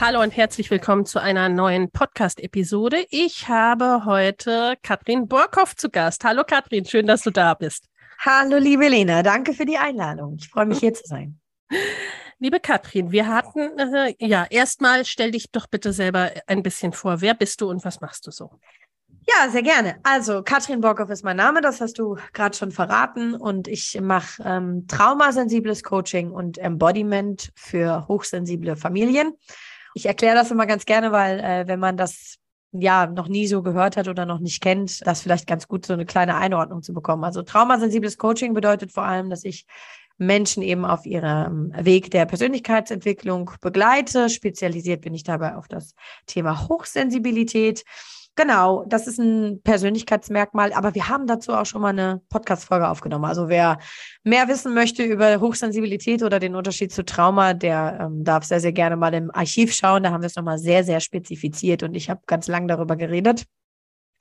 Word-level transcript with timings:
Hallo 0.00 0.22
und 0.22 0.30
herzlich 0.30 0.70
willkommen 0.70 1.06
zu 1.06 1.20
einer 1.20 1.48
neuen 1.48 1.90
Podcast-Episode. 1.90 3.04
Ich 3.10 3.48
habe 3.48 4.04
heute 4.04 4.74
Katrin 4.84 5.26
Borkow 5.26 5.74
zu 5.74 5.90
Gast. 5.90 6.22
Hallo 6.22 6.44
Katrin, 6.46 6.84
schön, 6.84 7.08
dass 7.08 7.22
du 7.22 7.32
da 7.32 7.54
bist. 7.54 7.86
Hallo 8.20 8.58
liebe 8.58 8.86
Lena, 8.86 9.24
danke 9.24 9.54
für 9.54 9.66
die 9.66 9.76
Einladung. 9.76 10.36
Ich 10.38 10.50
freue 10.50 10.66
mich 10.66 10.78
hier 10.78 10.94
zu 10.94 11.02
sein. 11.04 11.40
Liebe 12.38 12.60
Katrin, 12.60 13.10
wir 13.10 13.26
hatten, 13.26 13.76
äh, 13.76 14.14
ja, 14.20 14.46
erstmal 14.48 15.04
stell 15.04 15.32
dich 15.32 15.50
doch 15.50 15.66
bitte 15.66 15.92
selber 15.92 16.30
ein 16.46 16.62
bisschen 16.62 16.92
vor. 16.92 17.20
Wer 17.20 17.34
bist 17.34 17.60
du 17.60 17.68
und 17.68 17.84
was 17.84 18.00
machst 18.00 18.24
du 18.28 18.30
so? 18.30 18.52
Ja, 19.26 19.50
sehr 19.50 19.62
gerne. 19.62 19.98
Also 20.04 20.44
Katrin 20.44 20.80
Borkow 20.80 21.10
ist 21.10 21.24
mein 21.24 21.36
Name, 21.36 21.60
das 21.60 21.80
hast 21.80 21.98
du 21.98 22.16
gerade 22.32 22.56
schon 22.56 22.70
verraten. 22.70 23.34
Und 23.34 23.66
ich 23.66 23.98
mache 24.00 24.42
ähm, 24.44 24.86
traumasensibles 24.86 25.82
Coaching 25.82 26.30
und 26.30 26.56
Embodiment 26.56 27.50
für 27.56 28.06
hochsensible 28.06 28.76
Familien. 28.76 29.32
Ich 29.94 30.06
erkläre 30.06 30.34
das 30.34 30.50
immer 30.50 30.66
ganz 30.66 30.84
gerne, 30.84 31.12
weil 31.12 31.40
äh, 31.40 31.66
wenn 31.66 31.80
man 31.80 31.96
das 31.96 32.36
ja 32.72 33.06
noch 33.06 33.28
nie 33.28 33.46
so 33.46 33.62
gehört 33.62 33.96
hat 33.96 34.08
oder 34.08 34.26
noch 34.26 34.40
nicht 34.40 34.62
kennt, 34.62 35.06
das 35.06 35.22
vielleicht 35.22 35.46
ganz 35.46 35.68
gut 35.68 35.86
so 35.86 35.94
eine 35.94 36.04
kleine 36.04 36.36
Einordnung 36.36 36.82
zu 36.82 36.92
bekommen. 36.92 37.24
Also 37.24 37.42
traumasensibles 37.42 38.18
Coaching 38.18 38.52
bedeutet 38.54 38.92
vor 38.92 39.04
allem, 39.04 39.30
dass 39.30 39.44
ich 39.44 39.66
Menschen 40.18 40.62
eben 40.62 40.84
auf 40.84 41.06
ihrem 41.06 41.72
Weg 41.78 42.10
der 42.10 42.26
Persönlichkeitsentwicklung 42.26 43.52
begleite. 43.60 44.28
Spezialisiert 44.28 45.00
bin 45.00 45.14
ich 45.14 45.22
dabei 45.22 45.54
auf 45.56 45.68
das 45.68 45.94
Thema 46.26 46.68
Hochsensibilität. 46.68 47.84
Genau, 48.38 48.84
das 48.86 49.08
ist 49.08 49.18
ein 49.18 49.62
Persönlichkeitsmerkmal, 49.62 50.72
aber 50.72 50.94
wir 50.94 51.08
haben 51.08 51.26
dazu 51.26 51.52
auch 51.54 51.66
schon 51.66 51.82
mal 51.82 51.88
eine 51.88 52.22
Podcast-Folge 52.28 52.88
aufgenommen. 52.88 53.24
Also 53.24 53.48
wer 53.48 53.78
mehr 54.22 54.46
wissen 54.46 54.74
möchte 54.74 55.02
über 55.02 55.40
Hochsensibilität 55.40 56.22
oder 56.22 56.38
den 56.38 56.54
Unterschied 56.54 56.92
zu 56.92 57.04
Trauma, 57.04 57.52
der 57.52 57.98
ähm, 58.00 58.22
darf 58.22 58.44
sehr, 58.44 58.60
sehr 58.60 58.70
gerne 58.70 58.94
mal 58.94 59.12
im 59.12 59.32
Archiv 59.34 59.74
schauen. 59.74 60.04
Da 60.04 60.12
haben 60.12 60.22
wir 60.22 60.28
es 60.28 60.36
nochmal 60.36 60.58
sehr, 60.58 60.84
sehr 60.84 61.00
spezifiziert 61.00 61.82
und 61.82 61.96
ich 61.96 62.10
habe 62.10 62.20
ganz 62.28 62.46
lang 62.46 62.68
darüber 62.68 62.94
geredet. 62.94 63.44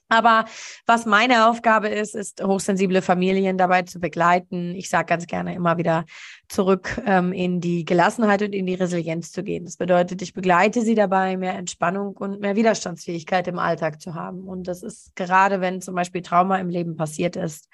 Aber 0.09 0.45
was 0.85 1.05
meine 1.05 1.47
Aufgabe 1.47 1.89
ist, 1.89 2.15
ist 2.15 2.41
hochsensible 2.41 3.01
Familien 3.01 3.57
dabei 3.57 3.81
zu 3.81 3.99
begleiten. 3.99 4.73
Ich 4.75 4.89
sage 4.89 5.05
ganz 5.05 5.27
gerne 5.27 5.53
immer 5.53 5.77
wieder 5.77 6.05
zurück 6.47 7.01
ähm, 7.05 7.33
in 7.33 7.59
die 7.59 7.83
Gelassenheit 7.83 8.41
und 8.41 8.53
in 8.53 8.65
die 8.65 8.75
Resilienz 8.75 9.31
zu 9.31 9.43
gehen. 9.43 9.65
Das 9.65 9.75
bedeutet, 9.75 10.21
ich 10.21 10.33
begleite 10.33 10.81
sie 10.81 10.95
dabei, 10.95 11.35
mehr 11.35 11.55
Entspannung 11.55 12.15
und 12.15 12.39
mehr 12.39 12.55
Widerstandsfähigkeit 12.55 13.47
im 13.47 13.59
Alltag 13.59 14.01
zu 14.01 14.15
haben. 14.15 14.47
Und 14.47 14.67
das 14.67 14.81
ist 14.81 15.15
gerade, 15.15 15.59
wenn 15.59 15.81
zum 15.81 15.95
Beispiel 15.95 16.21
Trauma 16.21 16.57
im 16.57 16.69
Leben 16.69 16.95
passiert 16.95 17.35
ist, 17.35 17.67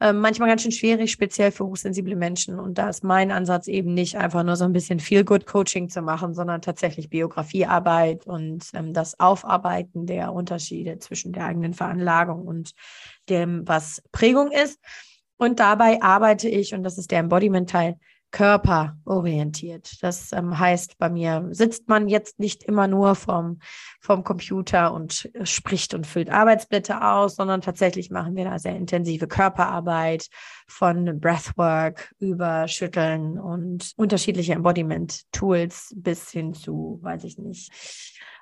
ähm, 0.00 0.20
manchmal 0.20 0.48
ganz 0.48 0.62
schön 0.62 0.72
schwierig, 0.72 1.10
speziell 1.10 1.50
für 1.50 1.64
hochsensible 1.64 2.16
Menschen. 2.16 2.58
Und 2.58 2.76
da 2.76 2.88
ist 2.88 3.02
mein 3.02 3.30
Ansatz 3.30 3.66
eben 3.66 3.94
nicht 3.94 4.16
einfach 4.16 4.42
nur 4.42 4.56
so 4.56 4.64
ein 4.64 4.72
bisschen 4.72 5.00
Feel-Good-Coaching 5.00 5.88
zu 5.88 6.02
machen, 6.02 6.34
sondern 6.34 6.60
tatsächlich 6.60 7.08
Biografiearbeit 7.08 8.26
und 8.26 8.70
ähm, 8.74 8.92
das 8.92 9.18
Aufarbeiten 9.18 10.06
der 10.06 10.32
Unterschiede 10.32 10.98
zwischen 10.98 11.32
der 11.32 11.46
eigenen 11.46 11.72
Veranlagung 11.72 12.46
und 12.46 12.72
dem, 13.30 13.66
was 13.66 14.02
Prägung 14.12 14.50
ist. 14.52 14.78
Und 15.38 15.60
dabei 15.60 16.02
arbeite 16.02 16.48
ich, 16.48 16.74
und 16.74 16.82
das 16.82 16.98
ist 16.98 17.10
der 17.10 17.20
Embodiment-Teil, 17.20 17.98
körperorientiert. 18.36 20.02
Das 20.02 20.30
ähm, 20.32 20.58
heißt, 20.58 20.98
bei 20.98 21.08
mir 21.08 21.48
sitzt 21.52 21.88
man 21.88 22.06
jetzt 22.06 22.38
nicht 22.38 22.64
immer 22.64 22.86
nur 22.86 23.14
vom, 23.14 23.60
vom 23.98 24.24
Computer 24.24 24.92
und 24.92 25.30
spricht 25.44 25.94
und 25.94 26.06
füllt 26.06 26.28
Arbeitsblätter 26.28 27.14
aus, 27.14 27.36
sondern 27.36 27.62
tatsächlich 27.62 28.10
machen 28.10 28.36
wir 28.36 28.44
da 28.44 28.58
sehr 28.58 28.76
intensive 28.76 29.26
Körperarbeit 29.26 30.26
von 30.68 31.18
Breathwork 31.18 32.12
über 32.18 32.68
Schütteln 32.68 33.38
und 33.38 33.92
unterschiedliche 33.96 34.52
Embodiment-Tools 34.52 35.94
bis 35.96 36.30
hin 36.30 36.52
zu, 36.52 36.98
weiß 37.00 37.24
ich 37.24 37.38
nicht, 37.38 37.72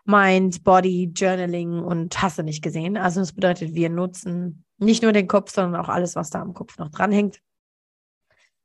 Mind, 0.04 0.64
Body, 0.64 1.12
Journaling 1.14 1.78
und 1.78 2.20
hast 2.20 2.36
du 2.36 2.42
nicht 2.42 2.64
gesehen. 2.64 2.96
Also 2.96 3.20
das 3.20 3.32
bedeutet, 3.32 3.74
wir 3.74 3.90
nutzen 3.90 4.64
nicht 4.78 5.04
nur 5.04 5.12
den 5.12 5.28
Kopf, 5.28 5.52
sondern 5.52 5.80
auch 5.80 5.88
alles, 5.88 6.16
was 6.16 6.30
da 6.30 6.40
am 6.40 6.52
Kopf 6.52 6.78
noch 6.78 6.90
dranhängt 6.90 7.38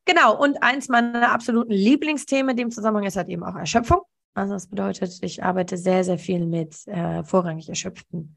Genau, 0.10 0.36
und 0.36 0.64
eins 0.64 0.90
meiner 0.90 1.32
absoluten 1.32 1.72
Lieblingsthemen 1.72 2.50
in 2.50 2.58
dem 2.58 2.72
Zusammenhang 2.72 3.06
ist 3.06 3.16
halt 3.16 3.30
eben 3.30 3.44
auch 3.44 3.56
Erschöpfung. 3.56 4.02
Also 4.34 4.54
das 4.54 4.66
bedeutet, 4.66 5.20
ich 5.22 5.44
arbeite 5.44 5.78
sehr, 5.78 6.04
sehr 6.04 6.18
viel 6.18 6.48
mit 6.48 6.88
äh, 6.88 7.24
vorrangig 7.24 7.70
erschöpften 7.70 8.36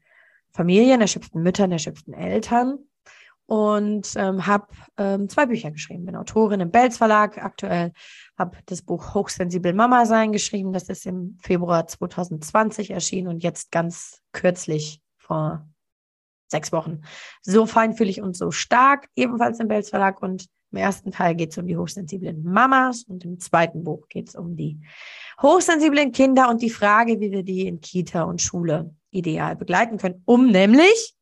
Familien, 0.51 1.01
erschöpften 1.01 1.41
Müttern, 1.41 1.71
erschöpften 1.71 2.13
Eltern 2.13 2.77
und 3.47 4.13
ähm, 4.17 4.45
habe 4.45 4.67
ähm, 4.97 5.29
zwei 5.29 5.47
Bücher 5.47 5.71
geschrieben. 5.71 6.05
Bin 6.05 6.15
Autorin 6.15 6.59
im 6.59 6.69
Belz 6.69 6.97
Verlag 6.97 7.43
aktuell, 7.43 7.91
habe 8.37 8.55
das 8.67 8.83
Buch 8.83 9.15
Hochsensibel 9.15 9.73
Mama 9.73 10.05
sein 10.05 10.31
geschrieben. 10.31 10.73
Das 10.73 10.89
ist 10.89 11.07
im 11.07 11.39
Februar 11.41 11.87
2020 11.87 12.91
erschienen 12.91 13.29
und 13.29 13.41
jetzt 13.41 13.71
ganz 13.71 14.21
kürzlich 14.31 15.01
vor 15.17 15.67
sechs 16.51 16.71
Wochen. 16.71 17.01
So 17.41 17.65
feinfühlig 17.65 18.21
und 18.21 18.37
so 18.37 18.51
stark, 18.51 19.07
ebenfalls 19.15 19.59
im 19.59 19.69
Belz 19.69 19.89
Verlag 19.89 20.21
und 20.21 20.45
im 20.73 20.77
ersten 20.77 21.11
Teil 21.11 21.35
geht 21.35 21.51
es 21.51 21.57
um 21.57 21.67
die 21.67 21.77
hochsensiblen 21.77 22.43
Mamas 22.43 23.03
und 23.03 23.23
im 23.23 23.39
zweiten 23.39 23.83
Buch 23.83 24.09
geht 24.09 24.29
es 24.29 24.35
um 24.35 24.55
die 24.55 24.79
hochsensiblen 25.41 26.11
Kinder 26.11 26.49
und 26.49 26.61
die 26.61 26.71
Frage, 26.71 27.19
wie 27.19 27.31
wir 27.31 27.43
die 27.43 27.67
in 27.67 27.79
Kita 27.79 28.23
und 28.23 28.41
Schule 28.41 28.93
ideal 29.11 29.55
begleiten 29.55 29.97
können, 29.97 30.23
um 30.25 30.47
nämlich 30.47 31.15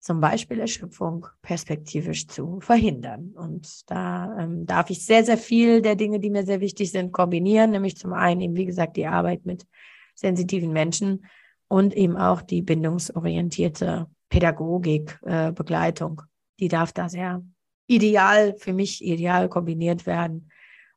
zum 0.00 0.20
Beispiel 0.20 0.60
Erschöpfung 0.60 1.26
perspektivisch 1.42 2.28
zu 2.28 2.60
verhindern. 2.60 3.34
Und 3.36 3.90
da 3.90 4.38
ähm, 4.38 4.64
darf 4.64 4.88
ich 4.88 5.04
sehr, 5.04 5.22
sehr 5.22 5.36
viel 5.36 5.82
der 5.82 5.96
Dinge, 5.96 6.18
die 6.18 6.30
mir 6.30 6.46
sehr 6.46 6.60
wichtig 6.60 6.90
sind, 6.90 7.12
kombinieren, 7.12 7.72
nämlich 7.72 7.96
zum 7.96 8.14
einen 8.14 8.40
eben, 8.40 8.56
wie 8.56 8.64
gesagt, 8.64 8.96
die 8.96 9.06
Arbeit 9.06 9.44
mit 9.44 9.66
sensitiven 10.14 10.72
Menschen 10.72 11.26
und 11.68 11.94
eben 11.94 12.16
auch 12.16 12.40
die 12.40 12.62
bindungsorientierte 12.62 14.06
Pädagogik, 14.30 15.18
äh, 15.26 15.52
Begleitung. 15.52 16.22
Die 16.58 16.68
darf 16.68 16.92
da 16.92 17.10
sehr 17.10 17.42
ideal, 17.88 18.54
für 18.58 18.72
mich 18.72 19.04
ideal 19.04 19.48
kombiniert 19.48 20.06
werden 20.06 20.50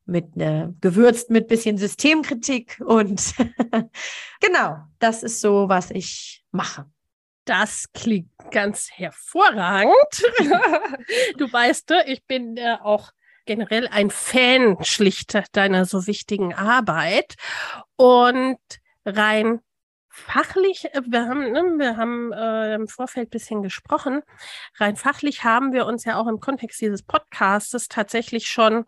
mit 0.06 0.35
ne, 0.35 0.76
gewürzt 0.82 1.29
mit 1.29 1.47
bisschen 1.47 1.78
Systemkritik 1.78 2.79
und 2.85 3.34
genau, 4.40 4.78
das 4.99 5.23
ist 5.23 5.41
so, 5.41 5.70
was 5.70 5.90
ich 5.90 6.43
mache. 6.52 6.85
Das 7.46 7.91
klingt 7.93 8.29
ganz 8.52 8.91
hervorragend. 8.91 9.93
du 11.38 11.52
weißt, 11.52 11.91
ich 12.05 12.23
bin 12.26 12.58
äh, 12.58 12.78
auch 12.82 13.11
generell 13.46 13.87
ein 13.87 14.11
Fan 14.11 14.78
schlicht 14.84 15.37
deiner 15.53 15.85
so 15.85 16.05
wichtigen 16.05 16.53
Arbeit 16.53 17.35
und 17.96 18.59
rein 19.05 19.61
Fachlich, 20.11 20.93
äh, 20.93 21.02
wir 21.05 21.28
haben, 21.28 21.52
ne, 21.52 21.63
wir 21.78 21.97
haben 21.97 22.34
äh, 22.34 22.75
im 22.75 22.87
Vorfeld 22.87 23.29
bisschen 23.29 23.63
gesprochen. 23.63 24.22
Rein 24.75 24.97
fachlich 24.97 25.43
haben 25.43 25.72
wir 25.72 25.85
uns 25.85 26.03
ja 26.03 26.19
auch 26.19 26.28
im 26.28 26.40
Kontext 26.40 26.81
dieses 26.81 27.02
Podcastes 27.02 27.87
tatsächlich 27.87 28.47
schon 28.47 28.85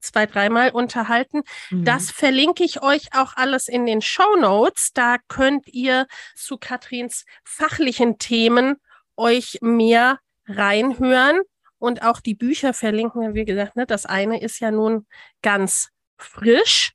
zwei, 0.00 0.26
dreimal 0.26 0.70
unterhalten. 0.70 1.42
Mhm. 1.70 1.84
Das 1.84 2.10
verlinke 2.10 2.64
ich 2.64 2.82
euch 2.82 3.14
auch 3.14 3.36
alles 3.36 3.68
in 3.68 3.86
den 3.86 4.02
Show 4.02 4.36
Notes. 4.36 4.92
Da 4.92 5.16
könnt 5.28 5.68
ihr 5.68 6.06
zu 6.34 6.58
Katrins 6.58 7.24
fachlichen 7.44 8.18
Themen 8.18 8.76
euch 9.16 9.58
mehr 9.60 10.18
reinhören 10.46 11.40
Und 11.78 12.02
auch 12.02 12.20
die 12.20 12.34
Bücher 12.34 12.74
verlinken 12.74 13.22
wir, 13.22 13.34
wie 13.34 13.44
gesagt, 13.44 13.76
ne, 13.76 13.86
das 13.86 14.06
eine 14.06 14.40
ist 14.40 14.58
ja 14.58 14.72
nun 14.72 15.06
ganz 15.40 15.90
frisch. 16.16 16.92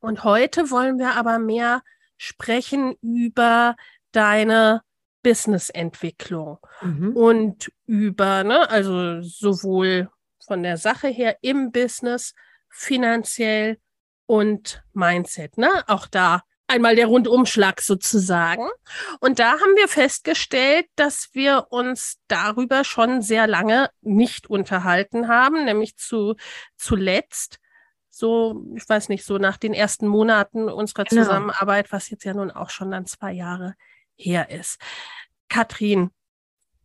Und 0.00 0.24
heute 0.24 0.70
wollen 0.70 0.98
wir 0.98 1.14
aber 1.14 1.38
mehr 1.38 1.82
sprechen 2.18 2.94
über 3.00 3.76
deine 4.12 4.82
Businessentwicklung 5.22 6.58
mhm. 6.82 7.16
und 7.16 7.72
über, 7.86 8.44
ne, 8.44 8.68
also 8.70 9.22
sowohl 9.22 10.10
von 10.46 10.62
der 10.62 10.76
Sache 10.76 11.08
her 11.08 11.38
im 11.42 11.72
Business, 11.72 12.34
finanziell 12.68 13.78
und 14.26 14.82
Mindset, 14.92 15.58
ne? 15.58 15.84
Auch 15.86 16.06
da 16.06 16.42
einmal 16.68 16.94
der 16.96 17.06
Rundumschlag 17.06 17.80
sozusagen. 17.80 18.68
Und 19.20 19.38
da 19.38 19.52
haben 19.52 19.76
wir 19.76 19.88
festgestellt, 19.88 20.86
dass 20.96 21.30
wir 21.32 21.66
uns 21.70 22.18
darüber 22.28 22.84
schon 22.84 23.22
sehr 23.22 23.46
lange 23.46 23.90
nicht 24.02 24.48
unterhalten 24.48 25.28
haben, 25.28 25.64
nämlich 25.64 25.96
zu, 25.96 26.36
zuletzt 26.76 27.58
so, 28.18 28.64
ich 28.74 28.88
weiß 28.88 29.08
nicht, 29.08 29.24
so 29.24 29.38
nach 29.38 29.56
den 29.56 29.74
ersten 29.74 30.06
Monaten 30.06 30.68
unserer 30.68 31.04
genau. 31.04 31.22
Zusammenarbeit, 31.22 31.92
was 31.92 32.10
jetzt 32.10 32.24
ja 32.24 32.34
nun 32.34 32.50
auch 32.50 32.70
schon 32.70 32.90
dann 32.90 33.06
zwei 33.06 33.32
Jahre 33.32 33.74
her 34.16 34.50
ist. 34.50 34.80
Katrin, 35.48 36.10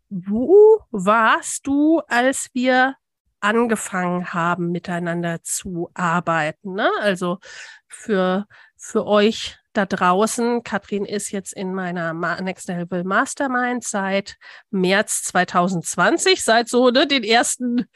wo 0.09 0.81
warst 0.91 1.65
du, 1.65 2.01
als 2.07 2.49
wir 2.53 2.95
angefangen 3.39 4.33
haben, 4.33 4.71
miteinander 4.71 5.41
zu 5.41 5.89
arbeiten? 5.93 6.73
Ne? 6.75 6.89
Also 7.01 7.39
für, 7.87 8.45
für 8.77 9.05
euch 9.05 9.57
da 9.73 9.87
draußen, 9.87 10.63
Katrin 10.63 11.03
ist 11.03 11.31
jetzt 11.31 11.53
in 11.53 11.73
meiner 11.73 12.13
Next 12.41 12.67
Level 12.67 13.03
Mastermind 13.03 13.83
seit 13.83 14.37
März 14.69 15.23
2020, 15.23 16.43
seit 16.43 16.69
so 16.69 16.89
ne, 16.89 17.07
den 17.07 17.23
ersten 17.23 17.87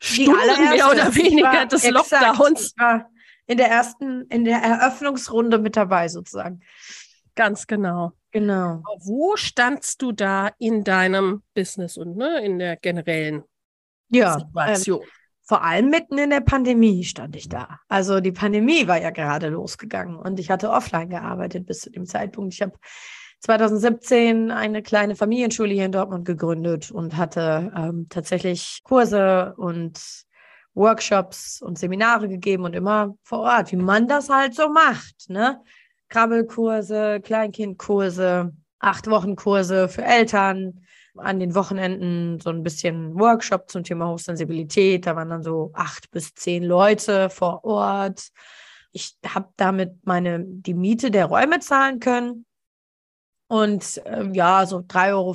Stunden 0.00 0.70
mehr 0.70 0.90
oder 0.90 1.14
weniger 1.14 1.66
des 1.66 1.88
Lockdowns. 1.88 2.74
in 3.46 3.56
der 3.56 3.68
ersten, 3.68 4.22
in 4.28 4.44
der 4.44 4.58
Eröffnungsrunde 4.58 5.58
mit 5.58 5.76
dabei 5.76 6.08
sozusagen. 6.08 6.60
Ganz 7.34 7.66
genau. 7.66 8.12
Genau. 8.32 8.82
Wo 9.00 9.36
standst 9.36 10.02
du 10.02 10.12
da 10.12 10.50
in 10.58 10.84
deinem 10.84 11.42
Business 11.54 11.96
und 11.96 12.16
ne, 12.16 12.44
in 12.44 12.58
der 12.58 12.76
generellen 12.76 13.42
ja, 14.08 14.38
Situation? 14.38 15.02
Ähm, 15.02 15.08
vor 15.42 15.64
allem 15.64 15.90
mitten 15.90 16.16
in 16.16 16.30
der 16.30 16.42
Pandemie 16.42 17.02
stand 17.02 17.34
ich 17.34 17.48
da. 17.48 17.80
Also 17.88 18.20
die 18.20 18.30
Pandemie 18.30 18.86
war 18.86 19.00
ja 19.00 19.10
gerade 19.10 19.48
losgegangen 19.48 20.14
und 20.14 20.38
ich 20.38 20.48
hatte 20.48 20.70
offline 20.70 21.10
gearbeitet 21.10 21.66
bis 21.66 21.80
zu 21.80 21.90
dem 21.90 22.06
Zeitpunkt. 22.06 22.54
Ich 22.54 22.62
habe 22.62 22.78
2017 23.40 24.50
eine 24.50 24.82
kleine 24.82 25.16
Familienschule 25.16 25.72
hier 25.72 25.86
in 25.86 25.92
Dortmund 25.92 26.26
gegründet 26.26 26.90
und 26.90 27.16
hatte 27.16 27.72
ähm, 27.74 28.06
tatsächlich 28.10 28.80
Kurse 28.84 29.54
und 29.56 29.98
Workshops 30.74 31.62
und 31.62 31.78
Seminare 31.78 32.28
gegeben 32.28 32.64
und 32.64 32.74
immer 32.74 33.14
vor 33.22 33.40
Ort, 33.40 33.72
wie 33.72 33.76
man 33.76 34.06
das 34.06 34.28
halt 34.28 34.54
so 34.54 34.68
macht. 34.68 35.28
Ne? 35.28 35.60
Krabbelkurse, 36.08 37.20
Kleinkindkurse, 37.22 38.52
acht 38.78 39.08
Wochen 39.08 39.36
Kurse 39.36 39.88
für 39.88 40.02
Eltern, 40.02 40.84
an 41.16 41.40
den 41.40 41.54
Wochenenden 41.54 42.40
so 42.40 42.50
ein 42.50 42.62
bisschen 42.62 43.18
Workshop 43.18 43.70
zum 43.70 43.84
Thema 43.84 44.08
Hochsensibilität. 44.08 45.06
Da 45.06 45.16
waren 45.16 45.28
dann 45.28 45.42
so 45.42 45.70
acht 45.74 46.10
bis 46.10 46.34
zehn 46.34 46.62
Leute 46.62 47.30
vor 47.30 47.64
Ort. 47.64 48.28
Ich 48.92 49.16
habe 49.26 49.48
damit 49.56 50.06
meine 50.06 50.44
die 50.44 50.74
Miete 50.74 51.10
der 51.10 51.26
Räume 51.26 51.58
zahlen 51.60 52.00
können 52.00 52.46
und 53.50 54.00
äh, 54.06 54.28
ja, 54.32 54.64
so 54.64 54.78
3,50 54.78 55.10
Euro 55.12 55.34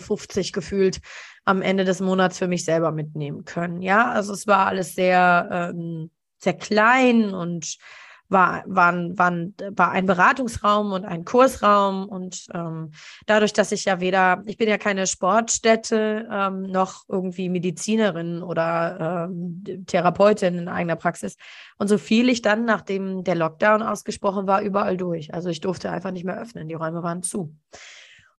gefühlt 0.53 1.01
am 1.43 1.61
Ende 1.61 1.83
des 1.83 1.99
Monats 1.99 2.37
für 2.37 2.47
mich 2.47 2.63
selber 2.63 2.93
mitnehmen 2.93 3.43
können. 3.43 3.81
Ja, 3.81 4.09
also 4.09 4.31
es 4.31 4.47
war 4.47 4.67
alles 4.67 4.95
sehr, 4.95 5.49
ähm, 5.51 6.09
sehr 6.37 6.53
klein 6.53 7.33
und 7.33 7.77
war, 8.29 8.63
waren, 8.67 9.17
waren, 9.19 9.53
war 9.75 9.91
ein 9.91 10.05
Beratungsraum 10.05 10.93
und 10.93 11.03
ein 11.03 11.25
Kursraum. 11.25 12.07
Und 12.07 12.47
ähm, 12.53 12.91
dadurch, 13.25 13.51
dass 13.51 13.73
ich 13.73 13.83
ja 13.83 13.99
weder, 13.99 14.43
ich 14.45 14.55
bin 14.57 14.69
ja 14.69 14.77
keine 14.77 15.07
Sportstätte, 15.07 16.27
ähm, 16.31 16.61
noch 16.61 17.03
irgendwie 17.09 17.49
Medizinerin 17.49 18.41
oder 18.41 19.27
ähm, 19.29 19.85
Therapeutin 19.87 20.57
in 20.57 20.67
eigener 20.69 20.95
Praxis. 20.95 21.35
Und 21.77 21.89
so 21.89 21.97
fiel 21.97 22.29
ich 22.29 22.41
dann, 22.41 22.63
nachdem 22.63 23.25
der 23.25 23.35
Lockdown 23.35 23.83
ausgesprochen 23.83 24.47
war, 24.47 24.61
überall 24.61 24.95
durch. 24.95 25.33
Also 25.33 25.49
ich 25.49 25.59
durfte 25.59 25.91
einfach 25.91 26.11
nicht 26.11 26.25
mehr 26.25 26.39
öffnen. 26.39 26.69
Die 26.69 26.75
Räume 26.75 27.03
waren 27.03 27.21
zu 27.21 27.53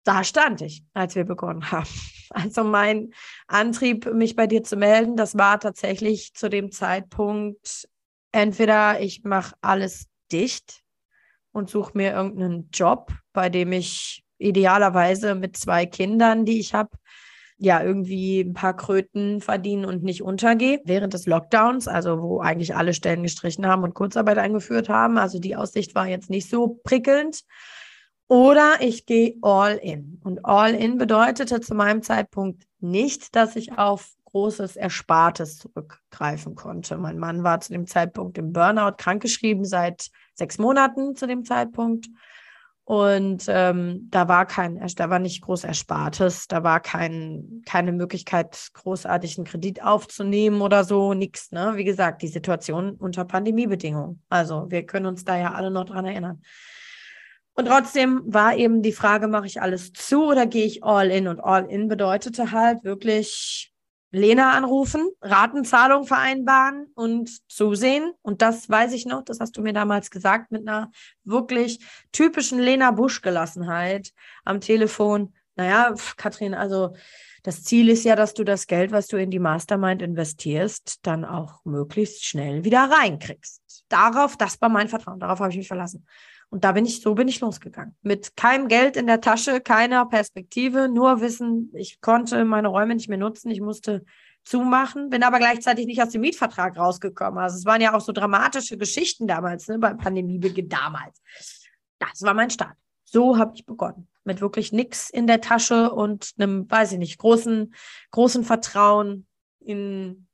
da 0.06 0.24
stand 0.24 0.62
ich, 0.62 0.84
als 0.94 1.16
wir 1.16 1.26
begonnen 1.26 1.72
haben. 1.72 1.90
Also 2.32 2.64
mein 2.64 3.14
Antrieb, 3.48 4.12
mich 4.12 4.36
bei 4.36 4.48
dir 4.48 4.64
zu 4.64 4.76
melden, 4.76 5.16
das 5.16 5.38
war 5.38 5.60
tatsächlich 5.60 6.34
zu 6.34 6.50
dem 6.50 6.72
Zeitpunkt, 6.72 7.88
entweder 8.32 9.00
ich 9.00 9.24
mache 9.24 9.56
alles 9.62 10.08
dicht 10.32 10.82
und 11.52 11.70
suche 11.70 11.92
mir 11.96 12.14
irgendeinen 12.14 12.70
Job, 12.74 13.14
bei 13.32 13.50
dem 13.50 13.72
ich 13.72 14.26
idealerweise 14.40 15.36
mit 15.36 15.56
zwei 15.56 15.86
Kindern, 15.86 16.46
die 16.46 16.60
ich 16.60 16.74
habe, 16.74 16.98
ja, 17.58 17.82
irgendwie 17.82 18.42
ein 18.42 18.54
paar 18.54 18.76
Kröten 18.76 19.40
verdienen 19.40 19.86
und 19.86 20.04
nicht 20.04 20.22
untergehe. 20.22 20.82
Während 20.84 21.14
des 21.14 21.28
Lockdowns, 21.28 21.88
also 21.88 22.22
wo 22.22 22.42
eigentlich 22.42 22.76
alle 22.76 22.94
Stellen 22.94 23.24
gestrichen 23.24 23.66
haben 23.66 23.84
und 23.84 23.94
Kurzarbeit 23.94 24.40
eingeführt 24.40 24.90
haben. 24.90 25.18
Also 25.18 25.40
die 25.40 25.56
Aussicht 25.56 25.96
war 25.96 26.08
jetzt 26.08 26.30
nicht 26.30 26.50
so 26.50 26.80
prickelnd. 26.84 27.44
Oder 28.28 28.78
ich 28.80 29.06
gehe 29.06 29.36
all 29.42 29.76
in. 29.76 30.20
Und 30.24 30.46
all 30.46 30.74
in 30.74 30.98
bedeutete 30.98 31.62
zu 31.62 31.76
meinem 31.76 32.02
Zeitpunkt 32.02 32.64
nicht, 32.80 33.36
dass 33.36 33.56
ich 33.56 33.78
auf 33.78 34.10
großes 34.26 34.76
Erspartes 34.76 35.60
zurückgreifen 35.60 36.56
konnte. 36.56 36.98
Mein 36.98 37.18
Mann 37.20 37.44
war 37.44 37.62
zu 37.62 37.72
dem 37.72 37.88
Zeitpunkt 37.88 38.38
im 38.38 38.52
Burnout 38.52 38.98
krankgeschrieben 38.98 39.64
seit 39.64 40.10
sechs 40.34 40.58
Monaten 40.58 41.16
zu 41.16 41.28
dem 41.28 41.46
Zeitpunkt. 41.46 42.08
Und 42.84 43.46
ähm, 43.48 44.08
da 44.12 44.28
war 44.28 44.46
kein, 44.46 44.80
da 44.96 45.10
war 45.10 45.18
nicht 45.18 45.42
groß 45.42 45.64
Erspartes, 45.64 46.48
da 46.48 46.64
war 46.64 46.80
kein, 46.80 47.64
keine 47.66 47.92
Möglichkeit, 47.92 48.70
großartig 48.74 49.38
einen 49.38 49.46
Kredit 49.46 49.82
aufzunehmen 49.82 50.62
oder 50.62 50.84
so, 50.84 51.16
nichts. 51.16 51.52
Ne? 51.52 51.74
Wie 51.78 51.84
gesagt, 51.84 52.22
die 52.22 52.28
Situation 52.28 52.92
unter 52.92 53.26
Pandemiebedingungen. 53.26 54.22
Also 54.30 54.70
wir 54.70 54.86
können 54.86 55.08
uns 55.08 55.24
da 55.24 55.36
ja 55.36 55.54
alle 55.54 55.72
noch 55.72 55.86
dran 55.86 56.06
erinnern. 56.06 56.44
Und 57.56 57.68
trotzdem 57.68 58.22
war 58.26 58.56
eben 58.56 58.82
die 58.82 58.92
Frage, 58.92 59.28
mache 59.28 59.48
ich 59.48 59.62
alles 59.62 59.94
zu 59.94 60.26
oder 60.26 60.46
gehe 60.46 60.66
ich 60.66 60.84
all 60.84 61.10
in? 61.10 61.28
Und 61.28 61.40
all 61.40 61.66
in 61.66 61.88
bedeutete 61.88 62.52
halt 62.52 62.84
wirklich 62.84 63.74
Lena 64.12 64.52
anrufen, 64.52 65.10
Ratenzahlung 65.22 66.06
vereinbaren 66.06 66.88
und 66.96 67.30
zusehen. 67.50 68.14
Und 68.22 68.42
das 68.42 68.70
weiß 68.70 68.94
ich 68.94 69.06
noch, 69.06 69.24
das 69.24 69.40
hast 69.40 69.58
du 69.58 69.62
mir 69.62 69.74
damals 69.74 70.12
gesagt, 70.12 70.52
mit 70.52 70.68
einer 70.68 70.92
wirklich 71.24 71.80
typischen 72.12 72.60
Lena 72.60 72.92
Busch-Gelassenheit 72.92 74.12
am 74.44 74.60
Telefon. 74.60 75.34
Naja, 75.56 75.94
Katrin, 76.18 76.54
also 76.54 76.96
das 77.44 77.64
Ziel 77.64 77.90
ist 77.90 78.04
ja, 78.04 78.16
dass 78.16 78.34
du 78.34 78.44
das 78.44 78.68
Geld, 78.68 78.92
was 78.92 79.08
du 79.08 79.18
in 79.18 79.32
die 79.32 79.40
Mastermind 79.40 80.02
investierst, 80.02 81.06
dann 81.06 81.24
auch 81.24 81.64
möglichst 81.64 82.26
schnell 82.26 82.64
wieder 82.64 82.90
reinkriegst. 82.90 83.62
Darauf, 83.88 84.36
das 84.36 84.60
war 84.62 84.70
mein 84.70 84.90
Vertrauen, 84.90 85.20
darauf 85.20 85.40
habe 85.40 85.52
ich 85.52 85.58
mich 85.58 85.68
verlassen. 85.68 86.06
Und 86.50 86.64
da 86.64 86.72
bin 86.72 86.86
ich, 86.86 87.02
so 87.02 87.16
bin 87.16 87.28
ich 87.28 87.40
losgegangen. 87.42 87.96
Mit 88.02 88.36
keinem 88.38 88.68
Geld 88.68 88.96
in 88.96 89.08
der 89.08 89.22
Tasche, 89.22 89.60
keiner 89.62 90.06
Perspektive, 90.06 90.88
nur 90.88 91.22
Wissen, 91.22 91.72
ich 91.74 92.02
konnte 92.02 92.46
meine 92.46 92.70
Räume 92.70 92.96
nicht 92.96 93.10
mehr 93.10 93.18
nutzen, 93.18 93.50
ich 93.50 93.62
musste 93.62 94.06
zumachen, 94.46 95.10
bin 95.10 95.24
aber 95.24 95.40
gleichzeitig 95.40 95.88
nicht 95.88 96.02
aus 96.02 96.10
dem 96.10 96.22
Mietvertrag 96.22 96.78
rausgekommen. 96.78 97.40
Also 97.40 97.58
es 97.58 97.66
waren 97.66 97.82
ja 97.82 97.94
auch 97.94 98.02
so 98.02 98.12
dramatische 98.12 98.78
Geschichten 98.78 99.28
damals, 99.28 99.68
ne, 99.68 99.80
beim 99.80 99.98
Pandemiebeginn 99.98 100.70
damals. 100.70 101.22
Das 102.00 102.22
war 102.22 102.34
mein 102.34 102.52
Start. 102.52 102.76
So 103.04 103.38
habe 103.38 103.54
ich 103.56 103.66
begonnen. 103.66 104.08
Mit 104.24 104.42
wirklich 104.42 104.72
nichts 104.72 105.10
in 105.10 105.28
der 105.28 105.42
Tasche 105.42 105.92
und 105.92 106.32
einem, 106.38 106.70
weiß 106.70 106.94
ich 106.94 107.00
nicht, 107.00 107.18
großen, 107.18 107.74
großen 108.12 108.44
Vertrauen 108.44 109.28
in 109.60 110.25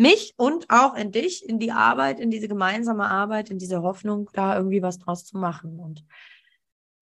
mich 0.00 0.34
und 0.36 0.66
auch 0.68 0.94
in 0.94 1.12
dich, 1.12 1.48
in 1.48 1.58
die 1.58 1.72
Arbeit, 1.72 2.20
in 2.20 2.30
diese 2.30 2.48
gemeinsame 2.48 3.08
Arbeit, 3.08 3.50
in 3.50 3.58
diese 3.58 3.82
Hoffnung, 3.82 4.28
da 4.32 4.56
irgendwie 4.56 4.82
was 4.82 4.98
draus 4.98 5.24
zu 5.24 5.38
machen. 5.38 5.78
Und 5.78 6.04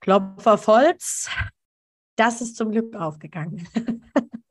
Klopfer 0.00 0.54
auf 0.54 0.66
Holz, 0.66 1.30
das 2.16 2.40
ist 2.40 2.56
zum 2.56 2.70
Glück 2.70 2.94
aufgegangen. 2.96 3.66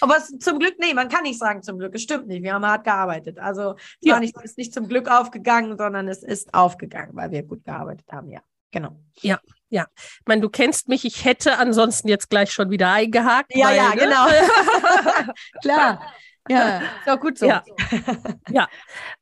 Aber 0.00 0.16
es, 0.16 0.28
zum 0.38 0.58
Glück, 0.58 0.76
nee, 0.78 0.94
man 0.94 1.08
kann 1.08 1.24
nicht 1.24 1.38
sagen 1.38 1.62
zum 1.62 1.78
Glück, 1.78 1.94
es 1.94 2.02
stimmt 2.02 2.28
nicht. 2.28 2.42
Wir 2.42 2.54
haben 2.54 2.64
hart 2.64 2.84
gearbeitet. 2.84 3.38
Also 3.38 3.74
es 3.74 3.82
ja. 4.00 4.20
nicht, 4.20 4.36
ist 4.42 4.58
nicht 4.58 4.72
zum 4.72 4.88
Glück 4.88 5.10
aufgegangen, 5.10 5.76
sondern 5.76 6.06
es 6.06 6.22
ist 6.22 6.54
aufgegangen, 6.54 7.16
weil 7.16 7.30
wir 7.30 7.42
gut 7.42 7.64
gearbeitet 7.64 8.06
haben, 8.12 8.30
ja. 8.30 8.40
Genau. 8.70 8.96
Ja, 9.20 9.38
ja. 9.68 9.86
Ich 9.96 10.26
meine, 10.26 10.40
du 10.40 10.48
kennst 10.48 10.88
mich, 10.88 11.04
ich 11.04 11.24
hätte 11.24 11.58
ansonsten 11.58 12.08
jetzt 12.08 12.28
gleich 12.28 12.50
schon 12.50 12.70
wieder 12.70 12.90
eingehakt. 12.90 13.54
Ja, 13.54 13.66
weil, 13.66 13.76
ja, 13.76 13.90
ne? 13.90 13.96
genau. 13.96 14.26
Klar. 15.62 16.00
Ja, 16.48 16.78
ist 17.00 17.08
auch 17.08 17.20
gut 17.20 17.38
so. 17.38 17.46
Ja, 17.46 17.64
ja. 18.48 18.68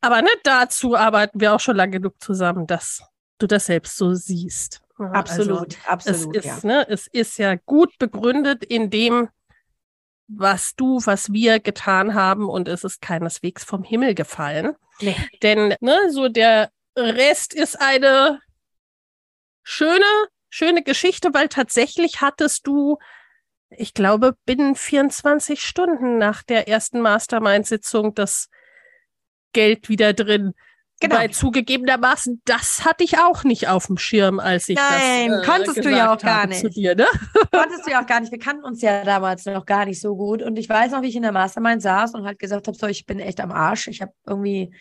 aber 0.01 0.23
ne, 0.23 0.31
dazu 0.43 0.97
arbeiten 0.97 1.41
wir 1.41 1.55
auch 1.55 1.61
schon 1.61 1.77
lange 1.77 2.01
genug 2.01 2.21
zusammen, 2.21 2.67
dass 2.67 3.03
du 3.39 3.47
das 3.47 3.67
selbst 3.67 3.97
so 3.97 4.15
siehst. 4.15 4.81
Absolut, 4.99 5.77
also, 5.85 5.89
absolut. 5.89 6.37
Es 6.37 6.45
ist, 6.45 6.63
ja. 6.65 6.69
ne, 6.69 6.87
es 6.89 7.07
ist 7.09 7.39
ja 7.39 7.57
gut 7.57 7.99
begründet 7.99 8.65
in 8.65 8.91
dem, 8.91 9.29
was 10.29 10.75
du, 10.77 11.01
was 11.05 11.33
wir 11.33 11.61
getan 11.61 12.15
haben 12.15 12.49
und 12.49 12.69
es 12.69 12.85
ist 12.85 13.03
keineswegs 13.03 13.65
vom 13.65 13.83
Himmel 13.83 14.15
gefallen. 14.15 14.77
Nee. 15.01 15.17
Denn 15.43 15.75
ne, 15.81 16.11
so 16.11 16.29
der 16.29 16.71
Rest 16.97 17.55
ist 17.55 17.81
eine 17.81 18.41
schöne, 19.63 20.05
schöne 20.51 20.83
Geschichte, 20.83 21.35
weil 21.35 21.49
tatsächlich 21.49 22.21
hattest 22.21 22.67
du, 22.67 22.99
ich 23.77 23.95
glaube, 23.95 24.37
binnen 24.45 24.75
24 24.75 25.63
Stunden 25.63 26.19
nach 26.19 26.43
der 26.43 26.69
ersten 26.69 27.01
Mastermind-Sitzung 27.01 28.15
das 28.15 28.49
Geld 29.53 29.89
wieder 29.89 30.13
drin. 30.13 30.55
Genau. 31.01 31.17
Weil 31.17 31.31
zugegebenermaßen, 31.31 32.43
das 32.45 32.85
hatte 32.85 33.03
ich 33.03 33.19
auch 33.19 33.43
nicht 33.43 33.67
auf 33.69 33.87
dem 33.87 33.99
Schirm, 33.99 34.39
als 34.39 34.69
ich 34.69 34.77
Nein, 34.77 35.31
das 35.31 35.43
äh, 35.43 35.47
konntest 35.47 35.85
du 35.85 35.91
ja 35.91 36.15
auch 36.15 36.19
gar 36.19 36.47
nicht. 36.47 36.61
Zu 36.61 36.71
dir, 36.71 36.95
ne? 36.95 37.07
konntest 37.51 37.85
du 37.85 37.91
ja 37.91 38.03
auch 38.03 38.07
gar 38.07 38.21
nicht. 38.21 38.31
Wir 38.31 38.39
kannten 38.39 38.65
uns 38.65 38.81
ja 38.83 39.03
damals 39.03 39.45
noch 39.47 39.67
gar 39.67 39.85
nicht 39.85 40.01
so 40.01 40.15
gut. 40.15 40.43
Und 40.43 40.57
ich 40.61 40.69
weiß 40.69 40.93
noch, 40.93 41.03
wie 41.03 41.09
ich 41.09 41.17
in 41.17 41.23
der 41.23 41.33
Mastermind 41.33 41.83
saß 41.83 42.15
und 42.15 42.25
halt 42.25 42.39
gesagt 42.39 42.69
habe, 42.69 42.79
so, 42.79 42.87
ich 42.87 43.05
bin 43.05 43.19
echt 43.19 43.41
am 43.41 43.51
Arsch. 43.51 43.89
Ich 43.89 44.01
habe 44.01 44.13
irgendwie 44.25 44.73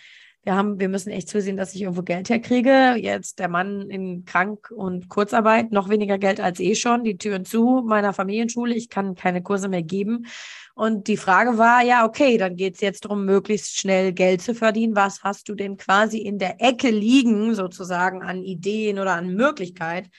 wir 0.44 0.56
haben, 0.56 0.80
wir 0.80 0.90
müssen 0.90 1.12
echt 1.12 1.30
zusehen, 1.30 1.56
dass 1.56 1.76
ich 1.76 1.84
irgendwo 1.84 2.02
Geld 2.02 2.30
herkriege. 2.30 2.96
Jetzt 2.98 3.38
der 3.38 3.48
Mann 3.48 3.90
in 3.90 4.26
Krank- 4.26 4.72
und 4.72 5.08
Kurzarbeit, 5.08 5.72
noch 5.72 5.90
weniger 5.90 6.18
Geld 6.18 6.40
als 6.40 6.60
eh 6.60 6.74
schon, 6.74 7.04
die 7.04 7.18
Türen 7.18 7.46
zu 7.46 7.84
meiner 7.86 8.12
Familienschule, 8.12 8.74
ich 8.74 8.90
kann 8.90 9.14
keine 9.14 9.44
Kurse 9.44 9.70
mehr 9.70 9.84
geben. 9.84 10.26
Und 10.74 11.08
die 11.08 11.18
Frage 11.18 11.60
war, 11.60 11.84
ja, 11.84 12.06
okay, 12.06 12.38
dann 12.38 12.56
geht 12.56 12.76
es 12.76 12.82
jetzt 12.82 13.06
darum, 13.06 13.26
möglichst 13.26 13.78
schnell 13.78 14.14
Geld 14.14 14.42
zu 14.42 14.56
verdienen. 14.56 14.96
Was 14.96 15.22
hast 15.22 15.48
du 15.48 15.54
denn 15.54 15.78
quasi 15.78 16.18
in 16.18 16.40
der 16.40 16.60
Ecke 16.60 16.90
liegen, 16.90 17.54
sozusagen 17.54 18.24
an 18.24 18.42
Ideen 18.42 18.98
oder 18.98 19.14
an 19.14 19.36
Möglichkeit, 19.36 20.10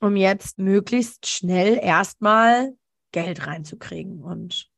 um 0.00 0.16
jetzt 0.16 0.58
möglichst 0.58 1.26
schnell 1.26 1.78
erstmal 1.82 2.74
Geld 3.12 3.46
reinzukriegen? 3.46 4.20
Und 4.20 4.71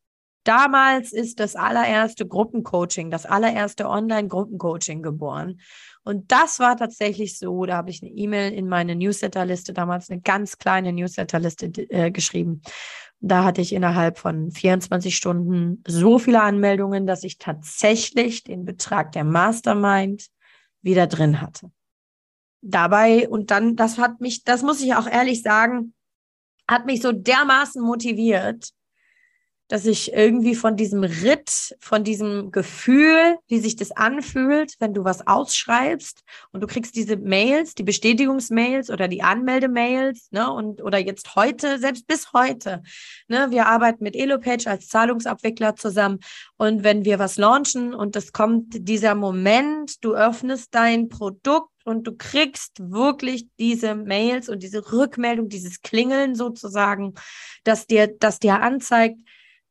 Damals 0.45 1.13
ist 1.13 1.41
das 1.41 1.57
allererste 1.57 2.27
Gruppencoaching, 2.27 3.11
das 3.11 3.25
allererste 3.25 3.89
Online-Gruppencoaching 3.89 5.03
geboren. 5.03 5.61
Und 6.05 6.31
das 6.31 6.61
war 6.61 6.77
tatsächlich 6.77 7.39
so, 7.39 7.65
da 7.65 7.79
habe 7.79 7.89
ich 7.89 8.03
eine 8.03 8.11
E-Mail 8.11 8.53
in 8.53 8.69
meine 8.69 8.95
Newsletterliste, 8.95 9.73
damals 9.73 10.11
eine 10.11 10.21
ganz 10.21 10.59
kleine 10.59 10.93
Newsletterliste 10.93 11.67
äh, 11.89 12.11
geschrieben. 12.11 12.61
Da 13.21 13.43
hatte 13.43 13.63
ich 13.63 13.73
innerhalb 13.73 14.19
von 14.19 14.51
24 14.51 15.17
Stunden 15.17 15.83
so 15.87 16.19
viele 16.19 16.43
Anmeldungen, 16.43 17.07
dass 17.07 17.25
ich 17.25 17.39
tatsächlich 17.39 18.45
den 18.45 18.67
Betrag 18.67 19.13
der 19.13 19.25
Mastermind 19.25 20.27
wieder 20.83 21.07
drin 21.07 21.41
hatte. 21.41 21.71
Dabei, 22.61 23.29
und 23.31 23.51
dann, 23.51 23.77
das 23.77 23.97
hat 23.97 24.21
mich, 24.21 24.45
das 24.45 24.63
muss 24.63 24.83
ich 24.83 24.95
auch 24.95 25.07
ehrlich 25.07 25.43
sagen, 25.43 25.95
hat 26.69 26.85
mich 26.85 27.01
so 27.01 27.13
dermaßen 27.13 27.83
motiviert, 27.83 28.71
dass 29.69 29.87
ich 29.87 30.13
irgendwie 30.13 30.55
von 30.55 30.77
diesem 30.77 31.05
Ritt, 31.05 31.75
von 31.81 32.05
diesem 32.05 32.51
Gefühl, 32.51 33.39
wie 33.49 33.61
sich 33.61 33.77
das 33.77 33.93
anfühlt, 33.93 34.75
wenn 34.79 34.93
du 34.93 35.05
was 35.05 35.27
ausschreibst 35.27 36.23
und 36.53 36.63
du 36.63 36.67
kriegst 36.67 36.97
diese 36.97 37.17
Mails, 37.17 37.75
die 37.75 37.83
Bestätigungsmails 37.83 38.91
oder 38.91 39.09
die 39.09 39.23
Anmeldemails, 39.23 40.29
ne, 40.33 40.53
und 40.53 40.83
oder 40.83 40.99
jetzt 40.99 41.35
heute, 41.35 41.79
selbst 41.79 42.07
bis 42.07 42.33
heute, 42.33 42.83
ne, 43.29 43.47
wir 43.51 43.67
arbeiten 43.67 44.05
mit 44.05 44.17
Elopage 44.17 44.67
als 44.67 44.89
Zahlungsabwickler 44.89 45.77
zusammen. 45.77 46.21
Und 46.57 46.85
wenn 46.85 47.05
wir 47.05 47.19
was 47.19 47.39
launchen 47.39 47.95
und 47.95 48.17
es 48.17 48.33
kommt 48.33 48.89
dieser 48.89 49.15
Moment, 49.15 50.05
du 50.05 50.15
öffnest 50.15 50.75
dein 50.75 51.09
Produkt 51.09 51.71
und 51.85 52.07
du 52.07 52.17
kriegst 52.17 52.91
wirklich 52.91 53.47
diese 53.59 53.95
Mails 53.95 54.49
und 54.49 54.63
diese 54.63 54.93
Rückmeldung, 54.93 55.49
dieses 55.49 55.81
Klingeln 55.81 56.35
sozusagen, 56.35 57.15
dass 57.63 57.87
dir, 57.87 58.09
dass 58.09 58.39
dir 58.39 58.61
anzeigt, 58.61 59.19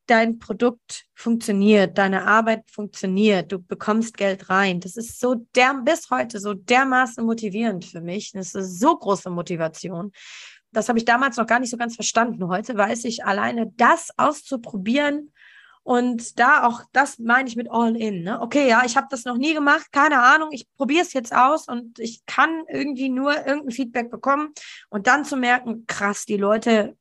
dein 0.07 0.39
Produkt 0.39 1.05
funktioniert, 1.15 1.97
deine 1.97 2.25
Arbeit 2.25 2.69
funktioniert, 2.69 3.51
du 3.51 3.59
bekommst 3.59 4.17
Geld 4.17 4.49
rein. 4.49 4.79
Das 4.79 4.97
ist 4.97 5.19
so 5.19 5.35
der, 5.55 5.75
bis 5.83 6.09
heute 6.09 6.39
so 6.39 6.53
dermaßen 6.53 7.25
motivierend 7.25 7.85
für 7.85 8.01
mich. 8.01 8.31
Das 8.31 8.55
ist 8.55 8.79
so 8.79 8.97
große 8.97 9.29
Motivation. 9.29 10.11
Das 10.71 10.89
habe 10.89 10.97
ich 10.97 11.05
damals 11.05 11.37
noch 11.37 11.47
gar 11.47 11.59
nicht 11.59 11.69
so 11.69 11.77
ganz 11.77 11.95
verstanden. 11.95 12.47
Heute 12.47 12.75
weiß 12.75 13.05
ich 13.05 13.23
alleine, 13.25 13.71
das 13.77 14.09
auszuprobieren 14.17 15.31
und 15.83 16.39
da 16.39 16.65
auch, 16.65 16.81
das 16.93 17.19
meine 17.19 17.47
ich 17.47 17.55
mit 17.55 17.69
All 17.69 17.95
In. 17.95 18.23
Ne? 18.23 18.41
Okay, 18.41 18.67
ja, 18.69 18.83
ich 18.85 18.97
habe 18.97 19.07
das 19.09 19.25
noch 19.25 19.37
nie 19.37 19.53
gemacht, 19.53 19.91
keine 19.91 20.21
Ahnung, 20.21 20.49
ich 20.51 20.65
probiere 20.77 21.03
es 21.03 21.13
jetzt 21.13 21.35
aus 21.35 21.67
und 21.67 21.99
ich 21.99 22.25
kann 22.25 22.63
irgendwie 22.69 23.09
nur 23.09 23.35
irgendein 23.45 23.71
Feedback 23.71 24.09
bekommen 24.09 24.53
und 24.89 25.07
dann 25.07 25.25
zu 25.25 25.37
merken, 25.37 25.85
krass, 25.85 26.25
die 26.25 26.37
Leute 26.37 26.97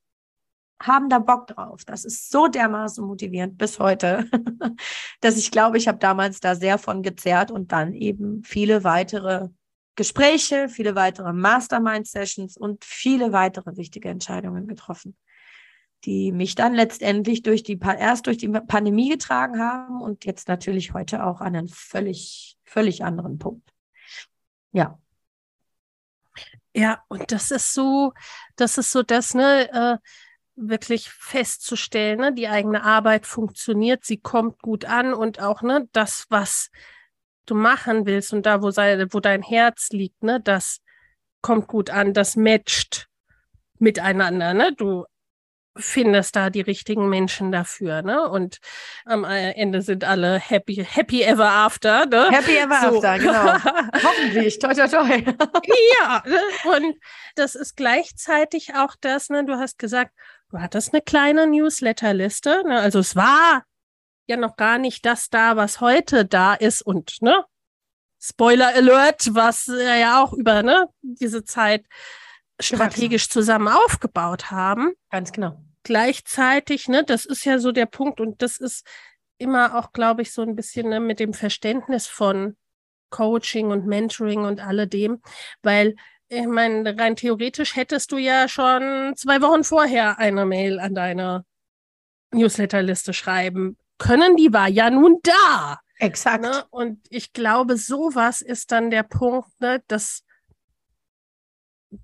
haben 0.83 1.09
da 1.09 1.19
Bock 1.19 1.47
drauf. 1.49 1.85
Das 1.85 2.05
ist 2.05 2.31
so 2.31 2.49
dermaßen 2.49 3.05
motivierend 3.05 3.59
bis 3.59 3.79
heute, 3.79 4.29
dass 5.21 5.37
ich 5.37 5.51
glaube, 5.51 5.79
ich 5.79 5.89
habe 5.89 5.99
damals 5.99 6.41
da 6.41 6.55
sehr 6.55 6.79
von 6.79 7.03
gezerrt 7.03 7.51
und 7.51 7.73
dann 7.73 7.95
eben 7.95 8.43
viele 8.45 8.85
weitere 8.85 9.49
Gespräche, 9.95 10.69
viele 10.69 10.95
weitere 10.95 11.33
Mastermind-Sessions 11.33 12.57
und 12.57 12.85
viele 12.85 13.33
weitere 13.33 13.77
wichtige 13.77 14.09
Entscheidungen 14.09 14.67
getroffen, 14.67 15.17
die 16.05 16.33
mich 16.33 16.55
dann 16.55 16.75
letztendlich 16.75 17.43
durch 17.43 17.63
die 17.63 17.79
erst 17.79 18.27
durch 18.27 18.39
die 18.39 18.49
Pandemie 18.49 19.11
getragen 19.11 19.59
haben 19.59 20.01
und 20.01 20.25
jetzt 20.25 20.49
natürlich 20.49 20.95
heute 20.95 21.25
auch 21.25 21.41
an 21.41 21.55
einen 21.55 21.69
völlig 21.69 22.59
völlig 22.73 23.05
anderen 23.05 23.39
Punkt. 23.39 23.71
Ja. 24.73 24.99
Ja, 26.75 27.05
und 27.09 27.31
das 27.33 27.51
ist 27.51 27.75
so, 27.75 28.15
das 28.57 28.79
ist 28.79 28.91
so 28.91 29.03
das, 29.03 29.35
ne, 29.35 29.71
äh, 29.71 29.99
wirklich 30.57 31.11
festzustellen, 31.11 32.21
ne, 32.21 32.33
die 32.35 32.49
eigene 32.49 32.83
Arbeit 32.83 33.27
funktioniert, 33.27 34.05
sie 34.05 34.19
kommt 34.19 34.61
gut 34.61 34.85
an 34.85 35.15
und 35.15 35.41
auch 35.41 35.63
ne, 35.63 35.89
das, 35.93 36.27
was 36.29 36.71
du 37.47 37.55
machen 37.55 38.07
willst 38.07 38.33
und 38.33 38.47
da, 38.47 38.63
wo, 38.63 38.71
sei, 38.71 39.07
wo 39.11 39.21
dein 39.21 39.43
Herz 39.43 39.91
liegt, 39.91 40.23
ne, 40.23 40.41
das 40.41 40.81
kommt 41.41 41.67
gut 41.69 41.91
an, 41.91 42.13
das 42.13 42.37
matcht 42.37 43.09
miteinander. 43.79 44.55
Ne? 44.55 44.73
Du 44.77 45.05
findest 45.77 46.37
da 46.37 46.51
die 46.51 46.61
richtigen 46.61 47.09
Menschen 47.09 47.51
dafür, 47.51 48.03
ne? 48.03 48.29
Und 48.29 48.59
am 49.05 49.25
Ende 49.25 49.81
sind 49.81 50.05
alle 50.05 50.39
happy, 50.39 50.85
happy 50.89 51.23
ever 51.23 51.49
after, 51.49 52.07
ne? 52.07 52.31
Happy 52.31 52.57
ever 52.59 52.79
so. 52.81 52.97
after, 52.99 53.19
genau. 53.19 53.55
Hoffentlich, 54.05 54.59
toi, 54.59 54.75
toi, 54.75 54.87
toi. 54.87 55.09
ja, 56.01 56.23
ne? 56.27 56.41
und 56.77 56.97
das 57.37 57.55
ist 57.55 57.77
gleichzeitig 57.77 58.75
auch 58.75 58.95
das, 59.01 59.31
ne? 59.31 59.45
Du 59.45 59.59
hast 59.59 59.79
gesagt, 59.79 60.13
du 60.53 60.61
hattest 60.61 60.93
eine 60.93 61.03
kleine 61.03 61.47
Newsletterliste, 61.47 62.63
ne? 62.67 62.79
Also 62.81 62.99
es 62.99 63.17
war 63.17 63.65
ja 64.27 64.37
noch 64.37 64.57
gar 64.57 64.79
nicht 64.79 65.05
das 65.05 65.31
da, 65.31 65.57
was 65.57 65.81
heute 65.81 66.25
da 66.25 66.55
ist 66.55 66.83
und, 66.83 67.21
ne? 67.21 67.45
Spoiler 68.21 68.69
Alert, 68.69 69.35
was 69.35 69.67
ja 69.67 70.23
auch 70.23 70.33
über 70.33 70.63
ne, 70.63 70.87
diese 71.01 71.43
Zeit 71.43 71.85
strategisch 72.61 73.29
zusammen 73.29 73.67
aufgebaut 73.67 74.53
haben. 74.53 74.93
Ganz 75.11 75.33
genau. 75.33 75.61
Gleichzeitig, 75.83 76.87
ne, 76.87 77.03
das 77.03 77.25
ist 77.25 77.45
ja 77.45 77.59
so 77.59 77.73
der 77.73 77.87
Punkt 77.87 78.21
und 78.21 78.41
das 78.41 78.59
ist 78.59 78.87
immer 79.39 79.77
auch, 79.77 79.93
glaube 79.93 80.23
ich, 80.23 80.33
so 80.33 80.43
ein 80.43 80.55
bisschen 80.55 80.89
ne, 80.89 81.01
mit 81.01 81.19
dem 81.19 81.35
Verständnis 81.35 82.07
von 82.07 82.57
Coaching 83.11 83.73
und 83.73 83.87
Mentoring 83.87 84.45
und 84.45 84.61
alledem, 84.61 85.21
weil 85.63 85.97
ich 86.33 86.47
meine, 86.47 86.99
rein 86.99 87.15
theoretisch 87.15 87.77
hättest 87.77 88.11
du 88.11 88.17
ja 88.17 88.49
schon 88.49 89.15
zwei 89.17 89.43
Wochen 89.43 89.65
vorher 89.65 90.19
eine 90.19 90.47
Mail 90.47 90.81
an 90.81 90.95
deine 90.95 91.45
Newsletterliste 92.33 93.13
schreiben 93.13 93.77
können. 93.99 94.37
Die 94.37 94.53
war 94.53 94.69
ja 94.69 94.89
nun 94.89 95.19
da. 95.23 95.81
Exakt. 95.99 96.43
Ne? 96.43 96.65
Und 96.71 97.01
ich 97.11 97.35
glaube, 97.35 97.77
sowas 97.77 98.41
ist 98.41 98.73
dann 98.73 98.91
der 98.91 99.03
Punkt, 99.03 99.49
ne, 99.61 99.83
dass 99.89 100.25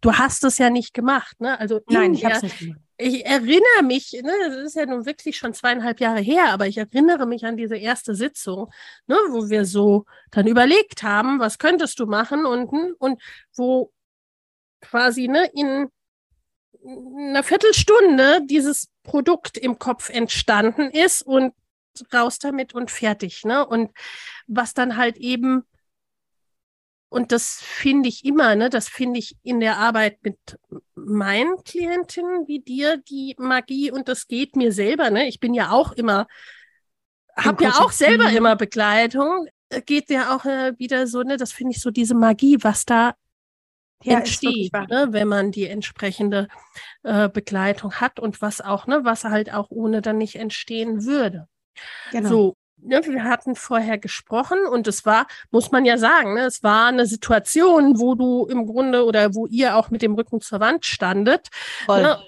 du 0.02 0.12
hast 0.12 0.44
es 0.44 0.58
ja 0.58 0.68
nicht 0.68 0.92
gemacht, 0.92 1.40
ne? 1.40 1.58
Also 1.58 1.80
nein, 1.88 2.12
ich 2.12 2.24
habe 2.24 2.34
es 2.34 2.42
nicht 2.42 2.58
gemacht. 2.58 2.80
Ich 3.00 3.24
erinnere 3.24 3.82
mich, 3.84 4.12
ne, 4.12 4.32
das 4.44 4.56
ist 4.56 4.76
ja 4.76 4.84
nun 4.84 5.06
wirklich 5.06 5.38
schon 5.38 5.54
zweieinhalb 5.54 6.00
Jahre 6.00 6.20
her, 6.20 6.52
aber 6.52 6.66
ich 6.66 6.76
erinnere 6.76 7.26
mich 7.26 7.46
an 7.46 7.56
diese 7.56 7.76
erste 7.76 8.14
Sitzung, 8.14 8.70
ne, 9.06 9.16
wo 9.30 9.48
wir 9.48 9.64
so 9.64 10.04
dann 10.32 10.46
überlegt 10.46 11.02
haben, 11.02 11.38
was 11.38 11.58
könntest 11.58 11.98
du 12.00 12.06
machen 12.06 12.44
und, 12.44 12.68
und 12.98 13.22
wo 13.54 13.92
quasi 14.80 15.28
ne, 15.28 15.50
in 15.54 15.88
einer 16.84 17.42
Viertelstunde 17.42 18.40
dieses 18.46 18.88
Produkt 19.02 19.58
im 19.58 19.78
Kopf 19.78 20.08
entstanden 20.10 20.90
ist 20.90 21.22
und 21.22 21.54
raus 22.12 22.38
damit 22.38 22.74
und 22.74 22.90
fertig. 22.90 23.44
Ne? 23.44 23.66
Und 23.66 23.90
was 24.46 24.74
dann 24.74 24.96
halt 24.96 25.16
eben 25.16 25.64
und 27.10 27.32
das 27.32 27.60
finde 27.62 28.08
ich 28.08 28.24
immer, 28.24 28.54
ne, 28.54 28.68
das 28.68 28.88
finde 28.88 29.18
ich 29.18 29.36
in 29.42 29.60
der 29.60 29.78
Arbeit 29.78 30.18
mit 30.22 30.58
meinen 30.94 31.56
Klientinnen 31.64 32.46
wie 32.46 32.60
dir, 32.60 32.98
die 32.98 33.34
Magie, 33.38 33.90
und 33.90 34.08
das 34.08 34.26
geht 34.26 34.56
mir 34.56 34.72
selber, 34.72 35.08
ne? 35.08 35.26
Ich 35.26 35.40
bin 35.40 35.54
ja 35.54 35.70
auch 35.70 35.92
immer, 35.92 36.26
habe 37.34 37.64
ja 37.64 37.70
auch 37.78 37.92
selber 37.92 38.28
mhm. 38.28 38.36
immer 38.36 38.56
Begleitung, 38.56 39.48
geht 39.86 40.10
ja 40.10 40.36
auch 40.36 40.44
äh, 40.44 40.78
wieder 40.78 41.06
so, 41.06 41.22
ne, 41.22 41.38
das 41.38 41.52
finde 41.52 41.72
ich 41.74 41.80
so 41.80 41.90
diese 41.90 42.14
Magie, 42.14 42.58
was 42.60 42.84
da 42.84 43.14
ja, 44.02 44.18
entsteht, 44.18 44.72
ne, 44.72 45.08
wenn 45.10 45.28
man 45.28 45.50
die 45.50 45.66
entsprechende 45.66 46.48
äh, 47.02 47.28
Begleitung 47.28 47.94
hat 47.94 48.20
und 48.20 48.40
was 48.40 48.60
auch, 48.60 48.86
ne, 48.86 49.00
was 49.04 49.24
halt 49.24 49.52
auch 49.52 49.70
ohne 49.70 50.02
dann 50.02 50.18
nicht 50.18 50.36
entstehen 50.36 51.04
würde. 51.04 51.48
Genau. 52.12 52.28
So, 52.28 52.56
ne, 52.76 53.00
wir 53.04 53.24
hatten 53.24 53.56
vorher 53.56 53.98
gesprochen 53.98 54.58
und 54.70 54.86
es 54.86 55.04
war, 55.04 55.26
muss 55.50 55.72
man 55.72 55.84
ja 55.84 55.98
sagen, 55.98 56.34
ne, 56.34 56.46
es 56.46 56.62
war 56.62 56.86
eine 56.86 57.06
Situation, 57.06 57.98
wo 57.98 58.14
du 58.14 58.46
im 58.46 58.66
Grunde 58.66 59.04
oder 59.04 59.34
wo 59.34 59.46
ihr 59.46 59.76
auch 59.76 59.90
mit 59.90 60.02
dem 60.02 60.14
Rücken 60.14 60.40
zur 60.40 60.60
Wand 60.60 60.86
standet. 60.86 61.48
Ne, 61.88 62.18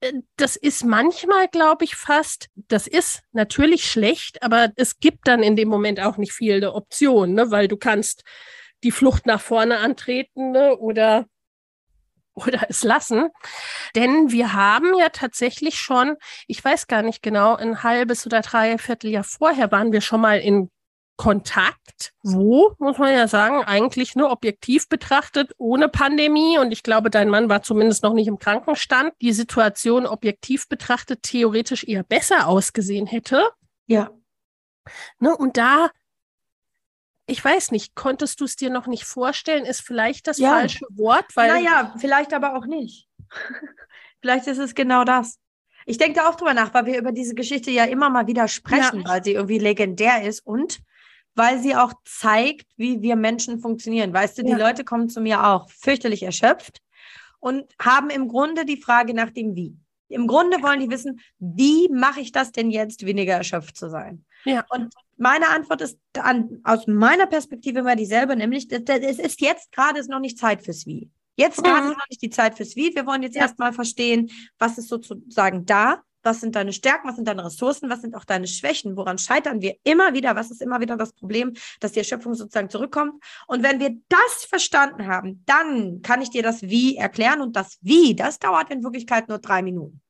äh, 0.00 0.12
das 0.36 0.56
ist 0.56 0.84
manchmal, 0.84 1.48
glaube 1.48 1.84
ich, 1.84 1.96
fast, 1.96 2.48
das 2.68 2.86
ist 2.86 3.22
natürlich 3.32 3.90
schlecht, 3.90 4.42
aber 4.42 4.72
es 4.76 5.00
gibt 5.00 5.28
dann 5.28 5.42
in 5.42 5.56
dem 5.56 5.68
Moment 5.68 6.00
auch 6.00 6.16
nicht 6.16 6.32
viele 6.32 6.72
Optionen, 6.72 7.34
ne, 7.34 7.50
weil 7.50 7.68
du 7.68 7.76
kannst 7.76 8.24
die 8.82 8.90
Flucht 8.90 9.26
nach 9.26 9.40
vorne 9.40 9.78
antreten 9.78 10.52
ne, 10.52 10.76
oder 10.76 11.26
oder 12.34 12.66
es 12.68 12.82
lassen. 12.82 13.28
Denn 13.94 14.30
wir 14.30 14.54
haben 14.54 14.94
ja 14.98 15.10
tatsächlich 15.10 15.78
schon, 15.78 16.16
ich 16.46 16.64
weiß 16.64 16.86
gar 16.86 17.02
nicht 17.02 17.22
genau, 17.22 17.56
ein 17.56 17.82
halbes 17.82 18.26
oder 18.26 18.40
dreiviertel 18.40 19.10
Jahr 19.10 19.24
vorher 19.24 19.70
waren 19.70 19.92
wir 19.92 20.00
schon 20.00 20.22
mal 20.22 20.38
in 20.38 20.70
Kontakt, 21.16 22.14
wo, 22.22 22.74
muss 22.78 22.98
man 22.98 23.12
ja 23.12 23.28
sagen, 23.28 23.62
eigentlich 23.62 24.16
nur 24.16 24.30
objektiv 24.30 24.88
betrachtet, 24.88 25.52
ohne 25.58 25.88
Pandemie. 25.88 26.58
Und 26.58 26.72
ich 26.72 26.82
glaube, 26.82 27.10
dein 27.10 27.28
Mann 27.28 27.48
war 27.48 27.62
zumindest 27.62 28.02
noch 28.02 28.14
nicht 28.14 28.26
im 28.26 28.38
Krankenstand. 28.38 29.12
Die 29.20 29.32
Situation 29.32 30.06
objektiv 30.06 30.68
betrachtet 30.68 31.22
theoretisch 31.22 31.84
eher 31.84 32.02
besser 32.02 32.48
ausgesehen 32.48 33.06
hätte. 33.06 33.50
Ja. 33.86 34.10
Ne, 35.20 35.36
und 35.36 35.58
da 35.58 35.90
ich 37.32 37.42
weiß 37.42 37.70
nicht, 37.70 37.94
konntest 37.94 38.40
du 38.40 38.44
es 38.44 38.56
dir 38.56 38.68
noch 38.68 38.86
nicht 38.86 39.04
vorstellen? 39.04 39.64
Ist 39.64 39.80
vielleicht 39.80 40.26
das 40.26 40.36
ja. 40.36 40.50
falsche 40.50 40.86
Wort? 40.90 41.24
Weil 41.34 41.48
naja, 41.48 41.94
vielleicht 41.98 42.34
aber 42.34 42.56
auch 42.56 42.66
nicht. 42.66 43.08
vielleicht 44.20 44.46
ist 44.46 44.58
es 44.58 44.74
genau 44.74 45.04
das. 45.04 45.38
Ich 45.86 45.96
denke 45.96 46.20
da 46.20 46.28
auch 46.28 46.34
drüber 46.34 46.52
nach, 46.52 46.74
weil 46.74 46.86
wir 46.86 46.98
über 46.98 47.10
diese 47.10 47.34
Geschichte 47.34 47.70
ja 47.70 47.84
immer 47.84 48.10
mal 48.10 48.26
wieder 48.26 48.48
sprechen, 48.48 49.00
ja. 49.00 49.08
weil 49.08 49.24
sie 49.24 49.32
irgendwie 49.32 49.58
legendär 49.58 50.22
ist 50.22 50.46
und 50.46 50.80
weil 51.34 51.58
sie 51.58 51.74
auch 51.74 51.94
zeigt, 52.04 52.66
wie 52.76 53.00
wir 53.00 53.16
Menschen 53.16 53.60
funktionieren. 53.60 54.12
Weißt 54.12 54.36
du, 54.36 54.42
die 54.42 54.50
ja. 54.50 54.58
Leute 54.58 54.84
kommen 54.84 55.08
zu 55.08 55.22
mir 55.22 55.44
auch 55.44 55.70
fürchterlich 55.70 56.22
erschöpft 56.22 56.82
und 57.40 57.64
haben 57.80 58.10
im 58.10 58.28
Grunde 58.28 58.66
die 58.66 58.76
Frage 58.76 59.14
nach 59.14 59.30
dem 59.30 59.56
Wie. 59.56 59.74
Im 60.08 60.26
Grunde 60.26 60.62
wollen 60.62 60.80
die 60.80 60.90
wissen, 60.90 61.20
wie 61.38 61.88
mache 61.88 62.20
ich 62.20 62.30
das 62.30 62.52
denn 62.52 62.70
jetzt, 62.70 63.06
weniger 63.06 63.32
erschöpft 63.32 63.78
zu 63.78 63.88
sein? 63.88 64.26
Ja. 64.44 64.64
Und 64.70 64.94
meine 65.16 65.48
Antwort 65.48 65.80
ist 65.80 65.98
an, 66.18 66.60
aus 66.64 66.86
meiner 66.86 67.26
Perspektive 67.26 67.80
immer 67.80 67.96
dieselbe, 67.96 68.36
nämlich 68.36 68.70
es 68.70 69.18
ist 69.18 69.40
jetzt 69.40 69.72
gerade 69.72 70.04
noch 70.08 70.20
nicht 70.20 70.38
Zeit 70.38 70.64
fürs 70.64 70.86
Wie. 70.86 71.10
Jetzt 71.36 71.58
mhm. 71.58 71.64
gerade 71.64 71.88
ist 71.88 71.98
noch 71.98 72.08
nicht 72.10 72.22
die 72.22 72.30
Zeit 72.30 72.56
fürs 72.56 72.76
Wie. 72.76 72.94
Wir 72.94 73.06
wollen 73.06 73.22
jetzt 73.22 73.36
ja. 73.36 73.42
erstmal 73.42 73.72
verstehen, 73.72 74.30
was 74.58 74.78
ist 74.78 74.88
sozusagen 74.88 75.64
da, 75.64 76.02
was 76.22 76.40
sind 76.40 76.54
deine 76.54 76.72
Stärken, 76.72 77.08
was 77.08 77.16
sind 77.16 77.26
deine 77.26 77.44
Ressourcen, 77.44 77.90
was 77.90 78.00
sind 78.00 78.14
auch 78.14 78.24
deine 78.24 78.46
Schwächen, 78.46 78.96
woran 78.96 79.18
scheitern 79.18 79.60
wir 79.60 79.76
immer 79.84 80.14
wieder, 80.14 80.36
was 80.36 80.50
ist 80.50 80.62
immer 80.62 80.80
wieder 80.80 80.96
das 80.96 81.12
Problem, 81.12 81.54
dass 81.80 81.92
die 81.92 82.00
Erschöpfung 82.00 82.34
sozusagen 82.34 82.70
zurückkommt. 82.70 83.22
Und 83.46 83.62
wenn 83.62 83.80
wir 83.80 83.96
das 84.08 84.44
verstanden 84.48 85.06
haben, 85.06 85.42
dann 85.46 86.02
kann 86.02 86.22
ich 86.22 86.30
dir 86.30 86.42
das 86.42 86.62
Wie 86.62 86.96
erklären 86.96 87.40
und 87.40 87.56
das 87.56 87.78
Wie, 87.80 88.14
das 88.14 88.38
dauert 88.38 88.70
in 88.70 88.82
Wirklichkeit 88.84 89.28
nur 89.28 89.38
drei 89.38 89.62
Minuten. 89.62 90.00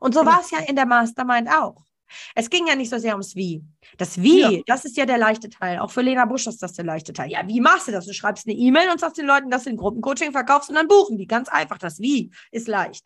Und 0.00 0.14
so 0.14 0.24
war 0.24 0.40
es 0.40 0.50
ja 0.50 0.58
in 0.60 0.76
der 0.76 0.86
Mastermind 0.86 1.48
auch. 1.48 1.87
Es 2.34 2.50
ging 2.50 2.66
ja 2.66 2.74
nicht 2.74 2.90
so 2.90 2.98
sehr 2.98 3.12
ums 3.12 3.34
Wie. 3.36 3.62
Das 3.96 4.20
Wie, 4.20 4.40
ja. 4.40 4.62
das 4.66 4.84
ist 4.84 4.96
ja 4.96 5.06
der 5.06 5.18
leichte 5.18 5.48
Teil. 5.48 5.78
Auch 5.78 5.90
für 5.90 6.02
Lena 6.02 6.24
Busch 6.24 6.46
ist 6.46 6.62
das 6.62 6.72
der 6.72 6.84
leichte 6.84 7.12
Teil. 7.12 7.30
Ja, 7.30 7.46
wie 7.46 7.60
machst 7.60 7.88
du 7.88 7.92
das? 7.92 8.06
Du 8.06 8.12
schreibst 8.12 8.46
eine 8.46 8.56
E-Mail 8.56 8.90
und 8.90 9.00
sagst 9.00 9.18
den 9.18 9.26
Leuten, 9.26 9.50
dass 9.50 9.64
du 9.64 9.70
ein 9.70 9.76
Gruppencoaching 9.76 10.32
verkaufst 10.32 10.68
und 10.68 10.76
dann 10.76 10.88
buchen 10.88 11.18
die. 11.18 11.26
Ganz 11.26 11.48
einfach. 11.48 11.78
Das 11.78 12.00
Wie 12.00 12.30
ist 12.50 12.68
leicht. 12.68 13.04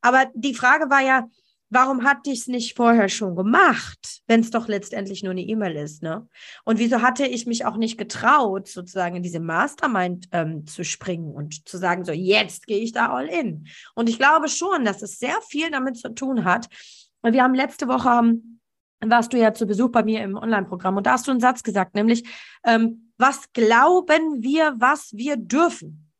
Aber 0.00 0.30
die 0.34 0.54
Frage 0.54 0.90
war 0.90 1.00
ja, 1.00 1.28
warum 1.70 2.04
hatte 2.04 2.30
ich 2.30 2.40
es 2.40 2.46
nicht 2.46 2.76
vorher 2.76 3.08
schon 3.08 3.34
gemacht, 3.34 4.22
wenn 4.26 4.40
es 4.40 4.50
doch 4.50 4.68
letztendlich 4.68 5.22
nur 5.22 5.32
eine 5.32 5.42
E-Mail 5.42 5.76
ist, 5.76 6.02
ne? 6.02 6.28
Und 6.64 6.78
wieso 6.78 7.02
hatte 7.02 7.26
ich 7.26 7.46
mich 7.46 7.64
auch 7.64 7.76
nicht 7.76 7.98
getraut, 7.98 8.68
sozusagen 8.68 9.16
in 9.16 9.22
diese 9.22 9.40
Mastermind 9.40 10.28
ähm, 10.32 10.66
zu 10.66 10.84
springen 10.84 11.32
und 11.32 11.68
zu 11.68 11.78
sagen, 11.78 12.04
so 12.04 12.12
jetzt 12.12 12.66
gehe 12.66 12.78
ich 12.78 12.92
da 12.92 13.12
all 13.12 13.26
in. 13.26 13.66
Und 13.94 14.08
ich 14.08 14.18
glaube 14.18 14.48
schon, 14.48 14.84
dass 14.84 15.02
es 15.02 15.18
sehr 15.18 15.40
viel 15.48 15.70
damit 15.70 15.96
zu 15.96 16.14
tun 16.14 16.44
hat. 16.44 16.68
Und 17.22 17.32
wir 17.32 17.42
haben 17.42 17.54
letzte 17.54 17.88
Woche 17.88 18.08
ähm, 18.08 18.60
warst 19.00 19.32
du 19.32 19.38
ja 19.38 19.52
zu 19.52 19.66
Besuch 19.66 19.90
bei 19.90 20.02
mir 20.02 20.22
im 20.22 20.36
Online-Programm 20.36 20.96
und 20.96 21.06
da 21.06 21.12
hast 21.12 21.26
du 21.26 21.30
einen 21.30 21.40
Satz 21.40 21.62
gesagt, 21.62 21.94
nämlich 21.94 22.24
ähm, 22.64 23.12
was 23.18 23.52
glauben 23.52 24.42
wir, 24.42 24.74
was 24.78 25.12
wir 25.12 25.36
dürfen? 25.36 26.10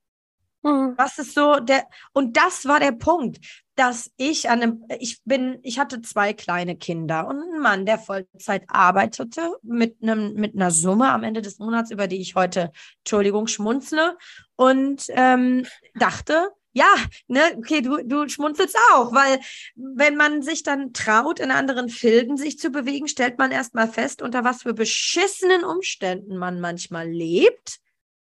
Mhm. 0.63 0.95
Was 0.97 1.19
ist 1.19 1.35
so 1.35 1.59
der 1.61 1.87
und 2.13 2.37
das 2.37 2.67
war 2.67 2.81
der 2.81 2.93
Punkt 2.93 3.39
dass 3.77 4.11
ich 4.17 4.49
an 4.49 4.63
einem, 4.63 4.85
ich 4.99 5.23
bin, 5.25 5.59
ich 5.63 5.79
hatte 5.79 6.01
zwei 6.01 6.33
kleine 6.33 6.77
Kinder 6.77 7.29
und 7.29 7.43
einen 7.43 7.61
Mann, 7.61 7.87
der 7.87 7.99
Vollzeit 7.99 8.65
arbeitete 8.69 9.53
mit 9.63 10.03
einem, 10.03 10.33
mit 10.33 10.55
einer 10.55 10.71
Summe 10.71 11.13
am 11.13 11.23
Ende 11.23 11.43
des 11.43 11.59
Monats, 11.59 11.91
über 11.91 12.07
die 12.07 12.17
ich 12.17 12.35
heute, 12.35 12.73
Entschuldigung, 13.01 13.47
schmunzle 13.47 14.17
und 14.57 15.05
ähm, 15.11 15.67
dachte, 15.95 16.49
ja, 16.77 16.95
ne, 17.27 17.41
okay, 17.57 17.81
du, 17.81 18.05
du 18.05 18.29
schmunzelst 18.29 18.77
auch, 18.93 19.11
weil 19.15 19.41
wenn 19.77 20.15
man 20.15 20.43
sich 20.43 20.62
dann 20.62 20.93
traut, 20.93 21.41
in 21.41 21.51
anderen 21.51 21.89
Filden 21.89 22.37
sich 22.37 22.59
zu 22.59 22.69
bewegen, 22.69 23.09
stellt 23.09 23.39
man 23.39 23.51
erstmal 23.51 23.89
fest, 23.89 24.21
unter 24.21 24.45
was 24.45 24.62
für 24.62 24.75
beschissenen 24.75 25.65
Umständen 25.65 26.37
man 26.37 26.61
manchmal 26.61 27.09
lebt 27.09 27.79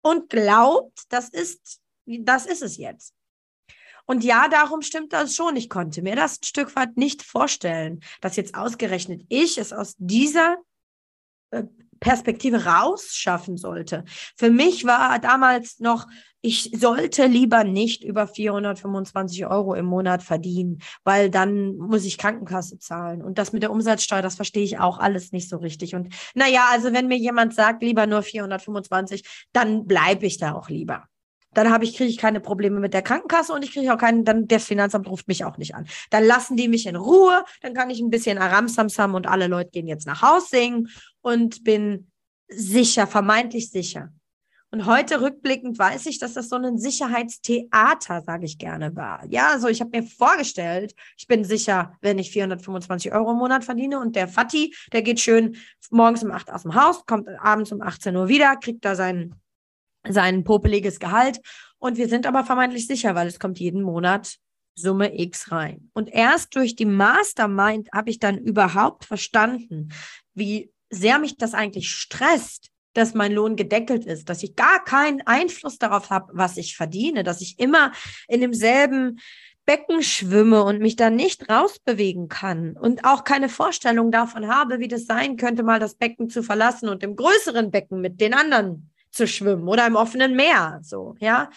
und 0.03 0.29
glaubt, 0.29 1.05
das 1.09 1.31
ist, 1.31 1.81
das 2.05 2.45
ist 2.45 2.63
es 2.63 2.77
jetzt. 2.77 3.15
Und 4.05 4.23
ja, 4.23 4.49
darum 4.49 4.83
stimmt 4.83 5.15
das 5.15 5.35
schon. 5.35 5.57
Ich 5.57 5.71
konnte 5.71 6.03
mir 6.03 6.15
das 6.15 6.39
ein 6.39 6.45
Stück 6.45 6.77
weit 6.77 6.99
nicht 6.99 7.23
vorstellen, 7.23 8.01
dass 8.21 8.37
jetzt 8.37 8.55
ausgerechnet 8.55 9.23
ich 9.31 9.57
es 9.57 9.73
aus 9.73 9.95
dieser 9.97 10.59
äh, 11.53 11.65
Perspektive 12.01 12.65
rausschaffen 12.65 13.57
sollte. 13.57 14.05
Für 14.37 14.51
mich 14.51 14.85
war 14.85 15.19
damals 15.19 15.81
noch, 15.81 16.07
ich 16.43 16.71
sollte 16.75 17.27
lieber 17.27 17.65
nicht 17.65 18.05
über 18.05 18.29
425 18.29 19.47
Euro 19.47 19.75
im 19.75 19.87
Monat 19.87 20.23
verdienen, 20.23 20.79
weil 21.03 21.31
dann 21.31 21.77
muss 21.77 22.05
ich 22.05 22.19
Krankenkasse 22.19 22.79
zahlen. 22.79 23.23
Und 23.23 23.39
das 23.39 23.53
mit 23.53 23.63
der 23.63 23.73
Umsatzsteuer, 23.73 24.23
das 24.23 24.37
verstehe 24.37 24.63
ich 24.63 24.79
auch 24.79 24.99
alles 24.99 25.33
nicht 25.33 25.49
so 25.49 25.57
richtig. 25.57 25.95
Und 25.95 26.15
naja, 26.35 26.69
also 26.71 26.93
wenn 26.93 27.09
mir 27.09 27.19
jemand 27.19 27.55
sagt, 27.55 27.83
lieber 27.83 28.07
nur 28.07 28.23
425, 28.23 29.47
dann 29.53 29.87
bleibe 29.87 30.27
ich 30.27 30.39
da 30.39 30.55
auch 30.55 30.69
lieber 30.69 31.09
dann 31.57 31.71
habe 31.71 31.85
ich, 31.85 31.97
kriege 31.97 32.11
ich 32.11 32.19
keine 32.19 32.41
Probleme 32.41 32.81
mit 32.81 32.93
der 32.93 33.03
Krankenkasse 33.03 33.53
und 33.53 33.65
ich 33.65 33.73
kriege 33.73 33.93
auch 33.93 33.99
keinen, 33.99 34.25
dann 34.25 34.47
das 34.47 34.65
Finanzamt 34.65 35.09
ruft 35.09 35.27
mich 35.27 35.45
auch 35.45 35.57
nicht 35.57 35.75
an. 35.75 35.87
Dann 36.11 36.25
lassen 36.25 36.57
die 36.57 36.69
mich 36.69 36.87
in 36.87 36.97
Ruhe, 36.97 37.45
dann 37.63 37.73
kann 37.73 37.89
ich 37.89 38.01
ein 38.01 38.11
bisschen 38.11 38.39
Aramsamsam 38.39 39.15
und 39.15 39.27
alle 39.27 39.47
Leute 39.47 39.71
gehen 39.71 39.89
jetzt 39.89 40.07
nach 40.07 40.21
Haus 40.23 40.51
singen 40.51 40.89
und 41.27 41.65
bin 41.65 42.09
sicher, 42.47 43.09
vermeintlich 43.09 43.71
sicher. 43.71 44.13
Und 44.71 44.87
heute 44.87 45.21
rückblickend 45.21 45.77
weiß 45.77 46.07
ich, 46.07 46.21
dass 46.21 46.35
das 46.35 46.49
so 46.49 46.55
ein 46.55 46.79
Sicherheitstheater, 46.79 48.23
sage 48.23 48.45
ich 48.45 48.59
gerne, 48.59 48.95
war. 48.95 49.25
Ja, 49.29 49.49
also 49.49 49.67
ich 49.67 49.81
habe 49.81 49.91
mir 49.91 50.07
vorgestellt, 50.07 50.95
ich 51.17 51.27
bin 51.27 51.43
sicher, 51.43 51.97
wenn 52.01 52.21
ich 52.21 52.31
425 52.31 53.13
Euro 53.13 53.33
im 53.33 53.39
Monat 53.39 53.65
verdiene 53.65 53.99
und 53.99 54.15
der 54.15 54.29
Fatti, 54.29 54.73
der 54.93 55.03
geht 55.03 55.19
schön 55.19 55.57
morgens 55.91 56.23
um 56.23 56.31
8 56.31 56.53
aus 56.53 56.63
dem 56.63 56.77
Haus, 56.77 57.05
kommt 57.07 57.29
abends 57.41 57.73
um 57.73 57.83
18 57.83 58.15
Uhr 58.15 58.29
wieder, 58.29 58.55
kriegt 58.55 58.85
da 58.85 58.95
seinen 58.95 59.35
sein 60.09 60.45
popeliges 60.45 61.01
Gehalt. 61.01 61.41
Und 61.79 61.97
wir 61.97 62.09
sind 62.09 62.25
aber 62.25 62.45
vermeintlich 62.45 62.87
sicher, 62.87 63.17
weil 63.17 63.27
es 63.27 63.41
kommt 63.41 63.59
jeden 63.59 63.83
Monat 63.83 64.37
Summe 64.77 65.19
X 65.19 65.51
rein. 65.51 65.91
Und 65.93 66.09
erst 66.09 66.55
durch 66.55 66.77
die 66.77 66.85
Mastermind 66.85 67.89
habe 67.93 68.11
ich 68.11 68.21
dann 68.21 68.39
überhaupt 68.39 69.07
verstanden, 69.07 69.89
wie 70.33 70.71
sehr 70.91 71.19
mich 71.19 71.37
das 71.37 71.55
eigentlich 71.55 71.91
stresst, 71.91 72.71
dass 72.95 73.15
mein 73.15 73.33
Lohn 73.33 73.57
gedeckelt 73.57 74.07
ist, 74.07 74.29
dass 74.29 74.43
ich 74.43 74.57
gar 74.57 74.83
keinen 74.85 75.21
Einfluss 75.27 75.79
darauf 75.79 76.11
habe, 76.11 76.33
was 76.33 76.57
ich 76.57 76.77
verdiene, 76.77 77.25
dass 77.25 77.41
ich 77.41 77.59
immer 77.59 77.93
in 78.29 78.41
demselben 78.41 79.21
Becken 79.67 80.03
schwimme 80.03 80.63
und 80.63 80.79
mich 80.81 80.97
da 80.97 81.11
nicht 81.11 81.51
rausbewegen 81.51 82.29
kann 82.29 82.77
und 82.77 83.05
auch 83.05 83.25
keine 83.25 83.49
Vorstellung 83.49 84.13
davon 84.13 84.49
habe, 84.49 84.79
wie 84.79 84.89
das 84.89 85.07
sein 85.07 85.37
könnte, 85.37 85.65
mal 85.65 85.81
das 85.81 85.97
Becken 85.97 86.31
zu 86.31 86.43
verlassen 86.43 86.89
und 86.89 87.03
im 87.03 87.17
größeren 87.17 87.71
Becken 87.71 88.01
mit 88.01 88.21
den 88.21 88.33
anderen 88.33 88.91
zu 89.11 89.27
schwimmen 89.27 89.67
oder 89.67 89.87
im 89.87 89.97
offenen 89.97 90.37
Meer, 90.37 90.81
so, 90.83 91.17
ja. 91.19 91.51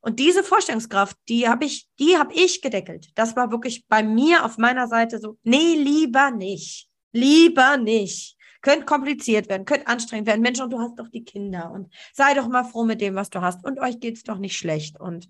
Und 0.00 0.20
diese 0.20 0.42
Vorstellungskraft, 0.42 1.16
die 1.28 1.48
habe 1.48 1.64
ich, 1.64 1.88
die 1.98 2.18
habe 2.18 2.34
ich 2.34 2.60
gedeckelt. 2.60 3.08
Das 3.14 3.34
war 3.36 3.50
wirklich 3.50 3.86
bei 3.88 4.02
mir 4.02 4.44
auf 4.44 4.58
meiner 4.58 4.86
Seite 4.86 5.18
so, 5.18 5.38
nee, 5.42 5.74
lieber 5.76 6.30
nicht. 6.30 6.88
Lieber 7.12 7.78
nicht. 7.78 8.36
Könnte 8.64 8.86
kompliziert 8.86 9.48
werden, 9.50 9.66
könnte 9.66 9.86
anstrengend 9.86 10.26
werden. 10.26 10.40
Mensch, 10.40 10.60
und 10.60 10.72
du 10.72 10.80
hast 10.80 10.98
doch 10.98 11.08
die 11.08 11.22
Kinder 11.22 11.70
und 11.70 11.92
sei 12.14 12.32
doch 12.34 12.48
mal 12.48 12.64
froh 12.64 12.84
mit 12.84 13.00
dem, 13.02 13.14
was 13.14 13.28
du 13.28 13.42
hast. 13.42 13.64
Und 13.64 13.78
euch 13.78 14.00
geht 14.00 14.16
es 14.16 14.22
doch 14.24 14.38
nicht 14.38 14.56
schlecht. 14.56 14.98
Und 14.98 15.28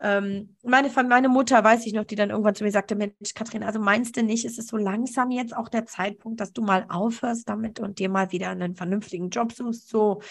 ähm, 0.00 0.56
meine, 0.62 0.88
meine 1.08 1.28
Mutter, 1.28 1.62
weiß 1.62 1.84
ich 1.84 1.92
noch, 1.92 2.04
die 2.04 2.14
dann 2.14 2.30
irgendwann 2.30 2.54
zu 2.54 2.62
mir 2.62 2.70
sagte, 2.70 2.94
Mensch, 2.94 3.34
Kathrin, 3.34 3.64
also 3.64 3.80
meinst 3.80 4.16
du 4.16 4.22
nicht, 4.22 4.44
ist 4.44 4.58
es 4.58 4.68
so 4.68 4.76
langsam 4.76 5.32
jetzt 5.32 5.54
auch 5.54 5.68
der 5.68 5.84
Zeitpunkt, 5.86 6.40
dass 6.40 6.52
du 6.52 6.62
mal 6.62 6.86
aufhörst 6.88 7.48
damit 7.48 7.80
und 7.80 7.98
dir 7.98 8.08
mal 8.08 8.30
wieder 8.30 8.50
einen 8.50 8.76
vernünftigen 8.76 9.30
Job 9.30 9.52
suchst, 9.52 9.88
so, 9.88 10.22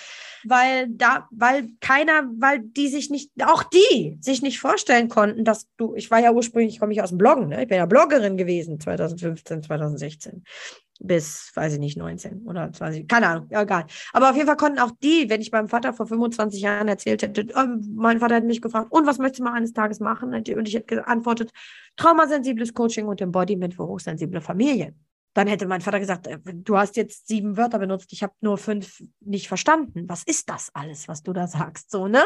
weil 0.46 0.88
da, 0.90 1.28
weil 1.32 1.72
keiner, 1.82 2.24
weil 2.38 2.60
die 2.60 2.88
sich 2.88 3.10
nicht, 3.10 3.32
auch 3.44 3.64
die 3.64 4.18
sich 4.22 4.42
nicht 4.42 4.62
vorstellen 4.62 5.10
konnten, 5.10 5.44
dass 5.44 5.68
du, 5.76 5.94
ich 5.96 6.10
war 6.10 6.20
ja 6.20 6.32
ursprünglich, 6.32 6.80
komme 6.80 6.94
ich 6.94 7.02
aus 7.02 7.10
dem 7.10 7.18
Bloggen, 7.18 7.50
ne? 7.50 7.64
ich 7.64 7.68
bin 7.68 7.78
ja 7.78 7.86
Bloggerin 7.86 8.38
gewesen, 8.38 8.80
2015, 8.80 9.64
2016 9.64 10.44
bis, 11.00 11.52
weiß 11.54 11.74
ich 11.74 11.80
nicht, 11.80 11.98
19 11.98 12.44
oder 12.46 12.72
20, 12.72 13.08
keine 13.08 13.28
Ahnung, 13.28 13.48
egal. 13.50 13.86
Aber 14.14 14.30
auf 14.30 14.36
jeden 14.36 14.48
Fall 14.48 14.58
konnten 14.58 14.80
auch 14.80 14.92
die, 15.04 15.30
wenn 15.30 15.42
ich 15.42 15.52
meinem 15.52 15.68
Vater 15.68 15.94
vor 15.94 16.08
25 16.08 16.62
Jahren 16.62 16.88
erzählt 16.88 17.22
hätte, 17.22 17.48
oh, 17.56 17.66
mein 17.94 18.20
Vater 18.20 18.36
hat 18.36 18.46
mich 18.46 18.62
gefragt, 18.62 18.88
und 18.92 19.06
was 19.06 19.18
möchtest 19.18 19.40
du 19.40 19.44
mal 19.44 19.54
eines 19.54 19.74
Tages 19.74 20.00
machen? 20.00 20.34
Und 20.34 20.48
ich 20.48 20.76
hätte 20.76 20.96
geantwortet, 20.96 21.52
traumasensibles 21.98 22.74
Coaching 22.74 23.08
und 23.08 23.20
Embodiment 23.22 23.74
für 23.74 23.86
hochsensible 23.86 24.42
Familien. 24.42 24.96
Dann 25.34 25.48
hätte 25.48 25.68
mein 25.68 25.82
Vater 25.82 26.00
gesagt, 26.00 26.28
äh, 26.28 26.40
du 26.46 26.78
hast 26.78 26.96
jetzt 26.96 27.28
sieben 27.28 27.58
Wörter 27.58 27.78
benutzt, 27.78 28.14
ich 28.14 28.24
habe 28.24 28.34
nur 28.40 28.58
fünf 28.58 29.04
nicht 29.20 29.50
verstanden. 29.50 30.08
Was 30.08 30.24
ist 30.24 30.50
das 30.50 30.74
alles, 30.74 31.10
was 31.10 31.24
du 31.24 31.34
da 31.34 31.48
sagst? 31.48 31.92
So, 31.92 32.08
ne? 32.08 32.24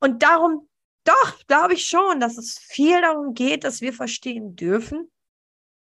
Und 0.00 0.24
darum, 0.24 0.68
doch, 1.04 1.46
glaube 1.46 1.74
ich 1.74 1.86
schon, 1.86 2.18
dass 2.18 2.36
es 2.36 2.58
viel 2.58 3.00
darum 3.00 3.34
geht, 3.34 3.62
dass 3.62 3.80
wir 3.80 3.92
verstehen 3.92 4.56
dürfen, 4.56 5.08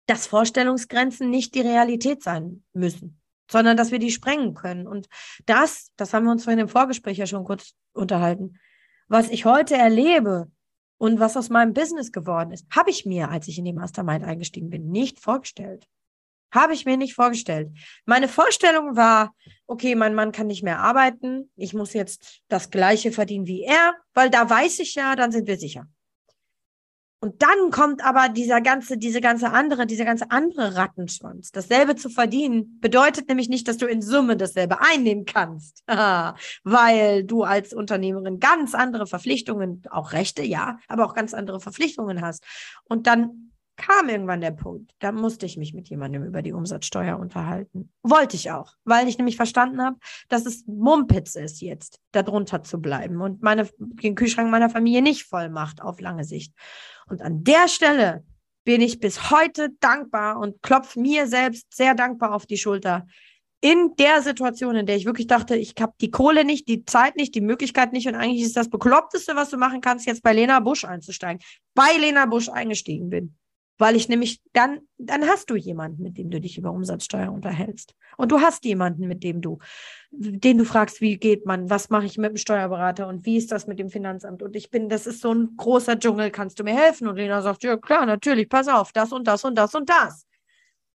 dass 0.07 0.27
Vorstellungsgrenzen 0.27 1.31
nicht 1.31 1.55
die 1.55 1.61
Realität 1.61 2.23
sein 2.23 2.65
müssen, 2.73 3.21
sondern 3.51 3.77
dass 3.77 3.91
wir 3.91 3.99
die 3.99 4.11
sprengen 4.11 4.55
können. 4.55 4.87
Und 4.87 5.09
das, 5.47 5.91
das 5.97 6.15
haben 6.15 6.25
wir 6.25 6.33
uns 6.33 6.45
vorhin 6.45 6.61
im 6.61 6.69
Vorgespräch 6.69 7.19
ja 7.19 7.27
schon 7.27 7.45
kurz 7.45 7.75
unterhalten, 7.93 8.59
was 9.09 9.31
ich 9.31 9.45
heute 9.45 9.77
erlebe 9.77 10.51
und 10.99 11.21
was 11.21 11.37
aus 11.37 11.49
meinem 11.49 11.73
Business 11.73 12.11
geworden 12.11 12.53
ist, 12.53 12.67
habe 12.75 12.91
ich 12.91 13.07
mir, 13.07 13.31
als 13.31 13.49
ich 13.49 13.59
in 13.59 13.65
die 13.65 13.73
Mastermind 13.73 14.25
eingestiegen 14.25 14.71
bin, 14.71 14.91
nicht 14.91 15.21
vorgestellt. 15.21 15.87
Habe 16.53 16.75
ich 16.75 16.87
mir 16.87 16.97
nicht 16.97 17.15
vorgestellt. 17.15 17.71
Meine 18.05 18.29
Vorstellung 18.29 18.97
war, 18.97 19.35
okay, 19.67 19.95
mein 19.95 20.15
Mann 20.15 20.33
kann 20.33 20.47
nicht 20.47 20.63
mehr 20.63 20.79
arbeiten, 20.79 21.51
ich 21.57 21.75
muss 21.75 21.93
jetzt 21.93 22.41
das 22.49 22.71
gleiche 22.71 23.13
verdienen 23.13 23.47
wie 23.47 23.63
er, 23.63 23.95
weil 24.15 24.31
da 24.31 24.49
weiß 24.49 24.79
ich 24.79 24.95
ja, 24.95 25.17
dann 25.17 25.33
sind 25.33 25.47
wir 25.47 25.59
sicher. 25.59 25.87
Und 27.19 27.43
dann 27.43 27.71
kommt 27.71 28.05
aber 28.05 28.29
dieser 28.29 28.61
ganze, 28.61 28.99
diese 28.99 29.23
ganze 29.23 29.51
andere, 29.51 29.87
dieser 29.87 30.05
ganze 30.05 30.31
andere 30.31 30.77
Rattenschwanz. 30.77 31.51
Dasselbe 31.51 31.97
zu 31.97 32.11
verdienen 32.11 32.79
bedeutet 32.81 33.29
nämlich 33.29 33.49
nicht, 33.49 33.67
dass 33.69 33.79
du 33.79 33.87
in 33.87 34.03
Summe 34.03 34.37
dasselbe 34.37 34.81
einnehmen 34.81 35.25
kannst, 35.25 35.83
weil 36.65 37.25
du 37.25 37.43
als 37.43 37.73
Unternehmerin 37.73 38.39
ganz 38.39 38.75
andere 38.75 39.07
Verpflichtungen, 39.07 39.83
auch 39.91 40.13
Rechte, 40.13 40.43
ja, 40.43 40.79
aber 40.89 41.07
auch 41.07 41.15
ganz 41.15 41.33
andere 41.33 41.59
Verpflichtungen 41.59 42.21
hast. 42.21 42.45
Und 42.85 43.07
dann 43.07 43.46
kam 43.77 44.09
irgendwann 44.09 44.41
der 44.41 44.53
Punkt, 44.53 44.93
da 44.99 45.13
musste 45.13 45.47
ich 45.47 45.57
mich 45.57 45.75
mit 45.75 45.89
jemandem 45.89 46.25
über 46.25 46.43
die 46.43 46.53
Umsatzsteuer 46.53 47.19
unterhalten. 47.19 47.93
Wollte 48.03 48.37
ich 48.37 48.51
auch, 48.51 48.73
weil 48.85 49.09
ich 49.09 49.19
nämlich 49.19 49.37
verstanden 49.37 49.83
habe, 49.83 49.97
dass 50.29 50.47
es 50.47 50.65
Mumpitz 50.67 51.35
ist, 51.35 51.61
jetzt 51.61 52.01
darunter 52.13 52.63
zu 52.63 52.81
bleiben 52.81 53.21
und 53.21 53.43
meine, 53.43 53.69
den 53.79 54.15
Kühlschrank 54.15 54.51
meiner 54.51 54.71
Familie 54.71 55.03
nicht 55.03 55.25
voll 55.25 55.51
macht 55.51 55.83
auf 55.83 56.01
lange 56.01 56.25
Sicht. 56.25 56.55
Und 57.09 57.23
an 57.23 57.45
der 57.45 57.69
Stelle 57.69 58.25
bin 58.65 58.81
ich 58.81 58.99
bis 58.99 59.31
heute 59.31 59.71
dankbar 59.81 60.39
und 60.39 60.61
klopfe 60.63 60.99
mir 60.99 61.27
selbst 61.27 61.75
sehr 61.75 61.95
dankbar 61.95 62.35
auf 62.35 62.47
die 62.47 62.59
Schulter. 62.59 63.07
In 63.61 63.95
der 63.99 64.23
Situation, 64.23 64.77
in 64.77 64.87
der 64.87 64.97
ich 64.97 65.07
wirklich 65.07 65.29
dachte, 65.29 65.57
ich 65.57 65.75
habe 65.81 65.95
die 66.01 66.11
Kohle 66.11 66.45
nicht, 66.45 66.69
die 66.69 66.85
Zeit 66.85 67.17
nicht, 67.17 67.35
die 67.35 67.41
Möglichkeit 67.41 67.93
nicht 67.93 68.07
und 68.09 68.15
eigentlich 68.15 68.43
ist 68.43 68.57
das 68.57 68.69
Bekloppteste, 68.69 69.37
was 69.37 69.51
du 69.51 69.57
machen 69.57 69.81
kannst, 69.81 70.07
jetzt 70.07 70.23
bei 70.23 70.33
Lena 70.33 70.61
Busch 70.61 70.85
einzusteigen. 70.85 71.43
Bei 71.75 71.97
Lena 71.99 72.27
Busch 72.27 72.49
eingestiegen 72.49 73.09
bin. 73.09 73.37
Weil 73.79 73.97
ich 73.97 74.09
nämlich 74.09 74.41
dann, 74.53 74.81
dann 74.97 75.27
hast 75.27 75.51
du 75.51 75.57
jemanden, 75.57 76.03
mit 76.03 76.17
dem 76.17 76.31
du 76.31 76.41
dich 76.41 76.57
über 76.57 76.73
Umsatzsteuer 76.73 77.31
unterhältst. 77.31 77.95
Und 78.17 78.33
du 78.33 78.41
hast 78.41 78.65
jemanden, 78.65 79.07
mit 79.07 79.23
dem 79.23 79.43
du, 79.43 79.59
den 80.11 80.59
du 80.59 80.65
fragst, 80.65 81.01
wie 81.01 81.19
geht 81.19 81.45
man, 81.45 81.69
was 81.69 81.91
mache 81.91 82.07
ich 82.07 82.17
mit 82.17 82.31
dem 82.31 82.37
Steuerberater 82.39 83.07
und 83.07 83.27
wie 83.27 83.37
ist 83.37 83.53
das 83.53 83.67
mit 83.67 83.79
dem 83.79 83.91
Finanzamt? 83.91 84.43
Und 84.43 84.57
ich 84.57 84.71
bin, 84.71 84.89
das 84.89 85.07
ist 85.07 85.21
so 85.21 85.33
ein 85.33 85.57
großer 85.57 85.99
Dschungel, 85.99 86.31
kannst 86.31 86.59
du 86.59 86.65
mir 86.65 86.75
helfen? 86.75 87.07
Und 87.07 87.17
Lena 87.17 87.43
sagt, 87.43 87.63
ja 87.65 87.77
klar, 87.77 88.07
natürlich, 88.07 88.49
pass 88.49 88.69
auf, 88.69 88.93
das 88.93 89.13
und 89.13 89.27
das 89.27 89.45
und 89.45 89.57
das 89.57 89.75
und 89.75 89.91
das. 89.91 90.27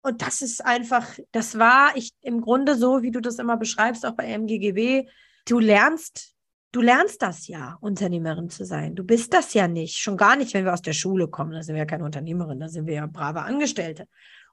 Und 0.03 0.23
das 0.23 0.41
ist 0.41 0.65
einfach, 0.65 1.07
das 1.33 1.59
war 1.59 1.95
ich 1.95 2.13
im 2.23 2.41
Grunde 2.41 2.77
so, 2.77 3.03
wie 3.03 3.11
du 3.11 3.21
das 3.21 3.39
immer 3.39 3.59
beschreibst, 3.59 4.07
auch 4.07 4.15
bei 4.15 4.25
MGGW. 4.25 5.07
Du 5.47 5.59
lernst 5.59 6.35
du 6.73 6.81
lernst 6.81 7.23
das 7.23 7.49
ja, 7.49 7.77
Unternehmerin 7.81 8.49
zu 8.49 8.65
sein. 8.65 8.95
Du 8.95 9.05
bist 9.05 9.33
das 9.33 9.55
ja 9.55 9.69
nicht. 9.69 9.99
Schon 9.99 10.17
gar 10.17 10.37
nicht, 10.37 10.55
wenn 10.55 10.65
wir 10.65 10.73
aus 10.73 10.83
der 10.83 10.93
Schule 10.93 11.29
kommen. 11.29 11.53
Da 11.53 11.63
sind 11.63 11.75
wir 11.75 11.81
ja 11.81 11.87
keine 11.87 12.05
Unternehmerin, 12.05 12.61
da 12.61 12.69
sind 12.69 12.87
wir 12.87 12.95
ja 12.95 13.07
brave 13.07 13.43
Angestellte. 13.43 14.07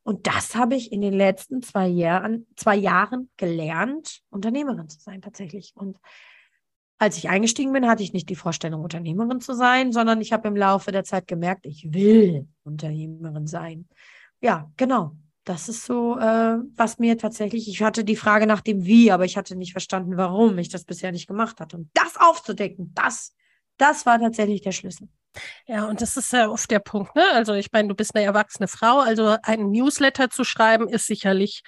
Und 0.04 0.26
das 0.26 0.56
habe 0.56 0.76
ich 0.76 0.92
in 0.92 1.02
den 1.02 1.14
letzten 1.14 1.62
zwei 1.62 1.88
Jahren, 1.88 2.48
zwei 2.56 2.76
Jahren 2.76 3.30
gelernt, 3.36 4.22
Unternehmerin 4.30 4.88
zu 4.88 5.00
sein, 5.00 5.22
tatsächlich. 5.22 5.74
Und 5.76 5.98
als 6.98 7.18
ich 7.18 7.30
eingestiegen 7.30 7.74
bin, 7.74 7.88
hatte 7.88 8.04
ich 8.04 8.14
nicht 8.14 8.30
die 8.30 8.36
Vorstellung, 8.36 8.84
Unternehmerin 8.84 9.42
zu 9.42 9.54
sein, 9.54 9.92
sondern 9.92 10.22
ich 10.22 10.32
habe 10.32 10.48
im 10.48 10.56
Laufe 10.56 10.92
der 10.92 11.04
Zeit 11.04 11.28
gemerkt, 11.28 11.66
ich 11.66 11.94
will 11.94 12.48
Unternehmerin 12.64 13.48
sein. 13.48 13.88
Ja, 14.40 14.72
genau 14.78 15.16
das 15.48 15.70
ist 15.70 15.86
so, 15.86 16.18
äh, 16.18 16.58
was 16.76 17.00
mir 17.00 17.18
tatsächlich, 17.18 17.70
ich 17.70 17.82
hatte 17.82 18.04
die 18.04 18.18
Frage 18.18 18.48
nach 18.48 18.62
dem 18.62 18.86
Wie, 18.86 19.12
aber 19.12 19.24
ich 19.24 19.38
hatte 19.38 19.56
nicht 19.56 19.72
verstanden, 19.72 20.18
warum 20.18 20.58
ich 20.58 20.68
das 20.68 20.84
bisher 20.84 21.12
nicht 21.12 21.28
gemacht 21.28 21.62
hatte. 21.62 21.78
Und 21.78 21.90
das 21.94 22.18
aufzudecken, 22.18 22.92
das, 22.94 23.34
das 23.78 24.06
war 24.06 24.20
tatsächlich 24.20 24.62
der 24.62 24.74
Schlüssel. 24.74 25.08
Ja, 25.66 25.86
und 25.86 26.02
das 26.02 26.18
ist 26.18 26.34
ja 26.34 26.50
oft 26.50 26.70
der 26.70 26.80
Punkt, 26.80 27.16
ne? 27.16 27.24
Also 27.34 27.54
ich 27.54 27.72
meine, 27.72 27.88
du 27.88 27.96
bist 27.96 28.16
eine 28.16 28.26
erwachsene 28.26 28.68
Frau, 28.68 29.00
also 29.00 29.38
ein 29.44 29.70
Newsletter 29.70 30.30
zu 30.30 30.44
schreiben 30.44 30.90
ist 30.90 31.06
sicherlich 31.06 31.62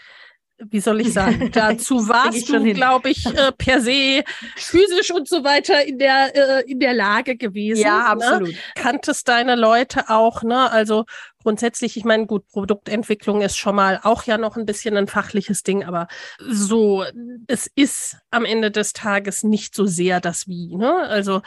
wie 0.60 0.80
soll 0.80 1.02
ich 1.02 1.14
sagen, 1.14 1.50
dazu 1.54 2.08
warst 2.08 2.50
du, 2.50 2.74
glaube 2.74 3.10
ich, 3.10 3.26
äh, 3.26 3.52
per 3.58 3.82
se 3.82 4.24
physisch 4.56 5.12
und 5.12 5.28
so 5.28 5.44
weiter 5.44 5.86
in 5.86 5.98
der, 5.98 6.36
äh, 6.36 6.72
in 6.72 6.80
der 6.80 6.94
Lage 6.94 7.38
gewesen. 7.38 7.82
Ja, 7.82 7.98
ne? 7.98 8.06
absolut. 8.08 8.50
Ne? 8.50 8.56
Kanntest 8.76 9.28
deine 9.28 9.56
Leute 9.56 10.10
auch, 10.10 10.44
ne? 10.44 10.72
Also 10.72 11.06
grundsätzlich, 11.42 11.96
ich 11.96 12.04
meine, 12.04 12.26
gut, 12.26 12.48
Produktentwicklung 12.50 13.42
ist 13.42 13.58
schon 13.58 13.76
mal 13.76 14.00
auch 14.04 14.24
ja 14.24 14.38
noch 14.38 14.58
ein 14.58 14.66
bisschen 14.66 14.98
ein 14.98 15.08
fachliches 15.08 15.64
Ding, 15.64 15.86
aber 15.86 16.08
so, 16.40 17.06
es 17.48 17.70
ist 17.76 18.18
am 18.30 18.44
Ende 18.44 18.72
des 18.72 18.94
Tages 18.94 19.44
nicht 19.44 19.74
so 19.74 19.86
sehr 19.86 20.20
das 20.20 20.48
Wie, 20.48 20.76
ne? 20.76 20.94
Also 21.08 21.42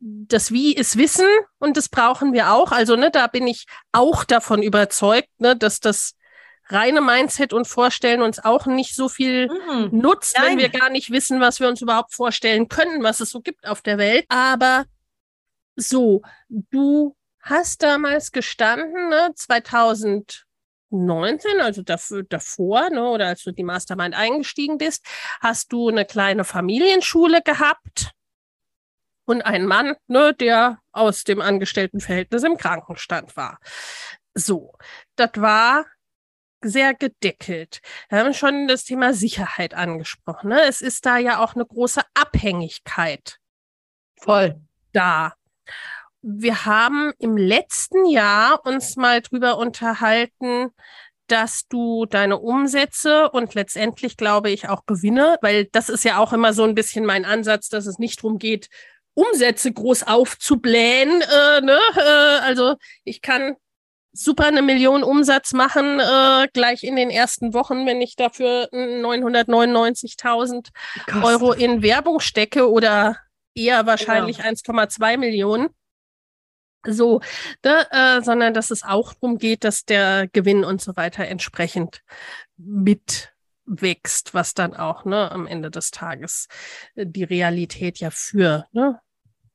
das 0.00 0.52
Wie 0.52 0.74
ist 0.74 0.96
Wissen 0.96 1.26
und 1.58 1.76
das 1.76 1.88
brauchen 1.88 2.32
wir 2.32 2.52
auch. 2.52 2.72
Also, 2.72 2.96
ne, 2.96 3.10
da 3.10 3.26
bin 3.26 3.46
ich 3.46 3.66
auch 3.92 4.24
davon 4.24 4.62
überzeugt, 4.62 5.28
ne, 5.38 5.56
dass 5.56 5.80
das 5.80 6.14
reine 6.66 7.00
Mindset 7.00 7.52
und 7.52 7.66
Vorstellen 7.66 8.22
uns 8.22 8.38
auch 8.38 8.66
nicht 8.66 8.94
so 8.94 9.08
viel 9.08 9.48
mhm. 9.48 9.88
nutzt, 9.92 10.36
Nein. 10.38 10.52
wenn 10.52 10.58
wir 10.58 10.68
gar 10.68 10.90
nicht 10.90 11.10
wissen, 11.10 11.40
was 11.40 11.58
wir 11.60 11.68
uns 11.68 11.82
überhaupt 11.82 12.14
vorstellen 12.14 12.68
können, 12.68 13.02
was 13.02 13.20
es 13.20 13.30
so 13.30 13.40
gibt 13.40 13.66
auf 13.66 13.82
der 13.82 13.98
Welt. 13.98 14.24
Aber 14.28 14.84
so, 15.76 16.22
du 16.48 17.16
hast 17.40 17.82
damals 17.82 18.32
gestanden, 18.32 19.10
ne, 19.10 19.32
2019, 19.34 21.60
also 21.60 21.82
dafür, 21.82 22.22
davor, 22.22 22.88
ne, 22.90 23.08
oder 23.08 23.26
als 23.26 23.42
du 23.42 23.52
die 23.52 23.64
Mastermind 23.64 24.14
eingestiegen 24.14 24.78
bist, 24.78 25.04
hast 25.40 25.72
du 25.72 25.88
eine 25.88 26.06
kleine 26.06 26.44
Familienschule 26.44 27.42
gehabt 27.42 28.12
und 29.26 29.42
einen 29.42 29.66
Mann, 29.66 29.96
ne, 30.06 30.32
der 30.34 30.78
aus 30.92 31.24
dem 31.24 31.40
Angestelltenverhältnis 31.40 32.44
im 32.44 32.56
Krankenstand 32.56 33.36
war. 33.36 33.58
So, 34.34 34.72
das 35.16 35.30
war 35.36 35.86
sehr 36.64 36.94
gedeckelt. 36.94 37.80
Wir 38.08 38.18
haben 38.18 38.34
schon 38.34 38.68
das 38.68 38.84
Thema 38.84 39.14
Sicherheit 39.14 39.74
angesprochen. 39.74 40.50
Ne? 40.50 40.62
Es 40.62 40.80
ist 40.80 41.06
da 41.06 41.18
ja 41.18 41.42
auch 41.42 41.54
eine 41.54 41.66
große 41.66 42.02
Abhängigkeit. 42.14 43.38
Voll. 44.16 44.60
Da. 44.92 45.34
Wir 46.22 46.64
haben 46.64 47.12
im 47.18 47.36
letzten 47.36 48.06
Jahr 48.06 48.64
uns 48.64 48.96
mal 48.96 49.20
drüber 49.20 49.58
unterhalten, 49.58 50.70
dass 51.26 51.66
du 51.68 52.06
deine 52.06 52.38
Umsätze 52.38 53.30
und 53.30 53.54
letztendlich 53.54 54.16
glaube 54.16 54.50
ich 54.50 54.68
auch 54.68 54.86
Gewinne, 54.86 55.38
weil 55.42 55.66
das 55.66 55.88
ist 55.88 56.04
ja 56.04 56.18
auch 56.18 56.32
immer 56.32 56.52
so 56.52 56.64
ein 56.64 56.74
bisschen 56.74 57.04
mein 57.04 57.24
Ansatz, 57.24 57.68
dass 57.68 57.86
es 57.86 57.98
nicht 57.98 58.22
darum 58.22 58.38
geht, 58.38 58.68
Umsätze 59.14 59.72
groß 59.72 60.04
aufzublähen. 60.04 61.20
Äh, 61.22 61.60
ne? 61.60 61.78
äh, 61.96 62.40
also 62.42 62.76
ich 63.04 63.22
kann 63.22 63.56
super 64.14 64.46
eine 64.46 64.62
Million 64.62 65.02
Umsatz 65.02 65.52
machen, 65.52 66.00
äh, 66.00 66.48
gleich 66.52 66.84
in 66.84 66.96
den 66.96 67.10
ersten 67.10 67.52
Wochen, 67.52 67.84
wenn 67.86 68.00
ich 68.00 68.16
dafür 68.16 68.68
999.000 68.72 70.68
Euro 71.22 71.52
in 71.52 71.82
Werbung 71.82 72.20
stecke 72.20 72.70
oder 72.70 73.18
eher 73.54 73.84
wahrscheinlich 73.86 74.38
genau. 74.38 74.50
1,2 74.50 75.18
Millionen. 75.18 75.68
So, 76.86 77.20
ne, 77.64 77.86
äh, 77.90 78.22
sondern 78.22 78.52
dass 78.54 78.70
es 78.70 78.82
auch 78.82 79.14
darum 79.14 79.38
geht, 79.38 79.64
dass 79.64 79.84
der 79.84 80.28
Gewinn 80.28 80.64
und 80.64 80.82
so 80.82 80.96
weiter 80.96 81.26
entsprechend 81.26 82.02
mit 82.56 83.32
wächst, 83.64 84.34
was 84.34 84.52
dann 84.52 84.74
auch 84.74 85.06
ne, 85.06 85.32
am 85.32 85.46
Ende 85.46 85.70
des 85.70 85.90
Tages 85.90 86.46
äh, 86.94 87.06
die 87.06 87.24
Realität 87.24 87.98
ja 88.00 88.10
für 88.10 88.66
ne, 88.72 89.00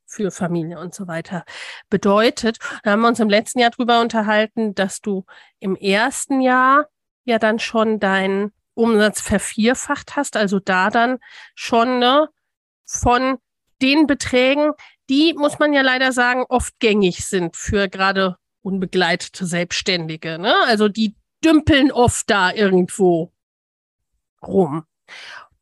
für 0.09 0.31
Familie 0.31 0.79
und 0.79 0.93
so 0.93 1.07
weiter 1.07 1.45
bedeutet. 1.89 2.57
Da 2.83 2.91
haben 2.91 3.01
wir 3.01 3.07
uns 3.07 3.19
im 3.19 3.29
letzten 3.29 3.59
Jahr 3.59 3.69
drüber 3.69 4.01
unterhalten, 4.01 4.73
dass 4.75 5.01
du 5.01 5.25
im 5.59 5.75
ersten 5.75 6.41
Jahr 6.41 6.87
ja 7.25 7.37
dann 7.37 7.59
schon 7.59 7.99
deinen 7.99 8.51
Umsatz 8.73 9.21
vervierfacht 9.21 10.15
hast, 10.15 10.35
also 10.35 10.59
da 10.59 10.89
dann 10.89 11.19
schon 11.53 11.99
ne, 11.99 12.29
von 12.85 13.37
den 13.81 14.07
Beträgen, 14.07 14.71
die 15.09 15.33
muss 15.33 15.59
man 15.59 15.73
ja 15.73 15.81
leider 15.81 16.11
sagen, 16.11 16.45
oft 16.49 16.79
gängig 16.79 17.25
sind 17.25 17.55
für 17.55 17.87
gerade 17.87 18.37
unbegleitete 18.61 19.45
Selbstständige. 19.45 20.39
Ne? 20.39 20.53
Also 20.65 20.89
die 20.89 21.15
dümpeln 21.43 21.91
oft 21.91 22.29
da 22.29 22.51
irgendwo 22.51 23.31
rum. 24.41 24.85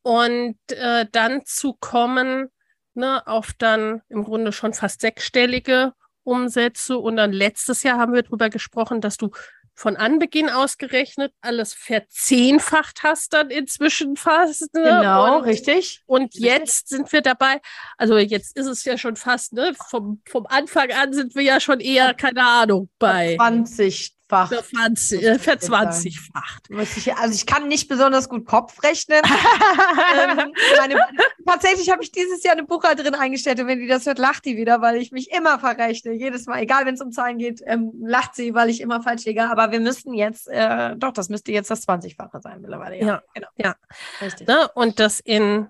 Und 0.01 0.57
äh, 0.69 1.05
dann 1.11 1.45
zu 1.45 1.73
kommen 1.73 2.49
ne, 2.97 3.25
auf 3.25 3.53
dann 3.57 4.01
im 4.09 4.23
Grunde 4.23 4.51
schon 4.51 4.73
fast 4.73 5.01
sechsstellige 5.01 5.93
Umsätze. 6.23 6.97
Und 6.97 7.15
dann 7.15 7.31
letztes 7.31 7.83
Jahr 7.83 7.97
haben 7.97 8.13
wir 8.13 8.23
darüber 8.23 8.49
gesprochen, 8.49 8.99
dass 8.99 9.17
du 9.17 9.31
von 9.77 9.95
Anbeginn 9.95 10.49
ausgerechnet 10.49 11.31
alles 11.39 11.75
verzehnfacht 11.75 13.03
hast 13.03 13.33
dann 13.33 13.51
inzwischen 13.51 14.15
fast. 14.17 14.73
Ne? 14.73 14.81
Genau, 14.81 15.37
und, 15.37 15.43
richtig. 15.43 16.01
Und 16.07 16.33
jetzt 16.33 16.89
sind 16.89 17.11
wir 17.11 17.21
dabei, 17.21 17.61
also 17.95 18.17
jetzt 18.17 18.57
ist 18.57 18.65
es 18.65 18.83
ja 18.85 18.97
schon 18.97 19.15
fast, 19.15 19.53
ne, 19.53 19.73
vom, 19.87 20.21
vom 20.27 20.47
Anfang 20.47 20.91
an 20.91 21.13
sind 21.13 21.35
wir 21.35 21.43
ja 21.43 21.59
schon 21.59 21.79
eher, 21.79 22.15
keine 22.15 22.43
Ahnung, 22.43 22.89
bei 22.97 23.35
20, 23.35 24.16
verfachst. 24.27 25.15
Ver 25.19 25.39
verzwanzigfacht. 25.39 26.69
Also 26.71 27.33
ich 27.33 27.45
kann 27.45 27.67
nicht 27.67 27.87
besonders 27.87 28.29
gut 28.29 28.45
Kopf 28.45 28.81
rechnen. 28.83 29.21
ähm, 29.23 30.53
meine, 30.77 30.99
tatsächlich 31.45 31.89
habe 31.89 32.03
ich 32.03 32.11
dieses 32.11 32.43
Jahr 32.43 32.53
eine 32.53 32.63
Buchhalterin 32.63 33.15
eingestellt 33.15 33.59
und 33.59 33.67
wenn 33.67 33.79
die 33.79 33.87
das 33.87 34.05
hört, 34.05 34.19
lacht 34.19 34.45
die 34.45 34.57
wieder, 34.57 34.81
weil 34.81 34.97
ich 34.97 35.11
mich 35.11 35.31
immer 35.31 35.59
verrechne. 35.59 36.13
Jedes 36.13 36.45
Mal, 36.45 36.61
egal 36.61 36.85
wenn 36.85 36.95
es 36.95 37.01
um 37.01 37.11
Zahlen 37.11 37.37
geht, 37.37 37.61
ähm, 37.65 37.91
lacht 37.99 38.35
sie, 38.35 38.53
weil 38.53 38.69
ich 38.69 38.81
immer 38.81 39.01
falsch 39.01 39.25
liege. 39.25 39.49
Aber 39.49 39.71
wir 39.71 39.79
müssen 39.79 40.13
jetzt, 40.13 40.47
äh, 40.47 40.95
doch, 40.95 41.13
das 41.13 41.29
müsste 41.29 41.51
jetzt 41.51 41.71
das 41.71 41.87
20-fache 41.87 42.41
sein 42.41 42.61
mittlerweile. 42.61 42.97
Ja, 42.99 43.05
ja. 43.05 43.21
Genau. 43.33 43.47
ja. 43.57 43.75
Richtig. 44.21 44.47
Ne? 44.47 44.67
Und 44.75 44.99
das 44.99 45.19
in 45.19 45.67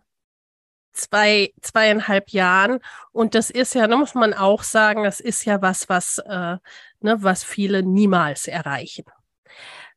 zwei, 0.97 1.53
zweieinhalb 1.61 2.29
Jahren. 2.29 2.79
Und 3.11 3.35
das 3.35 3.49
ist 3.49 3.75
ja, 3.75 3.87
da 3.87 3.95
muss 3.95 4.15
man 4.15 4.33
auch 4.33 4.63
sagen, 4.63 5.03
das 5.03 5.19
ist 5.19 5.45
ja 5.45 5.61
was, 5.61 5.89
was, 5.89 6.17
äh, 6.19 6.57
ne, 7.01 7.17
was 7.23 7.43
viele 7.43 7.83
niemals 7.83 8.47
erreichen. 8.47 9.05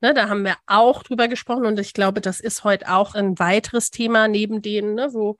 Ne, 0.00 0.14
da 0.14 0.28
haben 0.28 0.44
wir 0.44 0.56
auch 0.66 1.02
drüber 1.02 1.28
gesprochen 1.28 1.66
und 1.66 1.78
ich 1.78 1.92
glaube, 1.92 2.20
das 2.20 2.40
ist 2.40 2.64
heute 2.64 2.90
auch 2.90 3.14
ein 3.14 3.38
weiteres 3.38 3.90
Thema 3.90 4.28
neben 4.28 4.62
denen, 4.62 4.94
ne, 4.94 5.10
wo 5.12 5.36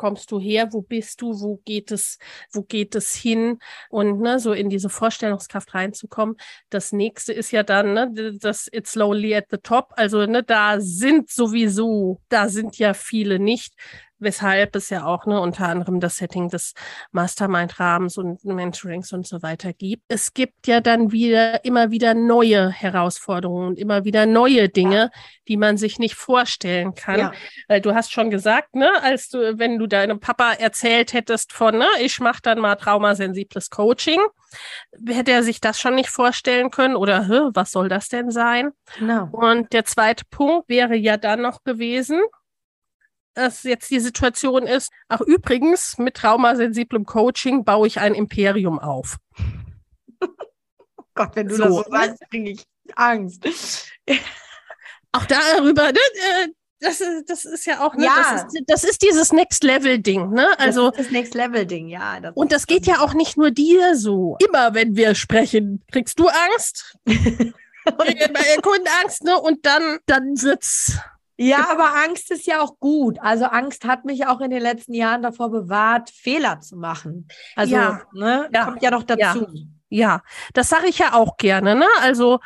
kommst 0.00 0.30
du 0.32 0.40
her, 0.40 0.72
wo 0.72 0.80
bist 0.80 1.20
du, 1.20 1.40
wo 1.42 1.60
geht 1.66 1.92
es, 1.92 2.18
wo 2.52 2.62
geht 2.62 2.94
es 2.94 3.14
hin 3.14 3.58
und 3.90 4.20
ne, 4.20 4.40
so 4.40 4.54
in 4.54 4.70
diese 4.70 4.88
Vorstellungskraft 4.88 5.74
reinzukommen. 5.74 6.36
Das 6.70 6.92
nächste 6.92 7.34
ist 7.34 7.50
ja 7.50 7.62
dann, 7.62 7.92
ne, 7.92 8.34
das 8.40 8.66
It's 8.72 8.92
slowly 8.92 9.34
at 9.34 9.48
the 9.50 9.58
top. 9.58 9.92
Also 9.96 10.24
ne, 10.24 10.42
da 10.42 10.80
sind 10.80 11.28
sowieso, 11.28 12.18
da 12.30 12.48
sind 12.48 12.78
ja 12.78 12.94
viele 12.94 13.38
nicht 13.38 13.74
weshalb 14.20 14.76
es 14.76 14.90
ja 14.90 15.04
auch 15.04 15.26
ne, 15.26 15.40
unter 15.40 15.68
anderem 15.68 16.00
das 16.00 16.16
Setting 16.16 16.48
des 16.48 16.74
Mastermind-Rahmens 17.12 18.18
und 18.18 18.44
Mentorings 18.44 19.12
und 19.12 19.26
so 19.26 19.42
weiter 19.42 19.72
gibt. 19.72 20.04
Es 20.08 20.34
gibt 20.34 20.66
ja 20.66 20.80
dann 20.80 21.12
wieder 21.12 21.64
immer 21.64 21.90
wieder 21.90 22.14
neue 22.14 22.70
Herausforderungen 22.70 23.68
und 23.68 23.78
immer 23.78 24.04
wieder 24.04 24.26
neue 24.26 24.68
Dinge, 24.68 24.96
ja. 24.96 25.10
die 25.48 25.56
man 25.56 25.76
sich 25.76 25.98
nicht 25.98 26.14
vorstellen 26.14 26.94
kann. 26.94 27.18
Ja. 27.18 27.32
Weil 27.68 27.80
du 27.80 27.94
hast 27.94 28.12
schon 28.12 28.30
gesagt, 28.30 28.74
ne, 28.74 28.90
als 29.02 29.30
du, 29.30 29.58
wenn 29.58 29.78
du 29.78 29.86
deinem 29.86 30.20
Papa 30.20 30.52
erzählt 30.52 31.12
hättest 31.12 31.52
von, 31.52 31.78
ne, 31.78 31.88
ich 32.00 32.20
mache 32.20 32.40
dann 32.42 32.58
mal 32.58 32.76
traumasensibles 32.76 33.70
Coaching, 33.70 34.20
hätte 35.06 35.32
er 35.32 35.42
sich 35.42 35.60
das 35.60 35.80
schon 35.80 35.94
nicht 35.94 36.10
vorstellen 36.10 36.70
können 36.70 36.96
oder 36.96 37.50
was 37.54 37.70
soll 37.70 37.88
das 37.88 38.08
denn 38.08 38.30
sein? 38.30 38.72
Genau. 38.98 39.28
Und 39.32 39.72
der 39.72 39.84
zweite 39.84 40.24
Punkt 40.30 40.68
wäre 40.68 40.96
ja 40.96 41.16
dann 41.16 41.42
noch 41.42 41.62
gewesen, 41.64 42.20
dass 43.34 43.62
jetzt 43.62 43.90
die 43.90 44.00
Situation 44.00 44.66
ist, 44.66 44.90
ach 45.08 45.20
übrigens, 45.20 45.98
mit 45.98 46.14
traumasensiblem 46.14 47.04
Coaching 47.04 47.64
baue 47.64 47.86
ich 47.86 48.00
ein 48.00 48.14
Imperium 48.14 48.78
auf. 48.78 49.16
oh 50.20 51.04
Gott, 51.14 51.36
wenn 51.36 51.48
du 51.48 51.56
so, 51.56 51.64
das 51.64 51.72
so 51.72 51.84
sagst, 51.90 52.22
kriege 52.30 52.50
ich 52.50 52.64
Angst. 52.96 53.44
auch 55.12 55.24
darüber, 55.26 55.92
ne, 55.92 55.98
äh, 55.98 56.48
das, 56.80 57.00
ist, 57.00 57.28
das 57.28 57.44
ist 57.44 57.66
ja 57.66 57.86
auch, 57.86 57.94
ne, 57.94 58.06
ja. 58.06 58.14
Das, 58.16 58.54
ist, 58.54 58.64
das 58.66 58.84
ist 58.84 59.02
dieses 59.02 59.32
Next-Level-Ding, 59.32 60.30
ne? 60.30 60.58
Also, 60.58 60.90
das, 60.90 61.04
das 61.04 61.10
Next-Level-Ding, 61.10 61.88
ja. 61.88 62.20
Das 62.20 62.34
und 62.34 62.52
das 62.52 62.66
geht 62.66 62.86
ja 62.86 63.00
auch 63.00 63.14
nicht 63.14 63.36
nur 63.36 63.50
dir 63.50 63.96
so. 63.96 64.36
Immer 64.46 64.74
wenn 64.74 64.96
wir 64.96 65.14
sprechen, 65.14 65.84
kriegst 65.92 66.18
du 66.18 66.28
Angst. 66.28 66.96
Kriegen 67.06 68.34
Kunden 68.62 68.88
Angst, 69.02 69.24
ne? 69.24 69.38
Und 69.40 69.64
dann, 69.66 69.98
dann 70.06 70.40
wird's 70.42 70.98
ja, 71.48 71.68
aber 71.70 71.94
Angst 72.04 72.30
ist 72.30 72.46
ja 72.46 72.60
auch 72.60 72.78
gut. 72.78 73.18
Also 73.20 73.46
Angst 73.46 73.84
hat 73.84 74.04
mich 74.04 74.26
auch 74.26 74.40
in 74.40 74.50
den 74.50 74.62
letzten 74.62 74.94
Jahren 74.94 75.22
davor 75.22 75.50
bewahrt, 75.50 76.10
Fehler 76.10 76.60
zu 76.60 76.76
machen. 76.76 77.28
Also, 77.56 77.74
ja, 77.74 78.02
ne, 78.12 78.48
ja, 78.52 78.64
kommt 78.64 78.82
ja 78.82 78.90
noch 78.90 79.04
dazu. 79.04 79.46
Ja, 79.88 80.22
das 80.54 80.68
sage 80.68 80.86
ich 80.86 80.98
ja 80.98 81.14
auch 81.14 81.36
gerne. 81.36 81.74
Ne? 81.74 81.86
Also 82.00 82.40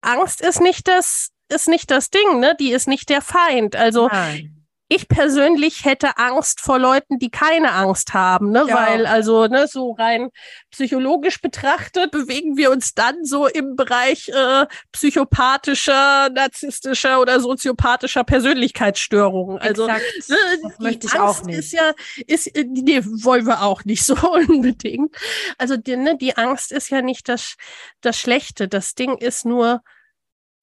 Angst 0.00 0.40
ist 0.40 0.60
nicht 0.60 0.86
das, 0.86 1.30
ist 1.48 1.68
nicht 1.68 1.90
das 1.90 2.10
Ding, 2.10 2.38
ne? 2.38 2.54
Die 2.58 2.72
ist 2.72 2.86
nicht 2.86 3.08
der 3.08 3.22
Feind. 3.22 3.74
Also 3.74 4.08
Nein 4.08 4.55
ich 4.88 5.08
persönlich 5.08 5.84
hätte 5.84 6.16
Angst 6.16 6.60
vor 6.60 6.78
Leuten, 6.78 7.18
die 7.18 7.30
keine 7.30 7.72
Angst 7.72 8.14
haben, 8.14 8.52
ne? 8.52 8.64
Ja. 8.68 8.74
weil 8.74 9.06
also 9.06 9.46
ne, 9.48 9.66
so 9.66 9.92
rein 9.92 10.30
psychologisch 10.70 11.40
betrachtet 11.40 12.12
bewegen 12.12 12.56
wir 12.56 12.70
uns 12.70 12.94
dann 12.94 13.24
so 13.24 13.46
im 13.46 13.74
Bereich 13.74 14.28
äh, 14.28 14.66
psychopathischer, 14.92 16.28
narzisstischer 16.30 17.20
oder 17.20 17.40
soziopathischer 17.40 18.22
Persönlichkeitsstörungen. 18.22 19.58
Also 19.58 19.86
ne, 19.88 19.98
das 20.62 20.78
möchte 20.78 21.08
ich 21.08 21.14
Angst 21.14 21.40
auch 21.40 21.46
nicht. 21.46 21.58
Ist 21.58 21.72
ja, 21.72 21.92
ist, 22.26 22.46
äh, 22.46 22.64
nee, 22.68 23.00
wollen 23.04 23.46
wir 23.46 23.62
auch 23.62 23.84
nicht 23.84 24.04
so 24.04 24.14
unbedingt. 24.30 25.16
Also 25.58 25.76
die, 25.76 25.96
ne, 25.96 26.16
die 26.16 26.36
Angst 26.36 26.70
ist 26.70 26.90
ja 26.90 27.02
nicht 27.02 27.28
das, 27.28 27.56
das 28.02 28.18
Schlechte. 28.18 28.68
Das 28.68 28.94
Ding 28.94 29.16
ist 29.18 29.44
nur, 29.44 29.82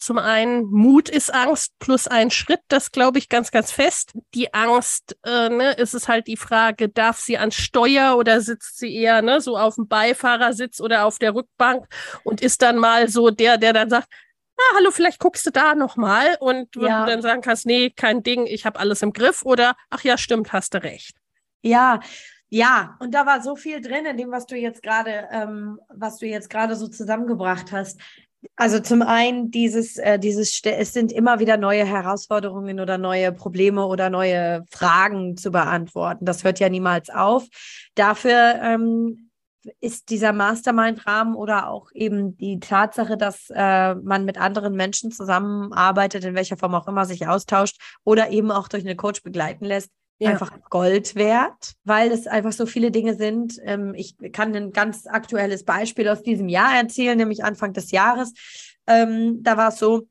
zum 0.04 0.18
einen, 0.18 0.66
Mut 0.66 1.08
ist 1.08 1.34
Angst 1.34 1.74
plus 1.80 2.08
ein 2.08 2.30
Schritt, 2.30 2.60
das 2.68 2.92
glaube 2.92 3.20
ich 3.20 3.30
ganz, 3.30 3.52
ganz 3.52 3.72
fest. 3.72 4.12
Die 4.34 4.54
Angst, 4.54 5.18
äh, 5.26 5.50
ne, 5.50 5.72
ist 5.74 5.94
es 5.94 6.08
halt 6.08 6.28
die 6.28 6.38
Frage, 6.38 6.90
darf 6.90 7.20
sie 7.20 7.38
an 7.38 7.52
Steuer 7.52 8.18
oder 8.18 8.42
sitzt 8.42 8.78
sie 8.78 8.94
eher 8.94 9.22
ne, 9.22 9.40
so 9.40 9.58
auf 9.58 9.76
dem 9.76 9.88
Beifahrersitz 9.88 10.82
oder 10.82 11.06
auf 11.06 11.20
der 11.20 11.34
Rückbank 11.34 11.88
und 12.24 12.42
ist 12.42 12.62
dann 12.62 12.78
mal 12.78 13.08
so 13.08 13.30
der, 13.30 13.58
der 13.58 13.72
dann 13.72 13.90
sagt, 13.90 14.08
ah, 14.58 14.76
hallo, 14.76 14.92
vielleicht 14.92 15.20
guckst 15.20 15.46
du 15.46 15.52
da 15.52 15.74
nochmal 15.74 16.38
und 16.40 16.76
ja. 16.76 17.06
du 17.06 17.12
dann 17.12 17.22
sagen 17.22 17.42
kannst, 17.42 17.66
nee, 17.66 17.90
kein 17.90 18.24
Ding, 18.24 18.46
ich 18.46 18.66
habe 18.66 18.80
alles 18.80 19.02
im 19.02 19.14
Griff 19.14 19.44
oder 19.44 19.76
ach 19.90 20.04
ja, 20.04 20.18
stimmt, 20.18 20.52
hast 20.52 20.74
du 20.74 20.84
recht. 20.84 21.16
Ja, 21.62 22.02
ja, 22.50 22.98
und 23.00 23.16
da 23.16 23.26
war 23.26 23.42
so 23.42 23.56
viel 23.56 23.82
drin 23.82 24.06
in 24.06 24.18
dem, 24.18 24.32
was 24.32 24.46
du 24.46 24.56
jetzt 24.56 24.84
gerade, 24.84 25.28
ähm, 25.32 25.80
was 25.90 26.18
du 26.18 26.28
jetzt 26.28 26.50
gerade 26.50 26.76
so 26.76 26.88
zusammengebracht 26.88 27.72
hast. 27.72 28.00
Also 28.56 28.80
zum 28.80 29.02
einen 29.02 29.52
dieses, 29.52 29.98
äh, 29.98 30.20
dieses, 30.20 30.62
es 30.64 30.94
sind 30.94 31.12
immer 31.12 31.40
wieder 31.40 31.58
neue 31.58 31.86
Herausforderungen 31.86 32.80
oder 32.80 32.98
neue 32.98 33.32
Probleme 33.32 33.86
oder 33.86 34.10
neue 34.10 34.66
Fragen 34.70 35.38
zu 35.38 35.52
beantworten. 35.52 36.26
Das 36.26 36.44
hört 36.44 36.60
ja 36.60 36.70
niemals 36.70 37.10
auf. 37.10 37.48
Dafür 37.96 38.60
ähm, 38.62 39.30
ist 39.80 40.10
dieser 40.10 40.34
Mastermind-Rahmen 40.34 41.36
oder 41.36 41.70
auch 41.70 41.90
eben 41.94 42.38
die 42.38 42.60
Tatsache, 42.60 43.18
dass 43.18 43.50
äh, 43.50 43.96
man 43.96 44.26
mit 44.26 44.38
anderen 44.38 44.76
Menschen 44.76 45.12
zusammenarbeitet, 45.12 46.26
in 46.26 46.36
welcher 46.36 46.58
Form 46.58 46.76
auch 46.76 46.88
immer 46.88 47.06
sich 47.06 47.28
austauscht 47.28 47.80
oder 48.04 48.30
eben 48.30 48.52
auch 48.52 48.68
durch 48.68 48.84
eine 48.84 48.96
Coach 48.96 49.24
begleiten 49.24 49.66
lässt, 49.66 49.90
ja. 50.24 50.32
einfach 50.32 50.52
Gold 50.70 51.16
wert, 51.16 51.74
weil 51.84 52.12
es 52.12 52.28
einfach 52.28 52.52
so 52.52 52.66
viele 52.66 52.92
Dinge 52.92 53.16
sind. 53.16 53.60
Ähm, 53.64 53.94
ich 53.96 54.16
kann 54.32 54.56
ein 54.56 54.72
ganz 54.72 55.08
aktuelles 55.08 55.64
Beispiel 55.64 56.08
aus 56.10 56.24
diesem 56.24 56.50
Jahr 56.50 56.76
erzählen, 56.76 57.18
nämlich 57.18 57.44
Anfang 57.44 57.74
des 57.74 57.92
Jahres. 57.92 58.34
Ähm, 58.88 59.44
da 59.44 59.58
war 59.58 59.70
es 59.70 59.80
so, 59.80 60.08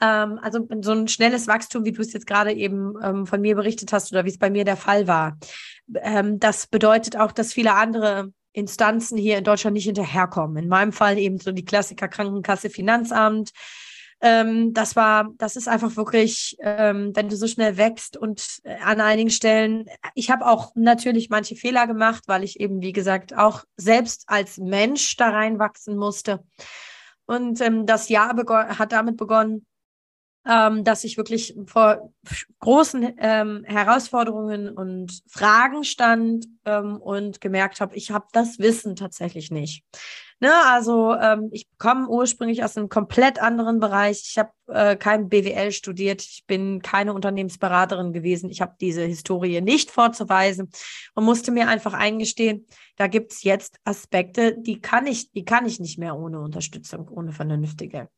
ähm, 0.00 0.38
also 0.42 0.66
so 0.80 0.92
ein 0.92 1.08
schnelles 1.08 1.46
Wachstum, 1.46 1.84
wie 1.84 1.92
du 1.92 2.02
es 2.02 2.12
jetzt 2.12 2.26
gerade 2.26 2.52
eben 2.52 3.26
von 3.26 3.40
mir 3.40 3.54
berichtet 3.54 3.92
hast 3.92 4.12
oder 4.12 4.24
wie 4.24 4.30
es 4.30 4.38
bei 4.38 4.50
mir 4.50 4.64
der 4.64 4.76
Fall 4.76 5.06
war. 5.06 5.38
Das 5.86 6.66
bedeutet 6.66 7.16
auch, 7.16 7.32
dass 7.32 7.54
viele 7.54 7.74
andere 7.74 8.32
Instanzen 8.52 9.16
hier 9.16 9.38
in 9.38 9.44
Deutschland 9.44 9.74
nicht 9.74 9.84
hinterherkommen. 9.84 10.62
In 10.62 10.68
meinem 10.68 10.92
Fall 10.92 11.18
eben 11.18 11.38
so 11.38 11.52
die 11.52 11.64
Klassiker 11.64 12.08
Krankenkasse, 12.08 12.70
Finanzamt, 12.70 13.52
ähm, 14.20 14.72
das 14.74 14.96
war, 14.96 15.30
das 15.38 15.56
ist 15.56 15.68
einfach 15.68 15.96
wirklich, 15.96 16.56
ähm, 16.60 17.12
wenn 17.14 17.28
du 17.28 17.36
so 17.36 17.46
schnell 17.46 17.76
wächst 17.76 18.16
und 18.16 18.60
äh, 18.64 18.76
an 18.82 19.00
einigen 19.00 19.30
Stellen, 19.30 19.86
ich 20.14 20.30
habe 20.30 20.46
auch 20.46 20.72
natürlich 20.74 21.30
manche 21.30 21.54
Fehler 21.54 21.86
gemacht, 21.86 22.24
weil 22.26 22.42
ich 22.42 22.58
eben, 22.58 22.82
wie 22.82 22.92
gesagt, 22.92 23.36
auch 23.36 23.64
selbst 23.76 24.24
als 24.26 24.58
Mensch 24.58 25.16
da 25.16 25.30
reinwachsen 25.30 25.96
musste. 25.96 26.44
Und 27.26 27.60
ähm, 27.60 27.86
das 27.86 28.08
Jahr 28.08 28.34
hat 28.78 28.92
damit 28.92 29.16
begonnen, 29.16 29.66
ähm, 30.48 30.82
dass 30.82 31.04
ich 31.04 31.18
wirklich 31.18 31.54
vor 31.66 32.10
großen 32.60 33.14
ähm, 33.18 33.64
Herausforderungen 33.66 34.70
und 34.70 35.22
Fragen 35.28 35.84
stand 35.84 36.46
ähm, 36.64 36.96
und 36.96 37.40
gemerkt 37.40 37.80
habe, 37.80 37.94
ich 37.94 38.10
habe 38.10 38.26
das 38.32 38.58
Wissen 38.58 38.96
tatsächlich 38.96 39.50
nicht. 39.50 39.84
Ne, 40.40 40.52
also 40.66 41.14
ähm, 41.14 41.48
ich 41.50 41.66
komme 41.78 42.08
ursprünglich 42.08 42.62
aus 42.62 42.76
einem 42.76 42.88
komplett 42.88 43.42
anderen 43.42 43.80
Bereich. 43.80 44.22
Ich 44.24 44.38
habe 44.38 44.52
äh, 44.68 44.94
kein 44.94 45.28
BWL 45.28 45.72
studiert. 45.72 46.22
Ich 46.22 46.44
bin 46.46 46.80
keine 46.80 47.12
Unternehmensberaterin 47.12 48.12
gewesen. 48.12 48.48
Ich 48.48 48.60
habe 48.60 48.76
diese 48.80 49.02
Historie 49.02 49.60
nicht 49.60 49.90
vorzuweisen 49.90 50.70
und 51.14 51.24
musste 51.24 51.50
mir 51.50 51.66
einfach 51.66 51.92
eingestehen, 51.92 52.66
da 52.96 53.08
gibt 53.08 53.32
es 53.32 53.42
jetzt 53.42 53.80
Aspekte, 53.84 54.56
die 54.56 54.80
kann 54.80 55.08
ich, 55.08 55.32
die 55.32 55.44
kann 55.44 55.66
ich 55.66 55.80
nicht 55.80 55.98
mehr 55.98 56.16
ohne 56.16 56.40
Unterstützung, 56.40 57.08
ohne 57.08 57.32
vernünftige. 57.32 58.08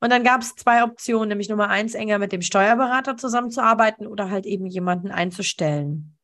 Und 0.00 0.10
dann 0.10 0.24
gab 0.24 0.42
es 0.42 0.54
zwei 0.54 0.82
Optionen, 0.82 1.28
nämlich 1.28 1.48
Nummer 1.48 1.68
eins, 1.68 1.94
enger 1.94 2.18
mit 2.18 2.32
dem 2.32 2.42
Steuerberater 2.42 3.16
zusammenzuarbeiten 3.16 4.06
oder 4.06 4.30
halt 4.30 4.46
eben 4.46 4.66
jemanden 4.66 5.10
einzustellen. 5.10 6.16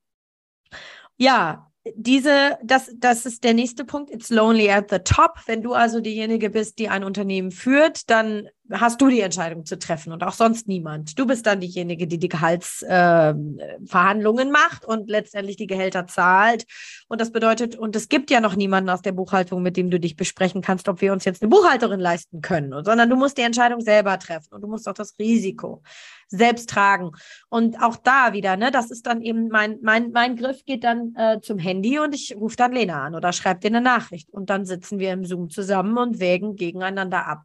Ja, 1.17 1.71
diese, 1.95 2.59
das, 2.63 2.93
das 2.97 3.25
ist 3.25 3.43
der 3.43 3.55
nächste 3.55 3.85
Punkt. 3.85 4.11
It's 4.11 4.31
lonely 4.31 4.71
at 4.71 4.91
the 4.91 4.99
top. 4.99 5.39
Wenn 5.47 5.63
du 5.63 5.73
also 5.73 6.01
diejenige 6.01 6.51
bist, 6.51 6.79
die 6.79 6.89
ein 6.89 7.05
Unternehmen 7.05 7.51
führt, 7.51 8.11
dann 8.11 8.49
hast 8.73 9.01
du 9.01 9.09
die 9.09 9.21
Entscheidung 9.21 9.65
zu 9.65 9.79
treffen 9.79 10.13
und 10.13 10.23
auch 10.23 10.33
sonst 10.33 10.69
niemand. 10.69 11.19
Du 11.19 11.27
bist 11.27 11.47
dann 11.47 11.61
diejenige, 11.61 12.07
die 12.07 12.19
die 12.19 12.29
Gehaltsverhandlungen 12.29 14.49
äh, 14.49 14.53
macht 14.53 14.85
und 14.85 15.11
letztendlich 15.11 15.57
die 15.57 15.67
Gehälter 15.67 16.07
zahlt. 16.07 16.67
Und 17.09 17.21
das 17.21 17.33
bedeutet, 17.33 17.77
und 17.77 17.97
es 17.97 18.09
gibt 18.09 18.31
ja 18.31 18.41
noch 18.41 18.57
niemanden 18.57 18.91
aus 18.91 19.03
der 19.03 19.13
Buchhaltung, 19.13 19.63
mit 19.63 19.77
dem 19.77 19.91
du 19.91 19.99
dich 19.99 20.17
besprechen 20.17 20.63
kannst, 20.63 20.89
ob 20.89 21.01
wir 21.01 21.13
uns 21.13 21.25
jetzt 21.25 21.43
eine 21.43 21.49
Buchhalterin 21.49 22.01
leisten 22.01 22.41
können, 22.41 22.85
sondern 22.85 23.11
du 23.11 23.17
musst 23.17 23.39
die 23.39 23.43
Entscheidung 23.43 23.81
selber 23.81 24.19
treffen 24.19 24.55
und 24.55 24.61
du 24.61 24.69
musst 24.69 24.89
auch 24.89 24.95
das 24.95 25.19
Risiko 25.19 25.83
selbst 26.29 26.71
tragen. 26.71 27.11
Und 27.49 27.83
auch 27.83 27.97
da 27.97 28.33
wieder, 28.33 28.57
ne, 28.57 28.71
das 28.71 28.91
ist 28.91 29.07
dann 29.07 29.21
eben 29.21 29.49
mein, 29.49 29.79
mein, 29.83 30.13
mein 30.13 30.37
Griff 30.37 30.65
geht 30.65 30.85
dann 30.85 31.15
äh, 31.17 31.41
zum 31.41 31.59
Handy 31.59 31.99
und 31.99 32.15
ich 32.15 32.37
rufe 32.37 32.57
dann 32.57 32.73
Lena 32.73 33.05
an 33.05 33.15
oder 33.15 33.33
schreibe 33.33 33.61
dir 33.61 33.69
eine 33.69 33.81
Nachricht. 33.81 34.31
Und 34.31 34.49
dann 34.49 34.65
sitzen 34.65 34.99
wir 34.99 35.13
im 35.13 35.25
Zoom 35.25 35.51
zusammen 35.51 35.99
und 35.99 36.21
wägen 36.21 36.55
gegeneinander 36.55 37.27
ab. 37.27 37.45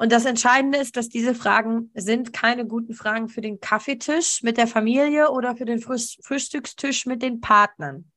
Und 0.00 0.12
das 0.12 0.24
Entscheidende 0.24 0.78
ist, 0.78 0.96
dass 0.96 1.10
diese 1.10 1.34
Fragen 1.34 1.90
sind 1.92 2.32
keine 2.32 2.66
guten 2.66 2.94
Fragen 2.94 3.28
für 3.28 3.42
den 3.42 3.60
Kaffeetisch 3.60 4.42
mit 4.42 4.56
der 4.56 4.66
Familie 4.66 5.30
oder 5.30 5.56
für 5.56 5.66
den 5.66 5.78
Frühstückstisch 5.78 7.04
mit 7.04 7.20
den 7.20 7.42
Partnern. 7.42 8.10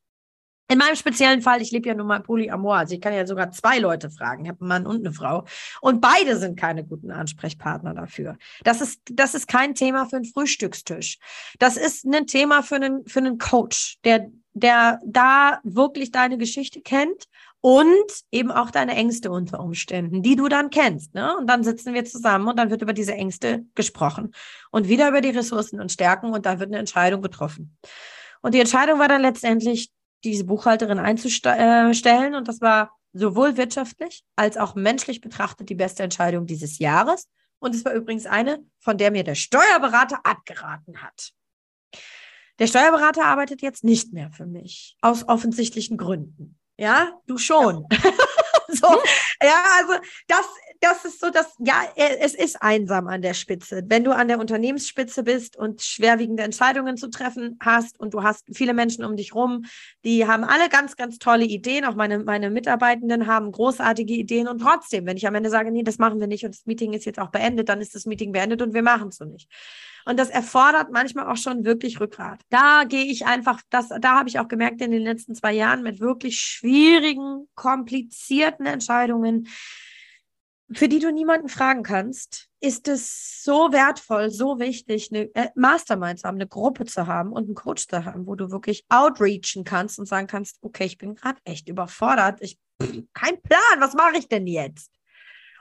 In 0.70 0.78
meinem 0.78 0.96
speziellen 0.96 1.42
Fall, 1.42 1.60
ich 1.60 1.72
lebe 1.72 1.86
ja 1.90 1.94
nun 1.94 2.06
mal 2.06 2.22
Polyamor, 2.22 2.76
also 2.76 2.94
ich 2.94 3.02
kann 3.02 3.12
ja 3.12 3.26
sogar 3.26 3.50
zwei 3.50 3.80
Leute 3.80 4.08
fragen, 4.08 4.44
ich 4.44 4.48
habe 4.48 4.62
einen 4.62 4.68
Mann 4.68 4.86
und 4.86 5.04
eine 5.04 5.12
Frau 5.12 5.44
und 5.82 6.00
beide 6.00 6.38
sind 6.38 6.58
keine 6.58 6.86
guten 6.86 7.10
Ansprechpartner 7.10 7.92
dafür. 7.92 8.38
Das 8.62 8.80
ist, 8.80 9.02
das 9.12 9.34
ist 9.34 9.46
kein 9.46 9.74
Thema 9.74 10.06
für 10.06 10.16
einen 10.16 10.24
Frühstückstisch. 10.24 11.18
Das 11.58 11.76
ist 11.76 12.06
ein 12.06 12.26
Thema 12.26 12.62
für 12.62 12.76
einen, 12.76 13.04
für 13.06 13.18
einen 13.18 13.36
Coach, 13.36 13.98
der, 14.04 14.30
der 14.54 15.00
da 15.04 15.60
wirklich 15.64 16.12
deine 16.12 16.38
Geschichte 16.38 16.80
kennt 16.80 17.28
und 17.64 18.12
eben 18.30 18.50
auch 18.50 18.70
deine 18.70 18.94
Ängste 18.94 19.30
unter 19.30 19.58
Umständen, 19.58 20.22
die 20.22 20.36
du 20.36 20.48
dann 20.48 20.68
kennst. 20.68 21.14
Ne? 21.14 21.34
Und 21.34 21.46
dann 21.48 21.64
sitzen 21.64 21.94
wir 21.94 22.04
zusammen 22.04 22.46
und 22.46 22.58
dann 22.58 22.68
wird 22.68 22.82
über 22.82 22.92
diese 22.92 23.14
Ängste 23.14 23.64
gesprochen 23.74 24.34
und 24.70 24.86
wieder 24.86 25.08
über 25.08 25.22
die 25.22 25.30
Ressourcen 25.30 25.80
und 25.80 25.90
Stärken 25.90 26.34
und 26.34 26.44
dann 26.44 26.58
wird 26.58 26.68
eine 26.68 26.78
Entscheidung 26.78 27.22
getroffen. 27.22 27.74
Und 28.42 28.52
die 28.52 28.60
Entscheidung 28.60 28.98
war 28.98 29.08
dann 29.08 29.22
letztendlich, 29.22 29.90
diese 30.24 30.44
Buchhalterin 30.44 30.98
einzustellen 30.98 32.34
und 32.34 32.48
das 32.48 32.60
war 32.60 32.94
sowohl 33.14 33.56
wirtschaftlich 33.56 34.24
als 34.36 34.58
auch 34.58 34.74
menschlich 34.74 35.22
betrachtet 35.22 35.70
die 35.70 35.74
beste 35.74 36.02
Entscheidung 36.02 36.44
dieses 36.44 36.78
Jahres. 36.78 37.30
Und 37.60 37.74
es 37.74 37.82
war 37.86 37.94
übrigens 37.94 38.26
eine, 38.26 38.62
von 38.78 38.98
der 38.98 39.10
mir 39.10 39.24
der 39.24 39.36
Steuerberater 39.36 40.20
abgeraten 40.22 41.02
hat. 41.02 41.32
Der 42.58 42.66
Steuerberater 42.66 43.24
arbeitet 43.24 43.62
jetzt 43.62 43.84
nicht 43.84 44.12
mehr 44.12 44.30
für 44.32 44.44
mich, 44.44 44.98
aus 45.00 45.26
offensichtlichen 45.26 45.96
Gründen. 45.96 46.58
Ja, 46.84 47.18
du 47.26 47.38
schon. 47.38 47.86
Ja. 47.90 47.98
so, 48.68 49.02
ja, 49.42 49.64
also 49.78 49.94
das, 50.28 50.44
das 50.84 51.04
ist 51.06 51.20
so, 51.20 51.30
dass, 51.30 51.54
ja, 51.58 51.82
es 51.96 52.34
ist 52.34 52.60
einsam 52.60 53.08
an 53.08 53.22
der 53.22 53.32
Spitze. 53.32 53.82
Wenn 53.86 54.04
du 54.04 54.12
an 54.12 54.28
der 54.28 54.38
Unternehmensspitze 54.38 55.22
bist 55.22 55.56
und 55.56 55.80
schwerwiegende 55.80 56.42
Entscheidungen 56.42 56.98
zu 56.98 57.08
treffen 57.08 57.58
hast 57.60 57.98
und 57.98 58.12
du 58.12 58.22
hast 58.22 58.44
viele 58.52 58.74
Menschen 58.74 59.02
um 59.02 59.16
dich 59.16 59.34
rum, 59.34 59.64
die 60.04 60.26
haben 60.26 60.44
alle 60.44 60.68
ganz, 60.68 60.96
ganz 60.96 61.18
tolle 61.18 61.46
Ideen. 61.46 61.86
Auch 61.86 61.94
meine, 61.94 62.18
meine 62.18 62.50
Mitarbeitenden 62.50 63.26
haben 63.26 63.50
großartige 63.50 64.12
Ideen 64.12 64.46
und 64.46 64.60
trotzdem, 64.60 65.06
wenn 65.06 65.16
ich 65.16 65.26
am 65.26 65.34
Ende 65.34 65.48
sage, 65.48 65.70
nee, 65.70 65.82
das 65.82 65.96
machen 65.96 66.20
wir 66.20 66.26
nicht 66.26 66.44
und 66.44 66.54
das 66.54 66.66
Meeting 66.66 66.92
ist 66.92 67.06
jetzt 67.06 67.18
auch 67.18 67.30
beendet, 67.30 67.70
dann 67.70 67.80
ist 67.80 67.94
das 67.94 68.04
Meeting 68.04 68.32
beendet 68.32 68.60
und 68.60 68.74
wir 68.74 68.82
machen 68.82 69.08
es 69.08 69.16
so 69.16 69.24
nicht. 69.24 69.48
Und 70.04 70.18
das 70.18 70.28
erfordert 70.28 70.92
manchmal 70.92 71.32
auch 71.32 71.38
schon 71.38 71.64
wirklich 71.64 71.98
Rückgrat. 71.98 72.40
Da 72.50 72.84
gehe 72.84 73.06
ich 73.06 73.24
einfach, 73.24 73.62
das, 73.70 73.88
da 73.88 74.18
habe 74.18 74.28
ich 74.28 74.38
auch 74.38 74.48
gemerkt 74.48 74.82
in 74.82 74.90
den 74.90 75.02
letzten 75.02 75.34
zwei 75.34 75.54
Jahren 75.54 75.82
mit 75.82 75.98
wirklich 76.00 76.38
schwierigen, 76.40 77.48
komplizierten 77.54 78.66
Entscheidungen, 78.66 79.48
für 80.72 80.88
die 80.88 80.98
du 80.98 81.12
niemanden 81.12 81.48
fragen 81.48 81.82
kannst, 81.82 82.48
ist 82.60 82.88
es 82.88 83.42
so 83.42 83.72
wertvoll, 83.72 84.30
so 84.30 84.58
wichtig, 84.58 85.10
eine 85.12 85.34
äh, 85.34 85.50
Mastermind 85.54 86.20
zu 86.20 86.26
haben, 86.26 86.36
eine 86.36 86.48
Gruppe 86.48 86.86
zu 86.86 87.06
haben 87.06 87.32
und 87.32 87.44
einen 87.44 87.54
Coach 87.54 87.86
zu 87.86 88.04
haben, 88.04 88.26
wo 88.26 88.34
du 88.34 88.50
wirklich 88.50 88.84
outreachen 88.88 89.64
kannst 89.64 89.98
und 89.98 90.06
sagen 90.06 90.26
kannst, 90.26 90.58
okay, 90.62 90.84
ich 90.84 90.98
bin 90.98 91.14
gerade 91.14 91.38
echt 91.44 91.68
überfordert, 91.68 92.40
ich 92.40 92.58
kein 93.12 93.40
Plan, 93.42 93.80
was 93.80 93.94
mache 93.94 94.18
ich 94.18 94.28
denn 94.28 94.46
jetzt? 94.46 94.90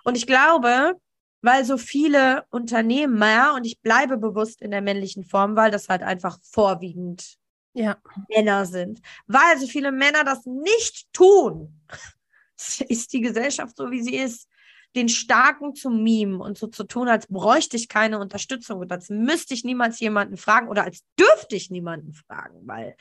Und 0.03 0.17
ich 0.17 0.25
glaube, 0.25 0.95
weil 1.41 1.65
so 1.65 1.77
viele 1.77 2.45
Unternehmer, 2.49 3.53
und 3.55 3.65
ich 3.65 3.81
bleibe 3.81 4.17
bewusst 4.17 4.61
in 4.61 4.71
der 4.71 4.81
männlichen 4.81 5.23
Form, 5.23 5.55
weil 5.55 5.71
das 5.71 5.89
halt 5.89 6.01
einfach 6.01 6.39
vorwiegend 6.41 7.37
ja. 7.73 7.97
Männer 8.29 8.65
sind, 8.65 9.01
weil 9.27 9.59
so 9.59 9.67
viele 9.67 9.91
Männer 9.91 10.23
das 10.23 10.45
nicht 10.45 11.11
tun, 11.11 11.81
ist 12.87 13.13
die 13.13 13.21
Gesellschaft 13.21 13.75
so, 13.75 13.91
wie 13.91 14.01
sie 14.01 14.15
ist, 14.15 14.47
den 14.95 15.09
Starken 15.09 15.75
zu 15.75 15.89
mimen 15.89 16.39
und 16.41 16.57
so 16.57 16.67
zu 16.67 16.83
tun, 16.83 17.07
als 17.07 17.27
bräuchte 17.27 17.77
ich 17.77 17.87
keine 17.87 18.19
Unterstützung 18.19 18.79
und 18.79 18.91
als 18.91 19.09
müsste 19.09 19.53
ich 19.53 19.63
niemals 19.63 19.99
jemanden 19.99 20.37
fragen 20.37 20.67
oder 20.67 20.83
als 20.83 21.03
dürfte 21.19 21.55
ich 21.55 21.71
niemanden 21.71 22.13
fragen, 22.13 22.61
weil 22.65 22.95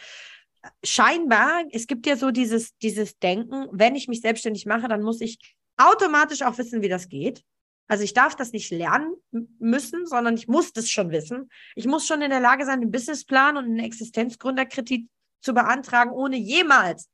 scheinbar, 0.84 1.64
es 1.70 1.86
gibt 1.86 2.06
ja 2.06 2.16
so 2.16 2.30
dieses, 2.30 2.76
dieses 2.78 3.18
Denken, 3.18 3.66
wenn 3.72 3.94
ich 3.94 4.08
mich 4.08 4.20
selbstständig 4.20 4.66
mache, 4.66 4.88
dann 4.88 5.02
muss 5.02 5.20
ich 5.20 5.38
automatisch 5.76 6.42
auch 6.42 6.58
wissen, 6.58 6.82
wie 6.82 6.88
das 6.88 7.08
geht. 7.08 7.42
Also 7.88 8.04
ich 8.04 8.14
darf 8.14 8.36
das 8.36 8.52
nicht 8.52 8.70
lernen 8.70 9.14
müssen, 9.58 10.06
sondern 10.06 10.34
ich 10.34 10.48
muss 10.48 10.72
das 10.72 10.88
schon 10.88 11.10
wissen. 11.10 11.50
Ich 11.74 11.86
muss 11.86 12.06
schon 12.06 12.22
in 12.22 12.30
der 12.30 12.40
Lage 12.40 12.64
sein, 12.64 12.80
einen 12.80 12.90
Businessplan 12.90 13.56
und 13.56 13.64
einen 13.64 13.80
Existenzgründerkredit 13.80 15.08
zu 15.40 15.52
beantragen, 15.52 16.12
ohne 16.12 16.36
jemals 16.36 17.08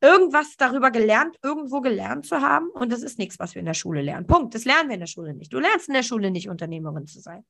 irgendwas 0.00 0.56
darüber 0.56 0.90
gelernt, 0.90 1.36
irgendwo 1.42 1.80
gelernt 1.80 2.26
zu 2.26 2.40
haben. 2.40 2.68
Und 2.70 2.92
das 2.92 3.02
ist 3.02 3.18
nichts, 3.18 3.38
was 3.38 3.54
wir 3.54 3.60
in 3.60 3.66
der 3.66 3.74
Schule 3.74 4.02
lernen. 4.02 4.26
Punkt. 4.26 4.54
Das 4.54 4.64
lernen 4.64 4.88
wir 4.88 4.94
in 4.94 5.00
der 5.00 5.06
Schule 5.06 5.34
nicht. 5.34 5.52
Du 5.52 5.58
lernst 5.58 5.88
in 5.88 5.94
der 5.94 6.02
Schule 6.02 6.30
nicht, 6.30 6.48
Unternehmerin 6.48 7.06
zu 7.06 7.20
sein. 7.20 7.44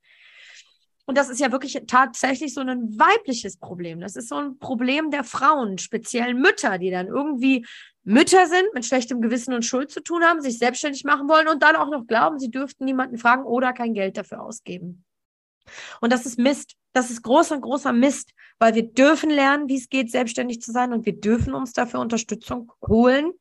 Und 1.07 1.19
das 1.19 1.29
ist 1.29 1.41
ja 1.41 1.51
wirklich 1.51 1.81
tatsächlich 1.89 2.55
so 2.55 2.61
ein 2.61 2.97
weibliches 2.99 3.57
Problem. 3.57 4.01
Das 4.01 4.15
ist 4.15 4.29
so 4.29 4.37
ein 4.37 4.59
Problem 4.59 5.11
der 5.11 5.25
Frauen, 5.25 5.79
speziell 5.79 6.35
Mütter, 6.35 6.79
die 6.79 6.91
dann 6.91 7.09
irgendwie 7.09 7.67
Mütter 8.05 8.47
sind, 8.47 8.73
mit 8.75 8.87
schlechtem 8.87 9.21
Gewissen 9.21 9.53
und 9.53 9.65
Schuld 9.65 9.91
zu 9.91 10.03
tun 10.03 10.23
haben, 10.23 10.41
sich 10.41 10.59
selbstständig 10.59 11.05
machen 11.05 11.29
wollen 11.29 11.49
und 11.49 11.63
dann 11.63 11.77
auch 11.77 11.91
noch 11.91 12.07
glauben, 12.07 12.39
sie 12.39 12.51
dürften 12.51 12.85
niemanden 12.85 13.19
fragen 13.19 13.45
oder 13.45 13.73
kein 13.73 13.93
Geld 13.95 14.17
dafür 14.17 14.43
ausgeben. 14.43 15.05
Und 16.01 16.13
das 16.13 16.27
ist 16.27 16.39
Mist. 16.39 16.77
Das 16.93 17.11
ist 17.11 17.23
großer, 17.23 17.59
großer 17.59 17.93
Mist, 17.93 18.33
weil 18.59 18.75
wir 18.75 18.83
dürfen 18.83 19.31
lernen, 19.31 19.69
wie 19.69 19.77
es 19.77 19.89
geht, 19.89 20.11
selbstständig 20.11 20.61
zu 20.61 20.73
sein 20.73 20.93
und 20.93 21.07
wir 21.07 21.19
dürfen 21.19 21.55
uns 21.55 21.73
dafür 21.73 22.01
Unterstützung 22.01 22.73
holen. 22.87 23.33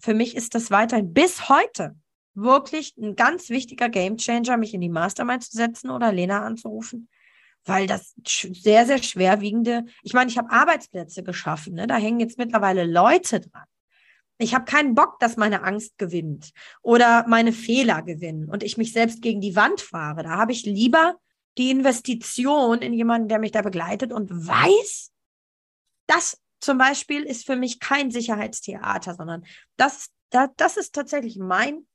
Für 0.00 0.14
mich 0.14 0.36
ist 0.36 0.54
das 0.54 0.70
weiterhin 0.70 1.12
bis 1.14 1.48
heute 1.48 1.96
wirklich 2.34 2.96
ein 2.96 3.16
ganz 3.16 3.50
wichtiger 3.50 3.88
Gamechanger, 3.88 4.56
mich 4.56 4.74
in 4.74 4.80
die 4.80 4.88
Mastermind 4.88 5.44
zu 5.44 5.56
setzen 5.56 5.90
oder 5.90 6.12
Lena 6.12 6.44
anzurufen, 6.44 7.08
weil 7.64 7.86
das 7.86 8.14
sehr, 8.26 8.86
sehr 8.86 9.02
schwerwiegende, 9.02 9.84
ich 10.02 10.12
meine, 10.12 10.30
ich 10.30 10.38
habe 10.38 10.50
Arbeitsplätze 10.50 11.22
geschaffen, 11.22 11.74
ne? 11.74 11.86
da 11.86 11.96
hängen 11.96 12.20
jetzt 12.20 12.38
mittlerweile 12.38 12.84
Leute 12.84 13.40
dran. 13.40 13.64
Ich 14.38 14.54
habe 14.54 14.64
keinen 14.64 14.94
Bock, 14.94 15.20
dass 15.20 15.36
meine 15.36 15.62
Angst 15.62 15.98
gewinnt 15.98 16.50
oder 16.80 17.24
meine 17.28 17.52
Fehler 17.52 18.02
gewinnen 18.02 18.48
und 18.48 18.62
ich 18.62 18.76
mich 18.76 18.92
selbst 18.92 19.22
gegen 19.22 19.40
die 19.40 19.54
Wand 19.54 19.80
fahre. 19.80 20.24
Da 20.24 20.30
habe 20.30 20.52
ich 20.52 20.64
lieber 20.64 21.16
die 21.58 21.70
Investition 21.70 22.80
in 22.80 22.92
jemanden, 22.92 23.28
der 23.28 23.38
mich 23.38 23.52
da 23.52 23.62
begleitet 23.62 24.12
und 24.12 24.30
weiß, 24.30 25.10
das 26.06 26.40
zum 26.60 26.78
Beispiel 26.78 27.22
ist 27.22 27.44
für 27.44 27.56
mich 27.56 27.80
kein 27.80 28.10
Sicherheitstheater, 28.10 29.14
sondern 29.14 29.44
das, 29.76 30.10
das, 30.30 30.50
das 30.56 30.76
ist 30.76 30.94
tatsächlich 30.94 31.36
mein 31.36 31.86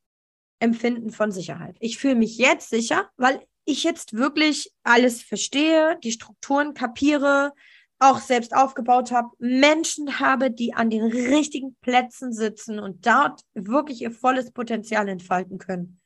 Empfinden 0.59 1.11
von 1.11 1.31
Sicherheit. 1.31 1.77
Ich 1.79 1.97
fühle 1.97 2.15
mich 2.15 2.37
jetzt 2.37 2.69
sicher, 2.69 3.09
weil 3.17 3.45
ich 3.65 3.83
jetzt 3.83 4.13
wirklich 4.13 4.71
alles 4.83 5.21
verstehe, 5.21 5.97
die 6.03 6.11
Strukturen 6.11 6.73
kapiere, 6.73 7.53
auch 7.99 8.19
selbst 8.19 8.55
aufgebaut 8.55 9.11
habe, 9.11 9.29
Menschen 9.39 10.19
habe, 10.19 10.51
die 10.51 10.73
an 10.73 10.89
den 10.89 11.03
richtigen 11.03 11.75
Plätzen 11.81 12.31
sitzen 12.31 12.79
und 12.79 13.05
dort 13.05 13.41
wirklich 13.53 14.01
ihr 14.01 14.11
volles 14.11 14.51
Potenzial 14.51 15.07
entfalten 15.09 15.57
können. 15.57 15.99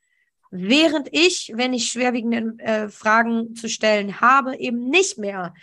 Während 0.54 1.08
ich, 1.12 1.50
wenn 1.56 1.72
ich 1.72 1.90
schwerwiegende 1.90 2.62
äh, 2.62 2.90
Fragen 2.90 3.54
zu 3.54 3.70
stellen 3.70 4.20
habe, 4.20 4.54
eben 4.58 4.90
nicht 4.90 5.16
mehr 5.16 5.54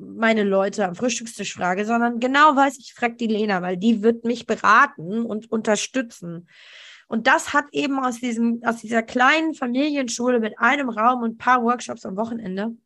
meine 0.00 0.42
Leute 0.42 0.84
am 0.84 0.96
Frühstückstisch 0.96 1.54
frage, 1.54 1.86
sondern 1.86 2.18
genau 2.18 2.56
weiß, 2.56 2.76
ich 2.78 2.92
frage 2.92 3.14
die 3.14 3.28
Lena, 3.28 3.62
weil 3.62 3.76
die 3.76 4.02
wird 4.02 4.24
mich 4.24 4.46
beraten 4.46 5.24
und 5.24 5.48
unterstützen. 5.52 6.48
Und 7.06 7.28
das 7.28 7.52
hat 7.52 7.66
eben 7.70 8.00
aus 8.00 8.18
diesem, 8.18 8.60
aus 8.64 8.80
dieser 8.80 9.04
kleinen 9.04 9.54
Familienschule 9.54 10.40
mit 10.40 10.58
einem 10.58 10.88
Raum 10.88 11.22
und 11.22 11.34
ein 11.34 11.38
paar 11.38 11.62
Workshops 11.62 12.04
am 12.04 12.16
Wochenende. 12.16 12.76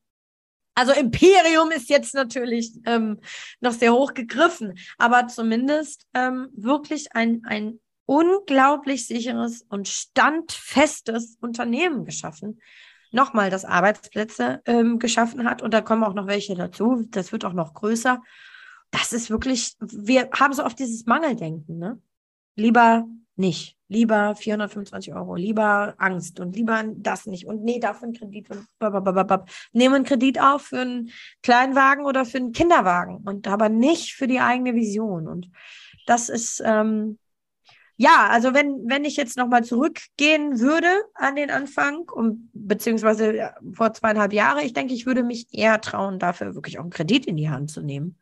Also 0.74 0.92
Imperium 0.92 1.70
ist 1.70 1.88
jetzt 1.88 2.12
natürlich 2.12 2.72
ähm, 2.84 3.18
noch 3.61 3.72
sehr 3.72 3.94
hoch 3.94 4.12
gegriffen, 4.12 4.78
aber 4.98 5.26
zumindest 5.28 6.06
ähm, 6.12 6.48
wirklich 6.52 7.14
ein, 7.14 7.40
ein 7.46 7.80
unglaublich 8.09 9.06
sicheres 9.06 9.66
und 9.68 9.86
standfestes 9.86 11.36
Unternehmen 11.42 12.06
geschaffen. 12.06 12.59
Nochmal, 13.12 13.50
das 13.50 13.66
Arbeitsplätze 13.66 14.62
ähm, 14.64 14.98
geschaffen 14.98 15.44
hat 15.44 15.61
und 15.61 15.74
da 15.74 15.82
kommen 15.82 16.02
auch 16.02 16.14
noch 16.14 16.26
welche 16.26 16.54
dazu. 16.54 17.06
Das 17.11 17.32
wird 17.32 17.44
auch 17.44 17.52
noch 17.52 17.74
größer. 17.74 18.22
Das 18.90 19.12
ist 19.12 19.28
wirklich, 19.28 19.76
wir 19.80 20.30
haben 20.32 20.54
so 20.54 20.64
oft 20.64 20.78
dieses 20.78 21.04
Mangeldenken, 21.04 21.78
ne? 21.78 22.00
Lieber 22.56 23.06
nicht. 23.36 23.76
Lieber 23.88 24.34
425 24.34 25.14
Euro, 25.14 25.34
lieber 25.34 25.94
Angst 25.98 26.40
und 26.40 26.56
lieber 26.56 26.82
das 26.96 27.26
nicht 27.26 27.46
und 27.46 27.62
nee, 27.62 27.78
dafür 27.78 28.04
einen 28.04 28.14
Kredit 28.14 28.50
und 28.50 28.66
babababab. 28.78 29.50
nehmen 29.72 29.96
einen 29.96 30.04
Kredit 30.04 30.40
auf 30.40 30.62
für 30.62 30.80
einen 30.80 31.11
Kleinwagen 31.42 32.06
oder 32.06 32.24
für 32.24 32.38
einen 32.38 32.52
Kinderwagen 32.52 33.18
und 33.18 33.48
aber 33.48 33.68
nicht 33.68 34.14
für 34.14 34.26
die 34.26 34.40
eigene 34.40 34.74
Vision. 34.74 35.26
Und 35.26 35.50
das 36.06 36.28
ist, 36.30 36.62
ähm, 36.64 37.18
ja, 37.99 38.28
also 38.30 38.55
wenn, 38.55 38.88
wenn 38.88 39.05
ich 39.05 39.16
jetzt 39.16 39.36
nochmal 39.36 39.64
zurückgehen 39.64 40.61
würde 40.61 40.88
an 41.14 41.36
den 41.36 41.51
Anfang, 41.51 42.09
um, 42.09 42.49
beziehungsweise 42.55 43.53
vor 43.74 43.92
zweieinhalb 43.92 44.32
Jahren, 44.32 44.64
ich 44.64 44.72
denke, 44.72 44.94
ich 44.94 45.05
würde 45.05 45.22
mich 45.22 45.49
eher 45.53 45.80
trauen, 45.80 46.18
dafür 46.18 46.55
wirklich 46.55 46.78
auch 46.78 46.84
einen 46.84 46.90
Kredit 46.90 47.26
in 47.26 47.36
die 47.36 47.51
Hand 47.51 47.70
zu 47.70 47.82
nehmen 47.82 48.18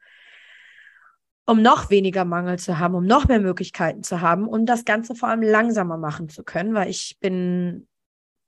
um 1.48 1.62
noch 1.62 1.90
weniger 1.90 2.24
Mangel 2.24 2.58
zu 2.58 2.78
haben, 2.78 2.96
um 2.96 3.06
noch 3.06 3.28
mehr 3.28 3.38
Möglichkeiten 3.38 4.02
zu 4.02 4.20
haben, 4.20 4.48
um 4.48 4.66
das 4.66 4.84
Ganze 4.84 5.14
vor 5.14 5.28
allem 5.28 5.42
langsamer 5.42 5.96
machen 5.96 6.28
zu 6.28 6.42
können, 6.42 6.74
weil 6.74 6.90
ich 6.90 7.18
bin 7.20 7.86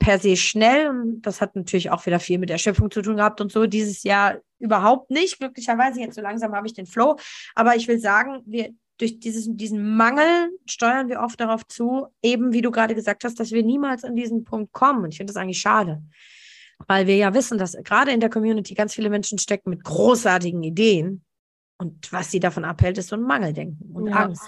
per 0.01 0.19
se 0.19 0.37
schnell 0.37 0.89
und 0.89 1.23
das 1.23 1.41
hat 1.41 1.55
natürlich 1.55 1.91
auch 1.91 2.07
wieder 2.07 2.19
viel 2.21 2.39
mit 2.39 2.51
der 2.51 2.59
Schöpfung 2.59 2.91
zu 2.91 3.03
tun 3.03 3.17
gehabt 3.17 3.41
und 3.41 3.53
so. 3.53 3.67
Dieses 3.67 4.03
Jahr 4.03 4.39
überhaupt 4.59 5.11
nicht. 5.11 5.39
Glücklicherweise 5.39 6.01
jetzt 6.01 6.17
so 6.17 6.21
langsam 6.21 6.55
habe 6.55 6.67
ich 6.67 6.75
den 6.75 6.87
Flow. 6.87 7.17
Aber 7.55 7.77
ich 7.77 7.87
will 7.89 7.99
sagen, 7.99 8.43
wir 8.47 8.71
durch 8.99 9.21
dieses, 9.21 9.47
diesen 9.51 9.97
Mangel 9.97 10.51
steuern 10.67 11.09
wir 11.09 11.21
oft 11.21 11.41
darauf 11.41 11.67
zu, 11.67 12.09
eben 12.23 12.53
wie 12.53 12.63
du 12.63 12.71
gerade 12.71 12.95
gesagt 12.95 13.25
hast, 13.25 13.41
dass 13.41 13.53
wir 13.53 13.63
niemals 13.63 14.05
an 14.05 14.17
diesen 14.17 14.45
Punkt 14.45 14.73
kommen. 14.73 15.05
Und 15.05 15.11
ich 15.11 15.17
finde 15.17 15.33
das 15.33 15.41
eigentlich 15.41 15.61
schade. 15.61 16.03
Weil 16.87 17.07
wir 17.07 17.17
ja 17.17 17.35
wissen, 17.35 17.59
dass 17.59 17.77
gerade 17.85 18.13
in 18.13 18.21
der 18.21 18.31
Community 18.31 18.75
ganz 18.75 18.95
viele 18.95 19.11
Menschen 19.11 19.39
stecken 19.39 19.71
mit 19.71 19.83
großartigen 19.83 20.63
Ideen, 20.63 21.25
und 21.79 22.13
was 22.13 22.31
sie 22.31 22.41
davon 22.41 22.65
abhält, 22.65 22.99
ist 22.99 23.09
so 23.09 23.17
ein 23.17 23.23
Mangeldenken 23.23 23.95
und 23.95 24.09
ja. 24.09 24.25
Angst. 24.25 24.43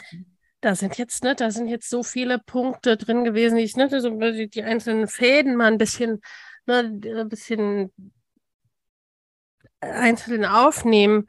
Da 0.61 0.75
sind 0.75 0.99
jetzt, 0.99 1.25
ne, 1.25 1.35
da 1.35 1.51
sind 1.51 1.69
jetzt 1.69 1.89
so 1.89 2.03
viele 2.03 2.39
Punkte 2.39 2.97
drin 2.97 3.25
gewesen, 3.25 3.57
die 3.57 3.63
ich, 3.63 3.77
ne, 3.77 3.89
so 3.89 4.11
die 4.11 4.63
einzelnen 4.63 5.09
Fäden 5.09 5.57
mal 5.57 5.71
ein 5.71 5.79
bisschen, 5.79 6.21
ne, 6.67 7.01
ein 7.03 7.29
bisschen 7.29 7.93
einzeln 9.81 10.45
aufnehmen 10.45 11.27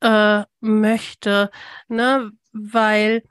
äh, 0.00 0.42
möchte, 0.60 1.50
ne, 1.88 2.32
weil 2.52 3.22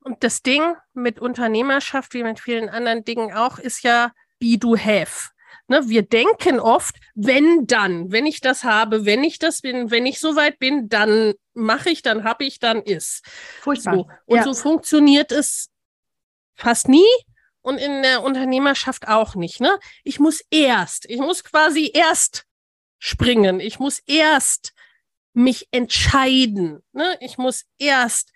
und 0.00 0.22
das 0.22 0.42
Ding 0.42 0.76
mit 0.94 1.18
Unternehmerschaft, 1.18 2.14
wie 2.14 2.22
mit 2.22 2.38
vielen 2.38 2.68
anderen 2.68 3.04
Dingen 3.04 3.32
auch, 3.32 3.58
ist 3.58 3.82
ja 3.82 4.12
be 4.38 4.56
do 4.56 4.76
have. 4.76 5.30
Ne, 5.68 5.88
wir 5.88 6.02
denken 6.02 6.60
oft, 6.60 6.94
wenn 7.16 7.66
dann, 7.66 8.12
wenn 8.12 8.24
ich 8.24 8.40
das 8.40 8.62
habe, 8.62 9.04
wenn 9.04 9.24
ich 9.24 9.40
das 9.40 9.62
bin, 9.62 9.90
wenn 9.90 10.06
ich 10.06 10.20
soweit 10.20 10.60
bin, 10.60 10.88
dann 10.88 11.34
mache 11.54 11.90
ich, 11.90 12.02
dann 12.02 12.22
habe 12.22 12.44
ich, 12.44 12.60
dann 12.60 12.82
ist. 12.82 13.26
Furchtbar. 13.60 13.96
So. 13.96 14.08
Und 14.26 14.36
ja. 14.36 14.44
so 14.44 14.54
funktioniert 14.54 15.32
es 15.32 15.70
fast 16.54 16.88
nie 16.88 17.04
und 17.62 17.78
in 17.78 18.02
der 18.02 18.22
Unternehmerschaft 18.22 19.08
auch 19.08 19.34
nicht. 19.34 19.60
Ne? 19.60 19.76
Ich 20.04 20.20
muss 20.20 20.40
erst, 20.50 21.10
ich 21.10 21.18
muss 21.18 21.42
quasi 21.42 21.90
erst 21.92 22.44
springen, 23.00 23.58
ich 23.58 23.80
muss 23.80 24.00
erst 24.06 24.72
mich 25.32 25.66
entscheiden, 25.72 26.84
ne? 26.92 27.18
ich 27.20 27.38
muss 27.38 27.64
erst 27.76 28.30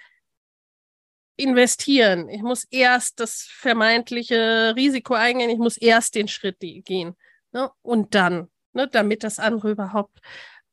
investieren. 1.40 2.28
Ich 2.28 2.42
muss 2.42 2.64
erst 2.70 3.20
das 3.20 3.42
vermeintliche 3.50 4.74
Risiko 4.76 5.14
eingehen. 5.14 5.50
Ich 5.50 5.58
muss 5.58 5.76
erst 5.76 6.14
den 6.14 6.28
Schritt 6.28 6.58
gehen. 6.60 7.16
Ne? 7.52 7.70
Und 7.82 8.14
dann, 8.14 8.48
ne, 8.72 8.88
damit 8.88 9.24
das 9.24 9.38
andere 9.38 9.70
überhaupt 9.70 10.18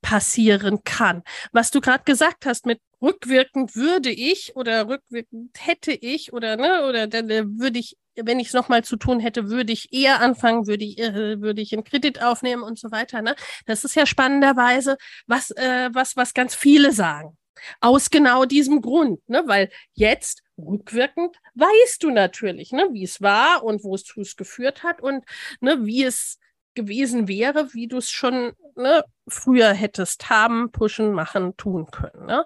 passieren 0.01 0.83
kann. 0.83 1.23
Was 1.51 1.71
du 1.71 1.81
gerade 1.81 2.03
gesagt 2.03 2.45
hast 2.45 2.65
mit 2.65 2.79
rückwirkend 3.01 3.75
würde 3.75 4.09
ich 4.09 4.55
oder 4.55 4.87
rückwirkend 4.87 5.57
hätte 5.57 5.91
ich 5.91 6.33
oder 6.33 6.55
ne 6.55 6.87
oder 6.87 7.07
dann 7.07 7.29
äh, 7.29 7.43
würde 7.45 7.79
ich 7.79 7.97
wenn 8.25 8.39
ich 8.39 8.47
es 8.47 8.53
nochmal 8.53 8.83
zu 8.83 8.95
tun 8.95 9.19
hätte, 9.19 9.49
würde 9.49 9.71
ich 9.71 9.93
eher 9.93 10.21
anfangen, 10.21 10.67
würde 10.67 10.83
ich, 10.83 10.97
äh, 10.97 11.39
würde 11.41 11.61
ich 11.61 11.73
einen 11.73 11.83
Kredit 11.83 12.21
aufnehmen 12.21 12.63
und 12.63 12.79
so 12.79 12.91
weiter. 12.91 13.21
Ne? 13.21 13.35
Das 13.65 13.83
ist 13.83 13.95
ja 13.95 14.05
spannenderweise 14.05 14.97
was, 15.27 15.51
äh, 15.51 15.89
was, 15.93 16.15
was 16.15 16.33
ganz 16.33 16.55
viele 16.55 16.91
sagen. 16.91 17.37
Aus 17.79 18.09
genau 18.09 18.45
diesem 18.45 18.81
Grund, 18.81 19.27
ne? 19.29 19.43
weil 19.45 19.69
jetzt 19.93 20.41
rückwirkend 20.57 21.35
weißt 21.55 22.03
du 22.03 22.09
natürlich, 22.09 22.71
ne, 22.71 22.89
wie 22.91 23.03
es 23.03 23.21
war 23.21 23.63
und 23.63 23.83
wo 23.83 23.95
es 23.95 24.03
zu 24.03 24.21
es 24.21 24.35
geführt 24.35 24.83
hat 24.83 25.01
und 25.01 25.23
ne, 25.61 25.85
wie 25.85 26.03
es 26.03 26.39
gewesen 26.73 27.27
wäre, 27.27 27.73
wie 27.73 27.87
du 27.87 27.97
es 27.97 28.09
schon 28.09 28.53
ne, 28.75 29.03
früher 29.27 29.73
hättest 29.73 30.29
haben, 30.29 30.71
pushen, 30.71 31.11
machen, 31.11 31.57
tun 31.57 31.87
können. 31.87 32.25
Ne? 32.25 32.45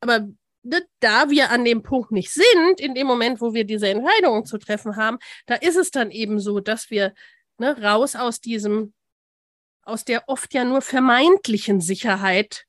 Aber 0.00 0.28
ne, 0.62 0.82
da 1.00 1.30
wir 1.30 1.50
an 1.50 1.64
dem 1.64 1.82
Punkt 1.82 2.10
nicht 2.10 2.32
sind, 2.32 2.80
in 2.80 2.94
dem 2.94 3.06
Moment, 3.06 3.40
wo 3.40 3.54
wir 3.54 3.64
diese 3.64 3.88
Entscheidungen 3.88 4.44
zu 4.44 4.58
treffen 4.58 4.96
haben, 4.96 5.18
da 5.46 5.54
ist 5.54 5.76
es 5.76 5.90
dann 5.90 6.10
eben 6.10 6.40
so, 6.40 6.60
dass 6.60 6.90
wir 6.90 7.14
ne, 7.58 7.80
raus 7.80 8.16
aus 8.16 8.40
diesem, 8.40 8.92
aus 9.82 10.04
der 10.04 10.28
oft 10.28 10.52
ja 10.52 10.64
nur 10.64 10.82
vermeintlichen 10.82 11.80
Sicherheit 11.80 12.66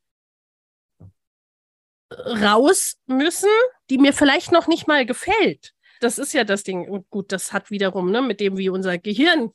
raus 2.42 2.98
müssen, 3.06 3.50
die 3.90 3.98
mir 3.98 4.14
vielleicht 4.14 4.52
noch 4.52 4.68
nicht 4.68 4.88
mal 4.88 5.06
gefällt. 5.06 5.74
Das 6.00 6.18
ist 6.18 6.34
ja 6.34 6.44
das 6.44 6.64
Ding. 6.64 6.88
Und 6.90 7.10
gut, 7.10 7.32
das 7.32 7.54
hat 7.54 7.72
wiederum 7.72 8.12
ne, 8.12 8.22
mit 8.22 8.40
dem, 8.40 8.58
wie 8.58 8.70
unser 8.70 8.98
Gehirn 8.98 9.52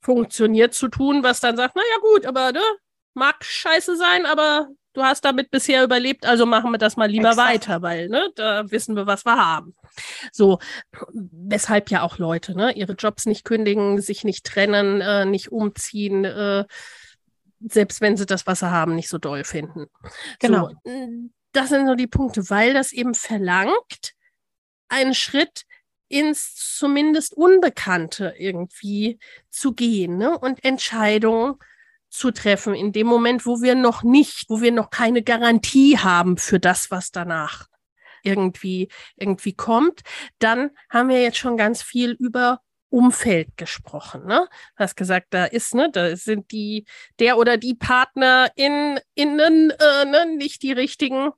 funktioniert, 0.00 0.74
zu 0.74 0.88
tun, 0.88 1.22
was 1.22 1.40
dann 1.40 1.56
sagt, 1.56 1.76
naja 1.76 1.96
gut, 2.00 2.26
aber 2.26 2.52
ne, 2.52 2.62
mag 3.14 3.42
scheiße 3.44 3.96
sein, 3.96 4.26
aber 4.26 4.68
du 4.92 5.02
hast 5.02 5.24
damit 5.24 5.50
bisher 5.50 5.84
überlebt, 5.84 6.26
also 6.26 6.46
machen 6.46 6.70
wir 6.70 6.78
das 6.78 6.96
mal 6.96 7.10
lieber 7.10 7.30
Exakt. 7.30 7.48
weiter, 7.48 7.82
weil 7.82 8.08
ne, 8.08 8.30
da 8.34 8.70
wissen 8.70 8.96
wir, 8.96 9.06
was 9.06 9.24
wir 9.24 9.36
haben. 9.36 9.74
So, 10.32 10.58
weshalb 11.12 11.90
ja 11.90 12.02
auch 12.02 12.18
Leute 12.18 12.56
ne, 12.56 12.72
ihre 12.72 12.92
Jobs 12.92 13.26
nicht 13.26 13.44
kündigen, 13.44 14.00
sich 14.00 14.24
nicht 14.24 14.44
trennen, 14.44 15.00
äh, 15.00 15.24
nicht 15.24 15.52
umziehen, 15.52 16.24
äh, 16.24 16.64
selbst 17.60 18.00
wenn 18.00 18.16
sie 18.16 18.26
das, 18.26 18.46
was 18.46 18.60
sie 18.60 18.70
haben, 18.70 18.94
nicht 18.94 19.08
so 19.08 19.18
doll 19.18 19.44
finden. 19.44 19.86
Genau. 20.38 20.70
So, 20.84 20.92
das 21.54 21.70
sind 21.70 21.86
so 21.86 21.94
die 21.94 22.06
Punkte, 22.06 22.50
weil 22.50 22.74
das 22.74 22.92
eben 22.92 23.14
verlangt, 23.14 24.14
einen 24.88 25.14
Schritt 25.14 25.64
ins 26.08 26.76
zumindest 26.76 27.34
Unbekannte 27.34 28.34
irgendwie 28.38 29.18
zu 29.50 29.72
gehen 29.72 30.18
ne? 30.18 30.38
und 30.38 30.62
Entscheidungen 30.64 31.56
zu 32.10 32.30
treffen 32.30 32.74
in 32.74 32.92
dem 32.92 33.06
Moment, 33.06 33.46
wo 33.46 33.62
wir 33.62 33.74
noch 33.74 34.02
nicht, 34.02 34.48
wo 34.48 34.60
wir 34.60 34.70
noch 34.70 34.90
keine 34.90 35.22
Garantie 35.22 35.98
haben 35.98 36.36
für 36.36 36.60
das, 36.60 36.90
was 36.90 37.10
danach 37.10 37.66
irgendwie, 38.22 38.88
irgendwie 39.16 39.54
kommt, 39.54 40.02
dann 40.38 40.70
haben 40.90 41.08
wir 41.08 41.22
jetzt 41.22 41.38
schon 41.38 41.56
ganz 41.56 41.82
viel 41.82 42.12
über 42.12 42.60
Umfeld 42.88 43.56
gesprochen. 43.56 44.24
Ne? 44.26 44.46
Du 44.76 44.84
hast 44.84 44.96
gesagt, 44.96 45.28
da 45.30 45.46
ist, 45.46 45.74
ne, 45.74 45.90
da 45.90 46.16
sind 46.16 46.52
die, 46.52 46.86
der 47.18 47.38
oder 47.38 47.56
die 47.56 47.74
Partner 47.74 48.50
in, 48.54 49.00
innen, 49.14 49.70
äh, 49.70 50.04
ne, 50.04 50.36
nicht 50.36 50.62
die 50.62 50.72
richtigen 50.72 51.32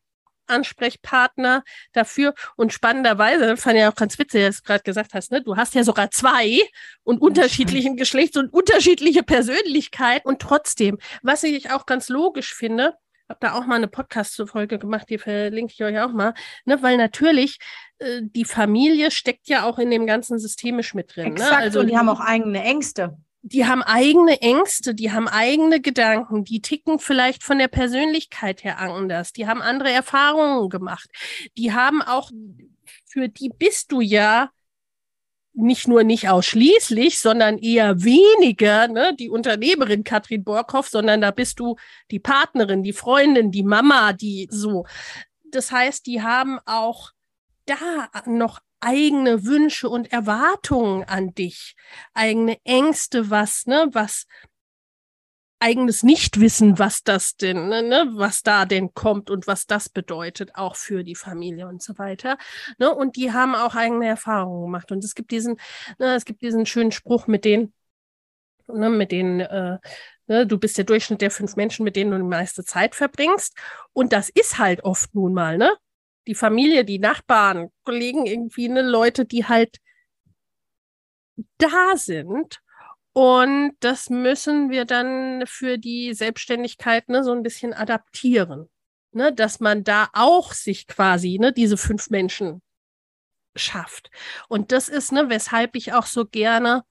Ansprechpartner 0.46 1.64
dafür. 1.92 2.34
Und 2.56 2.72
spannenderweise 2.72 3.56
fand 3.56 3.78
ich 3.78 3.84
auch 3.84 3.94
ganz 3.94 4.18
witzig, 4.18 4.44
dass 4.44 4.58
du 4.58 4.62
gerade 4.64 4.82
gesagt 4.82 5.14
hast, 5.14 5.32
ne, 5.32 5.42
du 5.42 5.56
hast 5.56 5.74
ja 5.74 5.84
sogar 5.84 6.10
zwei 6.10 6.60
und 7.04 7.20
unterschiedlichen 7.20 7.96
Geschlechts 7.96 8.36
und 8.36 8.52
unterschiedliche 8.52 9.22
Persönlichkeit. 9.22 10.24
Und 10.24 10.40
trotzdem, 10.40 10.98
was 11.22 11.42
ich 11.42 11.70
auch 11.70 11.86
ganz 11.86 12.08
logisch 12.08 12.54
finde, 12.54 12.94
habe 13.28 13.40
da 13.40 13.54
auch 13.54 13.66
mal 13.66 13.76
eine 13.76 13.88
Podcast-Folge 13.88 14.78
gemacht, 14.78 15.08
die 15.10 15.18
verlinke 15.18 15.72
ich 15.72 15.82
euch 15.82 15.98
auch 15.98 16.12
mal, 16.12 16.34
ne, 16.64 16.80
weil 16.82 16.96
natürlich 16.96 17.58
äh, 17.98 18.22
die 18.22 18.44
Familie 18.44 19.10
steckt 19.10 19.48
ja 19.48 19.64
auch 19.64 19.78
in 19.78 19.90
dem 19.90 20.06
ganzen 20.06 20.38
systemisch 20.38 20.94
mit 20.94 21.16
drin. 21.16 21.24
Ne? 21.24 21.32
Exakt, 21.32 21.52
ne? 21.52 21.58
also 21.58 21.80
und 21.80 21.88
die 21.88 21.96
haben 21.96 22.08
auch 22.08 22.20
eigene 22.20 22.62
Ängste 22.62 23.16
die 23.48 23.64
haben 23.64 23.82
eigene 23.84 24.42
Ängste, 24.42 24.92
die 24.92 25.12
haben 25.12 25.28
eigene 25.28 25.80
Gedanken, 25.80 26.42
die 26.42 26.60
ticken 26.60 26.98
vielleicht 26.98 27.44
von 27.44 27.58
der 27.58 27.68
Persönlichkeit 27.68 28.64
her 28.64 28.80
anders, 28.80 29.32
die 29.32 29.46
haben 29.46 29.62
andere 29.62 29.92
Erfahrungen 29.92 30.68
gemacht, 30.68 31.08
die 31.56 31.72
haben 31.72 32.02
auch, 32.02 32.32
für 33.04 33.28
die 33.28 33.50
bist 33.50 33.92
du 33.92 34.00
ja 34.00 34.50
nicht 35.52 35.86
nur 35.86 36.02
nicht 36.02 36.28
ausschließlich, 36.28 37.20
sondern 37.20 37.58
eher 37.58 38.02
weniger 38.02 38.88
ne, 38.88 39.14
die 39.16 39.30
Unternehmerin 39.30 40.02
Katrin 40.02 40.42
Borkhoff, 40.42 40.88
sondern 40.88 41.20
da 41.20 41.30
bist 41.30 41.60
du 41.60 41.76
die 42.10 42.18
Partnerin, 42.18 42.82
die 42.82 42.92
Freundin, 42.92 43.52
die 43.52 43.62
Mama, 43.62 44.12
die 44.12 44.48
so. 44.50 44.86
Das 45.52 45.70
heißt, 45.70 46.04
die 46.06 46.20
haben 46.20 46.58
auch 46.66 47.12
da 47.64 48.10
noch 48.26 48.60
eigene 48.80 49.44
Wünsche 49.44 49.88
und 49.88 50.12
Erwartungen 50.12 51.04
an 51.04 51.34
dich, 51.34 51.74
eigene 52.14 52.58
Ängste, 52.64 53.30
was, 53.30 53.66
ne, 53.66 53.88
was 53.92 54.26
eigenes 55.58 56.02
Nichtwissen, 56.02 56.78
was 56.78 57.02
das 57.02 57.36
denn, 57.36 57.68
ne, 57.68 57.82
ne, 57.82 58.10
was 58.14 58.42
da 58.42 58.66
denn 58.66 58.92
kommt 58.94 59.30
und 59.30 59.46
was 59.46 59.66
das 59.66 59.88
bedeutet, 59.88 60.54
auch 60.54 60.76
für 60.76 61.02
die 61.02 61.14
Familie 61.14 61.66
und 61.66 61.82
so 61.82 61.98
weiter. 61.98 62.36
Ne? 62.78 62.94
Und 62.94 63.16
die 63.16 63.32
haben 63.32 63.54
auch 63.54 63.74
eigene 63.74 64.06
Erfahrungen 64.06 64.64
gemacht. 64.66 64.92
Und 64.92 65.02
es 65.02 65.14
gibt 65.14 65.30
diesen, 65.30 65.56
ne, 65.98 66.14
es 66.14 66.24
gibt 66.24 66.42
diesen 66.42 66.66
schönen 66.66 66.92
Spruch 66.92 67.26
mit 67.26 67.44
den, 67.44 67.72
ne, 68.68 68.90
mit 68.90 69.12
den, 69.12 69.40
äh, 69.40 69.78
ne, 70.26 70.46
du 70.46 70.58
bist 70.58 70.76
der 70.78 70.84
Durchschnitt 70.84 71.20
der 71.22 71.30
fünf 71.30 71.56
Menschen, 71.56 71.84
mit 71.84 71.96
denen 71.96 72.10
du 72.10 72.18
die 72.18 72.22
meiste 72.24 72.64
Zeit 72.64 72.94
verbringst. 72.94 73.56
Und 73.92 74.12
das 74.12 74.28
ist 74.28 74.58
halt 74.58 74.84
oft 74.84 75.14
nun 75.14 75.32
mal, 75.32 75.56
ne? 75.58 75.72
Die 76.26 76.34
Familie, 76.34 76.84
die 76.84 76.98
Nachbarn, 76.98 77.70
Kollegen, 77.84 78.26
irgendwie, 78.26 78.68
ne, 78.68 78.82
Leute, 78.82 79.24
die 79.24 79.46
halt 79.46 79.78
da 81.58 81.96
sind 81.96 82.60
und 83.12 83.72
das 83.80 84.10
müssen 84.10 84.70
wir 84.70 84.84
dann 84.84 85.44
für 85.46 85.78
die 85.78 86.12
Selbstständigkeit 86.12 87.08
ne, 87.08 87.24
so 87.24 87.32
ein 87.32 87.42
bisschen 87.42 87.72
adaptieren. 87.72 88.68
Ne, 89.12 89.32
dass 89.32 89.60
man 89.60 89.82
da 89.82 90.10
auch 90.12 90.52
sich 90.52 90.86
quasi, 90.86 91.38
ne, 91.40 91.50
diese 91.50 91.78
fünf 91.78 92.10
Menschen 92.10 92.60
schafft. 93.54 94.10
Und 94.48 94.70
das 94.70 94.90
ist, 94.90 95.12
ne, 95.12 95.30
weshalb 95.30 95.74
ich 95.76 95.94
auch 95.94 96.04
so 96.04 96.26
gerne 96.26 96.82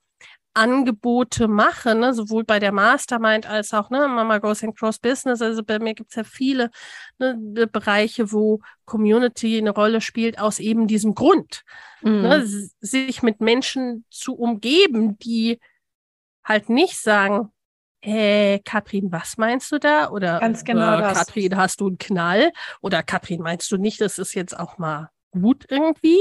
Angebote 0.55 1.47
mache, 1.47 1.95
ne, 1.95 2.13
sowohl 2.13 2.43
bei 2.43 2.59
der 2.59 2.71
Mastermind 2.71 3.45
als 3.45 3.73
auch 3.73 3.89
ne, 3.89 4.07
Mama 4.07 4.39
Goes 4.39 4.63
and 4.63 4.77
Cross 4.77 4.99
Business. 4.99 5.41
Also 5.41 5.63
bei 5.63 5.79
mir 5.79 5.93
gibt 5.93 6.11
es 6.11 6.15
ja 6.15 6.23
viele 6.23 6.71
ne, 7.19 7.67
Bereiche, 7.67 8.31
wo 8.31 8.61
Community 8.85 9.57
eine 9.57 9.71
Rolle 9.71 10.01
spielt, 10.01 10.39
aus 10.39 10.59
eben 10.59 10.87
diesem 10.87 11.13
Grund. 11.13 11.63
Ne, 12.01 12.11
mhm. 12.11 12.21
Ne, 12.21 12.69
sich 12.79 13.21
mit 13.21 13.41
Menschen 13.41 14.05
zu 14.09 14.35
umgeben, 14.35 15.17
die 15.19 15.59
halt 16.43 16.69
nicht 16.69 16.97
sagen, 16.97 17.51
äh, 18.01 18.59
Katrin, 18.59 19.11
was 19.11 19.37
meinst 19.37 19.71
du 19.71 19.79
da? 19.79 20.09
Oder 20.09 20.39
Ganz 20.39 20.63
genau 20.63 20.99
äh, 20.99 21.13
Katrin, 21.13 21.57
hast 21.57 21.81
du 21.81 21.87
einen 21.87 21.97
Knall? 21.97 22.51
Oder 22.81 23.03
Katrin, 23.03 23.41
meinst 23.41 23.71
du 23.71 23.77
nicht, 23.77 23.99
das 23.99 24.19
ist 24.19 24.35
jetzt 24.35 24.57
auch 24.57 24.77
mal 24.77 25.09
gut 25.31 25.65
irgendwie? 25.69 26.19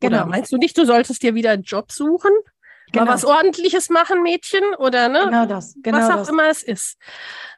Genau. 0.00 0.18
Oder 0.18 0.26
meinst 0.26 0.52
du 0.52 0.56
nicht, 0.56 0.78
du 0.78 0.86
solltest 0.86 1.22
dir 1.22 1.34
wieder 1.34 1.50
einen 1.50 1.62
Job 1.62 1.90
suchen? 1.90 2.30
Genau. 2.92 3.06
Mal 3.06 3.12
was 3.12 3.24
Ordentliches 3.24 3.88
machen, 3.90 4.22
Mädchen, 4.22 4.62
oder 4.78 5.08
ne? 5.08 5.22
Genau 5.24 5.46
das, 5.46 5.74
genau 5.82 5.98
Was 5.98 6.10
auch 6.10 6.16
das. 6.16 6.28
immer 6.28 6.48
es 6.48 6.62
ist. 6.62 6.96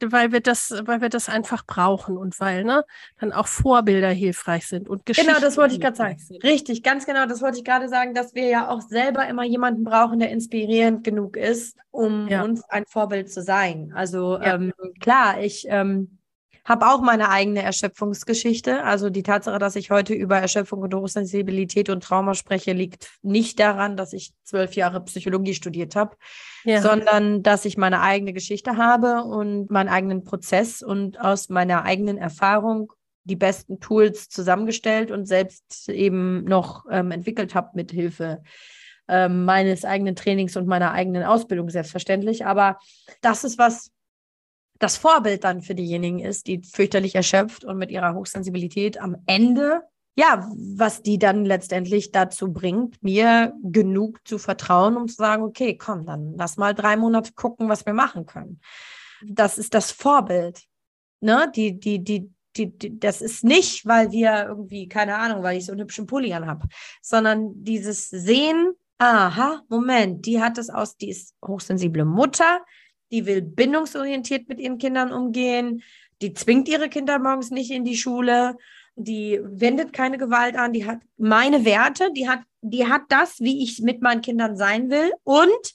Weil 0.02 0.32
wir 0.32 0.40
das, 0.40 0.72
weil 0.84 1.00
wir 1.00 1.08
das 1.08 1.28
einfach 1.28 1.66
brauchen 1.66 2.16
und 2.16 2.38
weil, 2.40 2.64
ne, 2.64 2.84
dann 3.18 3.32
auch 3.32 3.46
Vorbilder 3.46 4.08
hilfreich 4.08 4.66
sind 4.66 4.88
und 4.88 5.04
Geschichten. 5.04 5.28
Genau, 5.28 5.40
das 5.40 5.56
wollte 5.56 5.74
ich 5.74 5.80
gerade 5.80 5.96
sagen. 5.96 6.18
Sind. 6.18 6.42
Richtig, 6.42 6.82
ganz 6.82 7.06
genau, 7.06 7.26
das 7.26 7.42
wollte 7.42 7.58
ich 7.58 7.64
gerade 7.64 7.88
sagen, 7.88 8.14
dass 8.14 8.34
wir 8.34 8.46
ja 8.48 8.68
auch 8.68 8.80
selber 8.80 9.26
immer 9.26 9.44
jemanden 9.44 9.84
brauchen, 9.84 10.18
der 10.18 10.30
inspirierend 10.30 11.04
genug 11.04 11.36
ist, 11.36 11.76
um 11.90 12.28
ja. 12.28 12.42
uns 12.42 12.62
ein 12.68 12.84
Vorbild 12.86 13.30
zu 13.30 13.42
sein. 13.42 13.92
Also 13.94 14.38
ja. 14.38 14.54
ähm, 14.54 14.72
klar, 15.00 15.40
ich 15.40 15.66
ähm, 15.68 16.18
habe 16.66 16.88
auch 16.88 17.00
meine 17.00 17.30
eigene 17.30 17.62
Erschöpfungsgeschichte. 17.62 18.82
Also 18.82 19.08
die 19.08 19.22
Tatsache, 19.22 19.58
dass 19.58 19.76
ich 19.76 19.90
heute 19.90 20.14
über 20.14 20.38
Erschöpfung 20.38 20.80
und 20.80 20.94
Hochsensibilität 20.94 21.88
und 21.88 22.02
Trauma 22.02 22.34
spreche, 22.34 22.72
liegt 22.72 23.08
nicht 23.22 23.60
daran, 23.60 23.96
dass 23.96 24.12
ich 24.12 24.32
zwölf 24.42 24.74
Jahre 24.74 25.00
Psychologie 25.04 25.54
studiert 25.54 25.94
habe, 25.94 26.16
ja. 26.64 26.82
sondern 26.82 27.44
dass 27.44 27.64
ich 27.64 27.76
meine 27.76 28.00
eigene 28.00 28.32
Geschichte 28.32 28.76
habe 28.76 29.22
und 29.22 29.70
meinen 29.70 29.88
eigenen 29.88 30.24
Prozess 30.24 30.82
und 30.82 31.20
aus 31.20 31.48
meiner 31.48 31.84
eigenen 31.84 32.18
Erfahrung 32.18 32.92
die 33.22 33.36
besten 33.36 33.78
Tools 33.78 34.28
zusammengestellt 34.28 35.12
und 35.12 35.26
selbst 35.26 35.88
eben 35.88 36.44
noch 36.44 36.84
ähm, 36.90 37.12
entwickelt 37.12 37.54
habe 37.54 37.70
mit 37.74 37.92
Hilfe 37.92 38.42
ähm, 39.08 39.44
meines 39.44 39.84
eigenen 39.84 40.16
Trainings 40.16 40.56
und 40.56 40.66
meiner 40.66 40.90
eigenen 40.92 41.22
Ausbildung 41.22 41.70
selbstverständlich. 41.70 42.44
Aber 42.44 42.78
das 43.20 43.44
ist 43.44 43.56
was, 43.56 43.92
das 44.78 44.96
Vorbild 44.96 45.44
dann 45.44 45.62
für 45.62 45.74
diejenigen 45.74 46.18
ist, 46.18 46.46
die 46.46 46.62
fürchterlich 46.62 47.14
erschöpft 47.14 47.64
und 47.64 47.78
mit 47.78 47.90
ihrer 47.90 48.14
Hochsensibilität 48.14 49.00
am 49.00 49.16
Ende, 49.26 49.82
ja, 50.16 50.50
was 50.56 51.02
die 51.02 51.18
dann 51.18 51.44
letztendlich 51.44 52.10
dazu 52.10 52.52
bringt, 52.52 53.02
mir 53.02 53.52
genug 53.62 54.26
zu 54.26 54.38
vertrauen, 54.38 54.96
um 54.96 55.08
zu 55.08 55.16
sagen, 55.16 55.42
okay, 55.42 55.76
komm, 55.76 56.06
dann 56.06 56.34
lass 56.36 56.56
mal 56.56 56.74
drei 56.74 56.96
Monate 56.96 57.32
gucken, 57.34 57.68
was 57.68 57.84
wir 57.84 57.92
machen 57.92 58.24
können. 58.24 58.60
Das 59.22 59.58
ist 59.58 59.74
das 59.74 59.92
Vorbild. 59.92 60.62
Ne? 61.20 61.50
Die, 61.54 61.78
die, 61.78 62.02
die, 62.02 62.30
die, 62.56 62.78
die, 62.78 62.98
das 62.98 63.20
ist 63.20 63.44
nicht, 63.44 63.86
weil 63.86 64.10
wir 64.10 64.46
irgendwie, 64.48 64.88
keine 64.88 65.16
Ahnung, 65.16 65.42
weil 65.42 65.58
ich 65.58 65.66
so 65.66 65.72
einen 65.72 65.82
hübschen 65.82 66.06
Pulli 66.06 66.30
habe, 66.30 66.66
sondern 67.02 67.52
dieses 67.62 68.08
Sehen, 68.08 68.72
aha, 68.98 69.62
Moment, 69.68 70.24
die 70.24 70.40
hat 70.42 70.56
es 70.56 70.70
aus, 70.70 70.96
die 70.96 71.10
ist 71.10 71.34
hochsensible 71.44 72.06
Mutter, 72.06 72.60
die 73.10 73.26
will 73.26 73.42
bindungsorientiert 73.42 74.48
mit 74.48 74.58
ihren 74.58 74.78
Kindern 74.78 75.12
umgehen, 75.12 75.82
die 76.22 76.32
zwingt 76.32 76.68
ihre 76.68 76.88
Kinder 76.88 77.18
morgens 77.18 77.50
nicht 77.50 77.70
in 77.70 77.84
die 77.84 77.96
Schule, 77.96 78.56
die 78.96 79.38
wendet 79.42 79.92
keine 79.92 80.16
Gewalt 80.16 80.56
an, 80.56 80.72
die 80.72 80.86
hat 80.86 81.00
meine 81.18 81.64
Werte, 81.64 82.10
die 82.12 82.28
hat, 82.28 82.40
die 82.62 82.86
hat 82.86 83.02
das, 83.10 83.40
wie 83.40 83.62
ich 83.62 83.80
mit 83.80 84.00
meinen 84.00 84.22
Kindern 84.22 84.56
sein 84.56 84.90
will 84.90 85.12
und 85.22 85.74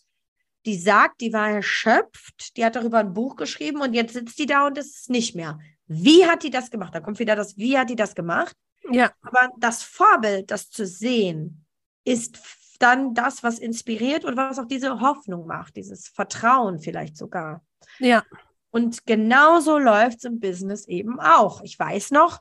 die 0.65 0.77
sagt, 0.77 1.21
die 1.21 1.33
war 1.33 1.49
erschöpft, 1.49 2.57
die 2.57 2.65
hat 2.65 2.75
darüber 2.75 2.99
ein 2.99 3.13
Buch 3.13 3.35
geschrieben 3.35 3.81
und 3.81 3.93
jetzt 3.93 4.13
sitzt 4.13 4.37
die 4.39 4.45
da 4.45 4.67
und 4.67 4.77
ist 4.77 5.01
es 5.01 5.09
nicht 5.09 5.35
mehr. 5.35 5.59
Wie 5.87 6.25
hat 6.25 6.43
die 6.43 6.49
das 6.49 6.71
gemacht? 6.71 6.93
Da 6.93 6.99
kommt 6.99 7.19
wieder 7.19 7.35
das, 7.35 7.57
wie 7.57 7.77
hat 7.77 7.89
die 7.89 7.95
das 7.95 8.15
gemacht? 8.15 8.55
Ja. 8.89 9.11
Aber 9.21 9.49
das 9.57 9.83
Vorbild, 9.83 10.49
das 10.51 10.69
zu 10.69 10.85
sehen, 10.85 11.65
ist 12.03 12.39
dann 12.81 13.13
das, 13.13 13.43
was 13.43 13.59
inspiriert 13.59 14.25
und 14.25 14.37
was 14.37 14.59
auch 14.59 14.67
diese 14.67 14.99
Hoffnung 14.99 15.47
macht, 15.47 15.75
dieses 15.75 16.07
Vertrauen 16.07 16.79
vielleicht 16.79 17.17
sogar. 17.17 17.63
Ja. 17.99 18.23
Und 18.71 19.05
genauso 19.05 19.77
läuft 19.77 20.19
es 20.19 20.23
im 20.23 20.39
Business 20.39 20.87
eben 20.87 21.19
auch. 21.19 21.61
Ich 21.61 21.77
weiß 21.77 22.11
noch, 22.11 22.39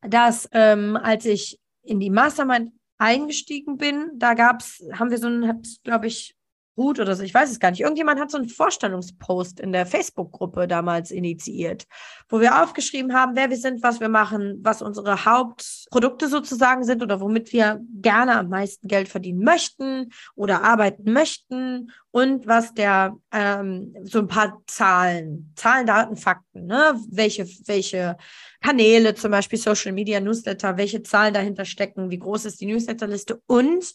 dass 0.00 0.48
ähm, 0.52 0.96
als 0.96 1.24
ich 1.24 1.60
in 1.82 2.00
die 2.00 2.10
Mastermind 2.10 2.72
eingestiegen 2.98 3.76
bin, 3.76 4.10
da 4.14 4.34
gab's, 4.34 4.82
haben 4.92 5.10
wir 5.10 5.18
so 5.18 5.28
ein, 5.28 5.62
glaube 5.82 6.06
ich, 6.06 6.36
Ruth 6.76 7.00
oder 7.00 7.14
so, 7.14 7.22
ich 7.22 7.34
weiß 7.34 7.50
es 7.50 7.60
gar 7.60 7.70
nicht. 7.70 7.80
Irgendjemand 7.80 8.18
hat 8.18 8.30
so 8.30 8.38
einen 8.38 8.48
Vorstellungspost 8.48 9.60
in 9.60 9.72
der 9.72 9.84
Facebook-Gruppe 9.84 10.66
damals 10.66 11.10
initiiert, 11.10 11.84
wo 12.28 12.40
wir 12.40 12.62
aufgeschrieben 12.62 13.14
haben, 13.14 13.36
wer 13.36 13.50
wir 13.50 13.58
sind, 13.58 13.82
was 13.82 14.00
wir 14.00 14.08
machen, 14.08 14.58
was 14.62 14.80
unsere 14.80 15.24
Hauptprodukte 15.24 16.28
sozusagen 16.28 16.84
sind 16.84 17.02
oder 17.02 17.20
womit 17.20 17.52
wir 17.52 17.80
gerne 18.00 18.38
am 18.38 18.48
meisten 18.48 18.88
Geld 18.88 19.08
verdienen 19.08 19.44
möchten 19.44 20.10
oder 20.34 20.62
arbeiten 20.62 21.12
möchten 21.12 21.90
und 22.10 22.46
was 22.46 22.72
der, 22.72 23.16
ähm, 23.32 23.94
so 24.04 24.20
ein 24.20 24.28
paar 24.28 24.62
Zahlen, 24.66 25.52
Zahlen, 25.56 25.86
Daten, 25.86 26.16
Fakten, 26.16 26.66
ne? 26.66 26.94
welche, 27.10 27.46
welche 27.66 28.16
Kanäle, 28.62 29.14
zum 29.14 29.30
Beispiel 29.30 29.58
Social 29.58 29.92
Media, 29.92 30.20
Newsletter, 30.20 30.78
welche 30.78 31.02
Zahlen 31.02 31.34
dahinter 31.34 31.66
stecken, 31.66 32.10
wie 32.10 32.18
groß 32.18 32.46
ist 32.46 32.60
die 32.60 32.66
Newsletterliste 32.66 33.42
und 33.46 33.92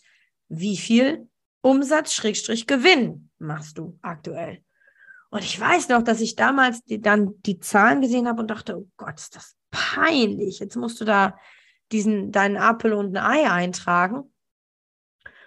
wie 0.49 0.78
viel 0.78 1.28
Umsatz 1.68 2.13
Schrägstrich 2.13 2.65
Gewinn 2.65 3.30
machst 3.39 3.78
du 3.78 3.99
aktuell. 4.01 4.63
Und 5.30 5.43
ich 5.43 5.59
weiß 5.59 5.89
noch, 5.89 6.01
dass 6.01 6.22
ich 6.22 6.38
damals 6.38 6.82
die, 6.86 7.01
dann 7.01 7.41
die 7.41 7.59
Zahlen 7.59 7.99
gesehen 7.99 8.26
habe 8.30 8.39
und 8.39 8.47
dachte, 8.49 8.78
oh 8.78 8.88
Gott, 8.95 9.15
ist 9.20 9.36
das 9.36 9.57
peinlich. 9.70 10.59
Jetzt 10.59 10.78
musst 10.78 11.01
du 11.01 11.03
da 11.03 11.38
diesen, 11.91 12.32
deinen 12.32 12.55
Apfel 12.55 12.93
und 12.93 13.18
ein 13.18 13.22
Ei 13.22 13.51
eintragen. 13.51 14.34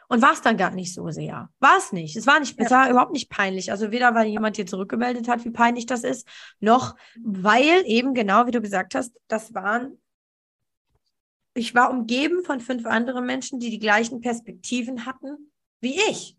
Und 0.09 0.21
war 0.21 0.35
es 0.35 0.43
dann 0.43 0.59
gar 0.59 0.73
nicht 0.73 0.93
so 0.93 1.09
sehr. 1.09 1.49
War 1.59 1.79
es 1.79 1.91
nicht. 1.91 2.15
Es 2.17 2.27
war 2.27 2.39
nicht, 2.39 2.55
es 2.59 2.71
war 2.71 2.91
überhaupt 2.91 3.13
nicht 3.13 3.31
peinlich. 3.31 3.73
Also 3.73 3.91
weder, 3.91 4.15
weil 4.15 4.27
jemand 4.27 4.59
dir 4.59 4.67
zurückgemeldet 4.67 5.27
hat, 5.27 5.47
wie 5.47 5.51
peinlich 5.51 5.87
das 5.87 6.05
ist, 6.05 6.29
noch 6.59 6.97
weil 7.25 7.83
eben 7.87 8.13
genau, 8.13 8.47
wie 8.47 8.51
du 8.51 8.61
gesagt 8.61 8.95
hast, 8.95 9.19
das 9.27 9.55
waren, 9.55 9.99
ich 11.55 11.75
war 11.75 11.91
umgeben 11.91 12.45
von 12.45 12.61
fünf 12.61 12.85
anderen 12.85 13.25
Menschen, 13.25 13.59
die 13.59 13.71
die 13.71 13.79
gleichen 13.79 14.21
Perspektiven 14.21 15.07
hatten 15.07 15.51
wie 15.81 16.01
ich. 16.11 16.37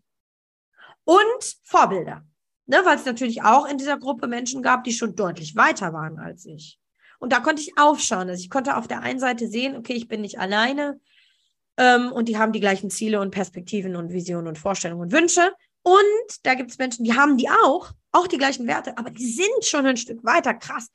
Und 1.04 1.56
Vorbilder. 1.64 2.24
Ne, 2.66 2.80
weil 2.84 2.96
es 2.96 3.04
natürlich 3.04 3.42
auch 3.42 3.66
in 3.66 3.76
dieser 3.76 3.98
Gruppe 3.98 4.28
Menschen 4.28 4.62
gab, 4.62 4.84
die 4.84 4.92
schon 4.92 5.16
deutlich 5.16 5.56
weiter 5.56 5.92
waren 5.92 6.18
als 6.18 6.46
ich. 6.46 6.78
Und 7.18 7.32
da 7.32 7.40
konnte 7.40 7.60
ich 7.60 7.76
aufschauen. 7.76 8.28
Also 8.28 8.40
ich 8.40 8.50
konnte 8.50 8.76
auf 8.76 8.86
der 8.86 9.00
einen 9.00 9.18
Seite 9.18 9.48
sehen, 9.48 9.76
okay, 9.76 9.94
ich 9.94 10.08
bin 10.08 10.20
nicht 10.20 10.38
alleine 10.38 11.00
ähm, 11.76 12.12
und 12.12 12.28
die 12.28 12.38
haben 12.38 12.52
die 12.52 12.60
gleichen 12.60 12.88
Ziele 12.88 13.20
und 13.20 13.30
Perspektiven 13.30 13.96
und 13.96 14.12
Visionen 14.12 14.46
und 14.46 14.58
Vorstellungen 14.58 15.02
und 15.02 15.12
Wünsche. 15.12 15.52
Und 15.82 16.46
da 16.46 16.54
gibt 16.54 16.70
es 16.70 16.78
Menschen, 16.78 17.04
die 17.04 17.14
haben 17.14 17.36
die 17.36 17.48
auch, 17.48 17.90
auch 18.12 18.26
die 18.26 18.38
gleichen 18.38 18.66
Werte, 18.66 18.96
aber 18.96 19.10
die 19.10 19.30
sind 19.30 19.64
schon 19.64 19.86
ein 19.86 19.96
Stück 19.96 20.24
weiter. 20.24 20.54
Krass. 20.54 20.88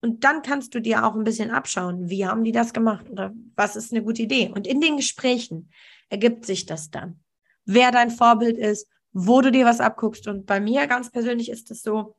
Und 0.00 0.24
dann 0.24 0.40
kannst 0.42 0.74
du 0.74 0.80
dir 0.80 1.04
auch 1.04 1.14
ein 1.14 1.24
bisschen 1.24 1.50
abschauen, 1.50 2.08
wie 2.08 2.26
haben 2.26 2.44
die 2.44 2.52
das 2.52 2.72
gemacht 2.72 3.08
oder 3.10 3.32
was 3.54 3.76
ist 3.76 3.92
eine 3.92 4.02
gute 4.02 4.22
Idee. 4.22 4.50
Und 4.54 4.66
in 4.66 4.80
den 4.80 4.96
Gesprächen 4.96 5.70
ergibt 6.08 6.46
sich 6.46 6.64
das 6.64 6.90
dann. 6.90 7.20
Wer 7.64 7.90
dein 7.90 8.10
Vorbild 8.10 8.56
ist, 8.58 8.88
wo 9.12 9.40
du 9.40 9.50
dir 9.50 9.64
was 9.64 9.80
abguckst. 9.80 10.28
Und 10.28 10.46
bei 10.46 10.60
mir 10.60 10.86
ganz 10.86 11.10
persönlich 11.10 11.50
ist 11.50 11.70
es 11.70 11.82
so, 11.82 12.16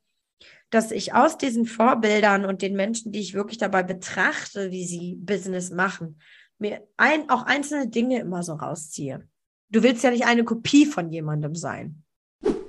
dass 0.69 0.91
ich 0.91 1.13
aus 1.13 1.37
diesen 1.37 1.65
Vorbildern 1.65 2.45
und 2.45 2.61
den 2.61 2.75
Menschen, 2.75 3.11
die 3.11 3.19
ich 3.19 3.33
wirklich 3.33 3.57
dabei 3.57 3.83
betrachte, 3.83 4.71
wie 4.71 4.85
sie 4.85 5.15
Business 5.15 5.69
machen, 5.69 6.19
mir 6.57 6.87
ein, 6.97 7.29
auch 7.29 7.43
einzelne 7.43 7.87
Dinge 7.87 8.19
immer 8.19 8.43
so 8.43 8.53
rausziehe. 8.53 9.27
Du 9.69 9.83
willst 9.83 10.03
ja 10.03 10.11
nicht 10.11 10.25
eine 10.25 10.43
Kopie 10.43 10.85
von 10.85 11.09
jemandem 11.09 11.55
sein. 11.55 12.03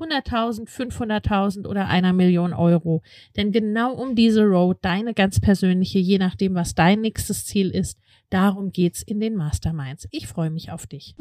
100.000, 0.00 0.68
500.000 0.68 1.66
oder 1.66 1.88
einer 1.88 2.12
Million 2.12 2.52
Euro. 2.52 3.02
Denn 3.36 3.52
genau 3.52 3.92
um 3.92 4.14
diese 4.14 4.42
Road, 4.44 4.78
deine 4.82 5.14
ganz 5.14 5.40
persönliche, 5.40 5.98
je 5.98 6.18
nachdem, 6.18 6.54
was 6.54 6.74
dein 6.74 7.00
nächstes 7.00 7.46
Ziel 7.46 7.70
ist, 7.70 7.98
darum 8.30 8.70
geht's 8.70 9.02
in 9.02 9.20
den 9.20 9.36
Masterminds. 9.36 10.06
Ich 10.10 10.26
freue 10.26 10.50
mich 10.50 10.70
auf 10.70 10.86
dich. 10.86 11.14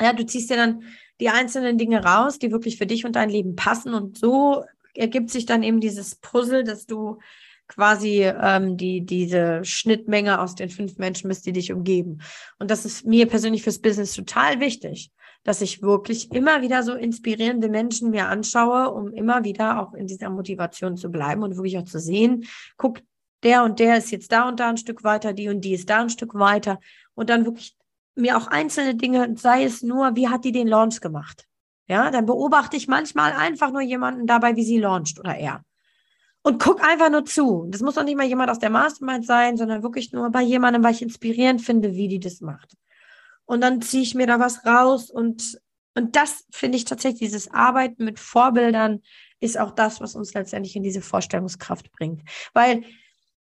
Ja, 0.00 0.12
du 0.12 0.24
ziehst 0.24 0.50
dir 0.50 0.56
dann 0.56 0.82
die 1.20 1.28
einzelnen 1.28 1.78
Dinge 1.78 2.04
raus, 2.04 2.38
die 2.38 2.52
wirklich 2.52 2.78
für 2.78 2.86
dich 2.86 3.04
und 3.04 3.16
dein 3.16 3.30
Leben 3.30 3.56
passen. 3.56 3.94
Und 3.94 4.16
so 4.16 4.64
ergibt 4.94 5.30
sich 5.30 5.46
dann 5.46 5.62
eben 5.62 5.80
dieses 5.80 6.16
Puzzle, 6.16 6.64
dass 6.64 6.86
du 6.86 7.18
quasi 7.68 8.22
ähm, 8.24 8.76
die, 8.76 9.04
diese 9.04 9.64
Schnittmenge 9.64 10.40
aus 10.40 10.54
den 10.54 10.70
fünf 10.70 10.96
Menschen 10.96 11.28
bist, 11.28 11.46
die 11.46 11.52
dich 11.52 11.72
umgeben. 11.72 12.18
Und 12.58 12.70
das 12.70 12.84
ist 12.84 13.06
mir 13.06 13.26
persönlich 13.26 13.62
fürs 13.62 13.80
Business 13.80 14.14
total 14.14 14.58
wichtig, 14.60 15.10
dass 15.48 15.62
ich 15.62 15.80
wirklich 15.80 16.30
immer 16.30 16.60
wieder 16.60 16.82
so 16.82 16.92
inspirierende 16.92 17.70
Menschen 17.70 18.10
mir 18.10 18.28
anschaue, 18.28 18.90
um 18.90 19.14
immer 19.14 19.44
wieder 19.44 19.80
auch 19.80 19.94
in 19.94 20.06
dieser 20.06 20.28
Motivation 20.28 20.98
zu 20.98 21.08
bleiben 21.08 21.42
und 21.42 21.56
wirklich 21.56 21.78
auch 21.78 21.86
zu 21.86 21.98
sehen, 21.98 22.44
guck, 22.76 23.00
der 23.42 23.64
und 23.64 23.78
der 23.78 23.96
ist 23.96 24.10
jetzt 24.10 24.30
da 24.30 24.46
und 24.46 24.60
da 24.60 24.68
ein 24.68 24.76
Stück 24.76 25.04
weiter, 25.04 25.32
die 25.32 25.48
und 25.48 25.62
die 25.62 25.72
ist 25.72 25.88
da 25.88 26.02
ein 26.02 26.10
Stück 26.10 26.34
weiter 26.34 26.80
und 27.14 27.30
dann 27.30 27.46
wirklich 27.46 27.74
mir 28.14 28.36
auch 28.36 28.48
einzelne 28.48 28.94
Dinge, 28.94 29.38
sei 29.38 29.64
es 29.64 29.82
nur, 29.82 30.16
wie 30.16 30.28
hat 30.28 30.44
die 30.44 30.52
den 30.52 30.68
Launch 30.68 31.00
gemacht? 31.00 31.46
Ja, 31.86 32.10
dann 32.10 32.26
beobachte 32.26 32.76
ich 32.76 32.86
manchmal 32.86 33.32
einfach 33.32 33.72
nur 33.72 33.80
jemanden 33.80 34.26
dabei, 34.26 34.54
wie 34.54 34.64
sie 34.64 34.78
launcht 34.78 35.18
oder 35.18 35.34
er. 35.34 35.62
Und 36.42 36.62
guck 36.62 36.84
einfach 36.84 37.10
nur 37.10 37.24
zu. 37.24 37.66
Das 37.70 37.80
muss 37.80 37.94
doch 37.94 38.04
nicht 38.04 38.18
mal 38.18 38.26
jemand 38.26 38.50
aus 38.50 38.58
der 38.58 38.68
Mastermind 38.68 39.24
sein, 39.24 39.56
sondern 39.56 39.82
wirklich 39.82 40.12
nur 40.12 40.28
bei 40.28 40.42
jemandem, 40.42 40.84
weil 40.84 40.92
ich 40.92 41.00
inspirierend 41.00 41.62
finde, 41.62 41.94
wie 41.94 42.08
die 42.08 42.20
das 42.20 42.42
macht. 42.42 42.76
Und 43.48 43.62
dann 43.62 43.80
ziehe 43.80 44.02
ich 44.02 44.14
mir 44.14 44.26
da 44.26 44.38
was 44.38 44.66
raus 44.66 45.10
und, 45.10 45.58
und 45.94 46.16
das 46.16 46.44
finde 46.52 46.76
ich 46.76 46.84
tatsächlich, 46.84 47.20
dieses 47.20 47.50
Arbeiten 47.50 48.04
mit 48.04 48.20
Vorbildern 48.20 49.00
ist 49.40 49.58
auch 49.58 49.70
das, 49.70 50.02
was 50.02 50.14
uns 50.14 50.34
letztendlich 50.34 50.76
in 50.76 50.82
diese 50.82 51.00
Vorstellungskraft 51.00 51.90
bringt. 51.90 52.28
Weil 52.52 52.84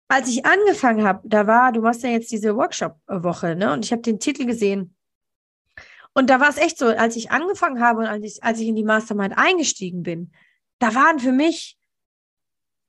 als 0.07 0.29
ich 0.29 0.45
angefangen 0.45 1.05
habe, 1.05 1.27
da 1.27 1.47
war, 1.47 1.73
du 1.73 1.81
machst 1.81 2.03
ja 2.03 2.11
jetzt 2.11 2.31
diese 2.31 2.55
Workshop-Woche, 2.55 3.57
ne? 3.57 3.73
Und 3.73 3.83
ich 3.83 3.91
habe 3.91 4.01
den 4.01 4.21
Titel 4.21 4.45
gesehen. 4.45 4.95
Und 6.13 6.29
da 6.29 6.39
war 6.39 6.49
es 6.49 6.57
echt 6.57 6.77
so, 6.77 6.87
als 6.87 7.17
ich 7.17 7.31
angefangen 7.31 7.81
habe 7.81 7.99
und 7.99 8.07
als 8.07 8.23
ich, 8.23 8.41
als 8.41 8.61
ich 8.61 8.69
in 8.69 8.77
die 8.77 8.85
Mastermind 8.85 9.37
eingestiegen 9.37 10.03
bin, 10.03 10.31
da 10.79 10.95
waren 10.95 11.19
für 11.19 11.33
mich 11.33 11.77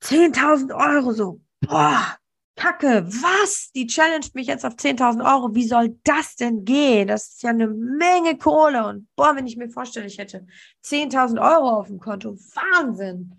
10.000 0.04 0.72
Euro 0.74 1.12
so, 1.12 1.40
boah, 1.60 2.19
Kacke, 2.60 3.06
was? 3.06 3.70
Die 3.74 3.86
challenged 3.86 4.34
mich 4.34 4.46
jetzt 4.46 4.66
auf 4.66 4.74
10.000 4.74 5.24
Euro. 5.24 5.54
Wie 5.54 5.66
soll 5.66 5.98
das 6.04 6.36
denn 6.36 6.66
gehen? 6.66 7.08
Das 7.08 7.28
ist 7.28 7.42
ja 7.42 7.50
eine 7.50 7.68
Menge 7.68 8.36
Kohle. 8.36 8.86
Und 8.86 9.08
boah, 9.16 9.34
wenn 9.34 9.46
ich 9.46 9.56
mir 9.56 9.70
vorstelle, 9.70 10.04
ich 10.04 10.18
hätte 10.18 10.46
10.000 10.84 11.40
Euro 11.40 11.70
auf 11.70 11.86
dem 11.86 11.98
Konto, 11.98 12.34
Wahnsinn. 12.34 13.34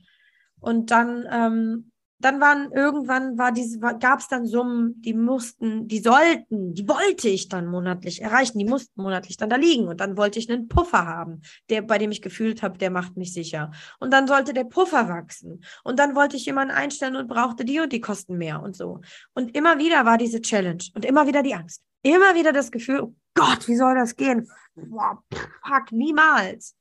Und 0.59 0.89
dann 0.89 1.27
ähm, 1.31 1.90
dann 2.23 2.39
waren 2.39 2.71
irgendwann 2.71 3.37
war 3.37 3.51
diese 3.51 3.79
gab 3.79 4.19
es 4.19 4.27
dann 4.27 4.45
Summen, 4.45 5.01
die 5.01 5.13
mussten, 5.13 5.87
die 5.87 5.99
sollten, 5.99 6.73
die 6.73 6.87
wollte 6.87 7.29
ich 7.29 7.49
dann 7.49 7.67
monatlich 7.67 8.21
erreichen, 8.21 8.59
die 8.59 8.65
mussten 8.65 9.01
monatlich 9.01 9.37
dann 9.37 9.49
da 9.49 9.55
liegen. 9.55 9.87
Und 9.87 9.99
dann 9.99 10.17
wollte 10.17 10.39
ich 10.39 10.49
einen 10.49 10.67
Puffer 10.67 11.05
haben, 11.05 11.41
der 11.69 11.81
bei 11.81 11.97
dem 11.97 12.11
ich 12.11 12.21
gefühlt 12.21 12.63
habe, 12.63 12.77
der 12.77 12.91
macht 12.91 13.17
mich 13.17 13.33
sicher. 13.33 13.71
Und 13.99 14.11
dann 14.11 14.27
sollte 14.27 14.53
der 14.53 14.63
Puffer 14.63 15.09
wachsen. 15.09 15.63
Und 15.83 15.99
dann 15.99 16.15
wollte 16.15 16.37
ich 16.37 16.45
jemanden 16.45 16.73
einstellen 16.73 17.15
und 17.15 17.27
brauchte 17.27 17.65
die 17.65 17.79
und 17.79 17.91
die 17.91 18.01
kosten 18.01 18.37
mehr 18.37 18.61
und 18.61 18.75
so. 18.75 19.01
Und 19.33 19.55
immer 19.55 19.79
wieder 19.79 20.05
war 20.05 20.17
diese 20.17 20.41
Challenge 20.41 20.83
und 20.95 21.05
immer 21.05 21.27
wieder 21.27 21.43
die 21.43 21.55
Angst, 21.55 21.83
immer 22.03 22.35
wieder 22.35 22.53
das 22.53 22.71
Gefühl, 22.71 23.01
oh 23.01 23.15
Gott, 23.33 23.67
wie 23.67 23.75
soll 23.75 23.95
das 23.95 24.15
gehen? 24.15 24.47
Boah, 24.75 25.23
fuck, 25.63 25.91
niemals. 25.91 26.75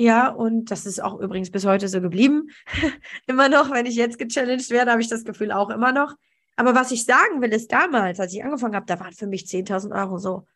Ja, 0.00 0.30
und 0.30 0.70
das 0.70 0.86
ist 0.86 0.98
auch 1.02 1.20
übrigens 1.20 1.50
bis 1.50 1.66
heute 1.66 1.86
so 1.86 2.00
geblieben. 2.00 2.48
immer 3.26 3.50
noch, 3.50 3.70
wenn 3.70 3.84
ich 3.84 3.96
jetzt 3.96 4.18
gechallenged 4.18 4.70
werde, 4.70 4.92
habe 4.92 5.02
ich 5.02 5.08
das 5.08 5.26
Gefühl 5.26 5.52
auch 5.52 5.68
immer 5.68 5.92
noch. 5.92 6.14
Aber 6.56 6.74
was 6.74 6.90
ich 6.90 7.04
sagen 7.04 7.42
will, 7.42 7.52
ist 7.52 7.70
damals, 7.70 8.18
als 8.18 8.32
ich 8.32 8.42
angefangen 8.42 8.74
habe, 8.76 8.86
da 8.86 8.98
waren 8.98 9.12
für 9.12 9.26
mich 9.26 9.42
10.000 9.42 9.94
Euro 9.94 10.16
so, 10.16 10.46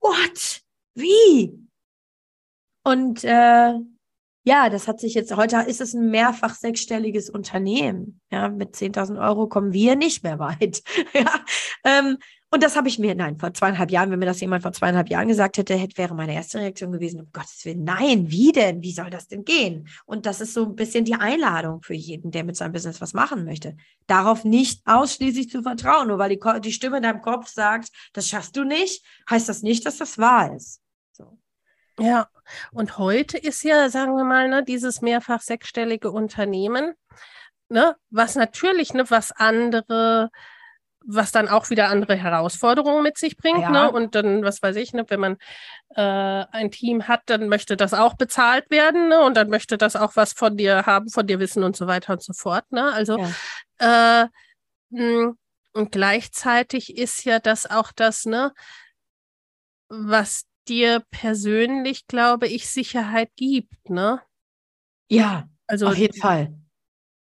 what? 0.00 0.62
Wie? 0.94 1.68
Und 2.82 3.24
äh, 3.24 3.74
ja, 4.44 4.70
das 4.70 4.88
hat 4.88 5.00
sich 5.00 5.12
jetzt, 5.12 5.36
heute 5.36 5.58
ist 5.58 5.82
es 5.82 5.92
ein 5.92 6.10
mehrfach 6.10 6.54
sechsstelliges 6.54 7.28
Unternehmen. 7.28 8.22
Ja, 8.30 8.48
mit 8.48 8.74
10.000 8.74 9.20
Euro 9.20 9.48
kommen 9.48 9.74
wir 9.74 9.96
nicht 9.96 10.22
mehr 10.22 10.38
weit. 10.38 10.82
ja, 11.12 11.44
ähm, 11.84 12.16
und 12.56 12.62
das 12.62 12.74
habe 12.74 12.88
ich 12.88 12.98
mir, 12.98 13.14
nein, 13.14 13.36
vor 13.36 13.52
zweieinhalb 13.52 13.90
Jahren, 13.90 14.10
wenn 14.10 14.18
mir 14.18 14.24
das 14.24 14.40
jemand 14.40 14.62
vor 14.62 14.72
zweieinhalb 14.72 15.10
Jahren 15.10 15.28
gesagt 15.28 15.58
hätte, 15.58 15.74
hätte 15.74 15.98
wäre 15.98 16.14
meine 16.14 16.34
erste 16.34 16.58
Reaktion 16.58 16.90
gewesen, 16.90 17.20
um 17.20 17.30
Gottes 17.30 17.62
Willen, 17.66 17.84
nein, 17.84 18.30
wie 18.30 18.50
denn? 18.50 18.80
Wie 18.80 18.94
soll 18.94 19.10
das 19.10 19.28
denn 19.28 19.44
gehen? 19.44 19.90
Und 20.06 20.24
das 20.24 20.40
ist 20.40 20.54
so 20.54 20.64
ein 20.64 20.74
bisschen 20.74 21.04
die 21.04 21.16
Einladung 21.16 21.82
für 21.82 21.92
jeden, 21.92 22.30
der 22.30 22.44
mit 22.44 22.56
seinem 22.56 22.72
Business 22.72 23.02
was 23.02 23.12
machen 23.12 23.44
möchte. 23.44 23.76
Darauf 24.06 24.44
nicht 24.44 24.80
ausschließlich 24.86 25.50
zu 25.50 25.62
vertrauen. 25.62 26.08
Nur 26.08 26.18
weil 26.18 26.30
die, 26.30 26.40
die 26.62 26.72
Stimme 26.72 26.96
in 26.96 27.02
deinem 27.02 27.20
Kopf 27.20 27.46
sagt, 27.48 27.90
das 28.14 28.26
schaffst 28.26 28.56
du 28.56 28.64
nicht, 28.64 29.04
heißt 29.28 29.50
das 29.50 29.60
nicht, 29.60 29.84
dass 29.84 29.98
das 29.98 30.16
wahr 30.16 30.56
ist. 30.56 30.80
So. 31.12 31.38
Ja, 32.00 32.26
und 32.72 32.96
heute 32.96 33.36
ist 33.36 33.64
ja, 33.64 33.90
sagen 33.90 34.16
wir 34.16 34.24
mal, 34.24 34.48
ne, 34.48 34.64
dieses 34.64 35.02
mehrfach 35.02 35.42
sechsstellige 35.42 36.10
Unternehmen, 36.10 36.94
ne, 37.68 37.96
was 38.08 38.34
natürlich 38.34 38.94
ne, 38.94 39.04
was 39.10 39.30
andere 39.32 40.30
was 41.08 41.32
dann 41.32 41.48
auch 41.48 41.70
wieder 41.70 41.88
andere 41.88 42.16
Herausforderungen 42.16 43.02
mit 43.02 43.16
sich 43.16 43.36
bringt. 43.36 43.60
Ja. 43.60 43.70
Ne? 43.70 43.90
Und 43.92 44.14
dann, 44.14 44.42
was 44.42 44.60
weiß 44.62 44.76
ich, 44.76 44.92
ne, 44.92 45.04
wenn 45.08 45.20
man 45.20 45.36
äh, 45.94 46.44
ein 46.50 46.70
Team 46.70 47.06
hat, 47.06 47.22
dann 47.26 47.48
möchte 47.48 47.76
das 47.76 47.94
auch 47.94 48.14
bezahlt 48.14 48.70
werden 48.70 49.08
ne? 49.08 49.22
und 49.22 49.36
dann 49.36 49.48
möchte 49.48 49.78
das 49.78 49.96
auch 49.96 50.16
was 50.16 50.32
von 50.32 50.56
dir 50.56 50.84
haben, 50.84 51.08
von 51.08 51.26
dir 51.26 51.38
wissen 51.38 51.62
und 51.62 51.76
so 51.76 51.86
weiter 51.86 52.14
und 52.14 52.22
so 52.22 52.32
fort. 52.32 52.64
Ne? 52.72 52.92
Also 52.92 53.18
ja. 53.80 54.24
äh, 54.24 54.26
und 55.76 55.92
gleichzeitig 55.92 56.96
ist 56.96 57.24
ja 57.24 57.38
das 57.38 57.66
auch 57.68 57.92
das, 57.92 58.24
ne, 58.24 58.52
was 59.88 60.44
dir 60.68 61.04
persönlich, 61.10 62.06
glaube 62.06 62.48
ich, 62.48 62.68
Sicherheit 62.68 63.30
gibt, 63.36 63.90
ne? 63.90 64.22
Ja, 65.08 65.48
also 65.66 65.88
auf 65.88 65.96
jeden 65.96 66.18
Fall. 66.18 66.58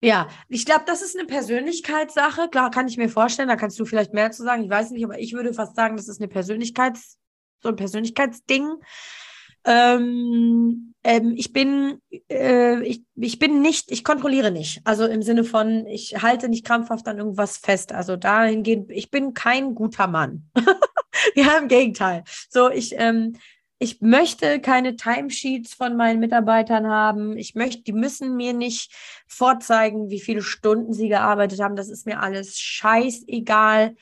Ja, 0.03 0.27
ich 0.49 0.65
glaube, 0.65 0.83
das 0.87 1.03
ist 1.03 1.15
eine 1.15 1.27
Persönlichkeitssache. 1.27 2.49
Klar, 2.49 2.71
kann 2.71 2.87
ich 2.87 2.97
mir 2.97 3.07
vorstellen, 3.07 3.49
da 3.49 3.55
kannst 3.55 3.79
du 3.79 3.85
vielleicht 3.85 4.13
mehr 4.13 4.31
zu 4.31 4.43
sagen. 4.43 4.63
Ich 4.63 4.69
weiß 4.69 4.91
nicht, 4.91 5.05
aber 5.05 5.19
ich 5.19 5.33
würde 5.33 5.53
fast 5.53 5.75
sagen, 5.75 5.95
das 5.95 6.07
ist 6.07 6.19
eine 6.19 6.27
Persönlichkeits, 6.27 7.19
so 7.61 7.69
ein 7.69 7.75
Persönlichkeitsding. 7.75 8.67
Ähm, 9.63 10.95
ähm, 11.03 11.33
ich 11.35 11.53
bin, 11.53 12.01
äh, 12.31 12.81
ich, 12.81 13.03
ich 13.15 13.37
bin 13.37 13.61
nicht, 13.61 13.91
ich 13.91 14.03
kontrolliere 14.03 14.51
nicht. 14.51 14.81
Also 14.85 15.05
im 15.05 15.21
Sinne 15.21 15.43
von, 15.43 15.85
ich 15.85 16.21
halte 16.21 16.49
nicht 16.49 16.65
krampfhaft 16.65 17.07
an 17.07 17.19
irgendwas 17.19 17.57
fest. 17.57 17.93
Also 17.93 18.15
dahingehend, 18.15 18.89
ich 18.89 19.11
bin 19.11 19.35
kein 19.35 19.75
guter 19.75 20.07
Mann. 20.07 20.49
ja, 21.35 21.59
im 21.59 21.67
Gegenteil. 21.67 22.23
So, 22.49 22.71
ich, 22.71 22.95
ähm, 22.97 23.37
ich 23.81 23.99
möchte 23.99 24.59
keine 24.59 24.95
Timesheets 24.95 25.73
von 25.73 25.97
meinen 25.97 26.19
Mitarbeitern 26.19 26.85
haben. 26.85 27.35
Ich 27.35 27.55
möchte, 27.55 27.81
die 27.81 27.93
müssen 27.93 28.35
mir 28.35 28.53
nicht 28.53 28.93
vorzeigen, 29.25 30.11
wie 30.11 30.19
viele 30.19 30.43
Stunden 30.43 30.93
sie 30.93 31.09
gearbeitet 31.09 31.59
haben. 31.59 31.75
Das 31.75 31.89
ist 31.89 32.05
mir 32.05 32.19
alles 32.19 32.59
scheißegal. 32.59 33.95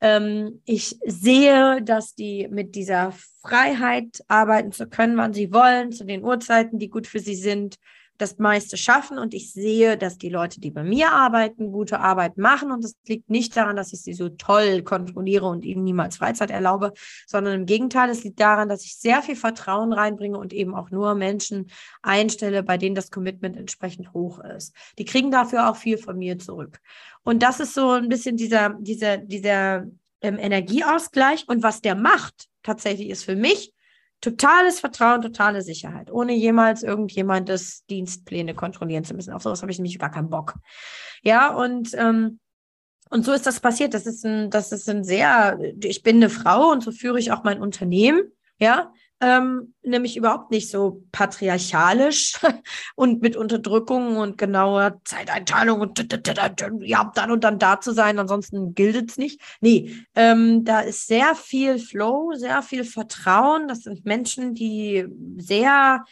Ähm, 0.00 0.62
ich 0.64 0.96
sehe, 1.04 1.82
dass 1.82 2.14
die 2.14 2.48
mit 2.50 2.74
dieser 2.74 3.12
Freiheit 3.42 4.24
arbeiten 4.28 4.72
zu 4.72 4.88
können, 4.88 5.18
wann 5.18 5.34
sie 5.34 5.52
wollen, 5.52 5.92
zu 5.92 6.06
den 6.06 6.24
Uhrzeiten, 6.24 6.78
die 6.78 6.88
gut 6.88 7.06
für 7.06 7.20
sie 7.20 7.36
sind, 7.36 7.76
das 8.18 8.38
meiste 8.38 8.76
schaffen 8.76 9.18
und 9.18 9.32
ich 9.32 9.52
sehe, 9.52 9.96
dass 9.96 10.18
die 10.18 10.28
Leute, 10.28 10.60
die 10.60 10.70
bei 10.70 10.82
mir 10.82 11.12
arbeiten, 11.12 11.70
gute 11.72 12.00
Arbeit 12.00 12.36
machen 12.36 12.72
und 12.72 12.84
es 12.84 12.96
liegt 13.06 13.30
nicht 13.30 13.56
daran, 13.56 13.76
dass 13.76 13.92
ich 13.92 14.02
sie 14.02 14.12
so 14.12 14.28
toll 14.28 14.82
kontrolliere 14.82 15.46
und 15.46 15.64
ihnen 15.64 15.84
niemals 15.84 16.16
Freizeit 16.16 16.50
erlaube, 16.50 16.92
sondern 17.26 17.60
im 17.60 17.66
Gegenteil, 17.66 18.10
es 18.10 18.24
liegt 18.24 18.40
daran, 18.40 18.68
dass 18.68 18.84
ich 18.84 18.96
sehr 18.96 19.22
viel 19.22 19.36
Vertrauen 19.36 19.92
reinbringe 19.92 20.36
und 20.36 20.52
eben 20.52 20.74
auch 20.74 20.90
nur 20.90 21.14
Menschen 21.14 21.70
einstelle, 22.02 22.64
bei 22.64 22.76
denen 22.76 22.96
das 22.96 23.10
Commitment 23.10 23.56
entsprechend 23.56 24.12
hoch 24.12 24.40
ist. 24.40 24.74
Die 24.98 25.04
kriegen 25.04 25.30
dafür 25.30 25.70
auch 25.70 25.76
viel 25.76 25.96
von 25.96 26.18
mir 26.18 26.38
zurück. 26.38 26.80
Und 27.22 27.42
das 27.42 27.60
ist 27.60 27.74
so 27.74 27.92
ein 27.92 28.08
bisschen 28.08 28.36
dieser, 28.36 28.76
dieser, 28.80 29.18
dieser 29.18 29.86
ähm, 30.22 30.38
Energieausgleich 30.38 31.46
und 31.48 31.62
was 31.62 31.80
der 31.80 31.94
macht, 31.94 32.48
tatsächlich 32.62 33.10
ist 33.10 33.24
für 33.24 33.36
mich, 33.36 33.72
totales 34.20 34.80
Vertrauen, 34.80 35.22
totale 35.22 35.62
Sicherheit, 35.62 36.10
ohne 36.10 36.34
jemals 36.34 36.82
irgendjemandes 36.82 37.84
Dienstpläne 37.86 38.54
kontrollieren 38.54 39.04
zu 39.04 39.14
müssen. 39.14 39.32
Auf 39.32 39.42
sowas 39.42 39.62
habe 39.62 39.70
ich 39.70 39.78
nämlich 39.78 39.98
gar 39.98 40.10
keinen 40.10 40.30
Bock. 40.30 40.54
Ja, 41.22 41.54
und 41.54 41.90
ähm, 41.94 42.40
und 43.10 43.24
so 43.24 43.32
ist 43.32 43.46
das 43.46 43.60
passiert. 43.60 43.94
Das 43.94 44.06
ist 44.06 44.24
ein, 44.24 44.50
das 44.50 44.72
ist 44.72 44.88
ein 44.88 45.02
sehr, 45.02 45.58
ich 45.82 46.02
bin 46.02 46.16
eine 46.16 46.30
Frau 46.30 46.70
und 46.70 46.82
so 46.82 46.92
führe 46.92 47.18
ich 47.18 47.32
auch 47.32 47.42
mein 47.42 47.60
Unternehmen. 47.60 48.20
Ja, 48.58 48.92
ähm, 49.20 49.74
nämlich 49.82 50.16
überhaupt 50.16 50.50
nicht 50.50 50.70
so 50.70 51.02
patriarchalisch 51.10 52.38
und 52.94 53.20
mit 53.20 53.36
Unterdrückung 53.36 54.16
und 54.16 54.38
genauer 54.38 55.00
Zeiteinteilung 55.04 55.80
und 55.80 55.98
ja, 56.82 57.10
dann 57.14 57.30
und 57.30 57.42
dann 57.42 57.58
da 57.58 57.80
zu 57.80 57.92
sein, 57.92 58.18
ansonsten 58.18 58.74
gilt 58.74 59.10
es 59.10 59.16
nicht. 59.16 59.40
Nee, 59.60 59.94
ähm, 60.14 60.64
da 60.64 60.80
ist 60.80 61.06
sehr 61.06 61.34
viel 61.34 61.78
Flow, 61.78 62.32
sehr 62.34 62.62
viel 62.62 62.84
Vertrauen. 62.84 63.66
Das 63.66 63.82
sind 63.82 64.04
Menschen, 64.04 64.54
die 64.54 65.06
sehr 65.36 66.04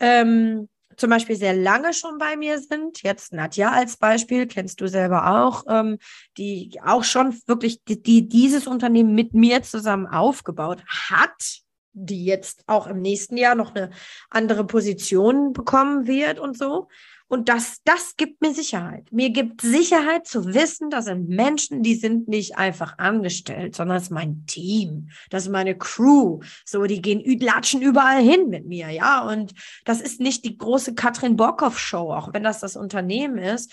ähm, 0.00 0.68
zum 0.96 1.10
Beispiel 1.10 1.36
sehr 1.36 1.54
lange 1.54 1.92
schon 1.92 2.16
bei 2.16 2.36
mir 2.36 2.58
sind. 2.58 3.02
Jetzt 3.02 3.34
Nadja 3.34 3.70
als 3.70 3.98
Beispiel, 3.98 4.46
kennst 4.46 4.80
du 4.80 4.88
selber 4.88 5.44
auch, 5.44 5.64
ähm, 5.68 5.98
die 6.38 6.80
auch 6.82 7.04
schon 7.04 7.38
wirklich, 7.46 7.84
die, 7.84 8.02
die 8.02 8.28
dieses 8.28 8.66
Unternehmen 8.66 9.14
mit 9.14 9.34
mir 9.34 9.62
zusammen 9.62 10.06
aufgebaut 10.06 10.82
hat 10.88 11.65
die 11.96 12.24
jetzt 12.24 12.62
auch 12.66 12.86
im 12.86 13.00
nächsten 13.00 13.36
Jahr 13.36 13.54
noch 13.54 13.74
eine 13.74 13.90
andere 14.30 14.66
Position 14.66 15.52
bekommen 15.52 16.06
wird 16.06 16.38
und 16.38 16.56
so. 16.56 16.88
Und 17.28 17.48
das, 17.48 17.82
das 17.84 18.14
gibt 18.16 18.40
mir 18.40 18.54
Sicherheit. 18.54 19.10
Mir 19.10 19.30
gibt 19.30 19.60
Sicherheit 19.60 20.28
zu 20.28 20.54
wissen, 20.54 20.90
das 20.90 21.06
sind 21.06 21.28
Menschen, 21.28 21.82
die 21.82 21.96
sind 21.96 22.28
nicht 22.28 22.56
einfach 22.56 22.98
angestellt, 22.98 23.74
sondern 23.74 23.96
das 23.96 24.04
ist 24.04 24.10
mein 24.10 24.46
Team, 24.46 25.08
das 25.30 25.44
ist 25.44 25.48
meine 25.50 25.76
Crew. 25.76 26.40
So, 26.64 26.84
die 26.84 27.02
gehen, 27.02 27.24
latschen 27.40 27.82
überall 27.82 28.22
hin 28.22 28.48
mit 28.48 28.66
mir, 28.66 28.90
ja. 28.90 29.26
Und 29.26 29.54
das 29.84 30.00
ist 30.00 30.20
nicht 30.20 30.44
die 30.44 30.56
große 30.56 30.94
Katrin 30.94 31.36
Borkow 31.36 31.76
Show, 31.76 32.12
auch 32.12 32.32
wenn 32.32 32.44
das 32.44 32.60
das 32.60 32.76
Unternehmen 32.76 33.38
ist 33.38 33.72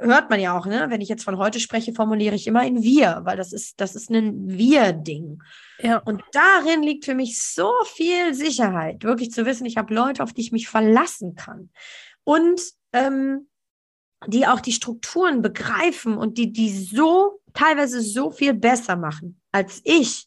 hört 0.00 0.30
man 0.30 0.40
ja 0.40 0.56
auch, 0.56 0.66
ne? 0.66 0.86
Wenn 0.88 1.00
ich 1.00 1.08
jetzt 1.08 1.24
von 1.24 1.38
heute 1.38 1.60
spreche, 1.60 1.92
formuliere 1.92 2.34
ich 2.34 2.46
immer 2.46 2.66
in 2.66 2.82
wir, 2.82 3.20
weil 3.24 3.36
das 3.36 3.52
ist, 3.52 3.80
das 3.80 3.94
ist 3.94 4.10
ein 4.10 4.48
Wir-Ding. 4.48 5.42
Ja. 5.80 5.98
Und 5.98 6.22
darin 6.32 6.82
liegt 6.82 7.04
für 7.04 7.14
mich 7.14 7.42
so 7.42 7.72
viel 7.84 8.34
Sicherheit, 8.34 9.04
wirklich 9.04 9.30
zu 9.30 9.46
wissen, 9.46 9.66
ich 9.66 9.76
habe 9.76 9.94
Leute, 9.94 10.22
auf 10.22 10.32
die 10.32 10.40
ich 10.40 10.52
mich 10.52 10.68
verlassen 10.68 11.34
kann. 11.34 11.70
Und 12.24 12.60
ähm, 12.92 13.48
die 14.26 14.46
auch 14.46 14.60
die 14.60 14.72
Strukturen 14.72 15.42
begreifen 15.42 16.16
und 16.16 16.36
die, 16.36 16.52
die 16.52 16.70
so 16.70 17.40
teilweise 17.54 18.00
so 18.02 18.30
viel 18.30 18.54
besser 18.54 18.96
machen 18.96 19.40
als 19.52 19.80
ich. 19.84 20.26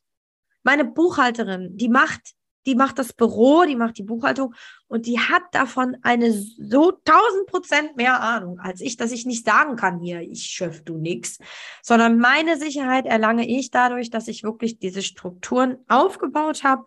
Meine 0.63 0.85
Buchhalterin, 0.85 1.77
die 1.77 1.89
macht 1.89 2.33
die 2.65 2.75
macht 2.75 2.99
das 2.99 3.13
Büro, 3.13 3.63
die 3.65 3.75
macht 3.75 3.97
die 3.97 4.03
Buchhaltung 4.03 4.53
und 4.87 5.05
die 5.05 5.19
hat 5.19 5.43
davon 5.51 5.97
eine 6.01 6.31
so 6.31 6.91
tausend 6.91 7.47
Prozent 7.47 7.95
mehr 7.97 8.21
Ahnung 8.21 8.59
als 8.59 8.81
ich, 8.81 8.97
dass 8.97 9.11
ich 9.11 9.25
nicht 9.25 9.45
sagen 9.45 9.75
kann, 9.75 9.99
hier, 9.99 10.21
ich 10.21 10.43
schiff 10.43 10.83
du 10.83 10.97
nix, 10.97 11.39
sondern 11.81 12.17
meine 12.17 12.57
Sicherheit 12.57 13.05
erlange 13.05 13.47
ich 13.47 13.71
dadurch, 13.71 14.09
dass 14.09 14.27
ich 14.27 14.43
wirklich 14.43 14.79
diese 14.79 15.01
Strukturen 15.01 15.77
aufgebaut 15.87 16.63
habe, 16.63 16.85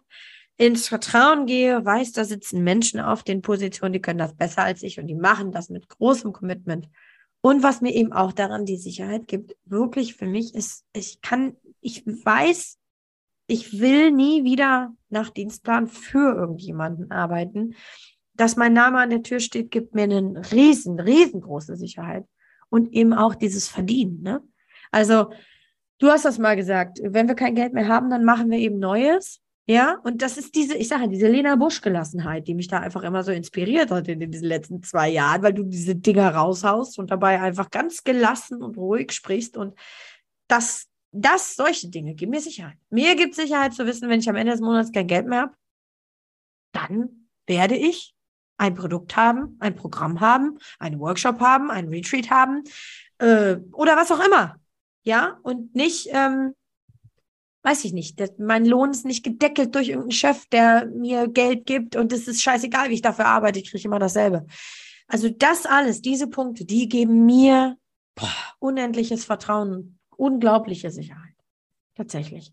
ins 0.58 0.88
Vertrauen 0.88 1.46
gehe, 1.46 1.84
weiß, 1.84 2.12
da 2.12 2.24
sitzen 2.24 2.64
Menschen 2.64 3.00
auf 3.00 3.22
den 3.22 3.42
Positionen, 3.42 3.92
die 3.92 4.00
können 4.00 4.18
das 4.18 4.34
besser 4.34 4.62
als 4.62 4.82
ich 4.82 4.98
und 4.98 5.06
die 5.06 5.14
machen 5.14 5.52
das 5.52 5.68
mit 5.68 5.88
großem 5.88 6.32
Commitment. 6.32 6.88
Und 7.42 7.62
was 7.62 7.80
mir 7.80 7.94
eben 7.94 8.12
auch 8.12 8.32
daran 8.32 8.64
die 8.64 8.78
Sicherheit 8.78 9.28
gibt, 9.28 9.54
wirklich 9.66 10.14
für 10.14 10.26
mich 10.26 10.54
ist, 10.54 10.84
ich 10.92 11.20
kann, 11.20 11.56
ich 11.80 12.04
weiß, 12.06 12.78
ich 13.47 13.80
will 13.80 14.11
nie 14.11 14.44
wieder 14.44 14.92
nach 15.09 15.30
Dienstplan 15.30 15.86
für 15.86 16.34
irgendjemanden 16.34 17.11
arbeiten. 17.11 17.74
Dass 18.34 18.57
mein 18.57 18.72
Name 18.72 18.99
an 18.99 19.11
der 19.11 19.22
Tür 19.22 19.40
steht, 19.40 19.70
gibt 19.70 19.94
mir 19.94 20.05
eine 20.05 20.42
riesen, 20.53 21.01
riesengroße 21.01 21.76
Sicherheit. 21.76 22.24
Und 22.68 22.92
eben 22.92 23.14
auch 23.14 23.34
dieses 23.34 23.68
Verdienen. 23.68 24.22
Ne? 24.22 24.42
Also, 24.90 25.30
du 25.99 26.09
hast 26.09 26.24
das 26.24 26.38
mal 26.38 26.57
gesagt, 26.57 26.99
wenn 27.03 27.28
wir 27.28 27.36
kein 27.36 27.55
Geld 27.55 27.72
mehr 27.72 27.88
haben, 27.88 28.11
dann 28.11 28.24
machen 28.24 28.51
wir 28.51 28.59
eben 28.59 28.78
Neues. 28.78 29.40
Ja, 29.68 29.99
und 30.05 30.22
das 30.22 30.36
ist 30.36 30.55
diese, 30.55 30.76
ich 30.76 30.86
sage, 30.86 31.09
diese 31.09 31.26
Lena 31.26 31.57
Busch-Gelassenheit, 31.57 32.47
die 32.47 32.55
mich 32.55 32.68
da 32.68 32.78
einfach 32.78 33.03
immer 33.03 33.24
so 33.24 33.32
inspiriert 33.32 33.90
hat 33.90 34.07
in 34.07 34.30
diesen 34.30 34.47
letzten 34.47 34.82
zwei 34.84 35.09
Jahren, 35.09 35.42
weil 35.42 35.55
du 35.55 35.64
diese 35.64 35.97
Dinger 35.97 36.32
raushaust 36.34 37.01
und 37.01 37.11
dabei 37.11 37.40
einfach 37.40 37.70
ganz 37.70 38.05
gelassen 38.05 38.62
und 38.62 38.76
ruhig 38.76 39.11
sprichst. 39.11 39.57
Und 39.57 39.74
das 40.47 40.86
das, 41.20 41.54
solche 41.54 41.88
Dinge 41.88 42.14
geben 42.14 42.32
mir 42.32 42.40
Sicherheit. 42.40 42.76
Mir 42.90 43.16
gibt 43.16 43.34
Sicherheit 43.34 43.74
zu 43.74 43.86
wissen, 43.86 44.08
wenn 44.08 44.20
ich 44.20 44.28
am 44.28 44.36
Ende 44.36 44.52
des 44.52 44.60
Monats 44.60 44.92
kein 44.92 45.06
Geld 45.06 45.26
mehr 45.26 45.42
habe, 45.42 45.54
dann 46.72 47.28
werde 47.46 47.76
ich 47.76 48.14
ein 48.58 48.74
Produkt 48.74 49.16
haben, 49.16 49.56
ein 49.60 49.76
Programm 49.76 50.20
haben, 50.20 50.58
einen 50.78 50.98
Workshop 50.98 51.40
haben, 51.40 51.70
einen 51.70 51.88
Retreat 51.88 52.30
haben 52.30 52.64
äh, 53.18 53.56
oder 53.72 53.96
was 53.96 54.10
auch 54.10 54.24
immer. 54.24 54.56
Ja, 55.02 55.38
und 55.42 55.74
nicht, 55.74 56.08
ähm, 56.12 56.54
weiß 57.62 57.84
ich 57.84 57.92
nicht, 57.92 58.18
das, 58.18 58.32
mein 58.38 58.64
Lohn 58.64 58.90
ist 58.90 59.04
nicht 59.04 59.24
gedeckelt 59.24 59.74
durch 59.74 59.88
irgendeinen 59.88 60.12
Chef, 60.12 60.46
der 60.46 60.86
mir 60.86 61.28
Geld 61.28 61.66
gibt 61.66 61.96
und 61.96 62.12
es 62.12 62.26
ist 62.26 62.42
scheißegal, 62.42 62.90
wie 62.90 62.94
ich 62.94 63.02
dafür 63.02 63.26
arbeite, 63.26 63.58
ich 63.58 63.70
kriege 63.70 63.84
immer 63.84 63.98
dasselbe. 63.98 64.46
Also 65.06 65.28
das 65.28 65.66
alles, 65.66 66.00
diese 66.00 66.28
Punkte, 66.28 66.64
die 66.64 66.88
geben 66.88 67.26
mir 67.26 67.76
boah, 68.16 68.28
unendliches 68.58 69.24
Vertrauen 69.24 69.95
unglaubliche 70.16 70.90
Sicherheit. 70.90 71.34
Tatsächlich. 71.94 72.52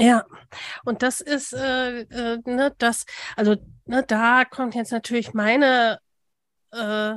Ja, 0.00 0.24
und 0.84 1.02
das 1.02 1.20
ist, 1.20 1.52
äh, 1.52 2.00
äh, 2.00 2.38
ne, 2.44 2.74
das, 2.78 3.04
also 3.36 3.56
ne, 3.84 4.02
da 4.02 4.44
kommt 4.44 4.74
jetzt 4.74 4.90
natürlich 4.90 5.34
meine 5.34 6.00
äh, 6.72 7.14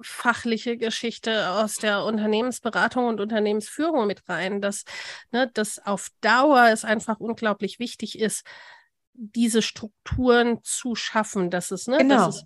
fachliche 0.00 0.76
Geschichte 0.76 1.50
aus 1.50 1.76
der 1.76 2.04
Unternehmensberatung 2.04 3.06
und 3.06 3.20
Unternehmensführung 3.20 4.06
mit 4.06 4.28
rein, 4.28 4.60
dass 4.60 4.84
ne, 5.32 5.50
das 5.54 5.84
auf 5.84 6.08
Dauer 6.20 6.68
es 6.68 6.84
einfach 6.84 7.20
unglaublich 7.20 7.78
wichtig 7.78 8.18
ist, 8.18 8.44
diese 9.12 9.62
Strukturen 9.62 10.60
zu 10.62 10.94
schaffen, 10.94 11.50
dass 11.50 11.70
es, 11.70 11.86
ne, 11.86 11.98
genau. 11.98 12.26
dass, 12.26 12.36
es, 12.36 12.44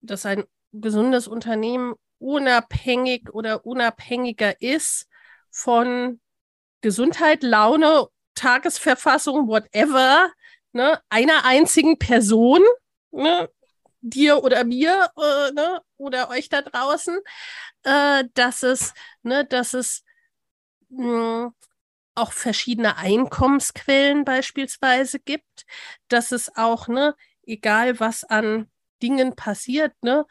dass 0.00 0.26
ein 0.26 0.44
gesundes 0.72 1.28
Unternehmen 1.28 1.94
unabhängig 2.18 3.32
oder 3.32 3.64
unabhängiger 3.64 4.60
ist 4.60 5.06
von 5.54 6.20
Gesundheit, 6.80 7.42
Laune, 7.44 8.08
Tagesverfassung, 8.34 9.46
whatever, 9.46 10.32
ne, 10.72 11.00
einer 11.08 11.44
einzigen 11.44 11.96
Person, 11.96 12.60
ne, 13.12 13.48
dir 14.00 14.42
oder 14.42 14.64
mir 14.64 15.10
äh, 15.16 15.52
ne, 15.52 15.80
oder 15.96 16.28
euch 16.28 16.48
da 16.48 16.60
draußen, 16.60 17.18
äh, 17.84 18.24
dass 18.34 18.64
es, 18.64 18.94
ne, 19.22 19.44
dass 19.44 19.74
es 19.74 20.02
mh, 20.88 21.44
hm, 21.44 21.54
auch 22.16 22.32
verschiedene 22.32 22.96
Einkommensquellen 22.96 24.24
beispielsweise 24.24 25.20
gibt, 25.20 25.64
dass 26.08 26.32
es 26.32 26.54
auch, 26.56 26.88
ne, 26.88 27.14
egal 27.44 28.00
was 28.00 28.24
an 28.24 28.68
Dingen 29.02 29.36
passiert, 29.36 29.94
ne, 30.02 30.26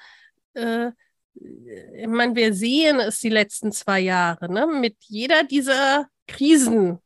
äh, 0.53 0.91
ich 1.35 2.07
meine, 2.07 2.35
wir 2.35 2.53
sehen 2.53 2.99
es 2.99 3.19
die 3.19 3.29
letzten 3.29 3.71
zwei 3.71 3.99
Jahre, 3.99 4.51
ne? 4.51 4.67
Mit 4.67 4.97
jeder 5.01 5.43
dieser 5.43 6.07
Krisen 6.27 6.99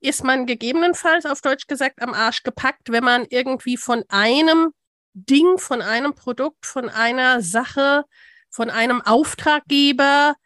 ist 0.00 0.22
man 0.22 0.46
gegebenenfalls 0.46 1.26
auf 1.26 1.40
Deutsch 1.40 1.66
gesagt 1.66 2.02
am 2.02 2.14
Arsch 2.14 2.42
gepackt, 2.42 2.90
wenn 2.92 3.04
man 3.04 3.26
irgendwie 3.28 3.76
von 3.76 4.04
einem 4.08 4.72
Ding, 5.14 5.58
von 5.58 5.82
einem 5.82 6.14
Produkt, 6.14 6.66
von 6.66 6.88
einer 6.88 7.40
Sache, 7.40 8.04
von 8.50 8.70
einem 8.70 9.00
Auftraggeber, 9.02 10.36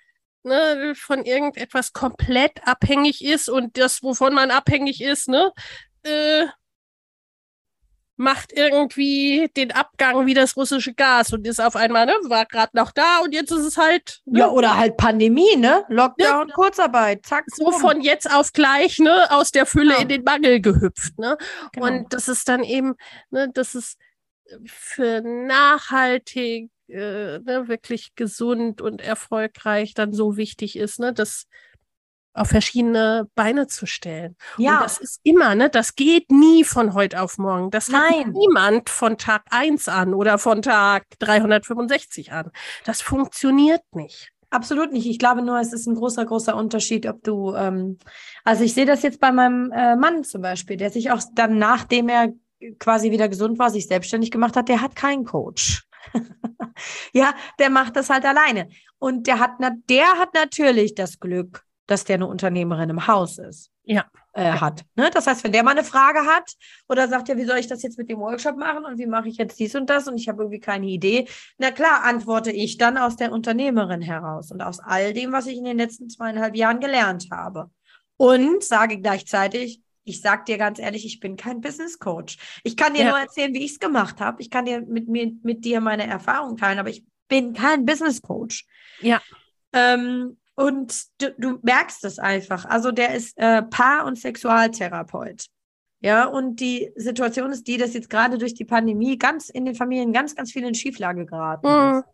ne, 0.44 0.94
von 0.96 1.24
irgendetwas 1.24 1.92
komplett 1.92 2.66
abhängig 2.66 3.24
ist 3.24 3.48
und 3.48 3.76
das, 3.76 4.02
wovon 4.02 4.32
man 4.34 4.50
abhängig 4.50 5.02
ist, 5.02 5.28
ne, 5.28 5.52
äh, 6.04 6.46
macht 8.20 8.52
irgendwie 8.52 9.50
den 9.56 9.72
Abgang 9.72 10.26
wie 10.26 10.34
das 10.34 10.54
russische 10.54 10.92
Gas 10.92 11.32
und 11.32 11.46
ist 11.46 11.58
auf 11.58 11.74
einmal, 11.74 12.04
ne, 12.04 12.12
war 12.28 12.44
gerade 12.44 12.76
noch 12.76 12.92
da 12.92 13.20
und 13.24 13.32
jetzt 13.32 13.50
ist 13.50 13.64
es 13.64 13.78
halt. 13.78 14.20
Ne? 14.26 14.40
Ja, 14.40 14.50
oder 14.50 14.76
halt 14.76 14.98
Pandemie, 14.98 15.56
ne? 15.56 15.86
Lockdown, 15.88 16.48
ja. 16.48 16.54
Kurzarbeit, 16.54 17.24
zack. 17.24 17.44
So 17.46 17.64
rum. 17.64 17.80
von 17.80 18.00
jetzt 18.02 18.30
auf 18.30 18.52
gleich, 18.52 18.98
ne, 18.98 19.26
aus 19.30 19.52
der 19.52 19.64
Fülle 19.64 19.94
ja. 19.94 20.02
in 20.02 20.08
den 20.08 20.22
Mangel 20.22 20.60
gehüpft, 20.60 21.18
ne? 21.18 21.38
Genau. 21.72 21.86
Und 21.86 22.12
das 22.12 22.28
ist 22.28 22.46
dann 22.50 22.62
eben, 22.62 22.94
ne, 23.30 23.48
das 23.54 23.74
ist 23.74 23.98
für 24.66 25.22
nachhaltig, 25.22 26.70
äh, 26.88 27.38
ne, 27.38 27.68
wirklich 27.68 28.14
gesund 28.16 28.82
und 28.82 29.00
erfolgreich 29.00 29.94
dann 29.94 30.12
so 30.12 30.36
wichtig 30.36 30.76
ist, 30.76 31.00
ne, 31.00 31.14
dass 31.14 31.46
auf 32.32 32.48
verschiedene 32.48 33.28
Beine 33.34 33.66
zu 33.66 33.86
stellen. 33.86 34.36
Ja. 34.56 34.76
Und 34.76 34.84
das 34.84 34.98
ist 34.98 35.20
immer, 35.22 35.54
ne, 35.54 35.68
das 35.68 35.94
geht 35.96 36.30
nie 36.30 36.64
von 36.64 36.94
heute 36.94 37.20
auf 37.20 37.38
morgen. 37.38 37.70
Das 37.70 37.88
Nein. 37.88 38.26
hat 38.26 38.26
niemand 38.28 38.90
von 38.90 39.18
Tag 39.18 39.42
1 39.50 39.88
an 39.88 40.14
oder 40.14 40.38
von 40.38 40.62
Tag 40.62 41.06
365 41.18 42.32
an. 42.32 42.50
Das 42.84 43.02
funktioniert 43.02 43.82
nicht. 43.92 44.32
Absolut 44.50 44.92
nicht. 44.92 45.06
Ich 45.06 45.18
glaube 45.18 45.42
nur, 45.42 45.60
es 45.60 45.72
ist 45.72 45.86
ein 45.86 45.94
großer, 45.94 46.24
großer 46.24 46.56
Unterschied, 46.56 47.06
ob 47.06 47.22
du, 47.22 47.54
ähm, 47.54 47.98
also 48.44 48.64
ich 48.64 48.74
sehe 48.74 48.86
das 48.86 49.02
jetzt 49.02 49.20
bei 49.20 49.30
meinem 49.30 49.70
äh, 49.70 49.94
Mann 49.94 50.24
zum 50.24 50.42
Beispiel, 50.42 50.76
der 50.76 50.90
sich 50.90 51.12
auch 51.12 51.20
dann, 51.34 51.58
nachdem 51.58 52.08
er 52.08 52.32
quasi 52.78 53.10
wieder 53.10 53.28
gesund 53.28 53.58
war, 53.58 53.70
sich 53.70 53.86
selbstständig 53.86 54.30
gemacht 54.30 54.56
hat, 54.56 54.68
der 54.68 54.82
hat 54.82 54.96
keinen 54.96 55.24
Coach. 55.24 55.84
ja, 57.12 57.34
der 57.58 57.70
macht 57.70 57.96
das 57.96 58.10
halt 58.10 58.24
alleine. 58.24 58.68
Und 58.98 59.28
der 59.28 59.38
hat, 59.38 59.52
der 59.88 60.18
hat 60.18 60.34
natürlich 60.34 60.94
das 60.94 61.20
Glück, 61.20 61.64
dass 61.90 62.04
der 62.04 62.14
eine 62.14 62.26
Unternehmerin 62.26 62.88
im 62.88 63.06
Haus 63.08 63.38
ist. 63.38 63.70
Ja. 63.82 64.04
Äh, 64.32 64.52
hat. 64.52 64.84
Ne? 64.94 65.10
Das 65.12 65.26
heißt, 65.26 65.42
wenn 65.42 65.50
der 65.50 65.64
mal 65.64 65.72
eine 65.72 65.82
Frage 65.82 66.20
hat 66.20 66.52
oder 66.88 67.08
sagt, 67.08 67.28
ja, 67.28 67.36
wie 67.36 67.44
soll 67.44 67.58
ich 67.58 67.66
das 67.66 67.82
jetzt 67.82 67.98
mit 67.98 68.08
dem 68.08 68.20
Workshop 68.20 68.56
machen 68.56 68.84
und 68.84 68.96
wie 68.98 69.06
mache 69.06 69.28
ich 69.28 69.38
jetzt 69.38 69.58
dies 69.58 69.74
und 69.74 69.90
das 69.90 70.06
und 70.06 70.16
ich 70.16 70.28
habe 70.28 70.42
irgendwie 70.42 70.60
keine 70.60 70.86
Idee, 70.86 71.26
na 71.58 71.72
klar, 71.72 72.04
antworte 72.04 72.52
ich 72.52 72.78
dann 72.78 72.96
aus 72.96 73.16
der 73.16 73.32
Unternehmerin 73.32 74.02
heraus 74.02 74.52
und 74.52 74.62
aus 74.62 74.78
all 74.78 75.12
dem, 75.12 75.32
was 75.32 75.48
ich 75.48 75.58
in 75.58 75.64
den 75.64 75.78
letzten 75.78 76.08
zweieinhalb 76.08 76.54
Jahren 76.54 76.78
gelernt 76.78 77.26
habe. 77.32 77.70
Und 78.16 78.62
sage 78.62 79.00
gleichzeitig, 79.00 79.80
ich 80.04 80.20
sage 80.20 80.44
dir 80.44 80.58
ganz 80.58 80.78
ehrlich, 80.78 81.04
ich 81.04 81.18
bin 81.18 81.36
kein 81.36 81.60
Business 81.60 81.98
Coach. 81.98 82.38
Ich 82.62 82.76
kann 82.76 82.94
dir 82.94 83.04
ja. 83.04 83.10
nur 83.10 83.18
erzählen, 83.18 83.52
wie 83.52 83.64
ich 83.64 83.72
es 83.72 83.80
gemacht 83.80 84.20
habe. 84.20 84.40
Ich 84.40 84.50
kann 84.50 84.64
dir 84.64 84.80
mit 84.82 85.08
mir 85.08 85.32
mit 85.42 85.64
dir 85.64 85.80
meine 85.80 86.06
Erfahrungen 86.06 86.56
teilen, 86.56 86.78
aber 86.78 86.90
ich 86.90 87.04
bin 87.26 87.52
kein 87.52 87.84
Business 87.84 88.22
Coach. 88.22 88.64
Ja. 89.00 89.20
Ähm, 89.72 90.36
und 90.60 91.04
du, 91.18 91.34
du 91.38 91.58
merkst 91.62 92.04
es 92.04 92.18
einfach. 92.18 92.66
Also 92.66 92.92
der 92.92 93.14
ist 93.14 93.36
äh, 93.38 93.62
Paar- 93.62 94.04
und 94.04 94.18
Sexualtherapeut. 94.18 95.46
Ja, 96.00 96.26
und 96.26 96.60
die 96.60 96.92
Situation 96.96 97.50
ist 97.50 97.66
die, 97.66 97.78
dass 97.78 97.94
jetzt 97.94 98.10
gerade 98.10 98.36
durch 98.36 98.54
die 98.54 98.64
Pandemie 98.64 99.18
ganz 99.18 99.48
in 99.48 99.64
den 99.64 99.74
Familien 99.74 100.12
ganz, 100.12 100.34
ganz 100.34 100.52
viel 100.52 100.64
in 100.64 100.74
Schieflage 100.74 101.24
geraten 101.24 101.66
mhm. 101.66 101.98
ist. 101.98 102.04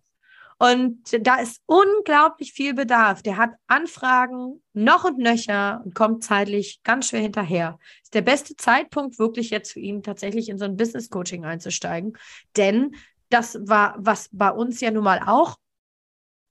Und 0.59 1.27
da 1.27 1.37
ist 1.37 1.61
unglaublich 1.67 2.53
viel 2.53 2.73
Bedarf. 2.73 3.23
Der 3.23 3.37
hat 3.37 3.51
Anfragen 3.67 4.63
noch 4.73 5.05
und 5.05 5.19
nöcher 5.19 5.83
und 5.85 5.95
kommt 5.95 6.25
zeitlich 6.25 6.81
ganz 6.83 7.09
schwer 7.09 7.21
hinterher. 7.21 7.79
Ist 8.03 8.15
der 8.15 8.23
beste 8.23 8.57
Zeitpunkt 8.57 9.19
wirklich 9.19 9.51
jetzt 9.51 9.73
für 9.73 9.81
ihn 9.81 10.03
tatsächlich 10.03 10.49
in 10.49 10.59
so 10.59 10.65
ein 10.65 10.77
Business 10.77 11.11
Coaching 11.11 11.45
einzusteigen. 11.45 12.17
Denn 12.57 12.95
das 13.29 13.59
war, 13.61 13.97
was 13.99 14.29
bei 14.33 14.51
uns 14.51 14.81
ja 14.81 14.91
nun 14.91 15.05
mal 15.05 15.21
auch 15.27 15.57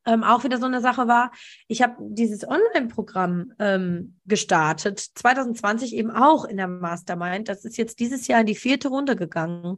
ähm, 0.05 0.23
auch 0.23 0.43
wieder 0.43 0.57
so 0.57 0.65
eine 0.65 0.81
Sache 0.81 1.07
war, 1.07 1.31
ich 1.67 1.81
habe 1.81 1.95
dieses 1.99 2.47
Online-Programm 2.47 3.53
ähm, 3.59 4.19
gestartet, 4.25 4.99
2020 4.99 5.95
eben 5.95 6.11
auch 6.11 6.45
in 6.45 6.57
der 6.57 6.67
Mastermind. 6.67 7.49
Das 7.49 7.65
ist 7.65 7.77
jetzt 7.77 7.99
dieses 7.99 8.27
Jahr 8.27 8.41
in 8.41 8.47
die 8.47 8.55
vierte 8.55 8.89
Runde 8.89 9.15
gegangen. 9.15 9.77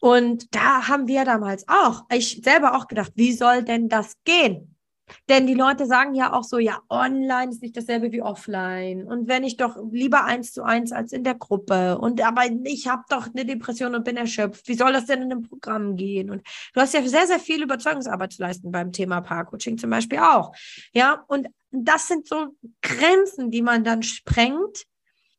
Und 0.00 0.54
da 0.54 0.88
haben 0.88 1.08
wir 1.08 1.24
damals 1.24 1.66
auch, 1.68 2.04
ich 2.10 2.40
selber 2.42 2.74
auch 2.74 2.88
gedacht, 2.88 3.12
wie 3.16 3.32
soll 3.32 3.62
denn 3.62 3.88
das 3.88 4.14
gehen? 4.24 4.76
Denn 5.28 5.46
die 5.46 5.54
Leute 5.54 5.86
sagen 5.86 6.14
ja 6.14 6.32
auch 6.32 6.44
so, 6.44 6.58
ja, 6.58 6.80
online 6.88 7.50
ist 7.50 7.62
nicht 7.62 7.76
dasselbe 7.76 8.12
wie 8.12 8.22
offline. 8.22 9.06
Und 9.06 9.28
wenn 9.28 9.44
ich 9.44 9.56
doch 9.56 9.76
lieber 9.90 10.24
eins 10.24 10.52
zu 10.52 10.62
eins 10.62 10.92
als 10.92 11.12
in 11.12 11.24
der 11.24 11.34
Gruppe. 11.34 11.98
Und 11.98 12.20
aber 12.22 12.42
ich 12.64 12.88
habe 12.88 13.02
doch 13.08 13.26
eine 13.26 13.44
Depression 13.44 13.94
und 13.94 14.04
bin 14.04 14.16
erschöpft. 14.16 14.68
Wie 14.68 14.74
soll 14.74 14.92
das 14.92 15.06
denn 15.06 15.22
in 15.22 15.32
einem 15.32 15.42
Programm 15.42 15.96
gehen? 15.96 16.30
Und 16.30 16.42
du 16.74 16.80
hast 16.80 16.94
ja 16.94 17.02
sehr, 17.02 17.26
sehr 17.26 17.40
viel 17.40 17.62
Überzeugungsarbeit 17.62 18.32
zu 18.32 18.42
leisten 18.42 18.70
beim 18.70 18.92
Thema 18.92 19.20
Paarcoaching 19.20 19.78
zum 19.78 19.90
Beispiel 19.90 20.18
auch. 20.18 20.52
Ja, 20.92 21.24
und 21.28 21.48
das 21.70 22.08
sind 22.08 22.26
so 22.26 22.56
Grenzen, 22.82 23.50
die 23.50 23.62
man 23.62 23.84
dann 23.84 24.02
sprengt, 24.02 24.86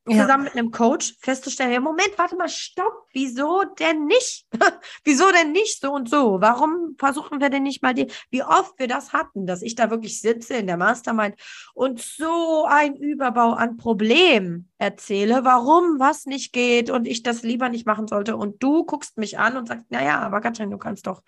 ja. 0.07 0.21
zusammen 0.21 0.45
mit 0.45 0.53
einem 0.53 0.71
Coach 0.71 1.15
festzustellen, 1.19 1.71
ja, 1.71 1.79
Moment, 1.79 2.11
warte 2.17 2.35
mal, 2.35 2.49
stopp, 2.49 3.07
wieso 3.13 3.63
denn 3.79 4.05
nicht? 4.05 4.47
wieso 5.03 5.31
denn 5.31 5.51
nicht 5.51 5.79
so 5.79 5.91
und 5.93 6.09
so? 6.09 6.41
Warum 6.41 6.95
versuchen 6.97 7.39
wir 7.39 7.49
denn 7.49 7.63
nicht 7.63 7.83
mal 7.83 7.93
die, 7.93 8.07
wie 8.31 8.43
oft 8.43 8.79
wir 8.79 8.87
das 8.87 9.13
hatten, 9.13 9.45
dass 9.45 9.61
ich 9.61 9.75
da 9.75 9.91
wirklich 9.91 10.19
sitze 10.19 10.55
in 10.55 10.67
der 10.67 10.77
Mastermind 10.77 11.35
und 11.73 12.01
so 12.01 12.65
ein 12.67 12.95
Überbau 12.95 13.51
an 13.53 13.77
Problemen 13.77 14.71
erzähle, 14.79 15.43
warum 15.43 15.99
was 15.99 16.25
nicht 16.25 16.51
geht 16.51 16.89
und 16.89 17.07
ich 17.07 17.21
das 17.21 17.43
lieber 17.43 17.69
nicht 17.69 17.85
machen 17.85 18.07
sollte 18.07 18.35
und 18.35 18.61
du 18.63 18.83
guckst 18.83 19.17
mich 19.17 19.37
an 19.37 19.55
und 19.55 19.67
sagst, 19.67 19.85
naja, 19.91 20.19
aber 20.19 20.41
Katrin, 20.41 20.71
du 20.71 20.77
kannst 20.79 21.05
doch, 21.05 21.21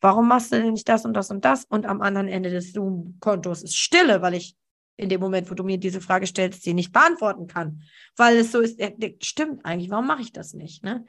warum 0.00 0.26
machst 0.26 0.52
du 0.52 0.56
denn 0.56 0.72
nicht 0.72 0.88
das 0.88 1.04
und 1.04 1.14
das 1.14 1.30
und 1.30 1.44
das? 1.44 1.64
Und 1.64 1.86
am 1.86 2.00
anderen 2.00 2.26
Ende 2.26 2.50
des 2.50 2.72
Zoom-Kontos 2.72 3.62
ist 3.62 3.76
Stille, 3.76 4.20
weil 4.22 4.34
ich 4.34 4.56
in 4.96 5.08
dem 5.08 5.20
Moment, 5.20 5.50
wo 5.50 5.54
du 5.54 5.64
mir 5.64 5.78
diese 5.78 6.00
Frage 6.00 6.26
stellst, 6.26 6.62
sie 6.62 6.74
nicht 6.74 6.92
beantworten 6.92 7.46
kann, 7.46 7.82
weil 8.16 8.38
es 8.38 8.52
so 8.52 8.60
ist, 8.60 8.80
stimmt 9.22 9.64
eigentlich, 9.64 9.90
warum 9.90 10.06
mache 10.06 10.22
ich 10.22 10.32
das 10.32 10.54
nicht? 10.54 10.82
Ne? 10.82 11.04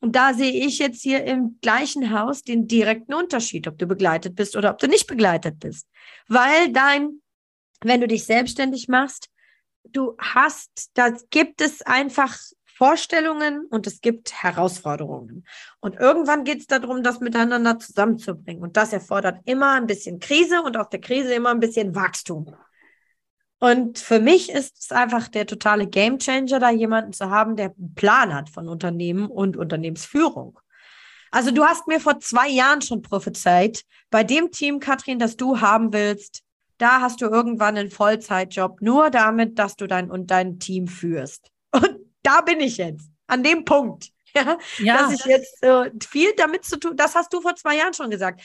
Und 0.00 0.16
da 0.16 0.34
sehe 0.34 0.52
ich 0.66 0.78
jetzt 0.80 1.00
hier 1.00 1.24
im 1.24 1.58
gleichen 1.60 2.12
Haus 2.12 2.42
den 2.42 2.66
direkten 2.66 3.14
Unterschied, 3.14 3.68
ob 3.68 3.78
du 3.78 3.86
begleitet 3.86 4.34
bist 4.34 4.56
oder 4.56 4.70
ob 4.70 4.78
du 4.78 4.88
nicht 4.88 5.06
begleitet 5.06 5.60
bist. 5.60 5.86
Weil 6.26 6.72
dein, 6.72 7.20
wenn 7.82 8.00
du 8.00 8.08
dich 8.08 8.24
selbstständig 8.24 8.88
machst, 8.88 9.28
du 9.84 10.16
hast, 10.18 10.90
da 10.94 11.10
gibt 11.30 11.60
es 11.60 11.82
einfach 11.82 12.36
Vorstellungen 12.74 13.66
und 13.66 13.86
es 13.86 14.00
gibt 14.00 14.42
Herausforderungen. 14.42 15.46
Und 15.78 15.94
irgendwann 16.00 16.42
geht 16.42 16.60
es 16.60 16.66
darum, 16.66 17.04
das 17.04 17.20
miteinander 17.20 17.78
zusammenzubringen. 17.78 18.60
Und 18.60 18.76
das 18.76 18.92
erfordert 18.92 19.38
immer 19.44 19.74
ein 19.74 19.86
bisschen 19.86 20.18
Krise 20.18 20.62
und 20.62 20.76
aus 20.76 20.88
der 20.88 21.00
Krise 21.00 21.32
immer 21.34 21.50
ein 21.50 21.60
bisschen 21.60 21.94
Wachstum. 21.94 22.52
Und 23.62 24.00
für 24.00 24.18
mich 24.18 24.50
ist 24.50 24.76
es 24.80 24.90
einfach 24.90 25.28
der 25.28 25.46
totale 25.46 25.86
Gamechanger, 25.86 26.58
da 26.58 26.70
jemanden 26.70 27.12
zu 27.12 27.30
haben, 27.30 27.54
der 27.54 27.66
einen 27.66 27.94
Plan 27.94 28.34
hat 28.34 28.50
von 28.50 28.68
Unternehmen 28.68 29.28
und 29.28 29.56
Unternehmensführung. 29.56 30.58
Also 31.30 31.52
du 31.52 31.64
hast 31.64 31.86
mir 31.86 32.00
vor 32.00 32.18
zwei 32.18 32.48
Jahren 32.48 32.82
schon 32.82 33.02
prophezeit, 33.02 33.84
bei 34.10 34.24
dem 34.24 34.50
Team, 34.50 34.80
Katrin, 34.80 35.20
das 35.20 35.36
du 35.36 35.60
haben 35.60 35.92
willst, 35.92 36.42
da 36.78 37.02
hast 37.02 37.20
du 37.20 37.26
irgendwann 37.26 37.76
einen 37.76 37.92
Vollzeitjob, 37.92 38.82
nur 38.82 39.10
damit, 39.10 39.60
dass 39.60 39.76
du 39.76 39.86
dein 39.86 40.10
und 40.10 40.32
dein 40.32 40.58
Team 40.58 40.88
führst. 40.88 41.52
Und 41.72 42.00
da 42.24 42.40
bin 42.40 42.58
ich 42.58 42.78
jetzt, 42.78 43.12
an 43.28 43.44
dem 43.44 43.64
Punkt. 43.64 44.08
Ja, 44.34 44.56
ja 44.78 44.96
dass 44.96 45.12
ich 45.12 45.24
jetzt 45.26 45.62
äh, 45.62 45.90
viel 46.08 46.32
damit 46.38 46.64
zu 46.64 46.80
tun, 46.80 46.96
das 46.96 47.14
hast 47.14 47.30
du 47.34 47.42
vor 47.42 47.54
zwei 47.54 47.76
Jahren 47.76 47.92
schon 47.92 48.08
gesagt. 48.08 48.40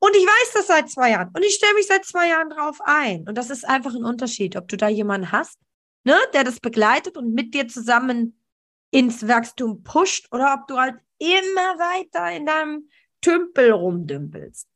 Und 0.00 0.16
ich 0.16 0.24
weiß 0.24 0.52
das 0.54 0.66
seit 0.66 0.90
zwei 0.90 1.10
Jahren. 1.10 1.30
Und 1.34 1.44
ich 1.44 1.54
stelle 1.54 1.74
mich 1.74 1.86
seit 1.86 2.04
zwei 2.04 2.28
Jahren 2.28 2.50
drauf 2.50 2.80
ein. 2.84 3.28
Und 3.28 3.36
das 3.36 3.50
ist 3.50 3.68
einfach 3.68 3.94
ein 3.94 4.04
Unterschied, 4.04 4.56
ob 4.56 4.66
du 4.66 4.76
da 4.76 4.88
jemanden 4.88 5.30
hast, 5.30 5.58
ne, 6.04 6.16
der 6.32 6.42
das 6.42 6.58
begleitet 6.58 7.16
und 7.16 7.34
mit 7.34 7.54
dir 7.54 7.68
zusammen 7.68 8.42
ins 8.90 9.28
Wachstum 9.28 9.82
pusht 9.82 10.26
oder 10.32 10.54
ob 10.54 10.66
du 10.68 10.78
halt 10.78 10.96
immer 11.18 11.78
weiter 11.78 12.32
in 12.32 12.46
deinem 12.46 12.88
Tümpel 13.20 13.72
rumdümpelst. 13.72 14.66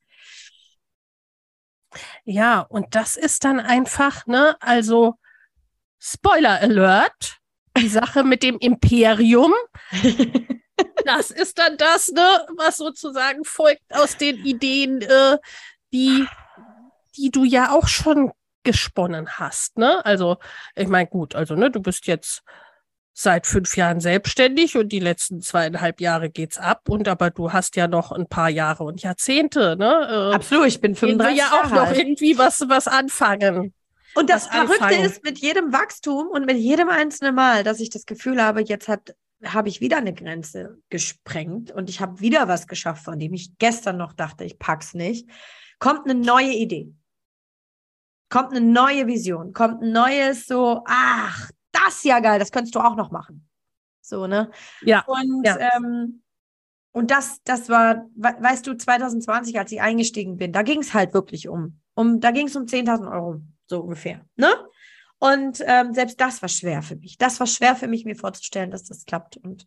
Ja, 2.25 2.61
und 2.61 2.95
das 2.95 3.17
ist 3.17 3.45
dann 3.45 3.61
einfach, 3.61 4.27
ne, 4.27 4.57
also 4.61 5.15
Spoiler 5.99 6.61
Alert, 6.61 7.39
die 7.79 7.89
Sache 7.89 8.25
mit 8.25 8.43
dem 8.43 8.59
Imperium. 8.59 9.55
das 11.05 11.31
ist 11.31 11.59
dann 11.59 11.77
das, 11.77 12.11
ne, 12.11 12.47
was 12.57 12.79
sozusagen 12.79 13.45
folgt 13.45 13.83
aus 13.91 14.17
den 14.17 14.37
Ideen, 14.45 15.03
äh, 15.03 15.39
die, 15.93 16.27
die 17.17 17.31
du 17.31 17.45
ja 17.45 17.73
auch 17.73 17.89
schon 17.89 18.33
gesponnen 18.65 19.39
hast, 19.39 19.79
ne? 19.79 20.05
Also, 20.05 20.39
ich 20.75 20.89
meine, 20.89 21.09
gut, 21.09 21.35
also, 21.35 21.55
ne, 21.55 21.71
du 21.71 21.81
bist 21.81 22.07
jetzt 22.07 22.43
seit 23.13 23.47
fünf 23.47 23.77
Jahren 23.77 24.01
selbstständig 24.01 24.77
und 24.77 24.89
die 24.89 24.99
letzten 24.99 25.41
zweieinhalb 25.41 26.01
Jahre 26.01 26.31
geht's 26.31 26.59
ab 26.59 26.89
und 26.89 27.07
aber 27.07 27.31
du 27.31 27.53
hast 27.53 27.77
ja 27.77 27.87
noch 27.87 28.11
ein 28.11 28.27
paar 28.27 28.49
Jahre 28.49 28.83
und 28.83 29.03
Jahrzehnte, 29.03 29.77
ne? 29.77 30.31
Äh, 30.33 30.35
Absolut, 30.35 30.67
ich 30.67 30.81
bin 30.81 30.97
35 30.97 31.39
ja 31.39 31.53
auch 31.53 31.71
noch 31.71 31.93
irgendwie 31.93 32.37
was, 32.39 32.65
was 32.69 32.89
anfangen. 32.89 33.73
Und 34.15 34.31
das 34.31 34.47
Verrückte 34.47 34.85
anfangen. 34.85 35.05
ist, 35.05 35.25
mit 35.25 35.39
jedem 35.39 35.73
Wachstum 35.73 36.29
und 36.29 36.47
mit 36.47 36.57
jedem 36.57 36.89
einzelnen 36.89 37.35
Mal, 37.35 37.65
dass 37.65 37.81
ich 37.81 37.91
das 37.91 38.07
Gefühl 38.07 38.43
habe, 38.43 38.63
jetzt 38.63 38.89
hat 38.89 39.15
habe 39.53 39.69
ich 39.69 39.81
wieder 39.81 39.99
eine 39.99 40.15
Grenze 40.15 40.79
gesprengt 40.91 41.71
und 41.71 41.91
ich 41.91 42.01
habe 42.01 42.21
wieder 42.21 42.49
was 42.49 42.67
geschafft, 42.67 43.05
von 43.05 43.19
dem 43.19 43.35
ich 43.35 43.59
gestern 43.59 43.97
noch 43.97 44.13
dachte, 44.13 44.45
ich 44.45 44.59
pack's 44.59 44.95
nicht. 44.95 45.29
Kommt 45.79 46.09
eine 46.09 46.19
neue 46.19 46.53
Idee. 46.53 46.93
Kommt 48.31 48.51
eine 48.51 48.61
neue 48.61 49.07
Vision, 49.07 49.53
kommt 49.53 49.83
ein 49.83 49.93
neues 49.93 50.47
so, 50.47 50.83
ach, 50.87 51.51
das 51.73 51.97
ist 51.97 52.05
ja 52.05 52.21
geil, 52.21 52.39
das 52.39 52.51
könntest 52.51 52.75
du 52.75 52.81
auch 52.81 52.97
noch 52.97 53.11
machen. 53.11 53.47
So, 54.01 54.27
ne? 54.27 54.51
Ja. 54.83 55.05
Und 55.07 55.45
ja. 55.45 55.59
Ähm, 55.77 56.23
und 56.93 57.11
das, 57.11 57.43
das 57.43 57.69
war, 57.69 58.09
weißt 58.15 58.67
du, 58.67 58.75
2020, 58.77 59.59
als 59.59 59.73
ich 59.73 59.81
eingestiegen 59.81 60.37
bin, 60.37 60.53
da 60.53 60.63
ging 60.63 60.81
es 60.81 60.95
halt 60.95 61.13
wirklich 61.13 61.49
um, 61.49 61.81
um, 61.95 62.21
da 62.21 62.31
ging 62.31 62.47
es 62.47 62.55
um 62.55 62.67
10.000 62.67 63.11
Euro, 63.11 63.41
so 63.67 63.81
ungefähr, 63.81 64.25
ne? 64.37 64.49
Und 65.19 65.63
ähm, 65.67 65.95
selbst 65.95 66.21
das 66.21 66.43
war 66.43 66.49
schwer 66.49 66.83
für 66.83 66.97
mich. 66.97 67.17
Das 67.19 67.41
war 67.41 67.47
schwer 67.47 67.77
für 67.77 67.89
mich, 67.89 68.05
mir 68.05 68.17
vorzustellen, 68.17 68.71
dass 68.71 68.85
das 68.85 69.05
klappt. 69.05 69.37
Und 69.39 69.67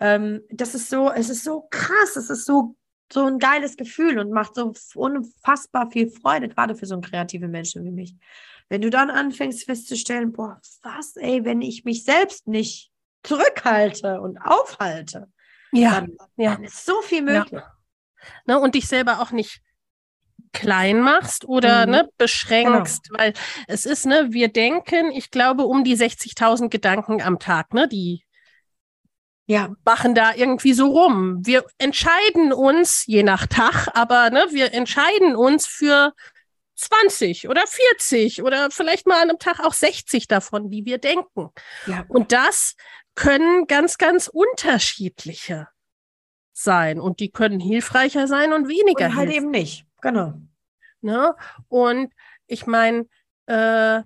ähm, 0.00 0.42
das 0.50 0.74
ist 0.74 0.88
so, 0.88 1.10
es 1.10 1.30
ist 1.30 1.44
so 1.44 1.66
krass, 1.70 2.16
es 2.16 2.30
ist 2.30 2.44
so, 2.44 2.76
so 3.12 3.26
ein 3.26 3.38
geiles 3.38 3.76
Gefühl 3.76 4.18
und 4.18 4.30
macht 4.30 4.54
so 4.54 4.72
unfassbar 4.94 5.90
viel 5.90 6.10
Freude, 6.10 6.48
gerade 6.48 6.74
für 6.74 6.86
so 6.86 6.94
einen 6.94 7.02
kreativen 7.02 7.50
Menschen 7.50 7.84
wie 7.84 7.90
mich. 7.90 8.14
Wenn 8.68 8.82
du 8.82 8.90
dann 8.90 9.10
anfängst 9.10 9.64
festzustellen, 9.64 10.32
boah, 10.32 10.60
was, 10.82 11.16
ey, 11.16 11.44
wenn 11.44 11.60
ich 11.60 11.84
mich 11.84 12.04
selbst 12.04 12.46
nicht 12.46 12.90
zurückhalte 13.22 14.20
und 14.20 14.38
aufhalte, 14.38 15.28
ja, 15.72 16.00
dann, 16.00 16.16
ja. 16.36 16.54
dann 16.54 16.64
ist 16.64 16.84
so 16.84 17.00
viel 17.02 17.22
möglich. 17.22 17.60
Ja. 17.60 17.74
Ne, 18.46 18.58
und 18.58 18.74
dich 18.74 18.86
selber 18.86 19.20
auch 19.20 19.32
nicht 19.32 19.60
klein 20.54 21.02
machst 21.02 21.44
oder 21.44 21.84
mhm. 21.84 21.92
ne, 21.92 22.08
beschränkst, 22.16 23.10
genau. 23.10 23.18
weil 23.18 23.34
es 23.68 23.84
ist, 23.84 24.06
ne, 24.06 24.28
wir 24.30 24.48
denken, 24.48 25.10
ich 25.10 25.30
glaube, 25.30 25.64
um 25.64 25.84
die 25.84 25.96
60.000 25.96 26.70
Gedanken 26.70 27.20
am 27.20 27.38
Tag, 27.38 27.74
ne, 27.74 27.86
die 27.86 28.24
ja. 29.46 29.74
machen 29.84 30.14
da 30.14 30.32
irgendwie 30.34 30.72
so 30.72 30.86
rum. 30.86 31.44
Wir 31.44 31.64
entscheiden 31.76 32.54
uns, 32.54 33.04
je 33.06 33.22
nach 33.22 33.46
Tag, 33.46 33.88
aber 33.92 34.30
ne, 34.30 34.46
wir 34.50 34.72
entscheiden 34.72 35.36
uns 35.36 35.66
für 35.66 36.14
20 36.76 37.48
oder 37.48 37.66
40 37.66 38.42
oder 38.42 38.70
vielleicht 38.70 39.06
mal 39.06 39.22
an 39.22 39.30
einem 39.30 39.38
Tag 39.38 39.60
auch 39.60 39.74
60 39.74 40.26
davon, 40.26 40.70
wie 40.70 40.84
wir 40.84 40.98
denken. 40.98 41.50
Ja. 41.86 42.04
Und 42.08 42.32
das 42.32 42.74
können 43.14 43.66
ganz, 43.66 43.98
ganz 43.98 44.28
unterschiedliche 44.28 45.68
sein. 46.52 47.00
Und 47.00 47.20
die 47.20 47.30
können 47.30 47.60
hilfreicher 47.60 48.26
sein 48.26 48.52
und 48.52 48.68
weniger. 48.68 49.06
Und 49.06 49.16
halt 49.16 49.30
hilfreich. 49.30 49.36
eben 49.36 49.50
nicht. 49.50 49.86
Genau. 50.04 50.34
Ne? 51.00 51.34
Und 51.68 52.12
ich 52.46 52.66
meine, 52.66 53.06
äh, 53.46 54.00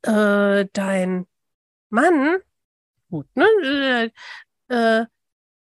äh, 0.00 0.66
dein 0.72 1.26
Mann, 1.90 2.38
gut, 3.10 3.26
ne? 3.34 4.10
Äh, 4.68 5.04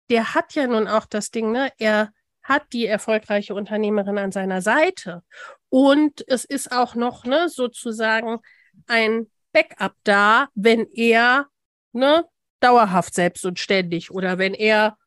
der 0.10 0.34
hat 0.34 0.56
ja 0.56 0.66
nun 0.66 0.88
auch 0.88 1.06
das 1.06 1.30
Ding, 1.30 1.52
ne? 1.52 1.72
Er 1.78 2.12
hat 2.42 2.74
die 2.74 2.88
erfolgreiche 2.88 3.54
Unternehmerin 3.54 4.18
an 4.18 4.32
seiner 4.32 4.64
Seite. 4.64 5.22
Und 5.70 6.28
es 6.28 6.44
ist 6.44 6.72
auch 6.72 6.96
noch 6.96 7.26
ne, 7.26 7.50
sozusagen 7.50 8.40
ein 8.88 9.30
Backup 9.52 9.94
da, 10.04 10.48
wenn 10.56 10.88
er 10.94 11.46
ne, 11.92 12.26
dauerhaft 12.60 13.14
selbst 13.14 13.46
und 13.46 13.60
ständig 13.60 14.10
oder 14.10 14.40
wenn 14.40 14.56
er 14.56 14.98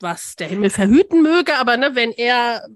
was 0.00 0.36
der 0.36 0.48
Himmel 0.48 0.70
verhüten 0.70 1.22
möge, 1.22 1.56
aber 1.56 1.76
ne, 1.76 1.94
wenn 1.94 2.12
er 2.12 2.66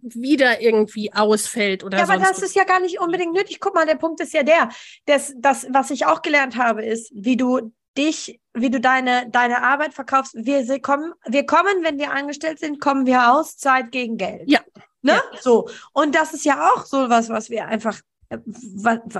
wieder 0.00 0.60
irgendwie 0.60 1.12
ausfällt 1.12 1.82
oder 1.82 1.98
Ja, 1.98 2.04
aber 2.04 2.18
das 2.18 2.40
ist 2.40 2.54
ja 2.54 2.64
gar 2.64 2.80
nicht 2.80 3.00
unbedingt 3.00 3.32
nötig. 3.32 3.58
Guck 3.60 3.74
mal, 3.74 3.86
der 3.86 3.96
Punkt 3.96 4.20
ist 4.20 4.32
ja 4.32 4.42
der, 4.42 4.68
das, 5.06 5.34
das, 5.38 5.66
was 5.70 5.90
ich 5.90 6.06
auch 6.06 6.22
gelernt 6.22 6.56
habe, 6.56 6.84
ist, 6.84 7.10
wie 7.14 7.36
du 7.36 7.72
dich, 7.96 8.40
wie 8.54 8.70
du 8.70 8.80
deine, 8.80 9.28
deine 9.30 9.62
Arbeit 9.62 9.94
verkaufst. 9.94 10.34
Wir 10.36 10.80
kommen, 10.80 11.12
wir 11.26 11.46
kommen, 11.46 11.82
wenn 11.82 11.98
wir 11.98 12.12
angestellt 12.12 12.60
sind, 12.60 12.80
kommen 12.80 13.06
wir 13.06 13.32
aus 13.32 13.56
Zeit 13.56 13.90
gegen 13.90 14.16
Geld. 14.16 14.48
Ja. 14.48 14.60
Ne? 15.02 15.12
Ja. 15.12 15.22
So. 15.40 15.68
Und 15.92 16.14
das 16.14 16.32
ist 16.32 16.44
ja 16.44 16.70
auch 16.72 16.84
so 16.84 17.08
was, 17.10 17.28
was 17.28 17.50
wir 17.50 17.66
einfach 17.66 18.00
äh, 18.28 18.38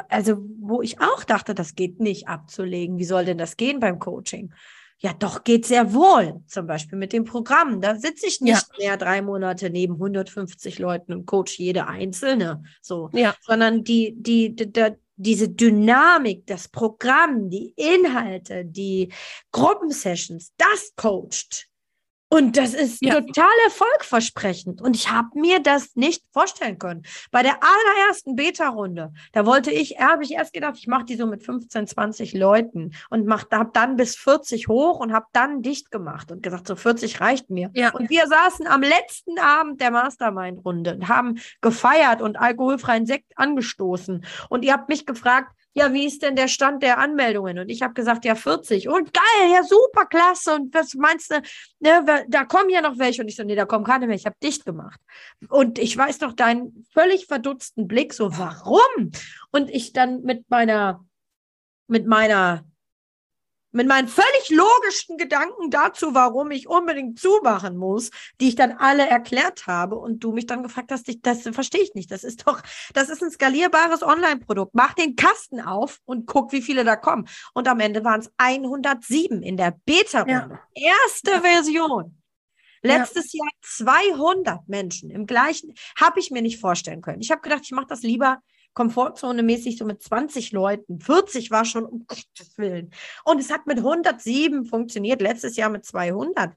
also 0.09 0.37
wo 0.61 0.81
ich 0.81 1.01
auch 1.01 1.25
dachte, 1.25 1.55
das 1.55 1.75
geht 1.75 2.01
nicht 2.01 2.29
abzulegen. 2.29 2.99
Wie 2.99 3.05
soll 3.05 3.25
denn 3.25 3.39
das 3.39 3.57
gehen 3.57 3.81
beim 3.81 3.99
Coaching? 3.99 4.53
Ja, 5.01 5.13
doch 5.13 5.45
geht 5.45 5.65
sehr 5.65 5.95
wohl. 5.95 6.43
Zum 6.47 6.67
Beispiel 6.67 6.99
mit 6.99 7.13
dem 7.13 7.25
Programm. 7.25 7.81
Da 7.81 7.95
sitze 7.95 8.27
ich 8.27 8.41
nicht 8.41 8.67
ja. 8.73 8.79
mehr 8.79 8.97
drei 8.97 9.23
Monate 9.23 9.71
neben 9.71 9.95
150 9.95 10.79
Leuten 10.81 11.13
und 11.13 11.27
coach 11.27 11.59
jede 11.59 11.87
einzelne. 11.87 12.65
So, 12.83 13.09
ja. 13.13 13.35
sondern 13.41 13.85
die, 13.85 14.15
die, 14.17 14.57
die, 14.57 14.73
die 14.73 14.97
diese 15.19 15.49
Dynamik, 15.49 16.47
das 16.47 16.69
Programm, 16.69 17.51
die 17.51 17.75
Inhalte, 17.77 18.65
die 18.65 19.13
Gruppensessions, 19.51 20.53
das 20.57 20.95
coacht. 20.97 21.68
Und 22.31 22.59
das 22.59 22.75
ist 22.75 23.03
ja. 23.03 23.15
total 23.15 23.49
erfolgversprechend. 23.65 24.83
Und 24.83 24.95
ich 24.95 25.11
habe 25.11 25.29
mir 25.35 25.61
das 25.61 25.97
nicht 25.97 26.23
vorstellen 26.33 26.79
können. 26.79 27.03
Bei 27.31 27.43
der 27.43 27.59
allerersten 27.63 28.37
Beta-Runde, 28.37 29.13
da 29.33 29.47
wollte 29.47 29.71
ich, 29.71 29.99
habe 29.99 30.25
ich 30.25 30.33
erst 30.33 30.53
gedacht, 30.53 30.75
ich 30.77 30.87
mache 30.87 31.07
die 31.07 31.17
so 31.17 31.27
mit 31.27 31.43
15, 31.43 31.87
20 31.87 32.35
Leuten 32.35 32.93
und 33.09 33.31
habe 33.31 33.71
dann 33.73 33.97
bis 33.97 34.17
40 34.17 34.69
hoch 34.69 35.01
und 35.01 35.13
habe 35.13 35.27
dann 35.33 35.63
dicht 35.63 35.91
gemacht 35.91 36.31
und 36.31 36.43
gesagt, 36.43 36.67
so 36.67 36.77
40 36.77 37.21
reicht 37.21 37.49
mir. 37.49 37.71
Ja. 37.75 37.95
Und 37.95 38.11
wir 38.11 38.27
saßen 38.27 38.67
am 38.67 38.83
letzten 38.83 39.39
Abend 39.39 39.81
der 39.81 39.91
Mastermind-Runde 39.91 40.97
und 40.97 41.09
haben 41.09 41.39
gefeiert 41.63 42.21
und 42.21 42.39
alkoholfreien 42.39 43.07
Sekt 43.07 43.33
angestoßen. 43.37 44.25
Und 44.51 44.65
ihr 44.65 44.75
habt 44.75 44.91
mich 44.91 45.07
gefragt, 45.07 45.53
ja, 45.75 45.93
wie 45.93 46.07
ist 46.07 46.23
denn 46.23 46.35
der 46.35 46.49
Stand 46.49 46.83
der 46.83 46.99
Anmeldungen? 46.99 47.59
Und 47.59 47.69
ich 47.69 47.83
habe 47.83 47.95
gesagt, 47.95 48.25
ja, 48.25 48.35
40. 48.35 48.89
Und 48.89 49.13
geil, 49.13 49.53
ja, 49.53 49.63
super, 49.63 50.07
klasse. 50.07 50.55
Und 50.55 50.75
was 50.75 50.95
meinst 50.95 51.31
du, 51.31 51.41
ne, 51.81 52.25
da 52.29 52.45
kommen 52.45 52.71
ja 52.71 52.81
noch 52.81 52.99
welche. 52.99 53.23
Und 53.23 53.29
ich 53.29 53.37
so, 53.37 53.45
nee, 53.45 53.55
da 53.55 53.65
kommen 53.65 53.85
keine 53.85 54.07
mehr. 54.07 54.17
Ich 54.17 54.27
habe 54.27 54.37
dicht 54.43 54.65
gemacht. 54.65 55.01
Und 55.49 55.79
ich 55.79 55.97
weiß 55.97 56.21
noch 56.21 56.33
deinen 56.33 56.85
völlig 56.93 57.27
verdutzten 57.27 57.87
Blick, 57.87 58.13
so, 58.13 58.37
warum? 58.37 59.13
Und 59.51 59.71
ich 59.71 59.93
dann 59.93 60.23
mit 60.23 60.51
meiner, 60.51 61.05
mit 61.87 62.07
meiner 62.07 62.65
mit 63.79 63.87
meinen 63.87 64.09
völlig 64.09 64.51
logischen 64.51 65.19
Gedanken 65.19 65.71
dazu, 65.71 66.13
warum 66.13 66.51
ich 66.51 66.69
unbedingt 66.69 67.21
zumachen 67.21 67.77
muss, 67.77 68.11
die 68.41 68.49
ich 68.49 68.57
dann 68.57 68.73
alle 68.73 69.07
erklärt 69.07 69.69
habe 69.69 69.95
und 69.95 70.25
du 70.25 70.33
mich 70.33 70.47
dann 70.47 70.65
gefragt 70.65 70.91
hast, 70.91 71.09
ich, 71.09 71.23
das 71.23 71.43
verstehe 71.43 71.83
ich 71.83 71.95
nicht. 71.95 72.11
Das 72.11 72.25
ist 72.25 72.49
doch, 72.49 72.61
das 72.93 73.09
ist 73.09 73.23
ein 73.23 73.31
skalierbares 73.31 74.03
Online-Produkt. 74.03 74.75
Mach 74.75 74.95
den 74.95 75.15
Kasten 75.15 75.61
auf 75.61 76.01
und 76.07 76.27
guck, 76.27 76.51
wie 76.51 76.61
viele 76.61 76.83
da 76.83 76.97
kommen. 76.97 77.29
Und 77.55 77.69
am 77.69 77.79
Ende 77.79 78.03
waren 78.03 78.19
es 78.19 78.33
107 78.39 79.45
in 79.45 79.57
der 79.57 79.71
Beta-Runde. 79.85 80.59
Ja. 80.75 80.93
Erste 81.05 81.31
ja. 81.31 81.41
Version. 81.41 82.21
Letztes 82.83 83.33
ja. 83.33 83.45
Jahr 83.45 83.53
200 83.63 84.69
Menschen 84.69 85.09
im 85.13 85.25
gleichen, 85.25 85.73
habe 86.01 86.19
ich 86.19 86.33
mir 86.33 86.43
nicht 86.43 86.61
vorstellen 86.61 87.01
können. 87.01 87.21
Ich 87.21 87.31
habe 87.31 87.43
gedacht, 87.43 87.63
ich 87.63 87.71
mache 87.71 87.87
das 87.87 88.03
lieber 88.03 88.43
Komfortzone 88.75 89.43
mäßig 89.43 89.79
so 89.79 89.85
mit 89.85 90.03
20 90.03 90.53
Leuten. 90.53 91.01
40 91.01 91.51
war 91.51 91.65
schon 91.65 91.85
um 91.85 92.07
Gottes 92.07 92.57
Willen. 92.57 92.91
Und 93.25 93.41
es 93.41 93.51
hat 93.51 93.67
mit 93.67 93.79
107 93.79 94.65
funktioniert, 94.65 95.21
letztes 95.21 95.57
Jahr 95.57 95.71
mit 95.71 95.85
200. 95.85 96.53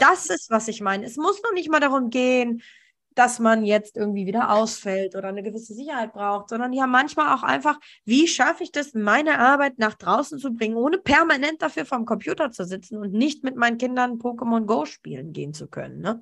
Das 0.00 0.26
ist, 0.26 0.50
was 0.50 0.68
ich 0.68 0.80
meine. 0.80 1.06
Es 1.06 1.16
muss 1.16 1.42
noch 1.42 1.52
nicht 1.52 1.70
mal 1.70 1.80
darum 1.80 2.10
gehen, 2.10 2.62
dass 3.16 3.38
man 3.38 3.64
jetzt 3.64 3.96
irgendwie 3.96 4.26
wieder 4.26 4.50
ausfällt 4.50 5.16
oder 5.16 5.28
eine 5.28 5.42
gewisse 5.42 5.72
Sicherheit 5.72 6.12
braucht, 6.12 6.50
sondern 6.50 6.74
ja 6.74 6.86
manchmal 6.86 7.34
auch 7.34 7.42
einfach, 7.42 7.80
wie 8.04 8.28
schaffe 8.28 8.62
ich 8.62 8.72
das, 8.72 8.92
meine 8.92 9.38
Arbeit 9.38 9.78
nach 9.78 9.94
draußen 9.94 10.38
zu 10.38 10.52
bringen, 10.52 10.76
ohne 10.76 10.98
permanent 10.98 11.62
dafür 11.62 11.86
vom 11.86 12.04
Computer 12.04 12.50
zu 12.50 12.66
sitzen 12.66 12.98
und 12.98 13.14
nicht 13.14 13.42
mit 13.42 13.56
meinen 13.56 13.78
Kindern 13.78 14.18
Pokémon 14.18 14.66
Go 14.66 14.84
spielen 14.84 15.32
gehen 15.32 15.54
zu 15.54 15.66
können. 15.66 16.00
Ne? 16.00 16.20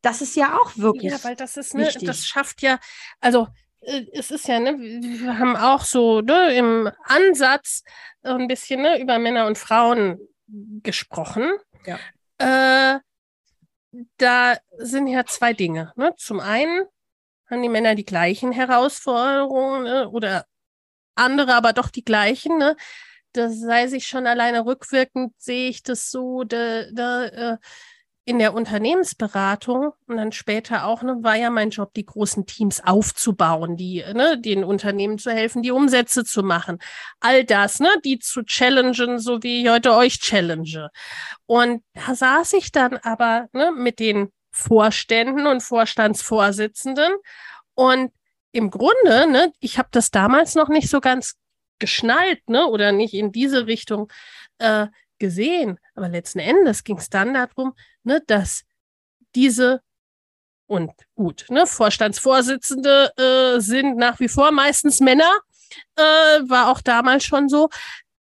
Das 0.00 0.22
ist 0.22 0.36
ja 0.36 0.56
auch 0.56 0.76
wirklich. 0.76 1.10
Ja, 1.10 1.24
weil 1.24 1.34
das 1.34 1.56
ist, 1.56 1.74
ne, 1.74 1.90
das 2.00 2.24
schafft 2.24 2.62
ja, 2.62 2.78
also 3.20 3.48
es 3.82 4.30
ist 4.30 4.48
ja, 4.48 4.60
ne, 4.60 4.78
wir 4.78 5.38
haben 5.38 5.56
auch 5.56 5.84
so 5.84 6.20
ne, 6.20 6.54
im 6.54 6.90
Ansatz 7.04 7.82
ein 8.22 8.48
bisschen 8.48 8.82
ne, 8.82 9.00
über 9.00 9.18
Männer 9.18 9.46
und 9.46 9.58
Frauen 9.58 10.18
gesprochen. 10.82 11.50
Ja. 11.84 11.98
Äh, 12.38 13.00
da 14.16 14.56
sind 14.78 15.06
ja 15.06 15.24
zwei 15.26 15.52
Dinge. 15.52 15.92
Ne? 15.96 16.14
Zum 16.16 16.40
einen 16.40 16.86
haben 17.50 17.62
die 17.62 17.68
Männer 17.68 17.94
die 17.94 18.04
gleichen 18.04 18.52
Herausforderungen 18.52 19.82
ne, 19.84 20.08
oder 20.08 20.46
andere, 21.14 21.54
aber 21.54 21.72
doch 21.72 21.90
die 21.90 22.04
gleichen. 22.04 22.58
Ne? 22.58 22.76
Das 23.32 23.58
sei 23.58 23.86
sich 23.88 24.06
schon 24.06 24.26
alleine 24.26 24.64
rückwirkend, 24.64 25.34
sehe 25.38 25.68
ich 25.68 25.82
das 25.82 26.10
so, 26.10 26.44
da, 26.44 26.84
da 26.92 27.24
äh, 27.24 27.56
in 28.24 28.38
der 28.38 28.54
Unternehmensberatung 28.54 29.92
und 30.06 30.16
dann 30.16 30.30
später 30.30 30.86
auch, 30.86 31.02
ne, 31.02 31.18
war 31.22 31.34
ja 31.34 31.50
mein 31.50 31.70
Job, 31.70 31.92
die 31.94 32.06
großen 32.06 32.46
Teams 32.46 32.80
aufzubauen, 32.80 33.76
die, 33.76 34.04
ne, 34.14 34.40
den 34.40 34.62
Unternehmen 34.62 35.18
zu 35.18 35.32
helfen, 35.32 35.62
die 35.62 35.72
Umsätze 35.72 36.24
zu 36.24 36.44
machen. 36.44 36.78
All 37.18 37.44
das, 37.44 37.80
ne, 37.80 37.88
die 38.04 38.20
zu 38.20 38.44
challengen, 38.44 39.18
so 39.18 39.42
wie 39.42 39.62
ich 39.62 39.68
heute 39.68 39.94
euch 39.94 40.20
challenge. 40.20 40.90
Und 41.46 41.82
da 41.94 42.14
saß 42.14 42.52
ich 42.52 42.70
dann 42.70 42.96
aber, 42.98 43.48
ne, 43.52 43.72
mit 43.72 43.98
den 43.98 44.30
Vorständen 44.52 45.46
und 45.46 45.62
Vorstandsvorsitzenden 45.62 47.12
und 47.74 48.12
im 48.52 48.70
Grunde, 48.70 49.26
ne, 49.28 49.52
ich 49.58 49.78
habe 49.78 49.88
das 49.90 50.10
damals 50.12 50.54
noch 50.54 50.68
nicht 50.68 50.88
so 50.88 51.00
ganz 51.00 51.34
geschnallt, 51.80 52.48
ne, 52.48 52.66
oder 52.66 52.92
nicht 52.92 53.14
in 53.14 53.32
diese 53.32 53.66
Richtung 53.66 54.12
äh, 54.58 54.86
gesehen. 55.22 55.78
Aber 55.94 56.08
letzten 56.08 56.40
Endes 56.40 56.82
ging 56.82 56.98
es 56.98 57.08
dann 57.08 57.32
darum, 57.32 57.74
ne, 58.02 58.20
dass 58.26 58.64
diese 59.36 59.80
und 60.66 60.90
gut, 61.14 61.46
ne, 61.48 61.66
Vorstandsvorsitzende 61.66 63.12
äh, 63.16 63.60
sind 63.60 63.96
nach 63.96 64.18
wie 64.18 64.28
vor 64.28 64.50
meistens 64.50 65.00
Männer, 65.00 65.30
äh, 65.96 66.02
war 66.02 66.70
auch 66.70 66.80
damals 66.80 67.24
schon 67.24 67.48
so, 67.48 67.68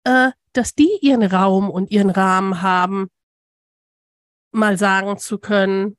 äh, 0.03 0.31
dass 0.51 0.73
die 0.75 0.91
ihren 1.01 1.23
Raum 1.23 1.69
und 1.69 1.89
ihren 1.89 2.09
Rahmen 2.09 2.61
haben, 2.61 3.09
mal 4.51 4.77
sagen 4.77 5.17
zu 5.17 5.37
können, 5.37 5.97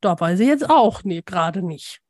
da 0.00 0.18
weiß 0.18 0.40
ich 0.40 0.48
jetzt 0.48 0.68
auch 0.68 1.04
nee, 1.04 1.22
gerade 1.22 1.62
nicht. 1.62 2.00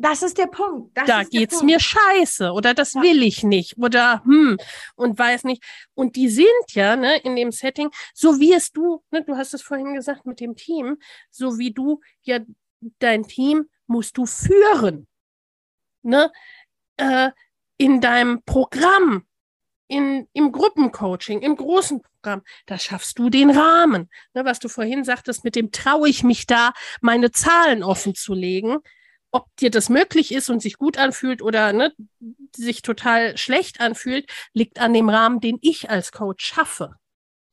Das 0.00 0.22
ist 0.22 0.38
der 0.38 0.46
Punkt. 0.46 0.96
Das 0.96 1.06
da 1.06 1.24
geht's 1.24 1.58
Punkt. 1.58 1.66
mir 1.66 1.78
scheiße 1.78 2.52
oder 2.52 2.72
das 2.72 2.94
ja. 2.94 3.02
will 3.02 3.22
ich 3.22 3.42
nicht 3.42 3.76
oder 3.76 4.24
hm 4.24 4.56
und 4.96 5.18
weiß 5.18 5.44
nicht. 5.44 5.62
Und 5.94 6.16
die 6.16 6.30
sind 6.30 6.48
ja 6.68 6.96
ne, 6.96 7.18
in 7.18 7.36
dem 7.36 7.52
Setting, 7.52 7.90
so 8.14 8.40
wie 8.40 8.54
es 8.54 8.72
du, 8.72 9.04
ne, 9.10 9.22
du 9.22 9.36
hast 9.36 9.52
es 9.52 9.60
vorhin 9.60 9.92
gesagt 9.94 10.24
mit 10.24 10.40
dem 10.40 10.56
Team, 10.56 10.96
so 11.30 11.58
wie 11.58 11.72
du 11.72 12.00
ja 12.22 12.38
dein 12.98 13.24
Team 13.24 13.66
musst 13.86 14.16
du 14.16 14.24
führen. 14.24 15.06
Ne? 16.02 16.32
Äh, 16.96 17.30
in 17.76 18.00
deinem 18.00 18.42
Programm, 18.44 19.26
in, 19.86 20.28
im 20.32 20.50
Gruppencoaching, 20.50 21.42
im 21.42 21.56
großen 21.56 22.00
Programm, 22.00 22.40
da 22.64 22.78
schaffst 22.78 23.18
du 23.18 23.28
den 23.28 23.50
Rahmen. 23.50 24.08
Ne, 24.32 24.46
was 24.46 24.60
du 24.60 24.70
vorhin 24.70 25.04
sagtest, 25.04 25.44
mit 25.44 25.56
dem 25.56 25.72
traue 25.72 26.08
ich 26.08 26.22
mich 26.22 26.46
da, 26.46 26.72
meine 27.02 27.32
Zahlen 27.32 27.82
offen 27.82 28.14
zu 28.14 28.32
legen 28.32 28.78
ob 29.30 29.46
dir 29.56 29.70
das 29.70 29.88
möglich 29.88 30.32
ist 30.32 30.50
und 30.50 30.60
sich 30.60 30.76
gut 30.76 30.98
anfühlt 30.98 31.42
oder 31.42 31.72
ne, 31.72 31.92
sich 32.54 32.82
total 32.82 33.36
schlecht 33.36 33.80
anfühlt, 33.80 34.30
liegt 34.52 34.80
an 34.80 34.92
dem 34.92 35.08
Rahmen, 35.08 35.40
den 35.40 35.58
ich 35.60 35.90
als 35.90 36.12
Coach 36.12 36.44
schaffe. 36.44 36.96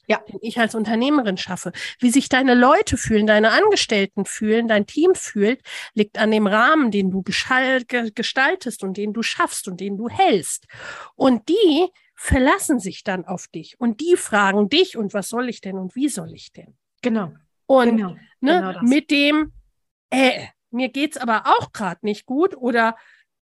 Ja. 0.10 0.24
Den 0.30 0.40
ich 0.42 0.58
als 0.58 0.74
Unternehmerin 0.74 1.38
schaffe. 1.38 1.74
Wie 2.00 2.10
sich 2.10 2.30
deine 2.30 2.56
Leute 2.56 2.96
fühlen, 2.96 3.28
deine 3.28 3.52
Angestellten 3.52 4.26
fühlen, 4.26 4.70
dein 4.70 4.86
Team 4.88 5.16
fühlt, 5.16 5.62
liegt 5.94 6.18
an 6.18 6.32
dem 6.32 6.48
Rahmen, 6.48 6.92
den 6.92 7.12
du 7.12 7.24
gestaltest 7.24 8.84
und 8.84 8.96
den 8.96 9.12
du 9.12 9.22
schaffst 9.22 9.68
und 9.68 9.82
den 9.82 9.98
du 9.98 10.08
hältst. 10.08 10.66
Und 11.16 11.50
die 11.50 11.90
verlassen 12.16 12.80
sich 12.80 13.04
dann 13.04 13.26
auf 13.26 13.48
dich 13.48 13.80
und 13.80 14.00
die 14.00 14.16
fragen 14.16 14.70
dich 14.70 14.98
und 14.98 15.14
was 15.14 15.30
soll 15.30 15.50
ich 15.50 15.62
denn 15.62 15.78
und 15.78 15.94
wie 15.96 16.10
soll 16.10 16.34
ich 16.34 16.54
denn? 16.54 16.78
Genau. 17.02 17.34
Und 17.66 17.98
genau. 17.98 18.16
Ne, 18.40 18.62
genau 18.62 18.82
mit 18.82 19.12
dem, 19.12 19.52
äh, 20.10 20.48
mir 20.72 20.90
geht's 20.90 21.18
aber 21.18 21.44
auch 21.46 21.72
gerade 21.72 22.00
nicht 22.04 22.26
gut 22.26 22.56
oder 22.56 22.96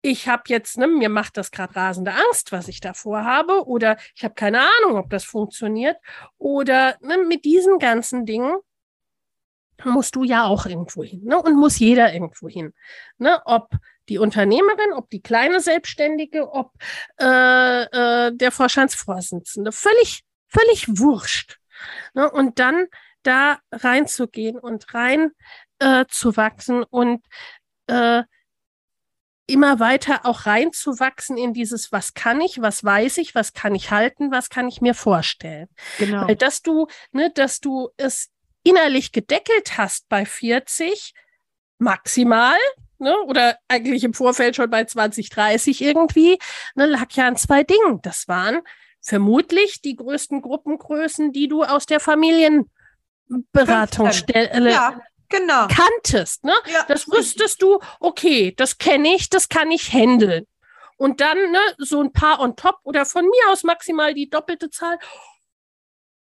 ich 0.03 0.29
habe 0.29 0.45
jetzt, 0.49 0.79
ne, 0.79 0.87
mir 0.87 1.09
macht 1.09 1.37
das 1.37 1.51
gerade 1.51 1.75
rasende 1.75 2.13
Angst, 2.13 2.53
was 2.53 2.69
ich 2.69 2.81
davor 2.81 3.25
habe, 3.25 3.67
oder 3.67 3.97
ich 4.15 4.23
habe 4.23 4.35
keine 4.35 4.61
Ahnung, 4.61 4.99
ob 4.99 5.11
das 5.11 5.25
funktioniert. 5.25 5.97
Oder 6.39 6.97
ne, 7.01 7.19
mit 7.19 7.45
diesen 7.45 7.79
ganzen 7.79 8.25
Dingen 8.25 8.57
musst 9.85 10.15
du 10.15 10.25
ja 10.25 10.45
auch 10.45 10.67
irgendwo 10.67 11.03
hin 11.03 11.23
ne, 11.25 11.41
und 11.41 11.57
muss 11.57 11.79
jeder 11.79 12.13
irgendwo 12.13 12.49
hin. 12.49 12.73
Ne, 13.19 13.41
ob 13.45 13.71
die 14.09 14.19
Unternehmerin, 14.19 14.93
ob 14.95 15.11
die 15.11 15.21
kleine 15.21 15.61
Selbstständige, 15.61 16.53
ob 16.53 16.73
äh, 17.21 17.83
äh, 17.83 18.33
der 18.33 18.53
Vorstandsvorsitzende, 18.53 19.73
völlig, 19.73 20.23
völlig 20.49 20.87
wurscht. 20.99 21.59
Ne, 22.15 22.31
und 22.31 22.59
dann 22.59 22.87
da 23.23 23.59
reinzugehen 23.73 24.59
und 24.59 24.95
rein 24.95 25.33
äh, 25.79 26.05
zu 26.09 26.37
wachsen 26.37 26.83
und 26.83 27.25
äh, 27.87 28.25
immer 29.47 29.79
weiter 29.79 30.25
auch 30.25 30.47
reinzuwachsen 30.47 31.37
in 31.37 31.53
dieses, 31.53 31.93
was 31.93 32.15
kann 32.15 32.41
ich, 32.41 32.61
was 32.61 32.83
weiß 32.83 33.19
ich, 33.19 33.37
was 33.37 33.53
kann 33.53 33.75
ich 33.75 33.91
halten, 33.91 34.31
was 34.33 34.49
kann 34.51 34.69
ich 34.69 34.81
mir 34.81 34.95
vorstellen. 34.95 35.69
Genau. 35.99 36.27
Weil 36.27 36.37
dass 36.37 36.63
du, 36.63 36.87
ne, 37.13 37.31
dass 37.33 37.61
du 37.61 37.91
es 37.97 38.31
innerlich 38.65 39.13
gedeckelt 39.13 39.79
hast 39.79 40.09
bei 40.09 40.27
40 40.27 41.15
maximal, 41.79 42.59
ne, 42.99 43.15
oder 43.27 43.57
eigentlich 43.69 44.03
im 44.03 44.15
Vorfeld 44.15 44.57
schon 44.57 44.71
bei 44.71 44.83
20, 44.85 45.31
30 45.31 45.81
irgendwie, 45.81 46.41
ne, 46.75 46.87
lag 46.87 47.13
ja 47.13 47.29
an 47.29 47.37
zwei 47.37 47.63
Dingen. 47.63 48.01
Das 48.03 48.27
waren 48.27 48.63
vermutlich 49.01 49.81
die 49.81 49.95
größten 49.95 50.43
Gruppengrößen, 50.43 51.31
die 51.31 51.47
du 51.47 51.63
aus 51.63 51.87
der 51.87 52.01
Familienberatungsstelle 52.01 54.73
ja 54.73 55.01
genau. 55.29 55.69
kanntest. 55.69 56.45
Ne? 56.45 56.55
Ja. 56.67 56.85
Das 56.89 57.09
wüsstest 57.09 57.63
du, 57.63 57.81
okay, 58.01 58.53
das 58.57 58.79
kenne 58.79 59.15
ich, 59.15 59.29
das 59.29 59.49
kann 59.49 59.71
ich 59.71 59.93
handeln. 59.93 60.47
Und 60.97 61.21
dann 61.21 61.51
ne, 61.51 61.61
so 61.79 62.01
ein 62.01 62.13
paar 62.13 62.41
on 62.41 62.57
top 62.57 62.79
oder 62.85 63.05
von 63.05 63.25
mir 63.25 63.51
aus 63.51 63.65
maximal 63.65 64.15
die 64.15 64.31
doppelte 64.31 64.71
Zahl. 64.71 64.99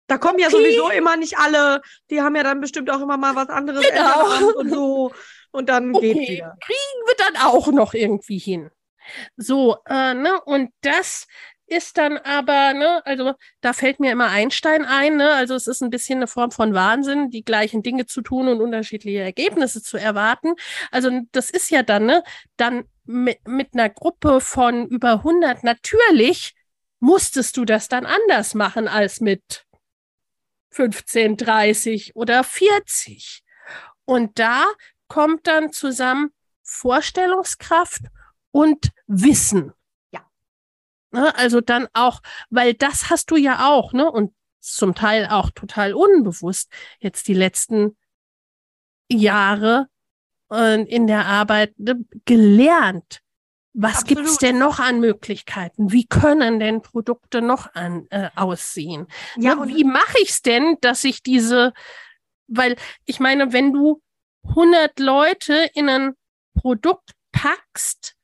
Da 0.06 0.18
kommen 0.18 0.34
okay. 0.34 0.44
ja 0.44 0.50
sowieso 0.50 0.90
immer 0.90 1.16
nicht 1.16 1.38
alle, 1.38 1.80
die 2.10 2.20
haben 2.20 2.36
ja 2.36 2.42
dann 2.42 2.60
bestimmt 2.60 2.90
auch 2.90 3.00
immer 3.00 3.16
mal 3.16 3.34
was 3.34 3.48
anderes 3.48 3.84
genau. 3.88 4.58
und 4.58 4.70
so. 4.70 5.12
Und 5.50 5.68
dann 5.68 5.94
okay. 5.94 6.12
geht 6.12 6.28
wieder. 6.28 6.56
Kriegen 6.60 7.06
wir 7.06 7.14
dann 7.18 7.36
auch 7.42 7.68
noch 7.68 7.94
irgendwie 7.94 8.38
hin. 8.38 8.70
So, 9.36 9.78
äh, 9.86 10.14
ne, 10.14 10.40
und 10.42 10.70
das 10.82 11.26
ist 11.66 11.98
dann 11.98 12.18
aber, 12.18 12.72
ne, 12.74 13.04
also 13.04 13.34
da 13.60 13.72
fällt 13.72 14.00
mir 14.00 14.12
immer 14.12 14.28
Einstein 14.28 14.84
ein, 14.84 15.16
ne? 15.16 15.32
Also 15.32 15.54
es 15.54 15.66
ist 15.66 15.82
ein 15.82 15.90
bisschen 15.90 16.18
eine 16.18 16.26
Form 16.26 16.50
von 16.50 16.74
Wahnsinn, 16.74 17.30
die 17.30 17.44
gleichen 17.44 17.82
Dinge 17.82 18.06
zu 18.06 18.22
tun 18.22 18.48
und 18.48 18.60
unterschiedliche 18.60 19.20
Ergebnisse 19.20 19.82
zu 19.82 19.96
erwarten. 19.96 20.54
Also 20.90 21.10
das 21.32 21.50
ist 21.50 21.70
ja 21.70 21.82
dann, 21.82 22.06
ne, 22.06 22.22
dann 22.56 22.84
mit, 23.04 23.46
mit 23.46 23.74
einer 23.74 23.90
Gruppe 23.90 24.40
von 24.40 24.86
über 24.86 25.12
100 25.14 25.64
natürlich 25.64 26.54
musstest 27.00 27.56
du 27.56 27.64
das 27.64 27.88
dann 27.88 28.06
anders 28.06 28.54
machen 28.54 28.88
als 28.88 29.20
mit 29.20 29.64
15, 30.70 31.36
30 31.36 32.16
oder 32.16 32.44
40. 32.44 33.42
Und 34.04 34.38
da 34.38 34.64
kommt 35.08 35.46
dann 35.46 35.72
zusammen 35.72 36.30
Vorstellungskraft 36.62 38.02
und 38.50 38.90
Wissen. 39.06 39.72
Ne? 41.10 41.34
Also 41.36 41.60
dann 41.60 41.88
auch, 41.92 42.20
weil 42.50 42.74
das 42.74 43.10
hast 43.10 43.30
du 43.30 43.36
ja 43.36 43.68
auch, 43.68 43.92
ne? 43.92 44.10
Und 44.10 44.32
zum 44.60 44.94
Teil 44.94 45.28
auch 45.30 45.50
total 45.50 45.94
unbewusst 45.94 46.72
jetzt 46.98 47.28
die 47.28 47.34
letzten 47.34 47.96
Jahre 49.08 49.88
äh, 50.50 50.82
in 50.82 51.06
der 51.06 51.26
Arbeit 51.26 51.78
ne, 51.78 52.04
gelernt. 52.24 53.20
Was 53.78 54.02
Absolut. 54.02 54.24
gibt's 54.24 54.38
denn 54.38 54.58
noch 54.58 54.80
an 54.80 55.00
Möglichkeiten? 55.00 55.92
Wie 55.92 56.06
können 56.06 56.58
denn 56.58 56.80
Produkte 56.80 57.42
noch 57.42 57.74
an, 57.74 58.06
äh, 58.10 58.30
aussehen? 58.34 59.06
Ja, 59.36 59.54
ne, 59.54 59.68
wie 59.68 59.84
mache 59.84 60.16
ich's 60.22 60.40
denn, 60.40 60.78
dass 60.80 61.04
ich 61.04 61.22
diese, 61.22 61.74
weil 62.48 62.76
ich 63.04 63.20
meine, 63.20 63.52
wenn 63.52 63.72
du 63.72 64.02
100 64.48 64.98
Leute 64.98 65.70
in 65.74 65.88
ein 65.88 66.14
Produkt 66.54 67.10
packst, 67.32 68.15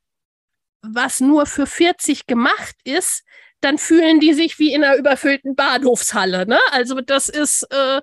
was 0.83 1.21
nur 1.21 1.47
für 1.47 1.67
40 1.67 2.27
gemacht 2.27 2.77
ist, 2.85 3.25
dann 3.61 3.79
fühlen 3.79 4.21
die 4.21 4.35
sich 4.35 4.59
wie 4.59 4.73
in 4.73 4.85
einer 4.85 4.97
überfüllten 4.97 5.55
Bahnhofshalle. 5.55 6.47
Ne? 6.47 6.59
Also 6.73 7.01
das 7.01 7.29
ist, 7.29 7.67
äh, 7.73 7.99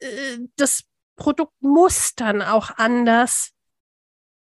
äh, 0.00 0.38
das 0.56 0.84
Produkt 1.16 1.54
muss 1.60 2.14
dann 2.14 2.42
auch 2.42 2.70
anders 2.76 3.52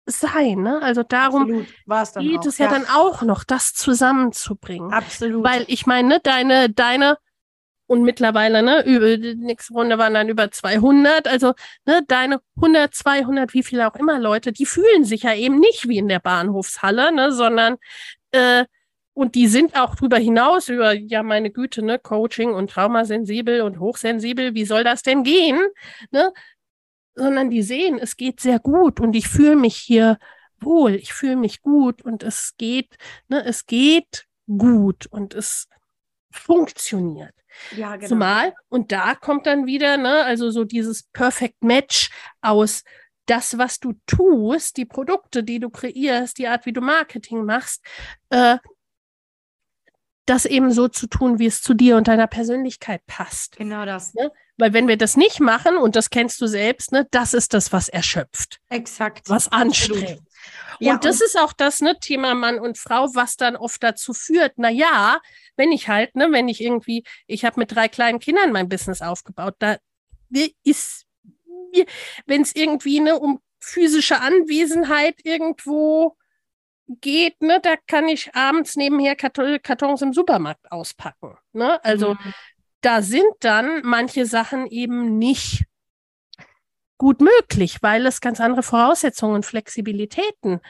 sein. 0.05 0.63
Ne? 0.63 0.81
Also 0.81 1.03
darum 1.03 1.47
geht 1.47 2.39
auch. 2.39 2.45
es 2.45 2.57
ja, 2.57 2.65
ja, 2.65 2.71
dann 2.71 2.87
auch 2.87 3.21
noch, 3.21 3.43
das 3.43 3.73
zusammenzubringen. 3.73 4.91
Absolut. 4.91 5.43
Weil 5.43 5.65
ich 5.67 5.85
meine, 5.85 6.19
deine, 6.19 6.69
deine 6.69 7.17
und 7.87 8.03
mittlerweile, 8.03 8.63
ne, 8.63 8.85
über 8.85 9.17
die 9.17 9.35
nächste 9.35 9.73
Runde 9.73 9.97
waren 9.97 10.13
dann 10.13 10.29
über 10.29 10.49
200. 10.51 11.27
Also, 11.27 11.53
ne, 11.85 12.01
deine 12.07 12.41
100, 12.55 12.93
200, 12.93 13.53
wie 13.53 13.63
viele 13.63 13.87
auch 13.87 13.95
immer 13.95 14.19
Leute, 14.19 14.51
die 14.51 14.65
fühlen 14.65 15.03
sich 15.05 15.23
ja 15.23 15.35
eben 15.35 15.59
nicht 15.59 15.87
wie 15.87 15.97
in 15.97 16.07
der 16.07 16.19
Bahnhofshalle, 16.19 17.13
ne, 17.13 17.31
sondern, 17.31 17.77
äh, 18.31 18.65
und 19.13 19.35
die 19.35 19.47
sind 19.47 19.75
auch 19.79 19.95
drüber 19.95 20.17
hinaus 20.17 20.69
über, 20.69 20.93
ja, 20.93 21.21
meine 21.23 21.51
Güte, 21.51 21.83
ne, 21.83 21.99
Coaching 21.99 22.53
und 22.53 22.71
traumasensibel 22.71 23.61
und 23.61 23.79
hochsensibel, 23.79 24.55
wie 24.55 24.65
soll 24.65 24.83
das 24.83 25.03
denn 25.03 25.23
gehen, 25.23 25.59
ne? 26.11 26.33
Sondern 27.15 27.51
die 27.51 27.61
sehen, 27.61 27.99
es 27.99 28.17
geht 28.17 28.39
sehr 28.39 28.59
gut 28.59 28.99
und 28.99 29.15
ich 29.15 29.27
fühle 29.27 29.55
mich 29.55 29.75
hier 29.75 30.17
wohl, 30.59 30.95
ich 30.95 31.13
fühle 31.13 31.35
mich 31.35 31.61
gut 31.61 32.01
und 32.01 32.23
es 32.23 32.55
geht, 32.57 32.97
ne, 33.27 33.43
es 33.45 33.67
geht 33.67 34.25
gut 34.47 35.05
und 35.07 35.35
es 35.35 35.67
funktioniert. 36.31 37.33
Ja, 37.75 37.95
genau. 37.95 38.07
Zumal, 38.07 38.53
und 38.69 38.91
da 38.91 39.15
kommt 39.15 39.45
dann 39.45 39.65
wieder, 39.65 39.97
ne, 39.97 40.23
also 40.23 40.51
so 40.51 40.63
dieses 40.63 41.03
Perfect 41.03 41.63
Match 41.63 42.09
aus 42.41 42.83
das, 43.25 43.57
was 43.57 43.79
du 43.79 43.93
tust, 44.05 44.77
die 44.77 44.85
Produkte, 44.85 45.43
die 45.43 45.59
du 45.59 45.69
kreierst, 45.69 46.37
die 46.37 46.47
Art, 46.47 46.65
wie 46.65 46.73
du 46.73 46.81
Marketing 46.81 47.45
machst, 47.45 47.85
äh, 48.29 48.57
das 50.25 50.45
eben 50.45 50.71
so 50.71 50.87
zu 50.87 51.07
tun, 51.07 51.39
wie 51.39 51.47
es 51.47 51.61
zu 51.61 51.73
dir 51.73 51.97
und 51.97 52.07
deiner 52.07 52.27
Persönlichkeit 52.27 53.05
passt. 53.07 53.57
Genau 53.57 53.85
das. 53.85 54.13
Ne? 54.13 54.31
Weil 54.57 54.73
wenn 54.73 54.87
wir 54.87 54.97
das 54.97 55.17
nicht 55.17 55.39
machen, 55.39 55.77
und 55.77 55.95
das 55.95 56.09
kennst 56.09 56.39
du 56.39 56.47
selbst, 56.47 56.91
ne, 56.91 57.07
das 57.11 57.33
ist 57.33 57.53
das, 57.53 57.73
was 57.73 57.89
erschöpft. 57.89 58.59
Exakt. 58.69 59.29
Was 59.29 59.51
anstrengt. 59.51 60.21
Ja, 60.79 60.93
und 60.93 61.05
das 61.05 61.21
und 61.21 61.25
ist 61.25 61.39
auch 61.39 61.53
das 61.53 61.81
ne, 61.81 61.97
Thema 61.99 62.35
Mann 62.35 62.59
und 62.59 62.77
Frau, 62.77 63.07
was 63.13 63.35
dann 63.35 63.55
oft 63.55 63.81
dazu 63.83 64.13
führt, 64.13 64.53
na 64.57 64.69
ja, 64.69 65.19
wenn 65.55 65.71
ich 65.71 65.87
halt, 65.87 66.15
ne, 66.15 66.27
wenn 66.31 66.47
ich 66.47 66.61
irgendwie, 66.61 67.03
ich 67.27 67.45
habe 67.45 67.59
mit 67.59 67.73
drei 67.73 67.87
kleinen 67.87 68.19
Kindern 68.19 68.51
mein 68.51 68.69
Business 68.69 69.01
aufgebaut, 69.01 69.55
da 69.59 69.77
ist, 70.63 71.05
wenn 72.25 72.41
es 72.41 72.55
irgendwie 72.55 72.99
ne, 72.99 73.19
um 73.19 73.39
physische 73.59 74.19
Anwesenheit 74.19 75.15
irgendwo 75.23 76.17
geht, 76.87 77.41
ne, 77.41 77.59
da 77.61 77.75
kann 77.87 78.07
ich 78.07 78.35
abends 78.35 78.75
nebenher 78.75 79.15
Kartons 79.15 80.01
im 80.01 80.13
Supermarkt 80.13 80.71
auspacken. 80.71 81.37
Ne? 81.53 81.83
Also 81.83 82.15
mhm. 82.15 82.33
da 82.81 83.01
sind 83.01 83.31
dann 83.39 83.81
manche 83.83 84.25
Sachen 84.25 84.67
eben 84.67 85.17
nicht 85.17 85.65
gut 86.97 87.21
möglich, 87.21 87.81
weil 87.81 88.05
es 88.05 88.21
ganz 88.21 88.39
andere 88.39 88.63
Voraussetzungen 88.63 89.35
und 89.35 89.45
Flexibilitäten 89.45 90.61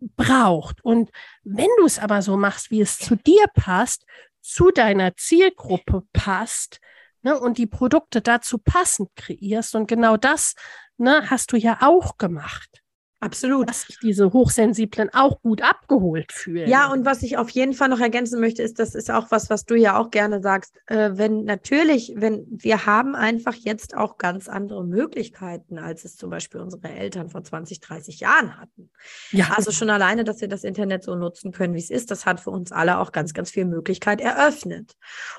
braucht. 0.00 0.84
Und 0.84 1.10
wenn 1.42 1.68
du 1.78 1.86
es 1.86 1.98
aber 1.98 2.22
so 2.22 2.36
machst, 2.36 2.70
wie 2.70 2.80
es 2.80 2.98
zu 2.98 3.16
dir 3.16 3.46
passt, 3.54 4.06
zu 4.40 4.70
deiner 4.70 5.16
Zielgruppe 5.16 6.04
passt 6.12 6.80
ne, 7.22 7.38
und 7.38 7.58
die 7.58 7.66
Produkte 7.66 8.20
dazu 8.20 8.58
passend 8.58 9.10
kreierst, 9.16 9.74
und 9.74 9.88
genau 9.88 10.16
das 10.16 10.54
ne, 10.98 11.28
hast 11.30 11.52
du 11.52 11.56
ja 11.56 11.78
auch 11.80 12.16
gemacht. 12.18 12.82
Absolut. 13.18 13.68
Dass 13.68 13.82
sich 13.82 13.98
diese 13.98 14.32
Hochsensiblen 14.32 15.08
auch 15.14 15.40
gut 15.40 15.62
abgeholt 15.62 16.32
fühlen. 16.32 16.68
Ja, 16.68 16.92
und 16.92 17.06
was 17.06 17.22
ich 17.22 17.38
auf 17.38 17.48
jeden 17.48 17.72
Fall 17.72 17.88
noch 17.88 18.00
ergänzen 18.00 18.40
möchte, 18.40 18.62
ist, 18.62 18.78
das 18.78 18.94
ist 18.94 19.10
auch 19.10 19.30
was, 19.30 19.48
was 19.48 19.64
du 19.64 19.74
ja 19.74 19.98
auch 19.98 20.10
gerne 20.10 20.42
sagst. 20.42 20.76
Äh, 20.86 21.12
wenn 21.14 21.44
natürlich, 21.44 22.12
wenn 22.16 22.44
wir 22.50 22.84
haben 22.84 23.14
einfach 23.14 23.54
jetzt 23.54 23.96
auch 23.96 24.18
ganz 24.18 24.48
andere 24.48 24.84
Möglichkeiten, 24.84 25.78
als 25.78 26.04
es 26.04 26.16
zum 26.16 26.28
Beispiel 26.28 26.60
unsere 26.60 26.90
Eltern 26.90 27.30
vor 27.30 27.42
20, 27.42 27.80
30 27.80 28.20
Jahren 28.20 28.60
hatten. 28.60 28.90
Ja. 29.30 29.54
Also 29.56 29.70
schon 29.70 29.88
alleine, 29.88 30.24
dass 30.24 30.42
wir 30.42 30.48
das 30.48 30.62
Internet 30.62 31.02
so 31.02 31.14
nutzen 31.14 31.52
können, 31.52 31.72
wie 31.72 31.78
es 31.78 31.90
ist, 31.90 32.10
das 32.10 32.26
hat 32.26 32.38
für 32.38 32.50
uns 32.50 32.70
alle 32.70 32.98
auch 32.98 33.12
ganz, 33.12 33.32
ganz 33.32 33.50
viel 33.50 33.64
Möglichkeit 33.64 34.20
eröffnet. 34.20 34.94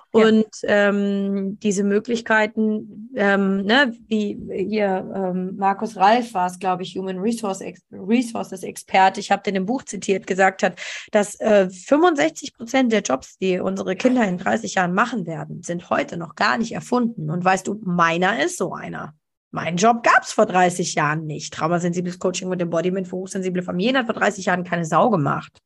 Und 0.10 0.48
ja. 0.64 0.90
ähm, 0.90 1.60
diese 1.60 1.84
Möglichkeiten, 1.84 3.12
ähm, 3.16 3.66
ne, 3.66 3.94
wie 4.08 4.40
hier 4.68 5.12
ähm, 5.16 5.58
Markus 5.58 5.96
Ralf 5.96 6.34
war 6.34 6.48
es, 6.48 6.58
glaube 6.58 6.82
ich, 6.82 6.98
Human 6.98 7.20
Resource 7.20 7.67
Resources 7.92 8.64
Experte, 8.64 9.20
ich 9.20 9.32
habe 9.32 9.44
den 9.44 9.56
im 9.56 9.66
Buch 9.66 9.84
zitiert, 9.84 10.28
gesagt 10.28 10.64
hat, 10.64 10.80
dass 11.12 11.40
äh, 11.40 11.70
65 11.70 12.54
Prozent 12.54 12.92
der 12.92 13.02
Jobs, 13.02 13.38
die 13.38 13.60
unsere 13.60 13.96
Kinder 13.96 14.28
in 14.28 14.38
30 14.38 14.76
Jahren 14.76 14.94
machen 14.94 15.26
werden, 15.26 15.64
sind 15.64 15.90
heute 15.90 16.18
noch 16.18 16.36
gar 16.36 16.58
nicht 16.58 16.72
erfunden. 16.72 17.30
Und 17.30 17.44
weißt 17.44 17.68
du, 17.68 17.80
meiner 17.84 18.44
ist 18.44 18.58
so 18.58 18.74
einer. 18.74 19.14
Mein 19.52 19.78
Job 19.78 20.04
gab 20.04 20.24
es 20.24 20.34
vor 20.34 20.46
30 20.46 20.96
Jahren 20.96 21.26
nicht. 21.26 21.54
Traumasensibles 21.54 22.20
Coaching 22.20 22.50
und 22.50 22.62
Embodiment 22.62 23.08
für 23.08 23.16
hochsensible 23.16 23.64
Familien 23.64 23.98
hat 23.98 24.06
vor 24.06 24.16
30 24.16 24.46
Jahren 24.46 24.64
keine 24.64 24.86
Sau 24.86 25.10
gemacht. 25.10 25.62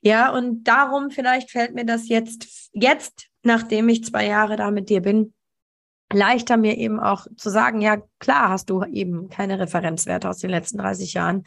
Ja, 0.00 0.30
und 0.30 0.64
darum 0.64 1.10
vielleicht 1.10 1.50
fällt 1.50 1.74
mir 1.74 1.84
das 1.84 2.08
jetzt, 2.08 2.70
jetzt, 2.72 3.28
nachdem 3.42 3.88
ich 3.88 4.04
zwei 4.04 4.26
Jahre 4.26 4.56
da 4.56 4.70
mit 4.70 4.88
dir 4.88 5.00
bin, 5.00 5.32
leichter 6.12 6.56
mir 6.56 6.76
eben 6.76 7.00
auch 7.00 7.26
zu 7.36 7.50
sagen, 7.50 7.80
ja 7.80 7.98
klar 8.18 8.50
hast 8.50 8.70
du 8.70 8.84
eben 8.84 9.28
keine 9.28 9.58
Referenzwerte 9.58 10.28
aus 10.28 10.38
den 10.38 10.50
letzten 10.50 10.78
30 10.78 11.14
Jahren. 11.14 11.44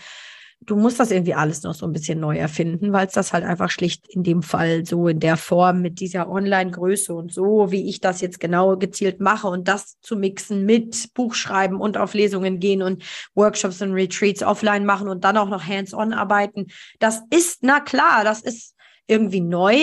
Du 0.64 0.76
musst 0.76 1.00
das 1.00 1.10
irgendwie 1.10 1.34
alles 1.34 1.64
noch 1.64 1.74
so 1.74 1.88
ein 1.88 1.92
bisschen 1.92 2.20
neu 2.20 2.38
erfinden, 2.38 2.94
weil 2.94 3.08
es 3.08 3.14
das 3.14 3.34
halt 3.34 3.44
einfach 3.44 3.72
schlicht 3.72 4.08
in 4.08 4.22
dem 4.22 4.44
Fall 4.44 4.86
so 4.86 5.08
in 5.08 5.20
der 5.20 5.36
Form 5.36 5.82
mit 5.82 6.00
dieser 6.00 6.30
Online-Größe 6.30 7.16
und 7.16 7.34
so, 7.34 7.72
wie 7.72 7.90
ich 7.90 8.00
das 8.00 8.22
jetzt 8.22 8.40
genau 8.40 8.78
gezielt 8.78 9.20
mache 9.20 9.48
und 9.48 9.68
das 9.68 10.00
zu 10.02 10.16
mixen 10.16 10.68
mit 10.68 11.16
Buchschreiben 11.16 11.82
und 11.82 11.98
auf 11.98 12.14
Lesungen 12.14 12.60
gehen 12.60 12.84
und 12.84 13.04
Workshops 13.34 13.82
und 13.82 13.94
Retreats 13.94 14.44
offline 14.44 14.86
machen 14.86 15.10
und 15.10 15.24
dann 15.24 15.38
auch 15.38 15.50
noch 15.50 15.66
hands-on 15.66 16.14
arbeiten. 16.14 16.68
Das 17.00 17.24
ist, 17.32 17.64
na 17.64 17.80
klar, 17.80 18.24
das 18.24 18.42
ist 18.42 18.76
irgendwie 19.08 19.42
neu. 19.42 19.76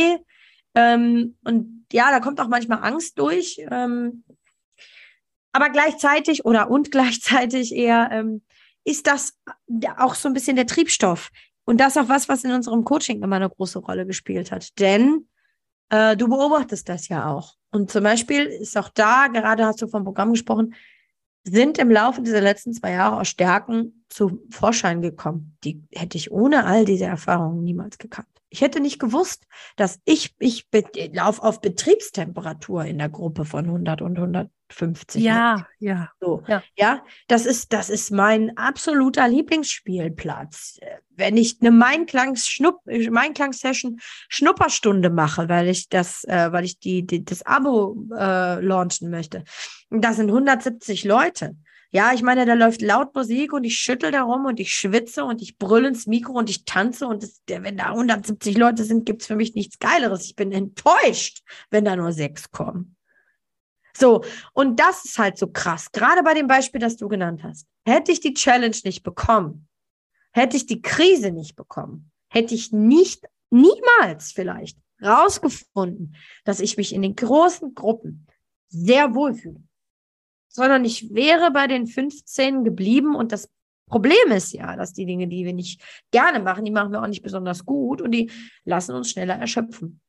Ähm, 0.76 1.34
und 1.42 1.86
ja, 1.92 2.12
da 2.12 2.20
kommt 2.20 2.40
auch 2.40 2.48
manchmal 2.48 2.84
Angst 2.84 3.18
durch. 3.18 3.60
Ähm, 3.68 4.22
aber 5.52 5.70
gleichzeitig 5.70 6.44
oder 6.44 6.70
und 6.70 6.90
gleichzeitig 6.92 7.74
eher 7.74 8.08
ähm, 8.12 8.42
ist 8.84 9.06
das 9.06 9.38
auch 9.98 10.14
so 10.14 10.28
ein 10.28 10.34
bisschen 10.34 10.56
der 10.56 10.66
Triebstoff. 10.66 11.30
Und 11.64 11.78
das 11.78 11.98
auch 11.98 12.08
was, 12.08 12.30
was 12.30 12.44
in 12.44 12.52
unserem 12.52 12.84
Coaching 12.84 13.22
immer 13.22 13.36
eine 13.36 13.50
große 13.50 13.78
Rolle 13.80 14.06
gespielt 14.06 14.50
hat. 14.50 14.78
Denn 14.78 15.28
äh, 15.90 16.16
du 16.16 16.26
beobachtest 16.28 16.88
das 16.88 17.08
ja 17.08 17.26
auch. 17.26 17.56
Und 17.70 17.90
zum 17.90 18.04
Beispiel 18.04 18.44
ist 18.44 18.78
auch 18.78 18.88
da, 18.88 19.26
gerade 19.26 19.66
hast 19.66 19.82
du 19.82 19.86
vom 19.86 20.04
Programm 20.04 20.32
gesprochen, 20.32 20.74
sind 21.44 21.76
im 21.78 21.90
Laufe 21.90 22.22
dieser 22.22 22.40
letzten 22.40 22.72
zwei 22.72 22.92
Jahre 22.92 23.20
auch 23.20 23.24
Stärken 23.24 24.04
zu 24.08 24.42
Vorschein 24.50 25.02
gekommen. 25.02 25.56
Die 25.64 25.82
hätte 25.92 26.16
ich 26.16 26.30
ohne 26.30 26.64
all 26.64 26.84
diese 26.84 27.04
Erfahrungen 27.04 27.64
niemals 27.64 27.98
gekannt. 27.98 28.28
Ich 28.50 28.62
hätte 28.62 28.80
nicht 28.80 28.98
gewusst, 28.98 29.46
dass 29.76 30.00
ich, 30.04 30.34
ich 30.38 30.66
laufe 31.12 31.42
auf 31.42 31.60
Betriebstemperatur 31.60 32.84
in 32.84 32.98
der 32.98 33.10
Gruppe 33.10 33.44
von 33.44 33.66
100 33.66 34.00
und 34.00 34.16
150. 34.16 35.22
Ja, 35.22 35.66
ja. 35.78 36.10
So, 36.20 36.42
ja. 36.46 36.62
ja, 36.76 37.04
das 37.26 37.44
ist, 37.44 37.72
das 37.72 37.90
ist 37.90 38.10
mein 38.10 38.56
absoluter 38.56 39.28
Lieblingsspielplatz. 39.28 40.78
Wenn 41.10 41.36
ich 41.36 41.58
eine 41.60 41.70
Mindklang-Session 41.70 43.98
Schnupperstunde 44.28 45.10
mache, 45.10 45.48
weil 45.48 45.68
ich 45.68 45.88
das, 45.88 46.24
äh, 46.24 46.50
weil 46.50 46.64
ich 46.64 46.78
die, 46.78 47.06
die 47.06 47.24
das 47.24 47.44
Abo 47.44 47.96
äh, 48.16 48.60
launchen 48.60 49.10
möchte, 49.10 49.44
da 49.90 50.14
sind 50.14 50.30
170 50.30 51.04
Leute. 51.04 51.56
Ja, 51.90 52.12
ich 52.12 52.23
meine, 52.23 52.44
da 52.44 52.52
läuft 52.52 52.82
laut 52.82 53.15
Musik 53.15 53.55
und 53.55 53.65
ich 53.65 53.78
schüttel 53.78 54.10
darum 54.10 54.44
und 54.44 54.60
ich 54.60 54.74
schwitze 54.74 55.24
und 55.24 55.40
ich 55.40 55.56
brülle 55.56 55.89
ins 55.89 56.06
Mikro 56.06 56.32
und 56.32 56.51
ich 56.51 56.66
tanze 56.66 57.06
und 57.06 57.23
das, 57.23 57.40
wenn 57.47 57.78
da 57.78 57.86
170 57.86 58.59
Leute 58.59 58.85
sind, 58.85 59.06
gibt's 59.06 59.27
für 59.27 59.36
mich 59.36 59.55
nichts 59.55 59.78
Geileres. 59.78 60.27
Ich 60.27 60.36
bin 60.36 60.52
enttäuscht, 60.52 61.43
wenn 61.70 61.86
da 61.86 61.97
nur 61.97 62.12
sechs 62.12 62.51
kommen. 62.51 62.97
So, 63.97 64.23
und 64.52 64.78
das 64.78 65.06
ist 65.06 65.19
halt 65.19 65.39
so 65.39 65.47
krass. 65.47 65.90
Gerade 65.90 66.23
bei 66.23 66.35
dem 66.35 66.47
Beispiel, 66.47 66.81
das 66.81 66.97
du 66.97 67.09
genannt 67.09 67.43
hast. 67.43 67.66
Hätte 67.86 68.12
ich 68.12 68.20
die 68.20 68.35
Challenge 68.35 68.77
nicht 68.85 69.02
bekommen, 69.02 69.66
hätte 70.32 70.59
ich 70.59 70.66
die 70.66 70.82
Krise 70.82 71.31
nicht 71.31 71.56
bekommen, 71.56 72.12
hätte 72.28 72.55
ich 72.55 72.70
nicht, 72.70 73.24
niemals 73.51 74.32
vielleicht 74.32 74.78
rausgefunden, 75.02 76.16
dass 76.44 76.60
ich 76.60 76.77
mich 76.77 76.94
in 76.94 77.01
den 77.01 77.16
großen 77.16 77.74
Gruppen 77.74 78.27
sehr 78.69 79.15
wohlfühle 79.15 79.62
sondern 80.59 80.85
ich 80.85 81.14
wäre 81.14 81.51
bei 81.51 81.66
den 81.66 81.86
15 81.86 82.64
geblieben 82.64 83.14
und 83.14 83.32
das 83.32 83.48
Problem 83.89 84.32
ist 84.32 84.52
ja, 84.52 84.76
dass 84.76 84.93
die 84.93 85.06
Dinge, 85.06 85.28
die 85.28 85.44
wir 85.44 85.55
nicht 85.55 85.80
gerne 86.10 86.40
machen, 86.40 86.64
die 86.64 86.70
machen 86.70 86.93
wir 86.93 87.02
auch 87.02 87.06
nicht 87.06 87.22
besonders 87.22 87.64
gut 87.64 88.02
und 88.02 88.10
die 88.10 88.30
lassen 88.64 88.94
uns 88.94 89.10
schneller 89.10 89.36
erschöpfen. 89.36 90.01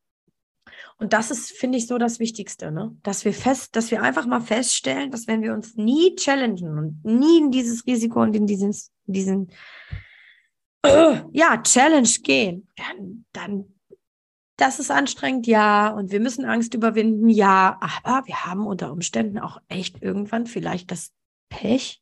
Und 0.98 1.14
das 1.14 1.32
ist, 1.32 1.52
finde 1.52 1.78
ich, 1.78 1.88
so 1.88 1.98
das 1.98 2.20
Wichtigste, 2.20 2.72
ne? 2.72 2.98
Dass 3.04 3.24
wir 3.24 3.34
fest, 3.34 3.76
dass 3.76 3.90
wir 3.90 4.02
einfach 4.02 4.26
mal 4.26 4.42
feststellen, 4.42 5.12
dass 5.12 5.28
wenn 5.28 5.42
wir 5.42 5.54
uns 5.54 5.76
nie 5.76 6.16
challengen 6.16 6.78
und 6.78 7.06
nie 7.06 7.38
in 7.38 7.52
dieses 7.52 7.86
Risiko 7.86 8.22
und 8.22 8.36
in 8.36 8.48
diesen, 8.48 8.76
diesen 9.06 9.50
ja, 11.32 11.62
Challenge 11.62 12.10
gehen, 12.24 12.68
dann, 12.76 13.26
dann 13.32 13.79
das 14.60 14.80
ist 14.80 14.91
anstrengend, 14.91 15.48
ja. 15.48 15.90
Und 15.90 16.11
wir 16.11 16.19
müssen 16.19 16.45
Angst 16.45 16.73
überwinden, 16.73 17.30
ja. 17.30 17.80
Aber 18.03 18.27
wir 18.27 18.45
haben 18.45 18.68
unter 18.68 18.91
Umständen 18.91 19.40
auch 19.40 19.61
echt 19.68 20.02
irgendwann 20.02 20.45
vielleicht 20.48 20.91
das 20.91 21.11
Pech, 21.49 22.02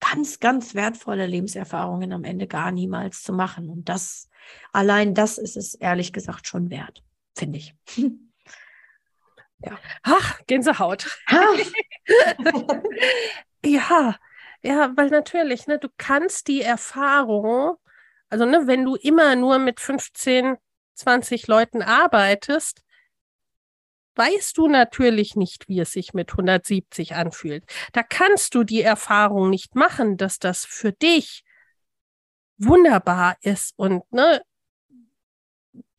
ganz, 0.00 0.40
ganz 0.40 0.74
wertvolle 0.74 1.26
Lebenserfahrungen 1.26 2.12
am 2.12 2.24
Ende 2.24 2.46
gar 2.46 2.70
niemals 2.70 3.22
zu 3.22 3.32
machen. 3.32 3.68
Und 3.68 3.88
das, 3.88 4.28
allein 4.72 5.14
das 5.14 5.38
ist 5.38 5.56
es 5.56 5.74
ehrlich 5.74 6.12
gesagt 6.12 6.46
schon 6.46 6.70
wert, 6.70 7.02
finde 7.36 7.58
ich. 7.58 7.74
ja. 9.58 9.78
Ach, 10.02 10.40
Gänsehaut. 10.46 11.18
ja, 13.64 14.16
ja, 14.62 14.92
weil 14.96 15.10
natürlich, 15.10 15.66
ne, 15.66 15.78
du 15.78 15.88
kannst 15.96 16.48
die 16.48 16.62
Erfahrung, 16.62 17.76
also 18.28 18.44
ne, 18.44 18.66
wenn 18.66 18.84
du 18.84 18.94
immer 18.96 19.36
nur 19.36 19.58
mit 19.58 19.80
15 19.80 20.56
20 20.96 21.46
Leuten 21.46 21.82
arbeitest, 21.82 22.82
weißt 24.16 24.56
du 24.56 24.68
natürlich 24.68 25.36
nicht, 25.36 25.68
wie 25.68 25.80
es 25.80 25.92
sich 25.92 26.14
mit 26.14 26.32
170 26.32 27.14
anfühlt. 27.14 27.64
Da 27.92 28.02
kannst 28.02 28.54
du 28.54 28.64
die 28.64 28.82
Erfahrung 28.82 29.50
nicht 29.50 29.74
machen, 29.74 30.16
dass 30.16 30.38
das 30.38 30.64
für 30.64 30.92
dich 30.92 31.44
wunderbar 32.58 33.36
ist 33.42 33.74
und 33.76 34.10
ne, 34.12 34.40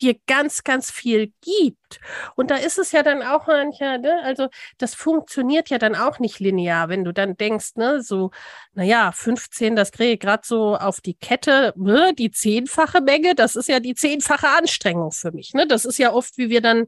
dir 0.01 0.15
ganz, 0.27 0.63
ganz 0.63 0.91
viel 0.91 1.33
gibt. 1.41 1.99
Und 2.35 2.51
da 2.51 2.55
ist 2.55 2.77
es 2.77 2.91
ja 2.91 3.03
dann 3.03 3.23
auch 3.23 3.47
manchmal, 3.47 3.99
ne, 3.99 4.21
also 4.23 4.49
das 4.77 4.93
funktioniert 4.93 5.69
ja 5.69 5.77
dann 5.77 5.95
auch 5.95 6.19
nicht 6.19 6.39
linear, 6.39 6.89
wenn 6.89 7.03
du 7.03 7.13
dann 7.13 7.35
denkst, 7.35 7.75
ne, 7.75 8.01
so, 8.01 8.31
naja, 8.73 9.11
15, 9.11 9.75
das 9.75 9.91
kriege 9.91 10.13
ich 10.13 10.19
gerade 10.19 10.43
so 10.45 10.75
auf 10.75 11.01
die 11.01 11.15
Kette, 11.15 11.73
ne, 11.75 12.13
die 12.13 12.31
zehnfache 12.31 13.01
Menge, 13.01 13.35
das 13.35 13.55
ist 13.55 13.69
ja 13.69 13.79
die 13.79 13.95
zehnfache 13.95 14.49
Anstrengung 14.49 15.11
für 15.11 15.31
mich. 15.31 15.53
Ne? 15.53 15.67
Das 15.67 15.85
ist 15.85 15.97
ja 15.97 16.13
oft, 16.13 16.37
wie 16.37 16.49
wir 16.49 16.61
dann, 16.61 16.87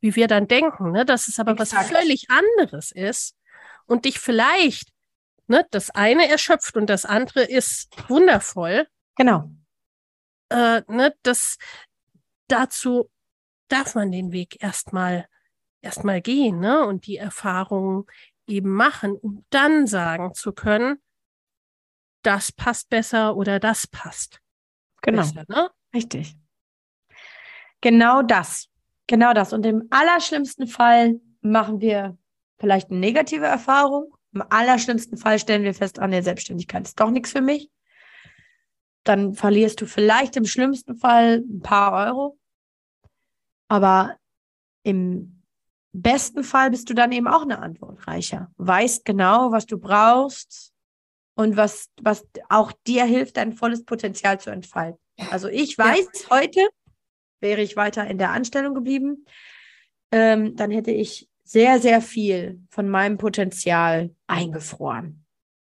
wie 0.00 0.16
wir 0.16 0.28
dann 0.28 0.46
denken, 0.46 0.92
ne? 0.92 1.04
dass 1.04 1.28
es 1.28 1.38
aber 1.38 1.52
Exakt. 1.52 1.90
was 1.90 1.98
völlig 1.98 2.26
anderes 2.30 2.92
ist 2.92 3.36
und 3.86 4.04
dich 4.04 4.18
vielleicht, 4.18 4.90
ne, 5.46 5.66
das 5.70 5.90
eine 5.90 6.28
erschöpft 6.28 6.76
und 6.76 6.88
das 6.88 7.04
andere 7.04 7.42
ist 7.42 7.88
wundervoll. 8.08 8.86
Genau. 9.16 9.50
Äh, 10.50 10.82
ne, 10.88 11.14
das, 11.22 11.58
dazu 12.52 13.10
darf 13.68 13.94
man 13.94 14.10
den 14.12 14.32
Weg 14.32 14.62
erstmal 14.62 15.26
erstmal 15.80 16.20
gehen, 16.20 16.60
ne? 16.60 16.86
Und 16.86 17.06
die 17.06 17.16
Erfahrungen 17.16 18.04
eben 18.46 18.70
machen, 18.70 19.12
um 19.12 19.44
dann 19.50 19.86
sagen 19.86 20.34
zu 20.34 20.52
können, 20.52 21.00
das 22.22 22.52
passt 22.52 22.90
besser 22.90 23.36
oder 23.36 23.58
das 23.60 23.86
passt. 23.86 24.40
Genau. 25.02 25.22
Besser, 25.22 25.44
ne? 25.48 25.70
Richtig. 25.94 26.36
Genau 27.80 28.22
das. 28.22 28.68
Genau 29.06 29.32
das. 29.32 29.52
Und 29.52 29.64
im 29.64 29.86
allerschlimmsten 29.90 30.66
Fall 30.66 31.20
machen 31.40 31.80
wir 31.80 32.18
vielleicht 32.58 32.90
eine 32.90 33.00
negative 33.00 33.46
Erfahrung. 33.46 34.14
Im 34.32 34.42
allerschlimmsten 34.48 35.16
Fall 35.16 35.38
stellen 35.38 35.64
wir 35.64 35.74
fest, 35.74 35.98
an 35.98 36.10
der 36.10 36.22
Selbstständigkeit 36.22 36.86
ist 36.86 37.00
doch 37.00 37.10
nichts 37.10 37.32
für 37.32 37.40
mich. 37.40 37.70
Dann 39.02 39.34
verlierst 39.34 39.80
du 39.80 39.86
vielleicht 39.86 40.36
im 40.36 40.44
schlimmsten 40.44 40.94
Fall 40.94 41.38
ein 41.38 41.62
paar 41.62 42.06
Euro. 42.06 42.38
Aber 43.70 44.16
im 44.82 45.42
besten 45.92 46.42
Fall 46.42 46.70
bist 46.70 46.90
du 46.90 46.94
dann 46.94 47.12
eben 47.12 47.28
auch 47.28 47.42
eine 47.42 47.60
Antwort 47.60 48.04
reicher. 48.06 48.50
Weißt 48.56 49.04
genau, 49.04 49.52
was 49.52 49.66
du 49.66 49.78
brauchst 49.78 50.72
und 51.36 51.56
was, 51.56 51.88
was 52.02 52.26
auch 52.48 52.72
dir 52.86 53.04
hilft, 53.04 53.36
dein 53.36 53.52
volles 53.52 53.84
Potenzial 53.84 54.40
zu 54.40 54.50
entfalten. 54.50 55.00
Also 55.30 55.48
ich 55.48 55.78
weiß 55.78 56.08
ja. 56.14 56.30
heute, 56.30 56.68
wäre 57.40 57.62
ich 57.62 57.76
weiter 57.76 58.06
in 58.08 58.18
der 58.18 58.32
Anstellung 58.32 58.74
geblieben, 58.74 59.24
ähm, 60.10 60.56
dann 60.56 60.72
hätte 60.72 60.90
ich 60.90 61.28
sehr, 61.44 61.78
sehr 61.78 62.02
viel 62.02 62.60
von 62.70 62.88
meinem 62.88 63.18
Potenzial 63.18 64.10
eingefroren. 64.26 65.24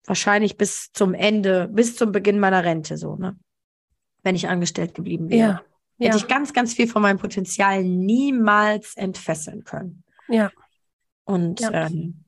Wahrscheinlich 0.04 0.56
bis 0.56 0.92
zum 0.92 1.14
Ende, 1.14 1.68
bis 1.68 1.96
zum 1.96 2.12
Beginn 2.12 2.38
meiner 2.38 2.62
Rente, 2.62 2.96
so, 2.96 3.16
ne? 3.16 3.36
Wenn 4.22 4.36
ich 4.36 4.48
angestellt 4.48 4.94
geblieben 4.94 5.30
wäre. 5.30 5.48
Ja. 5.48 5.67
Hätte 5.98 6.10
ja. 6.10 6.16
ich 6.16 6.28
ganz, 6.28 6.52
ganz 6.52 6.74
viel 6.74 6.86
von 6.86 7.02
meinem 7.02 7.18
Potenzial 7.18 7.82
niemals 7.84 8.96
entfesseln 8.96 9.64
können. 9.64 10.04
Ja. 10.28 10.50
Und 11.24 11.60
ja, 11.60 11.72
ähm, 11.72 12.24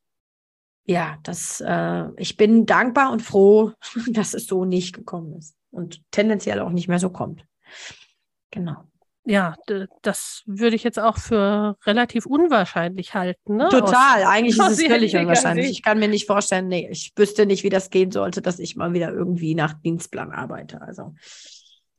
ja 0.84 1.18
das, 1.22 1.62
äh, 1.64 2.06
ich 2.16 2.36
bin 2.36 2.66
dankbar 2.66 3.12
und 3.12 3.22
froh, 3.22 3.72
dass 4.08 4.34
es 4.34 4.46
so 4.46 4.64
nicht 4.64 4.94
gekommen 4.94 5.34
ist 5.34 5.54
und 5.70 6.02
tendenziell 6.10 6.60
auch 6.60 6.70
nicht 6.70 6.88
mehr 6.88 6.98
so 6.98 7.10
kommt. 7.10 7.44
Genau 8.50 8.90
ja, 9.30 9.54
das 10.02 10.42
würde 10.46 10.76
ich 10.76 10.82
jetzt 10.82 10.98
auch 10.98 11.18
für 11.18 11.76
relativ 11.84 12.26
unwahrscheinlich 12.26 13.14
halten. 13.14 13.56
Ne? 13.56 13.68
Total, 13.68 14.22
aus, 14.22 14.28
eigentlich 14.28 14.58
ist 14.58 14.70
es 14.70 14.82
völlig 14.82 15.16
unwahrscheinlich. 15.16 15.66
Sicht. 15.66 15.78
Ich 15.78 15.84
kann 15.84 15.98
mir 15.98 16.08
nicht 16.08 16.26
vorstellen, 16.26 16.68
nee, 16.68 16.88
ich 16.90 17.12
wüsste 17.16 17.46
nicht, 17.46 17.62
wie 17.62 17.68
das 17.68 17.90
gehen 17.90 18.10
sollte, 18.10 18.40
dass 18.40 18.58
ich 18.58 18.76
mal 18.76 18.92
wieder 18.92 19.12
irgendwie 19.12 19.54
nach 19.54 19.74
Dienstplan 19.74 20.32
arbeite. 20.32 20.80
Also 20.80 21.14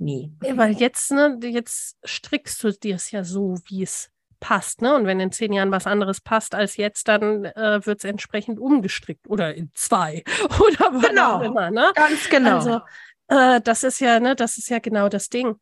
nie. 0.02 0.34
Weil 0.42 0.74
jetzt, 0.74 1.12
ne, 1.12 1.38
jetzt 1.42 1.98
strickst 2.06 2.64
du 2.64 2.72
dir 2.72 2.96
es 2.96 3.12
ja 3.12 3.24
so, 3.24 3.58
wie 3.66 3.84
es 3.84 4.12
passt, 4.40 4.82
ne? 4.82 4.96
Und 4.96 5.06
wenn 5.06 5.20
in 5.20 5.32
zehn 5.32 5.54
Jahren 5.54 5.72
was 5.72 5.88
anderes 5.88 6.20
passt 6.20 6.56
als 6.56 6.76
jetzt, 6.76 7.08
dann 7.08 7.46
äh, 7.46 7.86
wird 7.86 8.00
es 8.00 8.04
entsprechend 8.04 8.60
umgestrickt 8.60 9.28
oder 9.28 9.54
in 9.54 9.72
zwei 9.76 10.24
oder 10.60 10.94
was 10.94 11.10
genau. 11.10 11.38
auch 11.38 11.42
immer, 11.42 11.72
ne? 11.72 11.92
Ganz 11.96 12.28
genau. 12.30 12.56
Also 12.56 12.82
äh, 13.28 13.62
das 13.62 13.84
ist 13.84 14.02
ja, 14.02 14.20
ne, 14.20 14.36
das 14.36 14.58
ist 14.58 14.70
ja 14.70 14.80
genau 14.80 15.08
das 15.08 15.30
Ding 15.30 15.56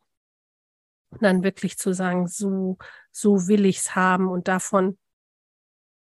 dann 1.20 1.42
wirklich 1.42 1.76
zu 1.76 1.92
sagen, 1.92 2.28
so, 2.28 2.78
so 3.10 3.48
will 3.48 3.66
ich's 3.66 3.94
haben 3.94 4.28
und 4.28 4.48
davon 4.48 4.98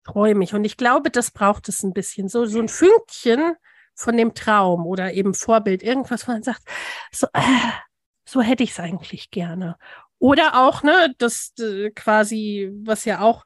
träume 0.03 0.43
ich. 0.43 0.53
Und 0.53 0.65
ich 0.65 0.77
glaube, 0.77 1.09
das 1.09 1.31
braucht 1.31 1.67
es 1.69 1.83
ein 1.83 1.93
bisschen. 1.93 2.27
So, 2.29 2.45
so 2.45 2.59
ein 2.59 2.69
Fünkchen 2.69 3.55
von 3.95 4.17
dem 4.17 4.33
Traum 4.33 4.85
oder 4.85 5.13
eben 5.13 5.33
Vorbild, 5.33 5.83
irgendwas, 5.83 6.27
wo 6.27 6.31
man 6.31 6.43
sagt, 6.43 6.63
so, 7.11 7.27
äh, 7.33 7.41
so 8.25 8.41
hätte 8.41 8.63
ich 8.63 8.71
es 8.71 8.79
eigentlich 8.79 9.31
gerne. 9.31 9.77
Oder 10.19 10.65
auch, 10.65 10.83
ne, 10.83 11.13
das 11.17 11.53
äh, 11.59 11.89
quasi, 11.91 12.71
was 12.83 13.05
ja 13.05 13.21
auch, 13.21 13.43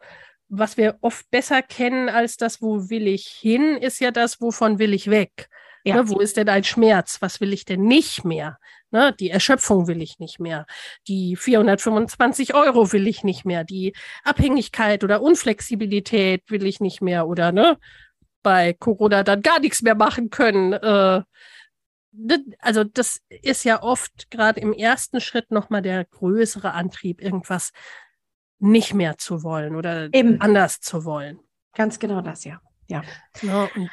was 0.50 0.78
wir 0.78 0.98
oft 1.02 1.30
besser 1.32 1.62
kennen 1.62 2.10
als 2.10 2.38
das, 2.38 2.62
wo 2.62 2.90
will 2.90 3.08
ich 3.08 3.26
hin, 3.28 3.78
ist 3.78 4.00
ja 4.00 4.12
das, 4.12 4.40
wovon 4.40 4.80
will 4.80 4.94
ich 4.94 5.10
weg. 5.10 5.50
Ja. 5.84 5.96
Ne, 5.96 6.10
wo 6.10 6.20
ist 6.20 6.38
denn 6.38 6.50
ein 6.50 6.64
Schmerz? 6.64 7.18
Was 7.22 7.42
will 7.42 7.54
ich 7.54 7.66
denn 7.66 7.82
nicht 7.82 8.26
mehr? 8.26 8.60
Ne, 8.92 9.14
die 9.20 9.30
Erschöpfung 9.30 9.88
will 9.88 10.02
ich 10.02 10.20
nicht 10.20 10.40
mehr. 10.40 10.66
Die 11.08 11.36
425 11.36 12.54
Euro 12.54 12.92
will 12.92 13.08
ich 13.08 13.24
nicht 13.24 13.46
mehr. 13.46 13.64
Die 13.64 13.94
Abhängigkeit 14.24 15.04
oder 15.04 15.22
Unflexibilität 15.22 16.44
will 16.48 16.66
ich 16.66 16.80
nicht 16.80 17.02
mehr. 17.02 17.28
Oder 17.28 17.52
ne, 17.52 17.78
bei 18.44 18.74
Corona 18.74 19.24
dann 19.24 19.42
gar 19.42 19.60
nichts 19.60 19.82
mehr 19.82 19.96
machen 19.96 20.30
können. 20.30 20.74
Äh, 20.74 21.22
also 22.60 22.84
das 22.84 23.22
ist 23.30 23.64
ja 23.64 23.82
oft 23.84 24.32
gerade 24.32 24.60
im 24.60 24.74
ersten 24.74 25.22
Schritt 25.22 25.52
nochmal 25.52 25.82
der 25.82 26.06
größere 26.06 26.74
Antrieb, 26.74 27.22
irgendwas 27.22 27.72
nicht 28.60 28.94
mehr 28.94 29.18
zu 29.18 29.44
wollen 29.44 29.76
oder 29.76 30.10
Eben. 30.14 30.42
anders 30.42 30.80
zu 30.80 31.06
wollen. 31.06 31.40
Ganz 31.74 32.00
genau 32.00 32.22
das, 32.22 32.44
ja. 32.44 32.60
Ja. 32.88 33.04
ja 33.42 33.70
und 33.76 33.90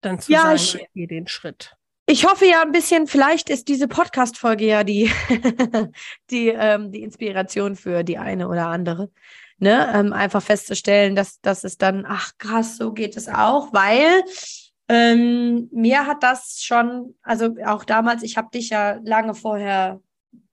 dann 0.00 0.20
zu 0.20 0.32
ja, 0.32 0.42
sagen, 0.42 0.56
ich, 0.56 0.74
ich 0.74 0.92
gehe 0.92 1.06
den 1.06 1.28
Schritt. 1.28 1.76
Ich 2.08 2.24
hoffe 2.24 2.46
ja 2.46 2.62
ein 2.62 2.70
bisschen, 2.70 3.08
vielleicht 3.08 3.50
ist 3.50 3.66
diese 3.68 3.88
Podcast-Folge 3.88 4.64
ja 4.64 4.84
die, 4.84 5.10
die, 6.30 6.48
ähm, 6.48 6.92
die 6.92 7.02
Inspiration 7.02 7.74
für 7.74 8.04
die 8.04 8.18
eine 8.18 8.48
oder 8.48 8.68
andere. 8.68 9.10
Ne? 9.58 9.92
Ähm, 9.92 10.12
einfach 10.12 10.42
festzustellen, 10.42 11.16
dass, 11.16 11.40
dass 11.40 11.64
es 11.64 11.78
dann, 11.78 12.04
ach 12.06 12.32
krass, 12.38 12.76
so 12.76 12.92
geht 12.92 13.16
es 13.16 13.28
auch, 13.28 13.72
weil 13.72 14.22
ähm, 14.88 15.68
mir 15.72 16.06
hat 16.06 16.22
das 16.22 16.62
schon, 16.62 17.14
also 17.22 17.54
auch 17.64 17.84
damals, 17.84 18.22
ich 18.22 18.36
habe 18.36 18.50
dich 18.52 18.70
ja 18.70 18.98
lange 19.02 19.34
vorher 19.34 20.00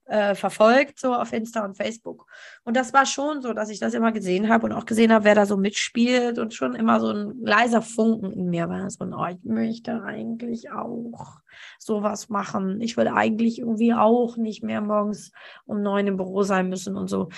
äh, 0.06 0.34
verfolgt, 0.34 0.98
so 0.98 1.14
auf 1.14 1.32
Insta 1.32 1.64
und 1.64 1.76
Facebook. 1.76 2.26
Und 2.64 2.76
das 2.76 2.92
war 2.92 3.06
schon 3.06 3.40
so, 3.40 3.52
dass 3.52 3.70
ich 3.70 3.78
das 3.78 3.94
immer 3.94 4.12
gesehen 4.12 4.48
habe 4.48 4.66
und 4.66 4.72
auch 4.72 4.86
gesehen 4.86 5.12
habe, 5.12 5.24
wer 5.24 5.34
da 5.34 5.46
so 5.46 5.56
mitspielt 5.56 6.38
und 6.38 6.52
schon 6.52 6.74
immer 6.74 7.00
so 7.00 7.10
ein 7.10 7.40
leiser 7.42 7.80
Funken 7.80 8.32
in 8.32 8.50
mir 8.50 8.68
war. 8.68 8.90
So 8.90 9.04
ein, 9.04 9.14
oh, 9.14 9.26
ich 9.26 9.42
möchte 9.44 10.02
eigentlich 10.02 10.70
auch 10.70 11.38
sowas 11.78 12.28
machen. 12.28 12.80
Ich 12.80 12.96
will 12.96 13.08
eigentlich 13.08 13.60
irgendwie 13.60 13.94
auch 13.94 14.36
nicht 14.36 14.62
mehr 14.62 14.80
morgens 14.80 15.32
um 15.64 15.82
neun 15.82 16.06
im 16.06 16.16
Büro 16.16 16.42
sein 16.42 16.68
müssen 16.68 16.96
und 16.96 17.08
so. 17.08 17.28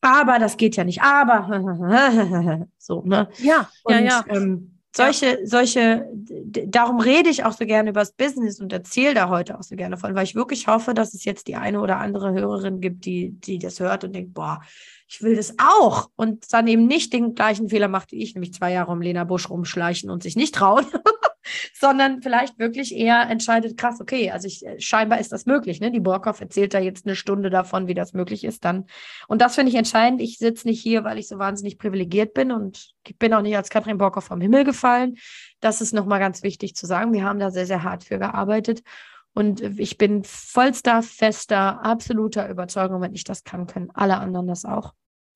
Aber 0.00 0.38
das 0.38 0.56
geht 0.56 0.76
ja 0.76 0.84
nicht. 0.84 1.02
Aber 1.02 2.66
so, 2.78 3.02
ne? 3.02 3.28
Ja, 3.38 3.68
und, 3.84 3.94
ja, 3.94 4.00
ja. 4.00 4.24
Ähm, 4.28 4.69
solche, 4.94 5.26
ja. 5.26 5.46
solche, 5.46 6.08
darum 6.66 7.00
rede 7.00 7.30
ich 7.30 7.44
auch 7.44 7.52
so 7.52 7.64
gerne 7.64 7.90
über 7.90 8.00
das 8.00 8.12
Business 8.12 8.60
und 8.60 8.72
erzähle 8.72 9.14
da 9.14 9.28
heute 9.28 9.58
auch 9.58 9.62
so 9.62 9.76
gerne 9.76 9.96
von, 9.96 10.14
weil 10.14 10.24
ich 10.24 10.34
wirklich 10.34 10.66
hoffe, 10.66 10.94
dass 10.94 11.14
es 11.14 11.24
jetzt 11.24 11.46
die 11.46 11.56
eine 11.56 11.80
oder 11.80 11.98
andere 11.98 12.32
Hörerin 12.32 12.80
gibt, 12.80 13.04
die, 13.04 13.30
die 13.30 13.58
das 13.58 13.80
hört 13.80 14.04
und 14.04 14.14
denkt, 14.14 14.34
boah, 14.34 14.60
ich 15.06 15.22
will 15.22 15.36
das 15.36 15.54
auch 15.58 16.10
und 16.16 16.52
dann 16.52 16.66
eben 16.66 16.86
nicht 16.86 17.12
den 17.12 17.34
gleichen 17.34 17.68
Fehler 17.68 17.88
macht 17.88 18.12
wie 18.12 18.22
ich, 18.22 18.34
nämlich 18.34 18.54
zwei 18.54 18.72
Jahre 18.72 18.92
um 18.92 19.00
Lena 19.00 19.24
Busch 19.24 19.48
rumschleichen 19.50 20.10
und 20.10 20.22
sich 20.22 20.36
nicht 20.36 20.54
trauen, 20.54 20.86
sondern 21.74 22.22
vielleicht 22.22 22.58
wirklich 22.58 22.94
eher 22.94 23.28
entscheidet, 23.28 23.76
krass, 23.76 24.00
okay, 24.00 24.30
also 24.30 24.46
ich, 24.46 24.64
äh, 24.66 24.80
scheinbar 24.80 25.20
ist 25.20 25.32
das 25.32 25.46
möglich, 25.46 25.80
ne? 25.80 25.90
Die 25.90 26.00
Borkow 26.00 26.38
erzählt 26.40 26.74
da 26.74 26.78
jetzt 26.78 27.06
eine 27.06 27.16
Stunde 27.16 27.50
davon, 27.50 27.86
wie 27.86 27.94
das 27.94 28.12
möglich 28.12 28.44
ist 28.44 28.64
dann. 28.64 28.86
Und 29.28 29.40
das 29.40 29.54
finde 29.54 29.70
ich 29.70 29.76
entscheidend. 29.76 30.20
Ich 30.20 30.38
sitze 30.38 30.68
nicht 30.68 30.80
hier, 30.80 31.04
weil 31.04 31.18
ich 31.18 31.28
so 31.28 31.38
wahnsinnig 31.38 31.78
privilegiert 31.78 32.34
bin 32.34 32.52
und 32.52 32.90
bin 33.18 33.34
auch 33.34 33.42
nicht 33.42 33.56
als 33.56 33.70
Katrin 33.70 33.98
Borkow 33.98 34.24
vom 34.24 34.40
Himmel 34.40 34.64
gefallen. 34.64 35.16
Das 35.60 35.80
ist 35.80 35.92
nochmal 35.92 36.20
ganz 36.20 36.42
wichtig 36.42 36.74
zu 36.74 36.86
sagen. 36.86 37.12
Wir 37.12 37.24
haben 37.24 37.38
da 37.38 37.50
sehr, 37.50 37.66
sehr 37.66 37.82
hart 37.82 38.04
für 38.04 38.18
gearbeitet. 38.18 38.82
Und 39.32 39.60
ich 39.60 39.96
bin 39.96 40.24
vollster, 40.24 41.02
fester, 41.02 41.84
absoluter 41.84 42.48
Überzeugung, 42.48 43.00
wenn 43.00 43.14
ich 43.14 43.24
das 43.24 43.44
kann, 43.44 43.66
können 43.66 43.90
alle 43.94 44.18
anderen 44.18 44.48
das 44.48 44.64
auch. 44.64 44.92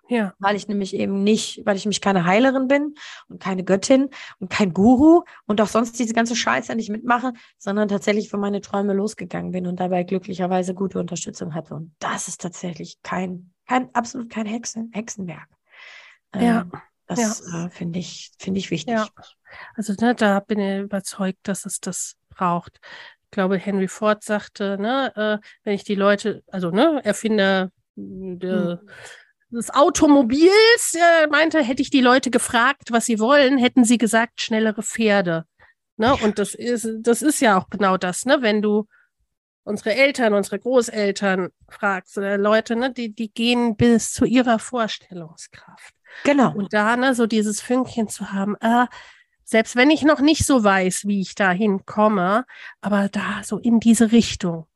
Ja. 0.09 0.35
Weil 0.39 0.57
ich 0.57 0.69
nämlich 0.69 0.95
eben 0.95 1.23
nicht, 1.23 1.63
weil 1.65 1.77
ich 1.77 1.85
nämlich 1.85 2.01
keine 2.01 2.27
Heilerin 2.27 2.69
bin 2.69 2.95
und 3.29 3.41
keine 3.41 3.65
Göttin 3.65 4.11
und 4.39 4.51
kein 4.51 4.75
Guru 4.75 5.23
und 5.47 5.61
auch 5.61 5.69
sonst 5.69 5.99
diese 5.99 6.15
ganze 6.15 6.37
Scheiße 6.37 6.75
nicht 6.75 6.91
mitmache, 6.91 7.33
sondern 7.59 7.89
tatsächlich 7.89 8.29
für 8.29 8.37
meine 8.37 8.61
Träume 8.61 8.93
losgegangen 8.93 9.53
bin 9.53 9.67
und 9.67 9.81
dabei 9.81 10.03
glücklicherweise 10.05 10.75
gute 10.75 10.99
Unterstützung 10.99 11.55
hatte. 11.55 11.75
Und 11.75 11.95
das 12.01 12.29
ist 12.29 12.41
tatsächlich 12.41 12.99
kein, 13.03 13.53
kein 13.67 13.95
absolut 13.95 14.31
kein 14.31 14.47
Hexen, 14.47 14.91
Hexenwerk. 14.93 15.49
Ja. 16.35 16.63
Ähm, 16.63 16.73
das 17.07 17.43
ja. 17.51 17.67
äh, 17.67 17.71
finde 17.71 17.99
ich, 17.99 18.33
finde 18.39 18.61
ich 18.61 18.71
wichtig. 18.71 18.95
Ja. 18.95 19.09
Also 19.75 19.95
ne, 20.01 20.15
da 20.15 20.41
bin 20.41 20.59
ich 20.59 20.81
überzeugt, 20.83 21.41
dass 21.45 21.65
es 21.65 21.81
das 21.81 22.17
braucht. 22.29 22.81
Ich 23.25 23.31
glaube, 23.31 23.57
Henry 23.59 23.89
Ford 23.89 24.23
sagte, 24.23 24.79
ne, 24.79 25.13
äh, 25.17 25.47
wenn 25.65 25.75
ich 25.75 25.85
die 25.85 25.95
Leute, 25.95 26.43
also 26.47 26.71
ne, 26.71 27.01
Erfinder 27.05 27.71
der 27.97 28.81
hm 28.81 28.89
des 29.55 29.71
Automobils 29.73 30.95
äh, 30.95 31.27
meinte, 31.29 31.63
hätte 31.63 31.83
ich 31.83 31.91
die 31.91 32.01
Leute 32.01 32.31
gefragt, 32.31 32.91
was 32.91 33.07
sie 33.07 33.19
wollen, 33.19 33.59
hätten 33.59 33.85
sie 33.85 33.99
gesagt, 33.99 34.41
schnellere 34.41 34.83
Pferde. 34.83 35.45
Ne? 35.97 36.15
Und 36.17 36.39
das 36.39 36.55
ist, 36.55 36.89
das 37.01 37.23
ist 37.23 37.41
ja 37.41 37.59
auch 37.59 37.71
genau 37.71 37.97
das, 37.97 38.25
ne? 38.27 38.39
Wenn 38.41 38.63
du 38.63 38.87
unsere 39.65 39.95
Eltern, 39.95 40.35
unsere 40.35 40.59
Großeltern 40.59 41.49
fragst 41.69 42.19
oder 42.19 42.37
Leute, 42.37 42.77
ne, 42.77 42.93
die, 42.93 43.15
die 43.15 43.33
gehen 43.33 43.77
bis 43.77 44.13
zu 44.13 44.25
ihrer 44.25 44.59
Vorstellungskraft. 44.59 45.95
Genau. 46.23 46.53
Und 46.55 46.73
da, 46.73 46.97
ne, 46.97 47.15
so 47.15 47.27
dieses 47.27 47.61
Fünkchen 47.61 48.09
zu 48.09 48.33
haben, 48.33 48.57
äh, 48.61 48.87
selbst 49.45 49.77
wenn 49.77 49.91
ich 49.91 50.03
noch 50.03 50.21
nicht 50.21 50.47
so 50.47 50.65
weiß, 50.65 51.05
wie 51.07 51.21
ich 51.21 51.35
da 51.35 51.51
hinkomme, 51.51 52.45
aber 52.81 53.09
da 53.09 53.43
so 53.43 53.59
in 53.59 53.81
diese 53.81 54.13
Richtung 54.13 54.67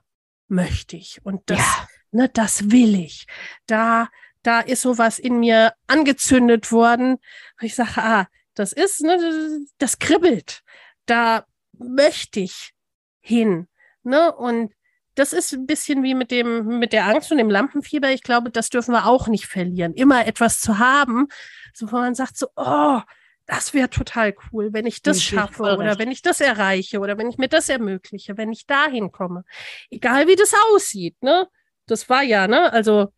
möchte 0.48 0.96
ich. 0.96 1.20
Und 1.24 1.42
das, 1.46 1.58
ja. 1.58 1.88
ne, 2.10 2.28
das 2.28 2.70
will 2.70 2.94
ich. 2.94 3.26
Da, 3.66 4.08
da 4.48 4.60
ist 4.60 4.80
sowas 4.80 5.18
in 5.18 5.40
mir 5.40 5.74
angezündet 5.88 6.72
worden. 6.72 7.18
Ich 7.60 7.74
sage, 7.74 7.98
ah, 7.98 8.26
das 8.54 8.72
ist, 8.72 9.02
ne, 9.02 9.66
das 9.76 9.98
kribbelt. 9.98 10.62
Da 11.04 11.44
möchte 11.72 12.40
ich 12.40 12.72
hin. 13.20 13.68
Ne? 14.04 14.34
Und 14.34 14.72
das 15.16 15.34
ist 15.34 15.52
ein 15.52 15.66
bisschen 15.66 16.02
wie 16.02 16.14
mit 16.14 16.30
dem, 16.30 16.78
mit 16.78 16.94
der 16.94 17.08
Angst 17.08 17.30
und 17.30 17.36
dem 17.36 17.50
Lampenfieber. 17.50 18.10
Ich 18.10 18.22
glaube, 18.22 18.50
das 18.50 18.70
dürfen 18.70 18.92
wir 18.92 19.04
auch 19.04 19.28
nicht 19.28 19.44
verlieren. 19.44 19.92
Immer 19.92 20.26
etwas 20.26 20.60
zu 20.60 20.78
haben, 20.78 21.28
so 21.74 21.92
wo 21.92 21.96
man 21.96 22.14
sagt 22.14 22.38
so, 22.38 22.46
oh, 22.56 23.00
das 23.44 23.74
wäre 23.74 23.90
total 23.90 24.34
cool, 24.50 24.72
wenn 24.72 24.86
ich 24.86 25.02
das 25.02 25.22
schaffe 25.22 25.62
oder 25.76 25.98
wenn 25.98 26.10
ich 26.10 26.22
das 26.22 26.40
erreiche 26.40 27.00
oder 27.00 27.18
wenn 27.18 27.28
ich 27.28 27.36
mir 27.36 27.48
das 27.48 27.68
ermögliche, 27.68 28.38
wenn 28.38 28.50
ich 28.50 28.66
dahin 28.66 29.12
komme. 29.12 29.44
Egal 29.90 30.26
wie 30.26 30.36
das 30.36 30.54
aussieht, 30.72 31.22
ne? 31.22 31.46
Das 31.86 32.08
war 32.08 32.22
ja, 32.22 32.48
ne? 32.48 32.72
Also 32.72 33.12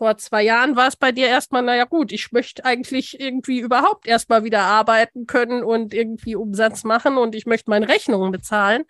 vor 0.00 0.16
zwei 0.16 0.42
Jahren 0.42 0.76
war 0.76 0.88
es 0.88 0.96
bei 0.96 1.12
dir 1.12 1.28
erstmal, 1.28 1.60
naja 1.60 1.84
gut, 1.84 2.10
ich 2.10 2.32
möchte 2.32 2.64
eigentlich 2.64 3.20
irgendwie 3.20 3.60
überhaupt 3.60 4.06
erstmal 4.06 4.44
wieder 4.44 4.62
arbeiten 4.62 5.26
können 5.26 5.62
und 5.62 5.92
irgendwie 5.92 6.36
Umsatz 6.36 6.84
machen 6.84 7.18
und 7.18 7.34
ich 7.34 7.44
möchte 7.44 7.68
meine 7.68 7.86
Rechnungen 7.86 8.32
bezahlen. 8.32 8.84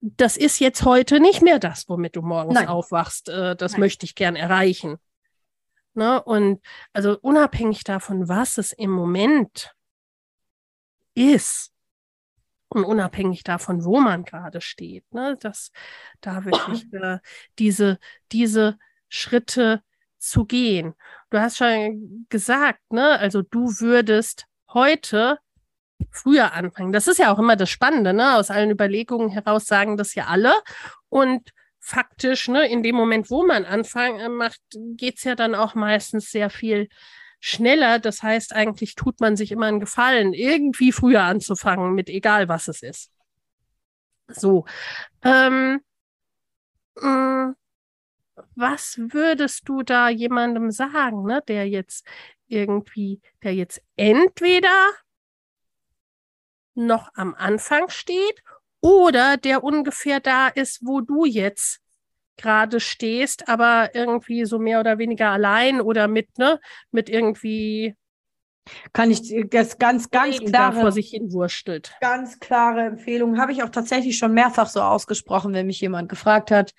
Das 0.00 0.38
ist 0.38 0.58
jetzt 0.58 0.86
heute 0.86 1.20
nicht 1.20 1.42
mehr 1.42 1.58
das, 1.58 1.86
womit 1.86 2.16
du 2.16 2.22
morgens 2.22 2.54
Nein. 2.54 2.68
aufwachst. 2.68 3.28
Äh, 3.28 3.56
das 3.56 3.72
Nein. 3.72 3.80
möchte 3.80 4.06
ich 4.06 4.14
gern 4.14 4.34
erreichen. 4.34 4.96
Ne? 5.92 6.22
Und 6.22 6.62
also 6.94 7.18
unabhängig 7.20 7.84
davon, 7.84 8.26
was 8.26 8.56
es 8.56 8.72
im 8.72 8.90
Moment 8.90 9.74
ist 11.14 11.74
und 12.70 12.84
unabhängig 12.84 13.44
davon, 13.44 13.84
wo 13.84 14.00
man 14.00 14.24
gerade 14.24 14.62
steht, 14.62 15.12
ne, 15.12 15.36
dass 15.38 15.72
da 16.22 16.46
wirklich 16.46 16.90
äh, 16.94 17.18
diese, 17.58 17.98
diese 18.32 18.78
Schritte 19.10 19.82
zu 20.22 20.44
gehen. 20.44 20.94
Du 21.30 21.40
hast 21.40 21.56
schon 21.58 22.26
gesagt, 22.28 22.92
ne, 22.92 23.18
also 23.18 23.42
du 23.42 23.68
würdest 23.80 24.46
heute 24.72 25.38
früher 26.10 26.52
anfangen. 26.52 26.92
Das 26.92 27.08
ist 27.08 27.18
ja 27.18 27.32
auch 27.32 27.38
immer 27.38 27.56
das 27.56 27.70
Spannende, 27.70 28.12
ne? 28.12 28.36
Aus 28.36 28.50
allen 28.50 28.70
Überlegungen 28.70 29.30
heraus 29.30 29.66
sagen 29.66 29.96
das 29.96 30.14
ja 30.14 30.26
alle. 30.26 30.52
Und 31.08 31.50
faktisch, 31.80 32.48
ne, 32.48 32.68
in 32.68 32.82
dem 32.82 32.94
Moment, 32.94 33.30
wo 33.30 33.44
man 33.44 33.64
anfangen 33.64 34.20
äh, 34.20 34.28
macht, 34.28 34.60
geht's 34.96 35.24
ja 35.24 35.34
dann 35.34 35.54
auch 35.54 35.74
meistens 35.74 36.30
sehr 36.30 36.50
viel 36.50 36.88
schneller. 37.40 37.98
Das 37.98 38.22
heißt, 38.22 38.54
eigentlich 38.54 38.94
tut 38.94 39.20
man 39.20 39.36
sich 39.36 39.50
immer 39.52 39.66
einen 39.66 39.80
Gefallen, 39.80 40.32
irgendwie 40.32 40.92
früher 40.92 41.22
anzufangen, 41.22 41.94
mit 41.94 42.08
egal 42.08 42.48
was 42.48 42.68
es 42.68 42.82
ist. 42.82 43.10
So. 44.28 44.64
Ähm, 45.24 45.80
mh, 46.96 47.46
mm, 47.48 47.54
was 48.54 48.98
würdest 48.98 49.68
du 49.68 49.82
da 49.82 50.08
jemandem 50.08 50.70
sagen, 50.70 51.24
ne, 51.24 51.42
der 51.46 51.68
jetzt 51.68 52.06
irgendwie, 52.46 53.20
der 53.42 53.54
jetzt 53.54 53.82
entweder 53.96 54.90
noch 56.74 57.10
am 57.14 57.34
Anfang 57.34 57.88
steht 57.88 58.42
oder 58.80 59.36
der 59.36 59.64
ungefähr 59.64 60.20
da 60.20 60.48
ist, 60.48 60.84
wo 60.84 61.00
du 61.00 61.24
jetzt 61.24 61.80
gerade 62.36 62.80
stehst, 62.80 63.48
aber 63.48 63.94
irgendwie 63.94 64.44
so 64.44 64.58
mehr 64.58 64.80
oder 64.80 64.98
weniger 64.98 65.30
allein 65.30 65.80
oder 65.80 66.08
mit, 66.08 66.38
ne, 66.38 66.58
mit 66.90 67.08
irgendwie 67.08 67.94
kann 68.92 69.10
ich 69.10 69.34
das 69.50 69.78
ganz, 69.78 70.10
ganz 70.10 70.38
klar 70.38 70.72
vor 70.72 70.92
sich 70.92 71.10
hin 71.10 71.32
wurstelt. 71.32 71.94
Ganz 72.00 72.38
klare 72.38 72.82
Empfehlung. 72.82 73.40
Habe 73.40 73.52
ich 73.52 73.62
auch 73.62 73.70
tatsächlich 73.70 74.16
schon 74.18 74.32
mehrfach 74.34 74.68
so 74.68 74.80
ausgesprochen, 74.80 75.52
wenn 75.52 75.66
mich 75.66 75.80
jemand 75.80 76.08
gefragt 76.08 76.50
hat. 76.50 76.72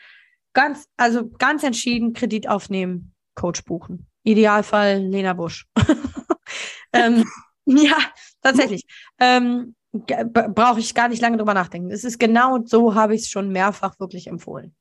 Ganz, 0.53 0.85
also 0.97 1.30
ganz 1.30 1.63
entschieden 1.63 2.13
Kredit 2.13 2.47
aufnehmen, 2.47 3.13
Coach 3.35 3.63
buchen. 3.65 4.07
Idealfall 4.23 4.99
Lena 4.99 5.34
Busch. 5.34 5.67
ähm, 6.93 7.25
ja, 7.65 7.97
tatsächlich. 8.41 8.85
Ähm, 9.19 9.75
Brauche 9.93 10.80
ich 10.80 10.95
gar 10.95 11.07
nicht 11.07 11.21
lange 11.21 11.38
drüber 11.38 11.53
nachdenken. 11.53 11.91
Es 11.91 12.03
ist 12.03 12.17
genau 12.17 12.57
so, 12.65 12.95
habe 12.95 13.13
ich 13.13 13.21
es 13.21 13.30
schon 13.30 13.49
mehrfach 13.49 13.99
wirklich 13.99 14.25
empfohlen. 14.25 14.75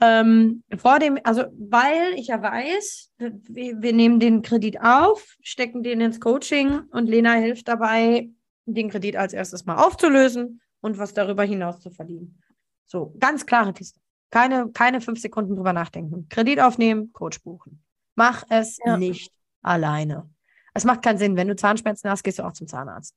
Ähm, 0.00 0.64
vor 0.76 0.98
dem, 0.98 1.18
also 1.22 1.44
weil 1.56 2.14
ich 2.16 2.26
ja 2.26 2.42
weiß, 2.42 3.12
wir, 3.18 3.80
wir, 3.80 3.92
nehmen 3.92 4.18
den 4.18 4.42
Kredit 4.42 4.80
auf, 4.80 5.36
stecken 5.40 5.84
den 5.84 6.00
ins 6.00 6.20
Coaching 6.20 6.80
und 6.90 7.06
Lena 7.06 7.34
hilft 7.34 7.68
dabei, 7.68 8.28
den 8.66 8.90
Kredit 8.90 9.16
als 9.16 9.32
erstes 9.32 9.66
mal 9.66 9.76
aufzulösen 9.76 10.60
und 10.80 10.98
was 10.98 11.14
darüber 11.14 11.44
hinaus 11.44 11.80
zu 11.80 11.90
verdienen. 11.90 12.42
So, 12.86 13.14
ganz 13.20 13.46
klare 13.46 13.72
Kiste. 13.72 14.00
Keine, 14.34 14.68
keine 14.72 15.00
fünf 15.00 15.20
Sekunden 15.20 15.54
drüber 15.54 15.72
nachdenken. 15.72 16.26
Kredit 16.28 16.58
aufnehmen, 16.58 17.12
Coach 17.12 17.40
buchen. 17.44 17.84
Mach 18.16 18.42
es 18.48 18.80
ja. 18.84 18.96
nicht 18.96 19.32
alleine. 19.62 20.28
Es 20.74 20.82
macht 20.82 21.02
keinen 21.02 21.18
Sinn. 21.18 21.36
Wenn 21.36 21.46
du 21.46 21.54
Zahnschmerzen 21.54 22.10
hast, 22.10 22.24
gehst 22.24 22.40
du 22.40 22.42
auch 22.42 22.52
zum 22.52 22.66
Zahnarzt. 22.66 23.14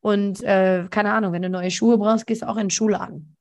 Und 0.00 0.42
äh, 0.42 0.88
keine 0.90 1.12
Ahnung, 1.12 1.32
wenn 1.32 1.42
du 1.42 1.50
neue 1.50 1.70
Schuhe 1.70 1.98
brauchst, 1.98 2.26
gehst 2.26 2.42
du 2.42 2.48
auch 2.48 2.56
in 2.56 2.64
den 2.64 2.70
Schuhladen. 2.70 3.35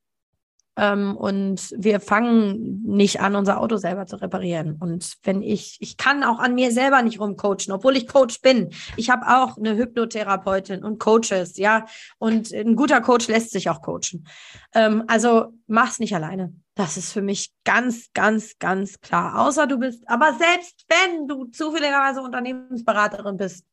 Ähm, 0.78 1.16
und 1.16 1.74
wir 1.78 2.00
fangen 2.00 2.84
nicht 2.84 3.22
an, 3.22 3.36
unser 3.36 3.62
Auto 3.62 3.78
selber 3.78 4.06
zu 4.08 4.18
reparieren. 4.18 4.76
Und 4.80 5.14
wenn 5.24 5.42
ich, 5.42 5.78
ich 5.80 5.98
kann 5.98 6.24
auch 6.24 6.40
an 6.40 6.56
mir 6.56 6.72
selber 6.72 7.02
nicht 7.02 7.20
rumcoachen, 7.20 7.72
obwohl 7.72 7.96
ich 7.96 8.08
Coach 8.08 8.42
bin. 8.42 8.70
Ich 8.98 9.10
habe 9.10 9.26
auch 9.28 9.58
eine 9.58 9.76
Hypnotherapeutin 9.76 10.84
und 10.84 11.00
Coaches, 11.00 11.58
ja. 11.58 11.86
Und 12.18 12.52
ein 12.52 12.76
guter 12.76 13.02
Coach 13.02 13.28
lässt 13.28 13.52
sich 13.52 13.70
auch 13.70 13.82
coachen. 13.82 14.28
Ähm, 14.74 15.04
also 15.08 15.54
mach's 15.68 16.00
nicht 16.00 16.14
alleine. 16.16 16.54
Das 16.76 16.98
ist 16.98 17.14
für 17.14 17.22
mich 17.22 17.54
ganz, 17.64 18.12
ganz, 18.14 18.60
ganz 18.60 19.00
klar. 19.00 19.40
Außer 19.40 19.66
du 19.68 19.78
bist, 19.78 20.04
aber 20.08 20.34
selbst 20.38 20.86
wenn 20.90 21.28
du 21.28 21.46
zufälligerweise 21.46 22.22
Unternehmensberaterin 22.22 23.38
bist, 23.38 23.66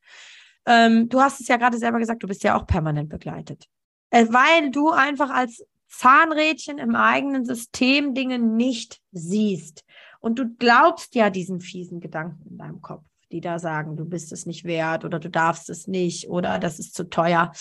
ähm, 0.66 1.08
du 1.08 1.20
hast 1.20 1.40
es 1.40 1.48
ja 1.48 1.56
gerade 1.56 1.78
selber 1.78 1.98
gesagt, 1.98 2.22
du 2.22 2.28
bist 2.28 2.44
ja 2.44 2.56
auch 2.56 2.64
permanent 2.64 3.08
begleitet. 3.08 3.66
Äh, 4.10 4.26
weil 4.30 4.70
du 4.70 4.90
einfach 4.90 5.30
als 5.30 5.64
Zahnrädchen 5.93 6.78
im 6.78 6.97
eigenen 6.97 7.44
System 7.44 8.14
Dinge 8.14 8.39
nicht 8.39 9.01
siehst. 9.12 9.85
Und 10.20 10.39
du 10.39 10.55
glaubst 10.56 11.14
ja 11.14 11.31
diesen 11.31 11.60
fiesen 11.60 12.01
Gedanken 12.01 12.48
in 12.48 12.59
deinem 12.59 12.81
Kopf, 12.81 13.05
die 13.31 13.40
da 13.40 13.59
sagen, 13.59 13.97
du 13.97 14.05
bist 14.05 14.32
es 14.32 14.47
nicht 14.47 14.64
wert 14.64 15.05
oder 15.05 15.19
du 15.19 15.28
darfst 15.28 15.69
es 15.69 15.86
nicht 15.86 16.28
oder 16.28 16.59
das 16.59 16.78
ist 16.78 16.94
zu 16.94 17.09
teuer. 17.09 17.52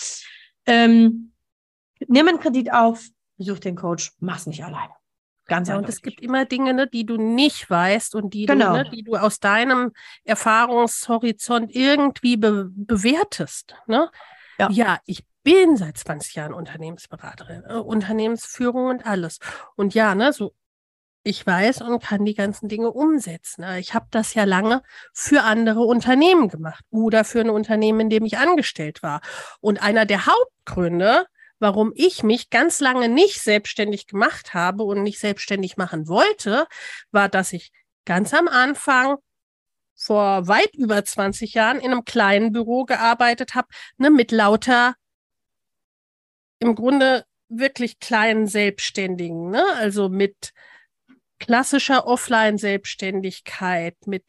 Ähm, 0.66 1.32
nimm 2.08 2.28
einen 2.28 2.40
Kredit 2.40 2.72
auf, 2.72 3.06
such 3.38 3.60
den 3.60 3.76
Coach, 3.76 4.12
mach's 4.20 4.46
nicht 4.46 4.64
alleine. 4.64 4.92
Ganz 5.46 5.68
ja, 5.68 5.76
und 5.76 5.88
es 5.88 6.00
gibt 6.00 6.20
immer 6.20 6.44
Dinge, 6.44 6.72
ne, 6.72 6.86
die 6.86 7.04
du 7.04 7.16
nicht 7.16 7.68
weißt 7.68 8.14
und 8.14 8.32
die, 8.32 8.46
genau. 8.46 8.76
du, 8.76 8.84
ne, 8.84 8.90
die 8.90 9.02
du 9.02 9.16
aus 9.16 9.40
deinem 9.40 9.92
Erfahrungshorizont 10.24 11.74
irgendwie 11.74 12.36
be 12.36 12.70
bewertest. 12.70 13.74
Ne? 13.86 14.08
Ja. 14.58 14.70
ja, 14.70 14.98
ich 15.04 15.24
bin 15.42 15.76
seit 15.76 15.98
20 15.98 16.34
Jahren 16.34 16.54
Unternehmensberaterin, 16.54 17.64
äh, 17.68 17.74
Unternehmensführung 17.74 18.86
und 18.86 19.06
alles. 19.06 19.38
Und 19.76 19.94
ja, 19.94 20.14
ne, 20.14 20.32
so 20.32 20.54
ich 21.24 21.46
weiß 21.46 21.82
und 21.82 22.02
kann 22.02 22.24
die 22.24 22.34
ganzen 22.34 22.68
Dinge 22.68 22.90
umsetzen. 22.90 23.64
Ich 23.78 23.94
habe 23.94 24.06
das 24.10 24.34
ja 24.34 24.44
lange 24.44 24.82
für 25.12 25.42
andere 25.42 25.82
Unternehmen 25.82 26.48
gemacht 26.48 26.84
oder 26.90 27.24
für 27.24 27.40
ein 27.40 27.50
Unternehmen, 27.50 28.00
in 28.00 28.10
dem 28.10 28.24
ich 28.24 28.38
angestellt 28.38 29.02
war. 29.02 29.20
Und 29.60 29.80
einer 29.82 30.04
der 30.04 30.26
Hauptgründe, 30.26 31.26
warum 31.60 31.92
ich 31.94 32.24
mich 32.24 32.50
ganz 32.50 32.80
lange 32.80 33.08
nicht 33.08 33.40
selbstständig 33.40 34.08
gemacht 34.08 34.52
habe 34.52 34.82
und 34.82 35.02
nicht 35.04 35.20
selbstständig 35.20 35.76
machen 35.76 36.08
wollte, 36.08 36.66
war, 37.12 37.28
dass 37.28 37.52
ich 37.52 37.70
ganz 38.04 38.34
am 38.34 38.48
Anfang 38.48 39.16
vor 39.94 40.48
weit 40.48 40.74
über 40.74 41.04
20 41.04 41.54
Jahren 41.54 41.78
in 41.78 41.92
einem 41.92 42.04
kleinen 42.04 42.50
Büro 42.50 42.84
gearbeitet 42.84 43.54
habe, 43.54 43.68
ne, 43.96 44.10
mit 44.10 44.32
lauter 44.32 44.94
im 46.62 46.74
Grunde 46.74 47.24
wirklich 47.48 47.98
kleinen 47.98 48.46
Selbstständigen, 48.46 49.50
ne? 49.50 49.64
also 49.76 50.08
mit 50.08 50.52
klassischer 51.38 52.06
Offline-Selbstständigkeit, 52.06 53.96
mit 54.06 54.24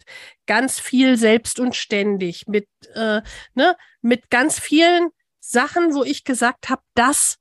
ganz 0.47 0.79
viel 0.79 1.15
selbst 1.15 1.59
und 1.59 1.75
ständig, 1.75 2.47
mit, 2.47 2.67
äh, 2.95 3.21
ne, 3.53 3.77
mit 4.01 4.31
ganz 4.31 4.59
vielen 4.59 5.09
Sachen, 5.39 5.93
wo 5.93 6.03
ich 6.03 6.23
gesagt 6.23 6.69
habe, 6.69 6.81
das 6.95 7.37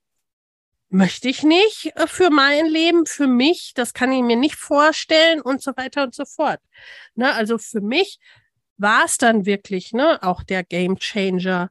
möchte 0.91 1.31
ich 1.31 1.43
nicht 1.43 1.93
äh, 1.97 2.07
für 2.07 2.29
mein 2.29 2.67
Leben, 2.67 3.07
für 3.07 3.27
mich, 3.27 3.73
das 3.75 3.95
kann 3.95 4.13
ich 4.13 4.23
mir 4.23 4.37
nicht 4.37 4.57
vorstellen 4.57 5.41
und 5.41 5.63
so 5.63 5.73
weiter 5.75 6.03
und 6.03 6.15
so 6.15 6.27
fort. 6.27 6.61
Ne, 7.15 7.33
also 7.33 7.57
für 7.57 7.81
mich 7.81 8.19
war 8.77 9.07
es 9.07 9.17
dann 9.17 9.47
wirklich 9.47 9.95
ne, 9.95 10.23
auch 10.23 10.43
der 10.43 10.65
Game 10.65 10.99
Changer, 10.99 11.71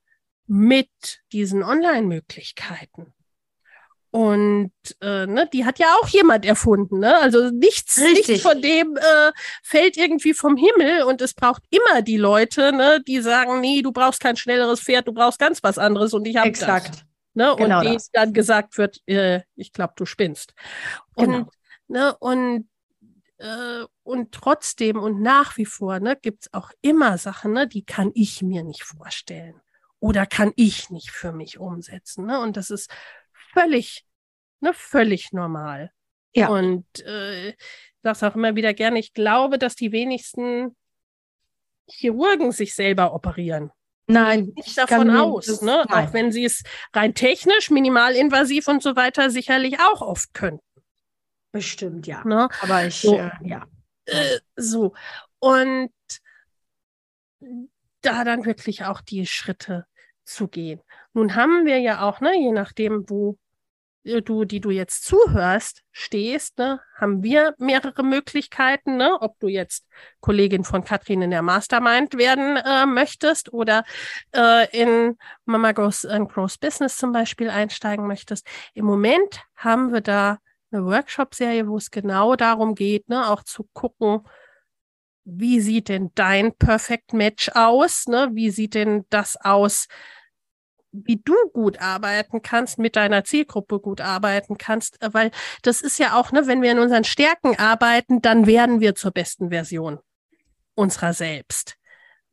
mit 0.51 1.21
diesen 1.31 1.63
Online-Möglichkeiten. 1.63 3.13
Und 4.09 4.73
äh, 4.99 5.25
ne, 5.25 5.49
die 5.53 5.63
hat 5.63 5.79
ja 5.79 5.95
auch 6.01 6.09
jemand 6.09 6.45
erfunden. 6.45 6.99
Ne? 6.99 7.17
Also 7.19 7.51
nichts, 7.51 7.95
nichts 7.95 8.41
von 8.41 8.61
dem 8.61 8.97
äh, 8.97 9.31
fällt 9.63 9.95
irgendwie 9.95 10.33
vom 10.33 10.57
Himmel 10.57 11.03
und 11.03 11.21
es 11.21 11.33
braucht 11.33 11.63
immer 11.69 12.01
die 12.01 12.17
Leute, 12.17 12.73
ne, 12.73 13.01
die 13.07 13.21
sagen, 13.21 13.61
nee, 13.61 13.81
du 13.81 13.93
brauchst 13.93 14.19
kein 14.19 14.35
schnelleres 14.35 14.81
Pferd, 14.81 15.07
du 15.07 15.13
brauchst 15.13 15.39
ganz 15.39 15.63
was 15.63 15.77
anderes 15.77 16.13
und 16.13 16.27
ich 16.27 16.35
habe 16.35 16.51
das. 16.51 17.05
Ne? 17.33 17.55
Genau 17.57 17.79
und 17.79 17.85
denen 17.85 18.01
dann 18.11 18.33
gesagt 18.33 18.77
wird, 18.77 18.99
äh, 19.05 19.43
ich 19.55 19.71
glaube, 19.71 19.93
du 19.95 20.05
spinnst. 20.05 20.53
Und, 21.15 21.31
genau. 21.31 21.49
ne, 21.87 22.17
und 22.19 22.67
äh, 23.37 23.85
und 24.03 24.33
trotzdem 24.33 24.99
und 24.99 25.21
nach 25.21 25.55
wie 25.55 25.65
vor 25.65 26.01
ne, 26.01 26.17
gibt 26.21 26.43
es 26.43 26.53
auch 26.53 26.71
immer 26.81 27.17
Sachen, 27.17 27.53
ne, 27.53 27.69
die 27.69 27.85
kann 27.85 28.11
ich 28.15 28.41
mir 28.41 28.65
nicht 28.65 28.83
vorstellen 28.83 29.61
oder 30.01 30.25
kann 30.25 30.51
ich 30.55 30.89
nicht 30.89 31.11
für 31.11 31.31
mich 31.31 31.59
umsetzen. 31.59 32.25
Ne? 32.25 32.41
Und 32.41 32.57
das 32.57 32.71
ist 32.71 32.91
völlig, 33.53 34.03
ne, 34.59 34.73
völlig 34.73 35.31
normal. 35.31 35.91
Ja. 36.33 36.49
Und 36.49 36.85
äh, 37.05 37.49
ich 37.49 37.57
sage 38.01 38.27
auch 38.27 38.35
immer 38.35 38.55
wieder 38.55 38.73
gerne, 38.73 38.99
ich 38.99 39.13
glaube, 39.13 39.59
dass 39.59 39.75
die 39.75 39.91
wenigsten 39.91 40.75
Chirurgen 41.87 42.51
sich 42.51 42.73
selber 42.73 43.13
operieren. 43.13 43.71
Nein, 44.07 44.51
nicht 44.55 44.77
davon 44.77 45.09
aus. 45.11 45.45
Das, 45.45 45.61
ne? 45.61 45.85
Auch 45.89 46.11
wenn 46.13 46.31
sie 46.31 46.45
es 46.45 46.63
rein 46.93 47.13
technisch, 47.13 47.69
minimalinvasiv 47.69 48.67
und 48.67 48.81
so 48.81 48.95
weiter 48.95 49.29
sicherlich 49.29 49.79
auch 49.79 50.01
oft 50.01 50.33
könnten. 50.33 50.65
Bestimmt, 51.51 52.07
ja. 52.07 52.23
Ne? 52.25 52.49
Aber 52.61 52.85
ich, 52.85 53.01
so, 53.01 53.17
äh, 53.17 53.31
ja. 53.43 53.65
Äh, 54.05 54.39
so. 54.55 54.93
Und 55.39 55.91
da 58.01 58.23
dann 58.23 58.45
wirklich 58.45 58.85
auch 58.85 59.01
die 59.01 59.25
Schritte 59.27 59.85
zu 60.33 60.47
gehen. 60.47 60.81
Nun 61.13 61.35
haben 61.35 61.65
wir 61.65 61.79
ja 61.79 62.01
auch, 62.01 62.21
ne, 62.21 62.33
je 62.37 62.51
nachdem, 62.51 63.09
wo 63.09 63.37
äh, 64.03 64.21
du, 64.21 64.45
die 64.45 64.59
du 64.59 64.69
jetzt 64.69 65.03
zuhörst, 65.05 65.83
stehst, 65.91 66.57
ne, 66.57 66.79
haben 66.95 67.23
wir 67.23 67.53
mehrere 67.57 68.03
Möglichkeiten, 68.03 68.97
ne, 68.97 69.17
ob 69.21 69.39
du 69.39 69.47
jetzt 69.47 69.85
Kollegin 70.19 70.63
von 70.63 70.83
Katrin 70.83 71.21
in 71.21 71.31
der 71.31 71.41
Mastermind 71.41 72.17
werden 72.17 72.57
äh, 72.57 72.85
möchtest 72.85 73.53
oder 73.53 73.83
äh, 74.35 74.69
in 74.77 75.17
Mama 75.45 75.71
Goes 75.71 76.05
and 76.05 76.31
Grows 76.31 76.57
Business 76.57 76.97
zum 76.97 77.11
Beispiel 77.11 77.49
einsteigen 77.49 78.07
möchtest. 78.07 78.47
Im 78.73 78.85
Moment 78.85 79.41
haben 79.55 79.93
wir 79.93 80.01
da 80.01 80.39
eine 80.71 80.85
Workshop-Serie, 80.85 81.67
wo 81.67 81.77
es 81.77 81.91
genau 81.91 82.35
darum 82.35 82.75
geht, 82.75 83.09
ne, 83.09 83.29
auch 83.29 83.43
zu 83.43 83.67
gucken, 83.73 84.21
wie 85.23 85.59
sieht 85.59 85.89
denn 85.89 86.11
dein 86.15 86.53
Perfect 86.53 87.13
Match 87.13 87.49
aus? 87.53 88.07
Ne? 88.07 88.29
Wie 88.33 88.49
sieht 88.49 88.73
denn 88.73 89.05
das 89.09 89.37
aus, 89.39 89.87
wie 90.91 91.21
du 91.23 91.35
gut 91.53 91.79
arbeiten 91.81 92.41
kannst, 92.41 92.77
mit 92.77 92.95
deiner 92.95 93.23
Zielgruppe 93.23 93.79
gut 93.79 94.01
arbeiten 94.01 94.57
kannst? 94.57 94.97
Weil 95.01 95.31
das 95.61 95.81
ist 95.81 95.99
ja 95.99 96.19
auch, 96.19 96.31
ne, 96.31 96.47
wenn 96.47 96.61
wir 96.61 96.71
in 96.71 96.79
unseren 96.79 97.03
Stärken 97.03 97.57
arbeiten, 97.57 98.21
dann 98.21 98.45
werden 98.45 98.79
wir 98.79 98.95
zur 98.95 99.11
besten 99.11 99.49
Version 99.49 99.99
unserer 100.75 101.13
selbst. 101.13 101.77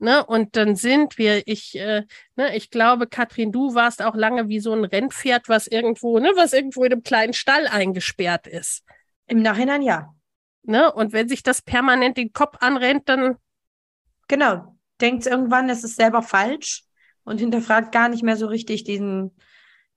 Ne, 0.01 0.25
und 0.25 0.55
dann 0.57 0.77
sind 0.77 1.19
wir, 1.19 1.43
ich, 1.47 1.77
äh, 1.77 2.05
ne, 2.37 2.57
ich 2.57 2.71
glaube, 2.71 3.09
Katrin, 3.09 3.51
du 3.51 3.75
warst 3.75 4.01
auch 4.01 4.15
lange 4.15 4.49
wie 4.49 4.61
so 4.61 4.73
ein 4.73 4.85
Rennpferd, 4.85 5.49
was 5.49 5.67
irgendwo, 5.67 6.21
ne, 6.21 6.31
was 6.37 6.53
irgendwo 6.53 6.85
in 6.85 6.93
einem 6.93 7.03
kleinen 7.03 7.33
Stall 7.33 7.67
eingesperrt 7.67 8.47
ist. 8.47 8.85
Im 9.27 9.43
Nachhinein 9.43 9.83
ja. 9.83 10.15
Ne? 10.63 10.93
Und 10.93 11.13
wenn 11.13 11.29
sich 11.29 11.43
das 11.43 11.63
permanent 11.63 12.17
den 12.17 12.33
Kopf 12.33 12.57
anrennt, 12.61 13.09
dann. 13.09 13.37
Genau. 14.29 14.77
Denkt 15.01 15.27
irgendwann, 15.27 15.71
es 15.71 15.85
ist 15.85 15.97
selber 15.97 16.23
falsch 16.23 16.88
und 17.29 17.39
hinterfragt 17.39 17.93
gar 17.93 18.09
nicht 18.09 18.23
mehr 18.23 18.37
so 18.37 18.47
richtig 18.47 18.85
diesen, 18.85 19.37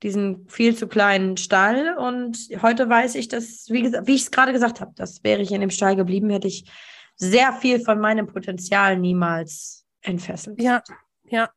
diesen 0.03 0.47
viel 0.49 0.75
zu 0.75 0.87
kleinen 0.87 1.37
Stall. 1.37 1.97
Und 1.97 2.37
heute 2.61 2.89
weiß 2.89 3.15
ich, 3.15 3.27
dass, 3.27 3.67
wie, 3.69 3.91
wie 3.91 4.15
ich 4.15 4.23
es 4.23 4.31
gerade 4.31 4.51
gesagt 4.51 4.81
habe, 4.81 4.91
dass 4.95 5.23
wäre 5.23 5.41
ich 5.41 5.51
in 5.51 5.61
dem 5.61 5.69
Stall 5.69 5.95
geblieben, 5.95 6.29
hätte 6.29 6.47
ich 6.47 6.69
sehr 7.15 7.53
viel 7.53 7.79
von 7.79 7.99
meinem 7.99 8.27
Potenzial 8.27 8.97
niemals 8.97 9.85
entfesselt. 10.01 10.61
Ja, 10.61 10.83
ja. 11.25 11.49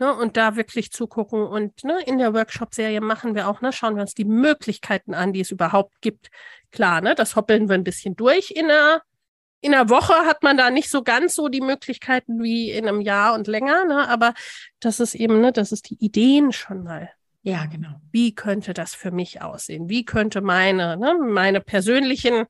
Ne, 0.00 0.14
und 0.14 0.36
da 0.36 0.54
wirklich 0.54 0.92
zugucken. 0.92 1.42
Und 1.42 1.82
ne, 1.82 2.00
in 2.06 2.18
der 2.18 2.32
Workshop-Serie 2.32 3.00
machen 3.00 3.34
wir 3.34 3.48
auch, 3.48 3.60
ne, 3.60 3.72
schauen 3.72 3.96
wir 3.96 4.02
uns 4.02 4.14
die 4.14 4.24
Möglichkeiten 4.24 5.12
an, 5.12 5.32
die 5.32 5.40
es 5.40 5.50
überhaupt 5.50 6.00
gibt. 6.00 6.30
Klar, 6.70 7.00
ne, 7.00 7.16
das 7.16 7.34
hoppeln 7.34 7.68
wir 7.68 7.74
ein 7.74 7.82
bisschen 7.82 8.14
durch. 8.14 8.52
In 8.52 8.66
einer, 8.66 9.02
in 9.60 9.74
einer 9.74 9.88
Woche 9.88 10.14
hat 10.26 10.42
man 10.42 10.56
da 10.56 10.70
nicht 10.70 10.90
so 10.90 11.02
ganz 11.02 11.34
so 11.34 11.48
die 11.48 11.60
Möglichkeiten 11.60 12.42
wie 12.42 12.70
in 12.70 12.86
einem 12.86 13.00
Jahr 13.00 13.34
und 13.34 13.46
länger, 13.46 13.84
ne, 13.84 14.08
aber 14.08 14.34
das 14.80 15.00
ist 15.00 15.14
eben, 15.14 15.40
ne, 15.40 15.52
das 15.52 15.72
ist 15.72 15.90
die 15.90 15.96
Ideen 16.04 16.52
schon 16.52 16.84
mal. 16.84 17.10
Ja, 17.42 17.66
genau. 17.66 18.00
Wie 18.12 18.34
könnte 18.34 18.74
das 18.74 18.94
für 18.94 19.10
mich 19.10 19.42
aussehen? 19.42 19.88
Wie 19.88 20.04
könnte 20.04 20.40
meine, 20.40 20.96
ne, 20.96 21.14
meine 21.14 21.60
persönlichen 21.60 22.46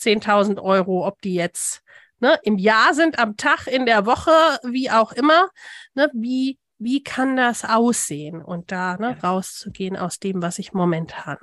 10.000 0.00 0.60
Euro, 0.62 1.06
ob 1.06 1.20
die 1.20 1.34
jetzt 1.34 1.82
ne, 2.20 2.38
im 2.42 2.58
Jahr 2.58 2.94
sind, 2.94 3.18
am 3.18 3.36
Tag, 3.36 3.66
in 3.66 3.86
der 3.86 4.06
Woche, 4.06 4.30
wie 4.62 4.90
auch 4.90 5.12
immer, 5.12 5.48
ne, 5.94 6.10
wie, 6.14 6.58
wie 6.78 7.02
kann 7.02 7.36
das 7.36 7.64
aussehen? 7.64 8.42
Und 8.42 8.72
da 8.72 8.96
ne, 8.96 9.16
ja. 9.20 9.28
rauszugehen 9.28 9.96
aus 9.96 10.18
dem, 10.18 10.42
was 10.42 10.58
ich 10.58 10.72
momentan 10.72 11.38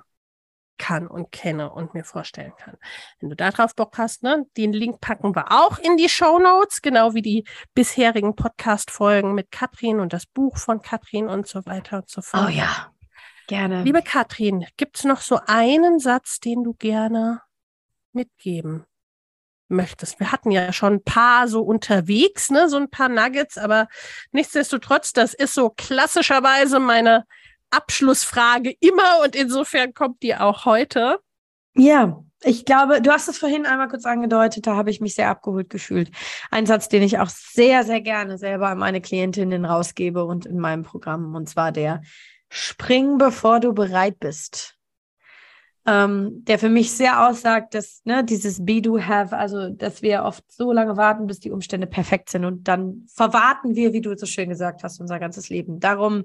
kann 0.81 1.07
und 1.07 1.31
kenne 1.31 1.71
und 1.71 1.93
mir 1.93 2.03
vorstellen 2.03 2.53
kann. 2.57 2.75
Wenn 3.19 3.29
du 3.29 3.35
darauf 3.35 3.75
Bock 3.75 3.99
hast, 3.99 4.23
ne, 4.23 4.45
den 4.57 4.73
Link 4.73 4.99
packen 4.99 5.35
wir 5.35 5.51
auch 5.51 5.77
in 5.77 5.95
die 5.95 6.09
Show 6.09 6.39
Notes, 6.39 6.81
genau 6.81 7.13
wie 7.13 7.21
die 7.21 7.43
bisherigen 7.75 8.35
Podcast-Folgen 8.35 9.35
mit 9.35 9.51
Katrin 9.51 9.99
und 9.99 10.11
das 10.11 10.25
Buch 10.25 10.57
von 10.57 10.81
Katrin 10.81 11.27
und 11.27 11.47
so 11.47 11.63
weiter 11.67 11.97
und 11.97 12.09
so 12.09 12.23
fort. 12.23 12.47
Oh 12.47 12.49
ja, 12.49 12.91
gerne. 13.47 13.83
Liebe 13.83 14.01
Katrin, 14.01 14.65
gibt 14.75 14.97
es 14.97 15.03
noch 15.03 15.21
so 15.21 15.39
einen 15.45 15.99
Satz, 15.99 16.39
den 16.39 16.63
du 16.63 16.73
gerne 16.73 17.41
mitgeben 18.11 18.85
möchtest. 19.67 20.19
Wir 20.19 20.31
hatten 20.31 20.49
ja 20.49 20.73
schon 20.73 20.95
ein 20.95 21.03
paar 21.03 21.47
so 21.47 21.61
unterwegs, 21.61 22.49
ne, 22.49 22.67
so 22.69 22.77
ein 22.77 22.89
paar 22.89 23.07
Nuggets, 23.07 23.59
aber 23.59 23.87
nichtsdestotrotz, 24.31 25.13
das 25.13 25.35
ist 25.35 25.53
so 25.53 25.69
klassischerweise 25.69 26.79
meine 26.79 27.25
Abschlussfrage 27.71 28.75
immer 28.79 29.21
und 29.23 29.35
insofern 29.35 29.93
kommt 29.93 30.21
die 30.23 30.35
auch 30.35 30.65
heute. 30.65 31.19
Ja, 31.75 32.23
ich 32.43 32.65
glaube, 32.65 33.01
du 33.01 33.11
hast 33.11 33.27
es 33.27 33.37
vorhin 33.37 33.65
einmal 33.65 33.87
kurz 33.87 34.05
angedeutet, 34.05 34.67
da 34.67 34.75
habe 34.75 34.89
ich 34.89 35.01
mich 35.01 35.15
sehr 35.15 35.29
abgeholt 35.29 35.69
gefühlt. 35.69 36.11
Ein 36.49 36.65
Satz, 36.65 36.89
den 36.89 37.03
ich 37.03 37.19
auch 37.19 37.29
sehr, 37.29 37.83
sehr 37.83 38.01
gerne 38.01 38.37
selber 38.37 38.69
an 38.69 38.77
meine 38.77 39.01
Klientinnen 39.01 39.65
rausgebe 39.65 40.25
und 40.25 40.45
in 40.45 40.59
meinem 40.59 40.83
Programm, 40.83 41.35
und 41.35 41.47
zwar 41.47 41.71
der 41.71 42.01
Spring, 42.49 43.17
bevor 43.17 43.59
du 43.59 43.73
bereit 43.73 44.19
bist 44.19 44.77
ähm, 45.85 46.45
der 46.45 46.59
für 46.59 46.69
mich 46.69 46.91
sehr 46.91 47.27
aussagt, 47.27 47.73
dass 47.73 48.01
ne, 48.05 48.23
dieses 48.23 48.63
Be 48.63 48.81
Do 48.81 48.99
Have, 48.99 49.35
also 49.35 49.69
dass 49.69 50.01
wir 50.01 50.23
oft 50.23 50.43
so 50.51 50.71
lange 50.71 50.95
warten, 50.95 51.25
bis 51.25 51.39
die 51.39 51.51
Umstände 51.51 51.87
perfekt 51.87 52.29
sind 52.29 52.45
und 52.45 52.67
dann 52.67 53.07
verwarten 53.07 53.75
wir, 53.75 53.91
wie 53.93 54.01
du 54.01 54.15
so 54.15 54.27
schön 54.27 54.49
gesagt 54.49 54.83
hast, 54.83 55.01
unser 55.01 55.19
ganzes 55.19 55.49
Leben. 55.49 55.79
Darum 55.79 56.23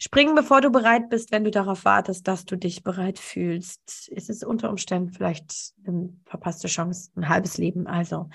springen, 0.00 0.34
bevor 0.34 0.60
du 0.60 0.70
bereit 0.70 1.10
bist, 1.10 1.30
wenn 1.30 1.44
du 1.44 1.50
darauf 1.50 1.84
wartest, 1.84 2.26
dass 2.26 2.46
du 2.46 2.56
dich 2.56 2.82
bereit 2.82 3.18
fühlst. 3.18 4.08
Ist 4.08 4.30
es 4.30 4.42
unter 4.42 4.70
Umständen 4.70 5.12
vielleicht 5.12 5.74
eine 5.86 6.10
verpasste 6.24 6.68
Chance, 6.68 7.10
ein 7.16 7.28
halbes 7.28 7.58
Leben. 7.58 7.86
Also 7.86 8.28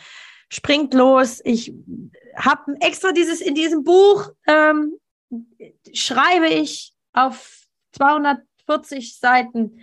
springt 0.48 0.94
los. 0.94 1.42
Ich 1.44 1.74
habe 2.36 2.76
extra 2.80 3.12
dieses 3.12 3.42
in 3.42 3.56
diesem 3.56 3.84
Buch 3.84 4.30
ähm, 4.48 4.94
schreibe 5.92 6.48
ich 6.48 6.94
auf 7.14 7.66
240 7.94 9.18
Seiten 9.18 9.82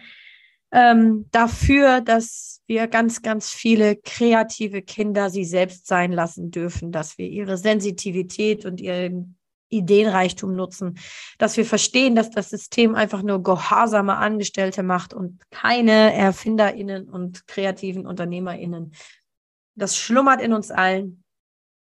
ähm, 0.71 1.27
dafür, 1.33 2.01
dass 2.01 2.63
wir 2.67 2.87
ganz, 2.87 3.23
ganz 3.23 3.51
viele 3.51 3.97
kreative 3.97 4.83
Kinder 4.83 5.31
sie 5.31 5.45
selbst 5.45 5.87
sein 5.87 6.13
lassen 6.13 6.51
dürfen, 6.51 6.93
dass 6.93 7.19
wir 7.19 7.29
ihre 7.29 7.59
Sensitivität 7.59 8.65
und 8.65 8.81
ihren 8.81 9.37
Ideenreichtum 9.73 10.55
nutzen, 10.55 10.99
dass 11.39 11.57
wir 11.57 11.65
verstehen, 11.65 12.15
dass 12.15 12.31
das 12.31 12.51
System 12.51 12.95
einfach 12.95 13.23
nur 13.23 13.43
gehorsame 13.43 14.17
Angestellte 14.17 14.83
macht 14.83 15.15
und 15.15 15.41
keine 15.51 16.15
ErfinderInnen 16.15 17.09
und 17.09 17.47
kreativen 17.47 18.07
UnternehmerInnen. 18.07 18.93
Das 19.75 19.97
schlummert 19.97 20.41
in 20.41 20.53
uns 20.53 20.71
allen. 20.71 21.25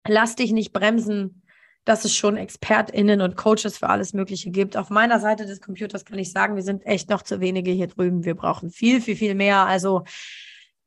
Lass 0.07 0.35
dich 0.35 0.51
nicht 0.51 0.73
bremsen 0.73 1.43
dass 1.85 2.05
es 2.05 2.15
schon 2.15 2.37
ExpertInnen 2.37 3.21
und 3.21 3.35
Coaches 3.35 3.77
für 3.77 3.89
alles 3.89 4.13
Mögliche 4.13 4.51
gibt. 4.51 4.77
Auf 4.77 4.89
meiner 4.89 5.19
Seite 5.19 5.45
des 5.45 5.59
Computers 5.59 6.05
kann 6.05 6.17
ich 6.17 6.31
sagen, 6.31 6.55
wir 6.55 6.63
sind 6.63 6.85
echt 6.85 7.09
noch 7.09 7.23
zu 7.23 7.39
wenige 7.41 7.71
hier 7.71 7.87
drüben. 7.87 8.23
Wir 8.23 8.35
brauchen 8.35 8.69
viel, 8.69 9.01
viel, 9.01 9.15
viel 9.15 9.35
mehr. 9.35 9.65
Also 9.65 10.03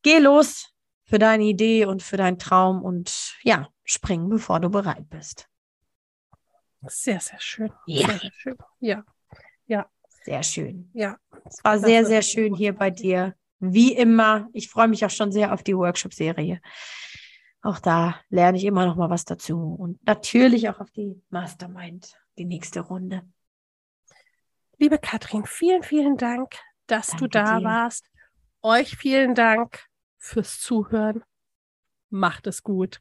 geh 0.02 0.18
los 0.18 0.72
für 1.04 1.18
deine 1.18 1.44
Idee 1.44 1.84
und 1.84 2.02
für 2.02 2.16
deinen 2.16 2.38
Traum 2.38 2.82
und 2.82 3.36
ja, 3.42 3.68
spring, 3.84 4.28
bevor 4.28 4.58
du 4.60 4.70
bereit 4.70 5.08
bist. 5.10 5.48
Sehr, 6.82 7.20
sehr 7.20 7.40
schön. 7.40 7.72
Ja. 7.86 8.06
Sehr, 8.08 8.18
sehr 8.18 8.32
schön. 8.32 8.56
Ja. 8.80 9.04
Ja. 9.66 9.90
Sehr 10.24 10.42
schön. 10.42 10.90
Ja. 10.92 11.18
Es 11.44 11.62
war 11.62 11.78
sehr, 11.78 12.04
sehr 12.04 12.22
schön 12.22 12.54
hier 12.54 12.72
bei 12.74 12.90
dir. 12.90 13.34
Wie 13.58 13.94
immer. 13.94 14.48
Ich 14.52 14.68
freue 14.68 14.88
mich 14.88 15.04
auch 15.04 15.10
schon 15.10 15.32
sehr 15.32 15.52
auf 15.52 15.62
die 15.62 15.76
Workshop-Serie. 15.76 16.60
Auch 17.62 17.78
da 17.78 18.20
lerne 18.28 18.58
ich 18.58 18.64
immer 18.64 18.86
noch 18.86 18.96
mal 18.96 19.10
was 19.10 19.24
dazu. 19.24 19.74
Und 19.78 20.04
natürlich 20.06 20.68
auch 20.68 20.80
auf 20.80 20.90
die 20.90 21.22
Mastermind, 21.30 22.12
die 22.38 22.44
nächste 22.44 22.80
Runde. 22.80 23.22
Liebe 24.78 24.98
Katrin, 24.98 25.44
vielen, 25.46 25.82
vielen 25.82 26.16
Dank, 26.16 26.54
dass 26.86 27.08
Danke 27.08 27.24
du 27.24 27.28
da 27.28 27.58
dir. 27.58 27.64
warst. 27.64 28.10
Euch 28.62 28.96
vielen 28.96 29.34
Dank 29.34 29.86
fürs 30.18 30.60
Zuhören. 30.60 31.24
Macht 32.10 32.46
es 32.46 32.62
gut. 32.62 33.00